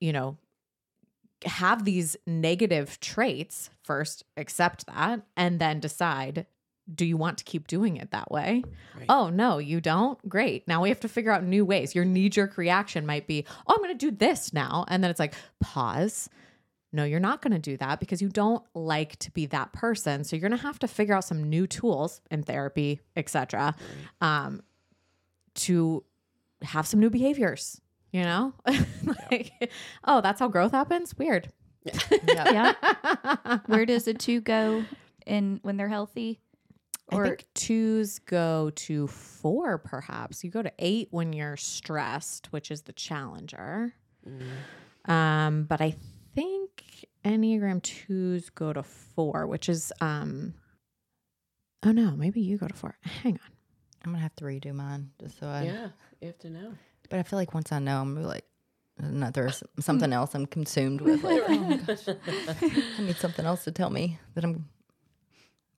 you 0.00 0.12
know 0.12 0.36
have 1.44 1.84
these 1.84 2.16
negative 2.26 3.00
traits 3.00 3.70
first 3.82 4.24
accept 4.36 4.86
that 4.86 5.22
and 5.36 5.58
then 5.58 5.80
decide 5.80 6.46
do 6.92 7.04
you 7.04 7.16
want 7.16 7.38
to 7.38 7.44
keep 7.44 7.66
doing 7.68 7.96
it 7.96 8.10
that 8.10 8.30
way 8.30 8.62
Right. 8.96 9.06
oh 9.08 9.30
no 9.30 9.58
you 9.58 9.80
don't 9.80 10.18
great 10.28 10.66
now 10.66 10.82
we 10.82 10.88
have 10.88 11.00
to 11.00 11.08
figure 11.08 11.30
out 11.30 11.44
new 11.44 11.64
ways 11.64 11.94
your 11.94 12.04
knee-jerk 12.04 12.56
reaction 12.58 13.06
might 13.06 13.26
be 13.26 13.44
oh 13.66 13.74
i'm 13.74 13.82
going 13.82 13.96
to 13.96 14.10
do 14.10 14.14
this 14.14 14.52
now 14.52 14.84
and 14.88 15.02
then 15.02 15.10
it's 15.10 15.20
like 15.20 15.34
pause 15.60 16.28
no, 16.94 17.04
you're 17.04 17.20
not 17.20 17.40
going 17.40 17.52
to 17.54 17.58
do 17.58 17.78
that 17.78 18.00
because 18.00 18.20
you 18.20 18.28
don't 18.28 18.62
like 18.74 19.18
to 19.20 19.30
be 19.30 19.46
that 19.46 19.72
person. 19.72 20.24
So 20.24 20.36
you're 20.36 20.46
going 20.46 20.58
to 20.58 20.62
have 20.62 20.78
to 20.80 20.86
figure 20.88 21.14
out 21.14 21.24
some 21.24 21.48
new 21.48 21.66
tools 21.66 22.20
in 22.30 22.42
therapy, 22.42 23.00
etc., 23.16 23.74
um, 24.20 24.60
to 25.54 26.04
have 26.60 26.86
some 26.86 27.00
new 27.00 27.08
behaviors. 27.08 27.80
You 28.12 28.24
know, 28.24 28.52
like, 29.30 29.72
oh, 30.04 30.20
that's 30.20 30.38
how 30.38 30.48
growth 30.48 30.72
happens. 30.72 31.16
Weird. 31.16 31.50
yeah. 32.28 32.74
yeah. 32.74 33.58
Where 33.66 33.86
does 33.86 34.06
a 34.06 34.12
two 34.12 34.42
go 34.42 34.84
in 35.24 35.60
when 35.62 35.78
they're 35.78 35.88
healthy? 35.88 36.40
I 37.12 37.24
think 37.28 37.46
twos 37.54 38.18
go 38.20 38.70
to 38.70 39.06
four, 39.06 39.78
perhaps. 39.78 40.42
You 40.44 40.50
go 40.50 40.62
to 40.62 40.72
eight 40.78 41.08
when 41.10 41.32
you're 41.32 41.56
stressed, 41.56 42.52
which 42.52 42.70
is 42.70 42.82
the 42.82 42.92
challenger. 42.92 43.94
Um, 45.06 45.64
but 45.64 45.80
I 45.80 45.96
think 46.34 47.06
Enneagram 47.24 47.82
twos 47.82 48.50
go 48.50 48.72
to 48.72 48.82
four, 48.82 49.46
which 49.46 49.68
is 49.68 49.92
um 50.00 50.54
oh 51.84 51.92
no, 51.92 52.12
maybe 52.12 52.40
you 52.40 52.58
go 52.58 52.68
to 52.68 52.74
four. 52.74 52.96
Hang 53.02 53.34
on. 53.34 53.52
I'm 54.04 54.12
gonna 54.12 54.22
have 54.22 54.34
to 54.36 54.44
redo 54.44 54.74
mine 54.74 55.10
just 55.20 55.38
so 55.38 55.46
I. 55.46 55.64
Yeah. 55.64 55.88
You 56.20 56.28
have 56.28 56.38
to 56.40 56.50
know. 56.50 56.74
But 57.08 57.18
I 57.18 57.22
feel 57.22 57.38
like 57.38 57.54
once 57.54 57.72
I 57.72 57.78
know, 57.78 58.00
I'm 58.00 58.14
gonna 58.14 58.20
be 58.20 58.26
like, 58.26 58.44
no, 59.00 59.30
there's 59.30 59.62
something 59.80 60.12
else 60.12 60.34
I'm 60.34 60.46
consumed 60.46 61.00
with. 61.00 61.22
Like, 61.22 61.42
oh 61.48 61.58
my 61.58 61.76
gosh, 61.76 62.08
I 62.08 63.02
need 63.02 63.16
something 63.16 63.44
else 63.44 63.64
to 63.64 63.72
tell 63.72 63.90
me 63.90 64.18
that 64.34 64.44
I'm 64.44 64.68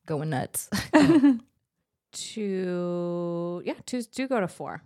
going 0.07 0.31
nuts. 0.31 0.69
Two 2.13 3.63
yeah, 3.65 3.75
twos 3.87 4.07
do 4.07 4.29
go 4.29 4.41
to 4.41 4.49
four. 4.49 4.83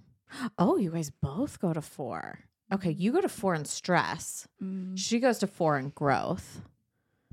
Oh, 0.59 0.77
you 0.77 0.91
guys 0.91 1.11
both 1.11 1.61
go 1.61 1.73
to 1.73 1.81
four. 1.83 2.41
Okay, 2.73 2.91
you 2.91 3.13
go 3.13 3.21
to 3.21 3.29
four 3.29 3.55
in 3.55 3.65
stress. 3.65 4.47
Mm, 4.63 4.97
She 4.97 5.21
goes 5.21 5.39
to 5.39 5.47
four 5.47 5.79
in 5.79 5.91
growth. 5.91 6.61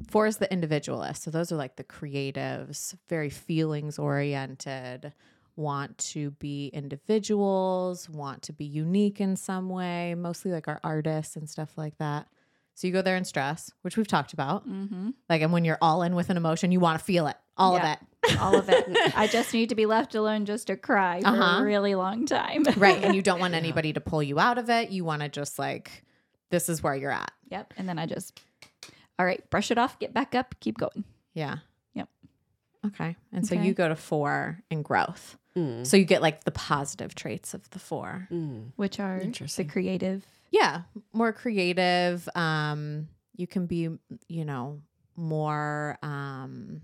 Four 0.09 0.27
is 0.27 0.37
the 0.37 0.51
individualist. 0.51 1.23
So 1.23 1.31
those 1.31 1.51
are 1.51 1.55
like 1.57 1.75
the 1.77 1.83
creatives, 1.83 2.95
very 3.09 3.29
feelings 3.29 3.97
oriented, 3.97 5.13
want 5.55 5.97
to 5.97 6.31
be 6.31 6.67
individuals, 6.73 8.09
want 8.09 8.41
to 8.43 8.53
be 8.53 8.65
unique 8.65 9.21
in 9.21 9.35
some 9.37 9.69
way, 9.69 10.13
mostly 10.15 10.51
like 10.51 10.67
our 10.67 10.79
artists 10.83 11.35
and 11.37 11.49
stuff 11.49 11.77
like 11.77 11.97
that. 11.99 12.27
So 12.75 12.87
you 12.87 12.93
go 12.93 13.01
there 13.01 13.15
in 13.15 13.23
stress, 13.23 13.71
which 13.81 13.95
we've 13.95 14.07
talked 14.07 14.33
about. 14.33 14.67
mm-hmm. 14.67 15.11
Like, 15.29 15.41
and 15.41 15.53
when 15.53 15.63
you're 15.63 15.77
all 15.81 16.03
in 16.03 16.13
with 16.15 16.29
an 16.29 16.35
emotion, 16.35 16.73
you 16.73 16.81
want 16.81 16.99
to 16.99 17.05
feel 17.05 17.27
it, 17.27 17.37
all 17.57 17.75
Yeah. 17.75 17.93
of 17.93 17.97
it. 18.29 18.39
All 18.41 18.55
of 18.57 18.69
it. 18.69 18.85
I 19.15 19.27
just 19.27 19.53
need 19.53 19.69
to 19.69 19.75
be 19.75 19.85
left 19.85 20.15
alone 20.15 20.45
just 20.45 20.67
to 20.67 20.77
cry 20.77 21.21
for 21.21 21.27
Uh-huh. 21.27 21.61
a 21.61 21.63
really 21.63 21.95
long 21.95 22.25
time. 22.25 22.63
right. 22.77 23.03
And 23.03 23.15
you 23.15 23.21
don't 23.29 23.39
want 23.39 23.53
anybody 23.53 23.93
to 23.93 24.01
pull 24.01 24.23
you 24.23 24.39
out 24.39 24.57
of 24.57 24.69
it. 24.69 24.89
You 24.89 25.05
want 25.05 25.21
to 25.21 25.29
just 25.29 25.59
like, 25.59 26.03
this 26.49 26.67
is 26.69 26.81
where 26.81 26.95
you're 26.95 27.11
at. 27.11 27.31
Yep. 27.49 27.73
And 27.77 27.87
then 27.87 27.99
I 27.99 28.05
just, 28.07 28.41
all 29.19 29.25
right, 29.25 29.47
brush 29.49 29.69
it 29.71 29.77
off, 29.77 29.99
get 29.99 30.13
back 30.13 30.33
up, 30.35 30.55
keep 30.59 30.77
going. 30.77 31.03
Yeah. 31.33 31.57
Yep. 31.93 32.09
Okay. 32.87 33.15
And 33.31 33.45
so 33.47 33.55
you 33.55 33.73
go 33.73 33.87
to 33.89 33.95
four 33.95 34.59
in 34.71 34.81
growth. 34.81 35.37
Mm. 35.55 35.85
So 35.87 35.95
you 35.95 36.03
get 36.05 36.21
like 36.21 36.43
the 36.43 36.51
positive 36.51 37.15
traits 37.15 37.53
of 37.53 37.69
the 37.69 37.79
four. 37.79 38.27
Mm. 38.31 38.71
Which 38.75 38.99
are 38.99 39.19
the 39.23 39.63
creative. 39.69 40.25
Yeah. 40.51 40.81
More 41.13 41.31
creative. 41.31 42.27
Um, 42.35 43.07
you 43.35 43.47
can 43.47 43.65
be, 43.67 43.89
you 44.27 44.45
know, 44.45 44.81
more 45.15 45.97
um 46.03 46.81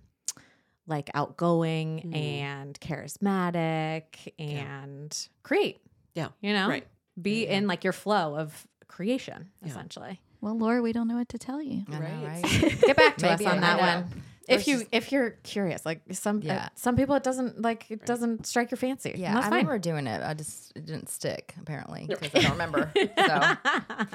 like 0.92 1.10
outgoing 1.16 2.12
Mm. 2.14 2.16
and 2.16 2.80
charismatic 2.80 4.04
and 4.38 5.28
create. 5.42 5.80
Yeah. 6.14 6.28
You 6.42 6.54
know? 6.54 6.68
Right. 6.70 6.86
Be 7.20 7.44
Yeah, 7.46 7.52
yeah. 7.52 7.58
in 7.58 7.68
like 7.68 7.84
your 7.84 7.94
flow 7.94 8.36
of 8.36 8.68
creation, 8.88 9.50
Yeah. 9.64 9.70
essentially. 9.70 10.22
Well, 10.42 10.58
Laura, 10.58 10.82
we 10.82 10.92
don't 10.94 11.08
know 11.08 11.16
what 11.18 11.30
to 11.30 11.38
tell 11.40 11.62
you. 11.62 11.84
I 11.88 11.92
know, 11.92 12.00
Right. 12.00 12.44
right? 12.44 12.82
Get 12.82 12.96
back 12.98 13.18
to 13.18 13.26
Maybe 13.28 13.46
us 13.46 13.52
on 13.52 13.58
I 13.58 13.62
that 13.62 13.78
know. 13.78 14.02
one. 14.02 14.24
If 14.48 14.68
you 14.68 14.82
if 14.92 15.12
you're 15.14 15.30
curious, 15.44 15.86
like 15.86 16.02
some 16.12 16.42
uh, 16.50 16.68
some 16.76 16.98
people 16.98 17.16
it 17.16 17.24
doesn't 17.24 17.62
like 17.62 17.90
it 17.90 18.06
doesn't 18.06 18.46
strike 18.46 18.70
your 18.72 18.78
fancy. 18.80 19.14
Yeah, 19.16 19.34
that's 19.36 19.46
I 19.46 19.50
fine. 19.50 19.60
remember 19.60 19.80
doing 19.80 20.08
it. 20.08 20.22
I 20.22 20.34
just 20.34 20.74
it 20.76 20.86
didn't 20.86 21.10
stick 21.10 21.54
apparently 21.62 22.08
because 22.10 22.32
I 22.36 22.40
don't 22.42 22.52
remember. 22.54 22.92
so 22.96 23.56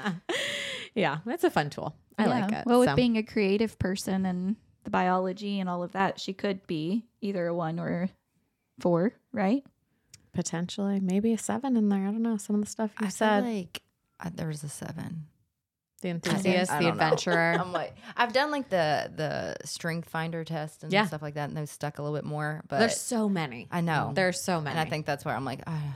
yeah, 0.95 1.19
that's 1.25 1.43
a 1.43 1.49
fun 1.49 1.69
tool. 1.71 1.95
I 2.19 2.25
like 2.25 2.51
it. 2.51 2.65
Well, 2.65 2.79
with 2.81 2.89
so. 2.89 2.95
being 2.95 3.17
a 3.17 3.23
creative 3.23 3.79
person 3.79 4.25
and 4.27 4.57
the 4.87 4.91
biology 4.91 5.59
and 5.59 5.67
all 5.69 5.83
of 5.83 5.91
that, 5.91 6.17
she 6.17 6.31
could 6.31 6.65
be 6.65 7.03
either 7.19 7.45
a 7.47 7.53
one 7.53 7.77
or 7.77 8.09
four, 8.79 9.11
right? 9.33 9.65
potentially 10.33 10.99
maybe 10.99 11.33
a 11.33 11.37
seven 11.37 11.75
in 11.75 11.89
there. 11.89 12.01
I 12.03 12.11
don't 12.11 12.21
know. 12.21 12.37
Some 12.37 12.55
of 12.55 12.61
the 12.61 12.69
stuff 12.69 12.91
you 13.01 13.07
I 13.07 13.09
said, 13.09 13.43
feel 13.43 13.53
like 13.55 13.81
I, 14.19 14.29
there 14.29 14.47
was 14.47 14.63
a 14.63 14.69
seven. 14.69 15.25
the 16.03 16.09
enthusiast, 16.09 16.77
the 16.77 16.87
adventurer. 16.87 17.57
I'm 17.59 17.73
like 17.73 17.95
I've 18.15 18.33
done 18.33 18.51
like 18.51 18.69
the 18.69 19.11
the 19.15 19.57
strength 19.65 20.07
finder 20.09 20.43
test 20.43 20.83
and 20.83 20.91
Yeah. 20.93 21.05
stuff 21.07 21.23
like 21.23 21.33
that, 21.33 21.49
and 21.49 21.57
those 21.57 21.71
stuck 21.71 21.97
a 21.97 22.03
little 22.03 22.15
bit 22.15 22.23
more. 22.23 22.63
But 22.69 22.79
There's 22.79 23.01
so 23.01 23.27
many. 23.27 23.67
I 23.71 23.81
know, 23.81 24.11
There's 24.13 24.39
so 24.39 24.61
many. 24.61 24.71
and 24.77 24.79
I 24.79 24.87
think 24.89 25.05
that's 25.07 25.25
where 25.25 25.35
I'm 25.35 25.43
like, 25.45 25.61
ah, 25.65 25.95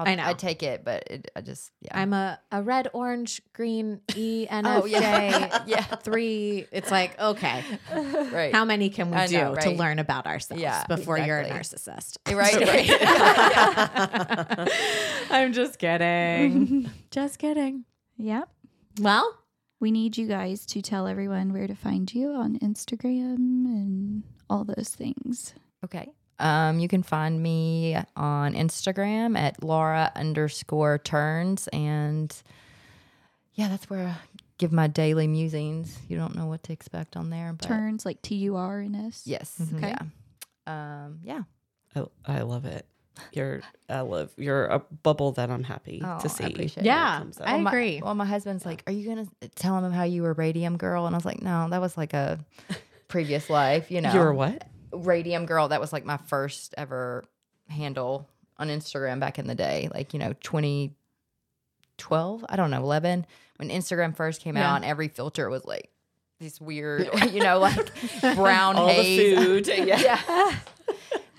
I'll, 0.00 0.08
I 0.08 0.14
know. 0.14 0.26
I 0.26 0.34
take 0.34 0.62
it, 0.62 0.84
but 0.84 1.04
it, 1.10 1.30
I 1.36 1.40
just 1.40 1.70
yeah. 1.80 1.98
I'm 2.00 2.12
a, 2.12 2.38
a 2.50 2.62
red, 2.62 2.88
orange, 2.92 3.42
green, 3.52 4.00
E, 4.16 4.46
N, 4.48 4.66
Oh, 4.70 4.82
F, 4.82 4.88
yeah. 4.90 5.62
Yeah. 5.66 5.82
three. 5.82 6.66
It's 6.72 6.90
like, 6.90 7.18
okay, 7.20 7.62
right. 8.32 8.52
how 8.54 8.64
many 8.64 8.90
can 8.90 9.10
we 9.10 9.16
I 9.16 9.26
do 9.26 9.36
know, 9.38 9.54
to 9.56 9.70
learn 9.70 9.98
about 9.98 10.26
ourselves 10.26 10.62
Yeah, 10.62 10.84
before 10.86 11.18
you're 11.18 11.40
a 11.40 11.48
narcissist? 11.48 12.16
right, 12.32 12.56
right. 12.56 12.90
I'm 15.30 15.52
just 15.52 15.78
kidding. 15.78 16.90
just 17.10 17.38
kidding. 17.38 17.84
Yep. 18.16 18.48
Well, 19.00 19.36
We 19.80 19.90
need 19.90 20.18
you 20.18 20.26
guys 20.26 20.66
to 20.66 20.82
tell 20.82 21.06
everyone 21.06 21.52
where 21.52 21.66
to 21.66 21.74
find 21.74 22.12
you 22.12 22.32
on 22.32 22.58
Instagram 22.58 23.36
and 23.64 24.22
all 24.50 24.64
those 24.64 24.90
things. 24.90 25.54
Okay. 25.84 26.08
Um, 26.40 26.78
you 26.78 26.88
can 26.88 27.02
find 27.02 27.42
me 27.42 27.96
on 28.16 28.54
Instagram 28.54 29.38
at 29.38 29.62
Laura 29.62 30.10
underscore 30.16 30.98
turns. 30.98 31.68
And 31.68 32.34
yeah, 33.54 33.68
that's 33.68 33.88
where 33.90 34.08
I 34.08 34.16
give 34.58 34.72
my 34.72 34.86
daily 34.86 35.26
musings. 35.26 35.98
You 36.08 36.16
don't 36.16 36.34
know 36.34 36.46
what 36.46 36.62
to 36.64 36.72
expect 36.72 37.16
on 37.16 37.30
there. 37.30 37.52
But 37.52 37.66
Turns 37.68 38.04
like 38.06 38.22
T 38.22 38.34
U 38.36 38.56
R 38.56 38.80
N 38.80 38.94
S. 38.94 39.22
Yes. 39.26 39.56
Mhm. 39.60 39.80
Yeah. 39.82 40.02
Um, 40.66 41.20
yeah. 41.24 41.42
I, 41.94 42.04
I 42.38 42.42
love 42.42 42.64
it. 42.64 42.86
You're 43.32 43.60
I 43.88 44.00
love 44.00 44.30
you're 44.38 44.64
a 44.66 44.78
bubble 44.78 45.32
that 45.32 45.50
I'm 45.50 45.64
happy 45.64 46.00
Oh, 46.02 46.20
to 46.20 46.28
see. 46.28 46.44
appreciate 46.44 46.76
when 46.76 46.84
it 46.86 46.88
Yeah, 46.88 47.22
I 47.40 47.42
out. 47.42 47.52
Well, 47.52 47.58
my- 47.60 47.70
agree. 47.70 48.00
well, 48.02 48.14
my 48.14 48.24
husband's 48.24 48.64
like, 48.64 48.82
Are 48.86 48.92
you 48.92 49.04
going 49.12 49.28
to 49.40 49.48
tell 49.50 49.76
him 49.84 49.92
how 49.92 50.04
you 50.04 50.22
were 50.22 50.32
Radium 50.32 50.78
Girl? 50.78 51.04
And 51.06 51.14
I 51.14 51.18
was 51.18 51.24
like, 51.26 51.42
No, 51.42 51.68
that 51.68 51.80
was 51.82 51.96
like 51.98 52.14
a 52.14 52.38
previous 53.08 53.50
life, 53.50 53.90
you 53.90 54.00
know. 54.02 54.12
You're 54.14 54.32
what? 54.32 54.66
Radium 54.92 55.46
Girl. 55.46 55.68
That 55.68 55.80
was 55.80 55.92
like 55.92 56.04
my 56.04 56.16
first 56.16 56.74
ever 56.78 57.24
handle 57.68 58.28
on 58.58 58.68
Instagram 58.68 59.20
back 59.20 59.38
in 59.38 59.46
the 59.46 59.54
day, 59.54 59.88
like, 59.94 60.12
you 60.12 60.18
know, 60.18 60.32
2012, 60.42 62.44
I 62.48 62.56
don't 62.56 62.70
know, 62.70 62.82
11, 62.82 63.24
when 63.56 63.68
Instagram 63.70 64.14
first 64.16 64.42
came 64.42 64.56
Yeah. 64.56 64.72
out 64.72 64.76
and 64.76 64.84
every 64.84 65.08
filter 65.08 65.48
was 65.48 65.64
like 65.64 65.90
this 66.40 66.60
weird, 66.60 67.08
you 67.32 67.42
know, 67.42 67.58
like 67.58 67.90
brown 68.34 68.76
All 68.76 68.86
the 68.88 68.92
haze. 68.94 69.38
food. 69.38 69.66
Yeah. 69.68 70.00
yeah. 70.00 70.56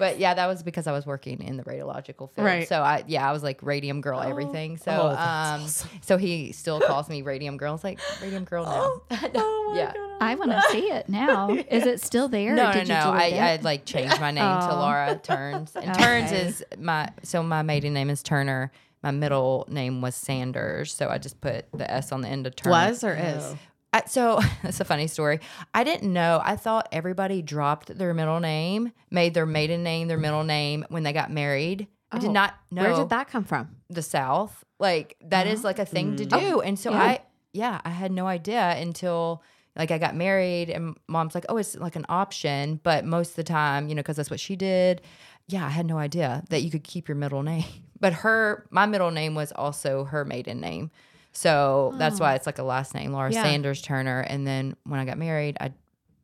But 0.01 0.17
yeah, 0.19 0.33
that 0.33 0.47
was 0.47 0.63
because 0.63 0.87
I 0.87 0.91
was 0.91 1.05
working 1.05 1.41
in 1.43 1.57
the 1.57 1.63
radiological 1.63 2.31
field. 2.33 2.45
Right. 2.45 2.67
So 2.67 2.81
I 2.81 3.03
yeah, 3.07 3.29
I 3.29 3.31
was 3.31 3.43
like 3.43 3.61
radium 3.61 4.01
girl 4.01 4.19
everything. 4.19 4.77
So 4.77 4.91
Oh, 4.91 5.09
that's 5.09 5.21
um 5.21 5.61
awesome. 5.63 5.89
so 6.01 6.17
he 6.17 6.51
still 6.53 6.81
calls 6.81 7.07
me 7.07 7.21
radium 7.21 7.57
girl. 7.57 7.75
It's 7.75 7.83
like 7.83 7.99
radium 8.21 8.43
girl 8.43 8.65
now. 8.65 8.71
Oh 8.73 9.03
my 9.11 9.73
Yeah. 9.75 9.93
God. 9.93 10.17
I 10.19 10.35
want 10.35 10.51
to 10.51 10.61
see 10.71 10.91
it 10.91 11.07
now. 11.07 11.49
Is 11.69 11.85
it 11.85 12.01
still 12.01 12.27
there? 12.27 12.53
or 12.53 12.55
No, 12.55 12.71
no, 12.71 12.79
you 12.81 12.85
no. 12.87 12.95
I, 13.11 13.29
delete 13.29 13.41
I 13.41 13.55
like 13.61 13.85
changed 13.85 14.19
my 14.19 14.31
name 14.31 14.43
to 14.43 14.71
Oh. 14.71 14.79
Laura 14.79 15.19
Turns. 15.21 15.75
And 15.75 15.93
Turns 15.97 16.31
is 16.31 16.63
my 16.79 17.09
so 17.23 17.43
my 17.43 17.61
maiden 17.61 17.93
name 17.93 18.09
is 18.09 18.23
Turner. 18.23 18.71
My 19.03 19.11
middle 19.11 19.65
name 19.67 20.01
was 20.01 20.13
Sanders, 20.15 20.93
so 20.93 21.09
I 21.09 21.17
just 21.17 21.41
put 21.41 21.65
the 21.73 21.89
S 21.89 22.11
on 22.11 22.21
the 22.21 22.27
end 22.27 22.45
of 22.45 22.55
Turner. 22.55 22.71
Was 22.71 23.03
or 23.03 23.15
is? 23.15 23.55
I, 23.93 24.03
so 24.07 24.39
that's 24.63 24.79
a 24.79 24.85
funny 24.85 25.07
story. 25.07 25.39
I 25.73 25.83
didn't 25.83 26.11
know. 26.11 26.41
I 26.43 26.55
thought 26.55 26.87
everybody 26.91 27.41
dropped 27.41 27.97
their 27.97 28.13
middle 28.13 28.39
name, 28.39 28.91
made 29.09 29.33
their 29.33 29.45
maiden 29.45 29.83
name 29.83 30.07
their 30.07 30.17
middle 30.17 30.43
name 30.43 30.85
when 30.89 31.03
they 31.03 31.13
got 31.13 31.31
married. 31.31 31.87
I 32.11 32.19
did 32.19 32.29
Oh, 32.29 32.33
not 32.33 32.53
know 32.71 32.81
Where 32.83 32.93
did 32.95 33.09
that 33.09 33.29
come 33.29 33.43
from? 33.43 33.75
the 33.89 34.01
South. 34.01 34.63
Like 34.79 35.15
that 35.21 35.47
is 35.47 35.63
like 35.63 35.79
a 35.79 35.85
thing 35.85 36.15
to 36.17 36.25
Mm. 36.25 36.39
do. 36.39 36.61
And 36.61 36.77
so 36.79 36.91
Yeah. 36.91 37.01
I 37.01 37.19
yeah, 37.53 37.81
I 37.83 37.89
had 37.89 38.11
no 38.13 38.27
idea 38.27 38.61
until 38.77 39.43
like 39.75 39.91
I 39.91 39.97
got 39.97 40.15
married 40.15 40.69
and 40.69 40.95
mom's 41.07 41.35
like, 41.35 41.45
"Oh, 41.49 41.57
it's 41.57 41.75
like 41.75 41.95
an 41.97 42.05
option." 42.09 42.79
But 42.83 43.03
most 43.05 43.31
of 43.31 43.35
the 43.35 43.43
time, 43.43 43.89
you 43.89 43.95
know, 43.95 44.03
cuz 44.03 44.15
that's 44.15 44.29
what 44.31 44.39
she 44.39 44.55
did. 44.55 45.01
Yeah, 45.47 45.65
I 45.65 45.69
had 45.69 45.85
no 45.85 45.97
idea 45.97 46.43
that 46.49 46.61
you 46.61 46.71
could 46.71 46.83
keep 46.83 47.07
your 47.09 47.15
middle 47.17 47.43
name. 47.53 47.65
But 47.99 48.13
her 48.13 48.65
my 48.71 48.85
middle 48.85 49.11
name 49.11 49.35
was 49.35 49.51
also 49.51 50.05
her 50.05 50.23
maiden 50.25 50.59
name. 50.61 50.91
So 51.33 51.93
that's 51.97 52.19
why 52.19 52.35
it's 52.35 52.45
like 52.45 52.59
a 52.59 52.63
last 52.63 52.93
name, 52.93 53.11
Laura 53.13 53.31
Yeah. 53.31 53.43
Sanders 53.43 53.81
Turner. 53.81 54.19
And 54.21 54.45
then 54.45 54.75
when 54.83 54.99
I 54.99 55.05
got 55.05 55.17
married, 55.17 55.57
I 55.61 55.71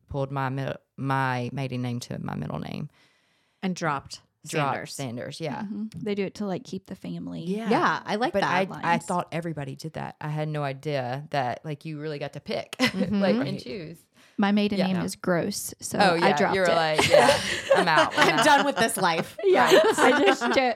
pulled 0.10 0.32
my 0.32 0.50
mid- 0.50 0.78
my 0.98 1.50
maiden 1.54 1.82
name 1.82 2.00
to 2.02 2.20
my 2.20 2.36
middle 2.36 2.60
name. 2.60 2.90
And 3.64 3.76
dropped 3.76 4.22
Dropped 4.46 4.74
Sanders. 4.90 4.94
Sanders, 4.94 5.42
yeah. 5.42 5.64
Mhm. 5.64 5.92
They 6.04 6.16
do 6.16 6.24
it 6.24 6.36
to 6.36 6.46
like 6.46 6.64
keep 6.64 6.86
the 6.86 6.96
family. 6.96 7.42
Yeah. 7.44 7.70
Yeah, 7.70 8.02
I 8.06 8.16
like 8.16 8.32
But 8.32 8.42
that. 8.42 8.70
I, 8.72 8.94
I 8.94 8.98
thought 8.98 9.28
everybody 9.34 9.76
did 9.76 9.94
that. 9.94 10.16
I 10.22 10.30
had 10.30 10.48
no 10.48 10.64
idea 10.64 11.26
that 11.32 11.66
like 11.66 11.84
you 11.84 12.00
really 12.00 12.18
got 12.20 12.34
to 12.34 12.40
pick 12.40 12.76
Mhm. 12.80 13.20
like 13.20 13.36
and 13.36 13.60
choose. 13.62 13.98
My 14.40 14.52
maiden 14.52 14.78
Yeah. 14.78 14.88
name 14.94 15.02
is 15.02 15.16
Gross, 15.16 15.74
so 15.80 15.98
Oh 16.00 16.14
yeah, 16.14 16.26
I 16.28 16.32
dropped 16.34 16.54
you 16.56 16.62
were 16.62 16.68
it. 16.68 16.76
like, 16.76 17.10
yeah, 17.10 17.40
I'm 17.76 17.88
out. 17.96 18.14
I'm 18.18 18.44
done 18.46 18.66
with 18.66 18.76
this 18.76 18.96
life. 18.98 19.36
yeah, 19.44 19.68
I 19.98 20.24
just 20.26 20.54
jo- 20.54 20.74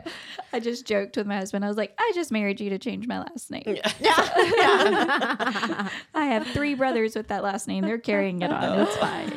I 0.52 0.60
just 0.60 0.88
joked 0.88 1.16
with 1.16 1.28
my 1.28 1.36
husband. 1.38 1.64
I 1.64 1.68
was 1.68 1.78
like, 1.78 1.94
I 2.00 2.12
just 2.16 2.32
married 2.32 2.60
you 2.60 2.72
to 2.72 2.80
change 2.80 3.06
my 3.08 3.20
last 3.20 3.52
name. 3.52 3.64
Yeah. 3.68 3.92
yeah. 4.00 5.90
I 6.16 6.26
have 6.26 6.48
three 6.48 6.74
brothers 6.74 7.16
with 7.16 7.28
that 7.28 7.44
last 7.44 7.68
name. 7.68 7.84
They're 7.86 7.98
carrying 8.00 8.42
it 8.42 8.52
on. 8.52 8.80
It's 8.80 8.98
fine. 8.98 9.32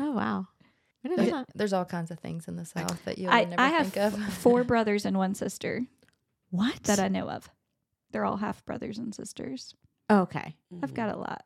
oh 0.00 0.12
wow. 0.12 0.46
I 1.04 1.08
didn't 1.08 1.26
know 1.26 1.32
There's, 1.32 1.46
there's 1.54 1.72
all 1.72 1.84
kinds 1.84 2.10
of 2.12 2.20
things 2.20 2.46
in 2.46 2.56
the 2.56 2.64
South 2.64 3.04
that 3.06 3.18
you'll 3.18 3.32
I, 3.32 3.44
never 3.44 3.60
I 3.60 3.68
have 3.70 3.92
think 3.92 4.14
of. 4.14 4.32
four 4.34 4.62
brothers 4.64 5.04
and 5.04 5.16
one 5.18 5.34
sister 5.34 5.82
What? 6.50 6.80
that 6.84 7.00
I 7.00 7.08
know 7.08 7.28
of. 7.28 7.48
They're 8.12 8.24
all 8.24 8.36
half 8.36 8.64
brothers 8.66 8.98
and 8.98 9.12
sisters. 9.14 9.74
okay. 10.10 10.54
I've 10.82 10.94
got 10.94 11.12
a 11.14 11.18
lot. 11.18 11.44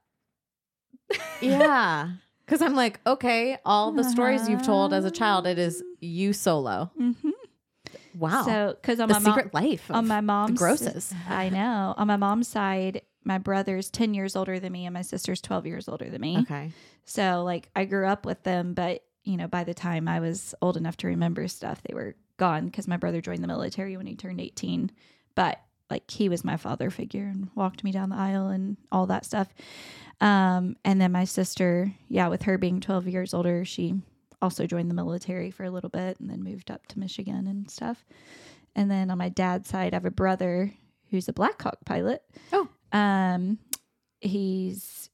Yeah. 1.40 2.10
Because 2.46 2.62
I'm 2.62 2.76
like, 2.76 3.00
okay, 3.04 3.58
all 3.64 3.90
the 3.90 4.04
stories 4.04 4.48
you've 4.48 4.62
told 4.62 4.94
as 4.94 5.04
a 5.04 5.10
child, 5.10 5.48
it 5.48 5.58
is 5.58 5.82
you 5.98 6.32
solo. 6.32 6.92
Mm-hmm. 6.96 7.30
Wow. 8.16 8.44
So, 8.44 8.76
because 8.80 9.00
on 9.00 9.08
the 9.08 9.14
my 9.14 9.18
mom, 9.18 9.34
secret 9.34 9.52
life. 9.52 9.90
on 9.90 10.04
of 10.04 10.04
my 10.06 10.18
the 10.18 10.22
mom's 10.22 10.56
grosses. 10.56 11.12
I 11.28 11.48
know. 11.48 11.94
On 11.96 12.06
my 12.06 12.16
mom's 12.16 12.46
side, 12.46 13.02
my 13.24 13.38
brother's 13.38 13.90
10 13.90 14.14
years 14.14 14.36
older 14.36 14.60
than 14.60 14.72
me 14.72 14.86
and 14.86 14.94
my 14.94 15.02
sister's 15.02 15.40
12 15.40 15.66
years 15.66 15.88
older 15.88 16.08
than 16.08 16.20
me. 16.20 16.38
Okay. 16.42 16.70
So 17.04 17.42
like 17.44 17.68
I 17.74 17.84
grew 17.84 18.06
up 18.06 18.24
with 18.24 18.42
them, 18.44 18.74
but 18.74 19.02
you 19.24 19.36
know, 19.36 19.48
by 19.48 19.64
the 19.64 19.74
time 19.74 20.06
I 20.06 20.20
was 20.20 20.54
old 20.62 20.76
enough 20.76 20.96
to 20.98 21.08
remember 21.08 21.48
stuff, 21.48 21.82
they 21.82 21.94
were 21.94 22.14
gone 22.36 22.66
because 22.66 22.86
my 22.86 22.96
brother 22.96 23.20
joined 23.20 23.42
the 23.42 23.48
military 23.48 23.96
when 23.96 24.06
he 24.06 24.14
turned 24.14 24.40
18. 24.40 24.92
But 25.34 25.60
like 25.90 26.10
he 26.10 26.28
was 26.28 26.44
my 26.44 26.56
father 26.56 26.90
figure 26.90 27.24
and 27.24 27.48
walked 27.54 27.84
me 27.84 27.92
down 27.92 28.10
the 28.10 28.16
aisle 28.16 28.48
and 28.48 28.76
all 28.90 29.06
that 29.06 29.24
stuff. 29.24 29.48
Um, 30.20 30.76
and 30.84 31.00
then 31.00 31.12
my 31.12 31.24
sister, 31.24 31.92
yeah, 32.08 32.28
with 32.28 32.42
her 32.42 32.58
being 32.58 32.80
12 32.80 33.08
years 33.08 33.34
older, 33.34 33.64
she 33.64 33.94
also 34.40 34.66
joined 34.66 34.90
the 34.90 34.94
military 34.94 35.50
for 35.50 35.64
a 35.64 35.70
little 35.70 35.90
bit 35.90 36.18
and 36.20 36.30
then 36.30 36.42
moved 36.42 36.70
up 36.70 36.86
to 36.88 36.98
Michigan 36.98 37.46
and 37.46 37.70
stuff. 37.70 38.04
And 38.74 38.90
then 38.90 39.10
on 39.10 39.18
my 39.18 39.28
dad's 39.28 39.68
side, 39.68 39.94
I 39.94 39.96
have 39.96 40.04
a 40.04 40.10
brother 40.10 40.72
who's 41.10 41.28
a 41.28 41.32
Black 41.32 41.60
Hawk 41.62 41.78
pilot. 41.84 42.22
Oh. 42.52 42.68
Um, 42.92 43.58
he's 44.20 45.05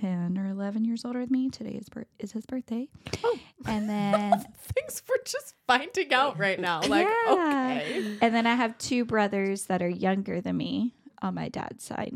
10 0.00 0.38
or 0.38 0.46
11 0.48 0.84
years 0.84 1.04
older 1.04 1.20
than 1.20 1.30
me. 1.32 1.48
Today 1.50 1.70
is, 1.72 1.88
bir- 1.88 2.06
is 2.18 2.32
his 2.32 2.46
birthday. 2.46 2.88
Oh. 3.24 3.38
And 3.66 3.88
then 3.88 4.44
Thanks 4.74 5.00
for 5.00 5.14
just 5.24 5.54
finding 5.66 6.12
out 6.12 6.38
right 6.38 6.58
now. 6.60 6.80
Like, 6.88 7.06
Yeah. 7.06 7.32
okay. 7.32 8.18
and 8.20 8.34
then 8.34 8.46
I 8.46 8.54
have 8.54 8.76
two 8.78 9.04
brothers 9.04 9.66
that 9.66 9.82
are 9.82 9.88
younger 9.88 10.40
than 10.40 10.56
me 10.56 10.94
on 11.20 11.34
my 11.34 11.48
dad's 11.48 11.84
side. 11.84 12.14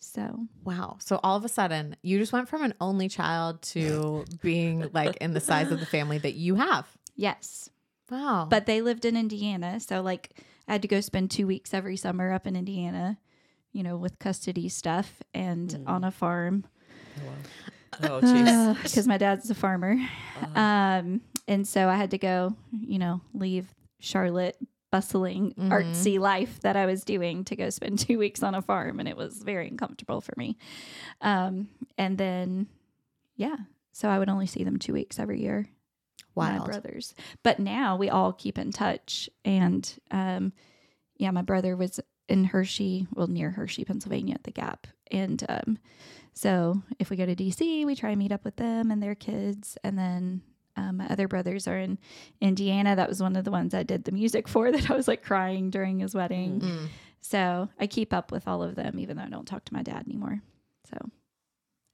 So 0.00 0.46
Wow. 0.64 0.96
So 1.00 1.20
all 1.22 1.36
of 1.36 1.44
a 1.44 1.48
sudden, 1.48 1.96
you 2.02 2.18
just 2.18 2.32
went 2.32 2.48
from 2.48 2.62
an 2.62 2.74
only 2.80 3.08
child 3.08 3.62
to 3.62 4.24
being 4.42 4.88
like 4.92 5.16
in 5.16 5.32
the 5.34 5.40
size 5.40 5.70
of 5.72 5.80
the 5.80 5.86
family 5.86 6.18
that 6.18 6.34
you 6.34 6.54
have. 6.56 6.86
yes, 7.16 7.68
Wow. 8.10 8.46
but 8.48 8.64
they 8.66 8.80
lived 8.80 9.04
in 9.04 9.16
Indiana, 9.16 9.80
so 9.80 10.00
like 10.00 10.30
I 10.66 10.72
had 10.72 10.82
to 10.82 10.88
go 10.88 11.00
spend 11.02 11.30
two 11.30 11.46
weeks 11.46 11.74
every 11.74 11.96
summer 11.96 12.32
up 12.32 12.46
in 12.46 12.56
Indiana, 12.56 13.18
you 13.72 13.82
know, 13.82 13.96
with 13.96 14.18
custody 14.18 14.68
stuff 14.68 15.22
and 15.34 15.70
Mm. 15.70 15.88
on 15.88 16.04
a 16.04 16.10
farm 16.10 16.64
Oh, 18.00 18.20
jeez. 18.22 18.82
because 18.82 19.06
my 19.08 19.18
dad's 19.18 19.50
a 19.50 19.54
farmer. 19.54 19.96
Um, 20.54 21.20
and 21.46 21.66
so 21.66 21.88
I 21.88 21.96
had 21.96 22.10
to 22.12 22.18
go, 22.18 22.54
you 22.72 22.98
know, 22.98 23.20
leave 23.34 23.74
Charlotte 24.00 24.56
bustling 24.90 25.52
Mhm. 25.54 25.68
artsy 25.70 26.18
life 26.18 26.60
that 26.60 26.76
I 26.76 26.86
was 26.86 27.04
doing 27.04 27.44
to 27.44 27.56
go 27.56 27.70
spend 27.70 27.98
two 28.08 28.18
weeks 28.18 28.42
on 28.42 28.54
a 28.54 28.62
farm, 28.62 29.00
and 29.00 29.08
it 29.08 29.16
was 29.16 29.42
very 29.42 29.68
uncomfortable 29.68 30.20
for 30.20 30.32
me. 30.36 30.56
Um, 31.20 31.68
and 31.98 32.16
then, 32.16 32.68
yeah, 33.36 33.56
so 33.92 34.08
I 34.08 34.18
would 34.18 34.28
only 34.28 34.46
see 34.46 34.64
them 34.64 34.78
two 34.78 34.92
weeks 34.92 35.18
every 35.18 35.40
year. 35.40 35.66
My 36.36 36.58
brothers, 36.66 37.14
but 37.42 37.58
now 37.58 37.96
we 37.96 38.08
all 38.10 38.32
keep 38.32 38.58
in 38.58 38.70
touch, 38.70 39.28
and 39.44 39.92
um, 40.12 40.52
yeah, 41.16 41.32
my 41.32 41.42
brother 41.42 41.76
was 41.76 41.98
in 42.28 42.44
Hershey, 42.44 43.06
well, 43.14 43.26
near 43.26 43.50
Hershey, 43.50 43.84
Pennsylvania, 43.84 44.34
at 44.34 44.44
the 44.44 44.50
Gap, 44.50 44.86
and 45.10 45.44
um, 45.48 45.78
so 46.34 46.82
if 46.98 47.10
we 47.10 47.16
go 47.16 47.26
to 47.26 47.34
DC, 47.34 47.84
we 47.84 47.96
try 47.96 48.10
and 48.10 48.18
meet 48.18 48.30
up 48.32 48.44
with 48.44 48.56
them 48.56 48.90
and 48.90 49.02
their 49.02 49.14
kids. 49.16 49.76
And 49.82 49.98
then 49.98 50.42
um, 50.76 50.98
my 50.98 51.06
other 51.08 51.26
brothers 51.26 51.66
are 51.66 51.78
in 51.78 51.98
Indiana. 52.40 52.94
That 52.94 53.08
was 53.08 53.20
one 53.20 53.34
of 53.34 53.44
the 53.44 53.50
ones 53.50 53.74
I 53.74 53.82
did 53.82 54.04
the 54.04 54.12
music 54.12 54.46
for 54.46 54.70
that 54.72 54.88
I 54.88 54.94
was 54.94 55.08
like 55.08 55.24
crying 55.24 55.70
during 55.70 55.98
his 55.98 56.14
wedding. 56.14 56.60
Mm. 56.60 56.88
So 57.20 57.68
I 57.80 57.88
keep 57.88 58.12
up 58.14 58.30
with 58.30 58.46
all 58.46 58.62
of 58.62 58.76
them, 58.76 59.00
even 59.00 59.16
though 59.16 59.24
I 59.24 59.28
don't 59.28 59.48
talk 59.48 59.64
to 59.64 59.74
my 59.74 59.82
dad 59.82 60.04
anymore. 60.06 60.40
So 60.88 60.96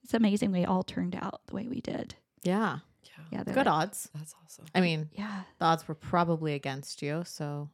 it's 0.02 0.12
amazing 0.12 0.52
we 0.52 0.66
all 0.66 0.82
turned 0.82 1.16
out 1.16 1.40
the 1.46 1.54
way 1.54 1.66
we 1.66 1.80
did. 1.80 2.14
Yeah. 2.42 2.80
Yeah, 3.02 3.24
Yeah, 3.38 3.44
Good 3.44 3.56
like- 3.56 3.66
odds. 3.66 4.10
that's 4.14 4.34
awesome. 4.44 4.66
I 4.74 4.82
mean, 4.82 5.08
Yeah, 5.14 5.42
the 5.58 5.64
odds 5.64 5.88
were 5.88 5.94
probably 5.94 6.52
against 6.52 7.00
you. 7.00 7.22
So, 7.24 7.70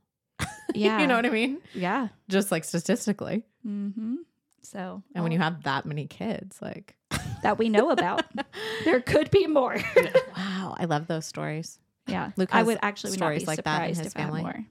yeah, 0.74 0.98
you 1.01 1.06
know 1.06 1.16
what 1.16 1.26
I 1.26 1.30
mean? 1.30 1.59
Yeah. 1.74 2.09
Just 2.28 2.51
like 2.51 2.64
statistically. 2.64 3.44
Mm-hmm. 3.66 4.16
So 4.62 5.02
And 5.14 5.24
when 5.24 5.32
you 5.32 5.38
have 5.38 5.62
that 5.64 5.86
many 5.86 6.06
kids, 6.06 6.60
like, 6.60 6.97
that 7.42 7.59
we 7.59 7.68
know 7.68 7.90
about, 7.90 8.24
there 8.84 9.01
could 9.01 9.30
be 9.30 9.47
more. 9.47 9.76
wow, 10.36 10.76
I 10.78 10.84
love 10.84 11.06
those 11.06 11.24
stories. 11.26 11.78
yeah, 12.06 12.32
Luke 12.36 12.51
I 12.52 12.62
would 12.62 12.78
actually 12.82 13.12
would 13.12 13.20
not 13.20 13.26
stories 13.26 13.42
be 13.42 13.47
like 13.47 13.64
that 13.64 13.88
in 13.90 13.97
his 13.97 14.12
family. 14.12 14.42
more. 14.42 14.64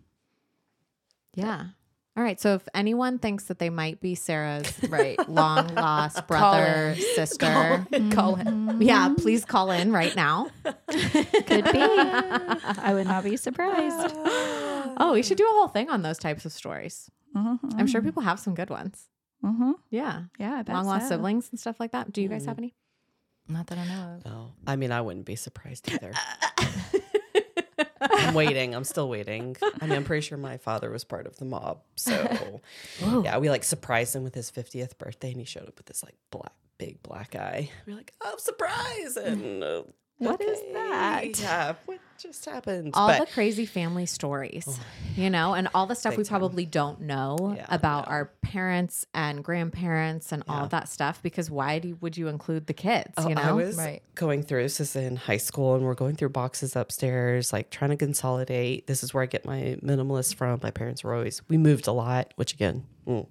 Yeah. 1.36 1.66
All 2.18 2.24
right. 2.24 2.40
So 2.40 2.56
if 2.56 2.68
anyone 2.74 3.18
thinks 3.18 3.46
that 3.46 3.60
they 3.60 3.70
might 3.70 4.02
be 4.02 4.14
Sarah's 4.14 4.72
right. 4.90 5.18
long 5.30 5.74
lost 5.76 6.28
brother, 6.28 6.96
sister, 7.16 7.86
Call 8.12 8.36
him. 8.36 8.68
Mhm. 8.68 8.84
yeah, 8.84 9.14
please 9.18 9.46
call 9.46 9.72
in 9.72 9.94
right 9.94 10.14
now. 10.16 10.50
Could 10.66 11.64
be. 11.72 11.80
I 11.80 12.92
would 12.94 13.08
not 13.08 13.24
be 13.24 13.38
surprised. 13.38 14.16
Oh, 15.00 15.14
we 15.14 15.24
should 15.24 15.38
do 15.38 15.46
a 15.46 15.54
whole 15.54 15.68
thing 15.70 15.90
on 15.90 16.02
those 16.02 16.18
types 16.18 16.46
of 16.46 16.52
stories. 16.52 17.10
I'm 17.36 17.58
Mm-hmm. 17.60 17.86
sure 17.86 18.02
people 18.02 18.24
have 18.24 18.40
some 18.40 18.56
good 18.56 18.70
ones. 18.70 19.06
Mm-hmm. 19.44 19.72
Yeah. 19.92 20.24
Yeah, 20.40 20.56
I 20.56 20.62
bet 20.64 20.76
Long 20.76 20.86
lost 20.88 21.06
so. 21.08 21.16
siblings 21.16 21.50
and 21.52 21.60
stuff 21.60 21.80
like 21.80 21.92
that. 21.92 22.12
Do 22.12 22.22
you 22.22 22.28
guys 22.28 22.46
have 22.46 22.58
any? 22.58 22.74
Not 23.48 23.68
that 23.68 23.78
I 23.78 23.86
know 23.88 24.16
of. 24.18 24.26
No, 24.26 24.52
I 24.68 24.76
mean, 24.76 24.92
I 24.92 25.02
wouldn't 25.02 25.26
be 25.26 25.36
surprised 25.36 25.90
either. 25.92 26.12
I'm 28.02 28.34
waiting. 28.34 28.76
I'm 28.76 28.84
still 28.84 29.10
waiting. 29.10 29.56
I 29.82 29.86
mean, 29.86 29.96
I'm 29.96 30.04
pretty 30.04 30.22
sure 30.22 30.38
my 30.38 30.58
father 30.58 30.90
was 30.90 31.04
part 31.04 31.28
of 31.28 31.38
the 31.38 31.46
mob. 31.46 31.82
So, 31.96 32.62
yeah, 33.24 33.38
we 33.38 33.50
like 33.50 33.64
surprised 33.64 34.16
him 34.16 34.24
with 34.24 34.36
his 34.36 34.52
50th 34.52 34.98
birthday 34.98 35.32
and 35.32 35.40
he 35.40 35.46
showed 35.46 35.68
up 35.68 35.78
with 35.78 35.86
this 35.86 36.04
like 36.04 36.16
black, 36.32 36.54
big 36.78 37.02
black 37.04 37.36
eye. 37.36 37.70
We're 37.88 37.96
like, 37.96 38.14
oh, 38.22 38.36
surprise. 38.38 39.18
And 39.18 39.64
uh, 39.64 39.84
What 40.20 40.42
is 40.42 40.60
okay, 40.60 40.74
that? 40.74 41.40
Yeah. 41.40 41.76
What, 41.86 42.00
just 42.18 42.44
happens. 42.44 42.92
all 42.96 43.08
but 43.08 43.20
the 43.26 43.34
crazy 43.34 43.66
family 43.66 44.06
stories, 44.06 44.78
you 45.16 45.30
know, 45.30 45.54
and 45.54 45.70
all 45.74 45.86
the 45.86 45.96
stuff 45.96 46.18
we 46.18 46.24
Big 46.24 46.28
time. 46.28 46.40
probably 46.42 46.66
don't 46.66 47.00
know 47.00 47.54
Yeah, 47.56 47.66
about 47.70 48.08
no. 48.08 48.12
our 48.12 48.26
parents 48.42 49.06
and 49.14 49.42
grandparents 49.42 50.34
and 50.34 50.44
all 50.50 50.58
Yeah. 50.58 50.64
of 50.64 50.70
that 50.72 50.90
stuff. 50.90 51.24
Because 51.24 51.50
why 51.50 51.80
do, 51.80 51.98
would 52.02 52.18
you 52.18 52.28
include 52.28 52.68
the 52.68 52.74
kids? 52.74 53.14
Oh, 53.16 53.30
you 53.30 53.36
know, 53.36 53.42
I 53.42 53.54
was 53.54 53.78
Right. 53.78 54.04
going 54.16 54.44
through 54.44 54.64
this 54.64 54.82
is 54.82 54.98
in 54.98 55.16
high 55.16 55.38
school, 55.38 55.76
and 55.76 55.86
we're 55.86 55.94
going 55.94 56.18
through 56.18 56.30
boxes 56.30 56.76
upstairs, 56.76 57.54
like 57.54 57.70
trying 57.70 57.92
to 57.92 57.96
consolidate. 57.98 58.86
This 58.88 59.02
is 59.02 59.14
where 59.14 59.24
I 59.24 59.26
get 59.26 59.46
my 59.46 59.78
minimalist 59.82 60.36
from. 60.36 60.60
My 60.62 60.72
parents 60.72 61.06
were 61.06 61.16
always 61.16 61.42
we 61.48 61.58
moved 61.58 61.88
a 61.88 61.94
lot, 61.94 62.34
which 62.36 62.52
again 62.54 62.84
mm, 63.08 63.26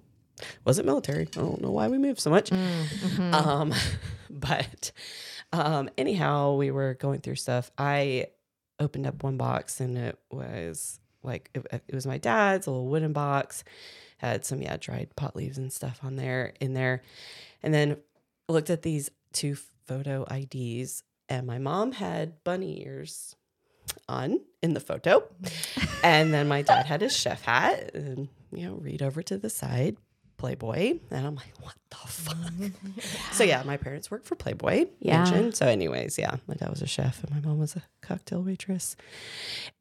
wasn't 0.65 0.87
military. 0.87 1.27
I 1.33 1.41
don't 1.41 1.61
know 1.61 1.69
why 1.69 1.89
we 1.89 1.99
moved 1.99 2.21
so 2.21 2.31
much. 2.31 2.51
Um, 3.31 3.71
but 4.31 4.91
um, 5.51 5.89
anyhow, 5.97 6.55
we 6.55 6.71
were 6.71 6.93
going 6.95 7.21
through 7.21 7.35
stuff. 7.35 7.71
I 7.77 8.27
opened 8.79 9.07
up 9.07 9.23
one 9.23 9.37
box, 9.37 9.79
and 9.79 9.97
it 9.97 10.19
was 10.31 10.99
like 11.23 11.49
it, 11.53 11.65
it 11.87 11.95
was 11.95 12.07
my 12.07 12.17
dad's 12.17 12.67
a 12.67 12.71
little 12.71 12.87
wooden 12.87 13.13
box. 13.13 13.63
Had 14.17 14.45
some 14.45 14.61
yeah 14.61 14.77
dried 14.77 15.15
pot 15.15 15.35
leaves 15.35 15.57
and 15.57 15.71
stuff 15.71 15.99
on 16.03 16.15
there 16.15 16.53
in 16.59 16.73
there, 16.73 17.01
and 17.63 17.73
then 17.73 17.97
looked 18.47 18.69
at 18.69 18.81
these 18.81 19.09
two 19.33 19.55
photo 19.85 20.25
IDs, 20.31 21.03
and 21.27 21.47
my 21.47 21.57
mom 21.57 21.93
had 21.93 22.43
bunny 22.43 22.83
ears 22.85 23.35
on 24.07 24.39
in 24.61 24.73
the 24.73 24.79
photo, 24.79 25.23
and 26.03 26.33
then 26.33 26.47
my 26.47 26.61
dad 26.61 26.85
had 26.85 27.01
his 27.01 27.15
chef 27.15 27.43
hat, 27.43 27.91
and 27.95 28.29
you 28.51 28.67
know, 28.67 28.75
read 28.75 29.01
over 29.01 29.21
to 29.23 29.37
the 29.37 29.49
side, 29.49 29.97
Playboy, 30.39 30.99
and 31.11 31.27
I'm 31.27 31.35
like, 31.35 31.51
what 31.59 31.75
the 31.89 31.97
fuck? 32.07 32.37
So 33.33 33.43
yeah, 33.43 33.61
my 33.63 33.77
parents 33.77 34.09
worked 34.09 34.25
for 34.25 34.35
Playboy. 34.35 34.87
Yeah. 34.99 35.23
mentioned. 35.23 35.55
So, 35.55 35.67
anyways, 35.67 36.17
yeah, 36.17 36.37
my 36.47 36.55
dad 36.55 36.69
was 36.69 36.81
a 36.81 36.87
chef, 36.87 37.23
and 37.23 37.31
my 37.35 37.41
mom 37.41 37.59
was 37.59 37.75
a 37.75 37.83
cocktail 38.01 38.41
waitress. 38.41 38.95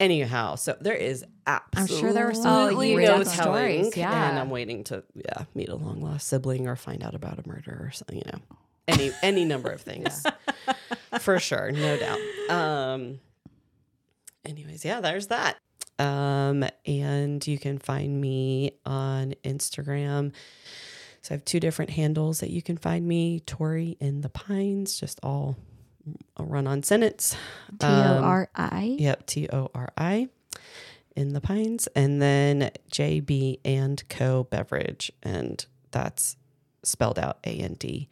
Anyhow, 0.00 0.56
so 0.56 0.76
there 0.80 0.94
is 0.94 1.24
I'm 1.46 1.60
absolutely 1.76 2.00
sure 2.00 2.12
there 2.12 2.26
were 2.26 2.34
some 2.34 2.46
absolutely 2.46 2.96
no 2.96 3.22
telling, 3.22 3.26
stories, 3.26 3.96
yeah. 3.96 4.30
and 4.30 4.38
I'm 4.38 4.50
waiting 4.50 4.84
to 4.84 5.04
yeah 5.14 5.44
meet 5.54 5.68
a 5.68 5.76
long 5.76 6.02
lost 6.02 6.26
sibling 6.28 6.66
or 6.66 6.76
find 6.76 7.02
out 7.02 7.14
about 7.14 7.38
a 7.38 7.48
murder 7.48 7.80
or 7.80 7.90
something. 7.92 8.18
You 8.18 8.24
know, 8.32 8.40
any 8.88 9.12
any 9.22 9.44
number 9.44 9.70
of 9.70 9.80
things 9.80 10.24
for 11.20 11.38
sure, 11.38 11.70
no 11.70 11.96
doubt. 11.96 12.18
Um. 12.50 13.20
Anyways, 14.44 14.84
yeah, 14.84 15.00
there's 15.00 15.28
that. 15.28 15.56
Um, 15.98 16.64
and 16.86 17.44
you 17.46 17.58
can 17.58 17.78
find 17.78 18.20
me 18.20 18.72
on 18.86 19.34
Instagram. 19.44 20.32
So 21.22 21.34
I 21.34 21.36
have 21.36 21.44
two 21.44 21.60
different 21.60 21.90
handles 21.92 22.40
that 22.40 22.50
you 22.50 22.62
can 22.62 22.76
find 22.76 23.06
me. 23.06 23.40
Tori 23.40 23.96
in 24.00 24.20
the 24.20 24.28
Pines, 24.28 24.98
just 24.98 25.18
all 25.22 25.56
a 26.36 26.44
run 26.44 26.66
on 26.66 26.82
sentence. 26.82 27.36
T 27.78 27.86
O 27.86 27.90
R 28.22 28.48
Um, 28.54 28.70
Yep, 28.98 29.26
T 29.26 29.48
O 29.52 29.70
R 29.74 29.92
I 29.98 30.28
in 31.16 31.32
the 31.32 31.40
Pines, 31.40 31.88
and 31.96 32.22
then 32.22 32.70
JB 32.92 33.58
and 33.64 34.08
Co 34.08 34.44
Beverage, 34.44 35.10
and 35.22 35.66
that's 35.90 36.36
spelled 36.84 37.18
out 37.18 37.38
A 37.44 37.50
N 37.50 37.74
D, 37.74 38.08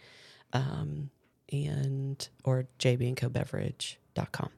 um, 0.53 1.11
and 1.53 2.29
or 2.45 2.67
JB 2.81 3.07
and 3.09 3.17
Co 3.17 3.29
Beverage.com. 3.29 4.51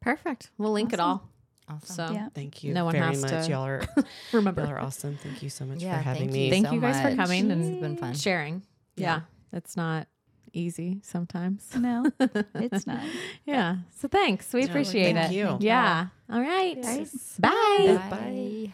perfect. 0.00 0.50
We'll 0.58 0.72
link 0.72 0.92
it 0.92 1.00
all. 1.00 1.28
Awesome. 1.68 1.94
So 2.08 2.12
Yeah. 2.12 2.28
Thank 2.34 2.64
you 2.64 2.74
No 2.74 2.84
one 2.84 2.92
very 2.92 3.04
has 3.06 3.22
much. 3.22 3.46
to 3.46 3.50
Y'all 3.50 3.64
are 3.66 3.82
remember. 4.32 4.62
y'all 4.62 4.70
are 4.72 4.80
awesome. 4.80 5.16
Thank 5.22 5.42
you 5.42 5.50
so 5.50 5.64
much 5.64 5.80
Yeah, 5.82 5.96
for 5.98 6.02
having 6.02 6.22
thank 6.22 6.32
me. 6.32 6.44
you. 6.46 6.50
Thank 6.50 6.66
so 6.66 6.72
you 6.74 6.80
guys 6.80 7.00
for 7.00 7.08
much. 7.08 7.16
coming 7.16 7.48
This 7.48 7.58
has 7.58 7.66
and 7.68 7.80
been 7.80 7.96
fun. 7.96 8.14
sharing. 8.14 8.62
Yeah. 8.96 9.20
Yeah. 9.52 9.58
it's 9.58 9.76
not 9.76 10.06
easy 10.52 11.00
sometimes. 11.02 11.66
No, 11.76 12.10
it's 12.54 12.86
not. 12.86 13.00
Yeah. 13.46 13.76
So 13.96 14.08
thanks. 14.08 14.52
We 14.52 14.62
No, 14.64 14.66
appreciate 14.70 15.14
thank 15.14 15.32
it. 15.32 15.36
you. 15.36 15.56
Yeah. 15.60 16.08
All 16.30 16.40
right. 16.40 16.76
Right. 16.82 17.08
Bye. 17.38 18.06
Bye. 18.10 18.72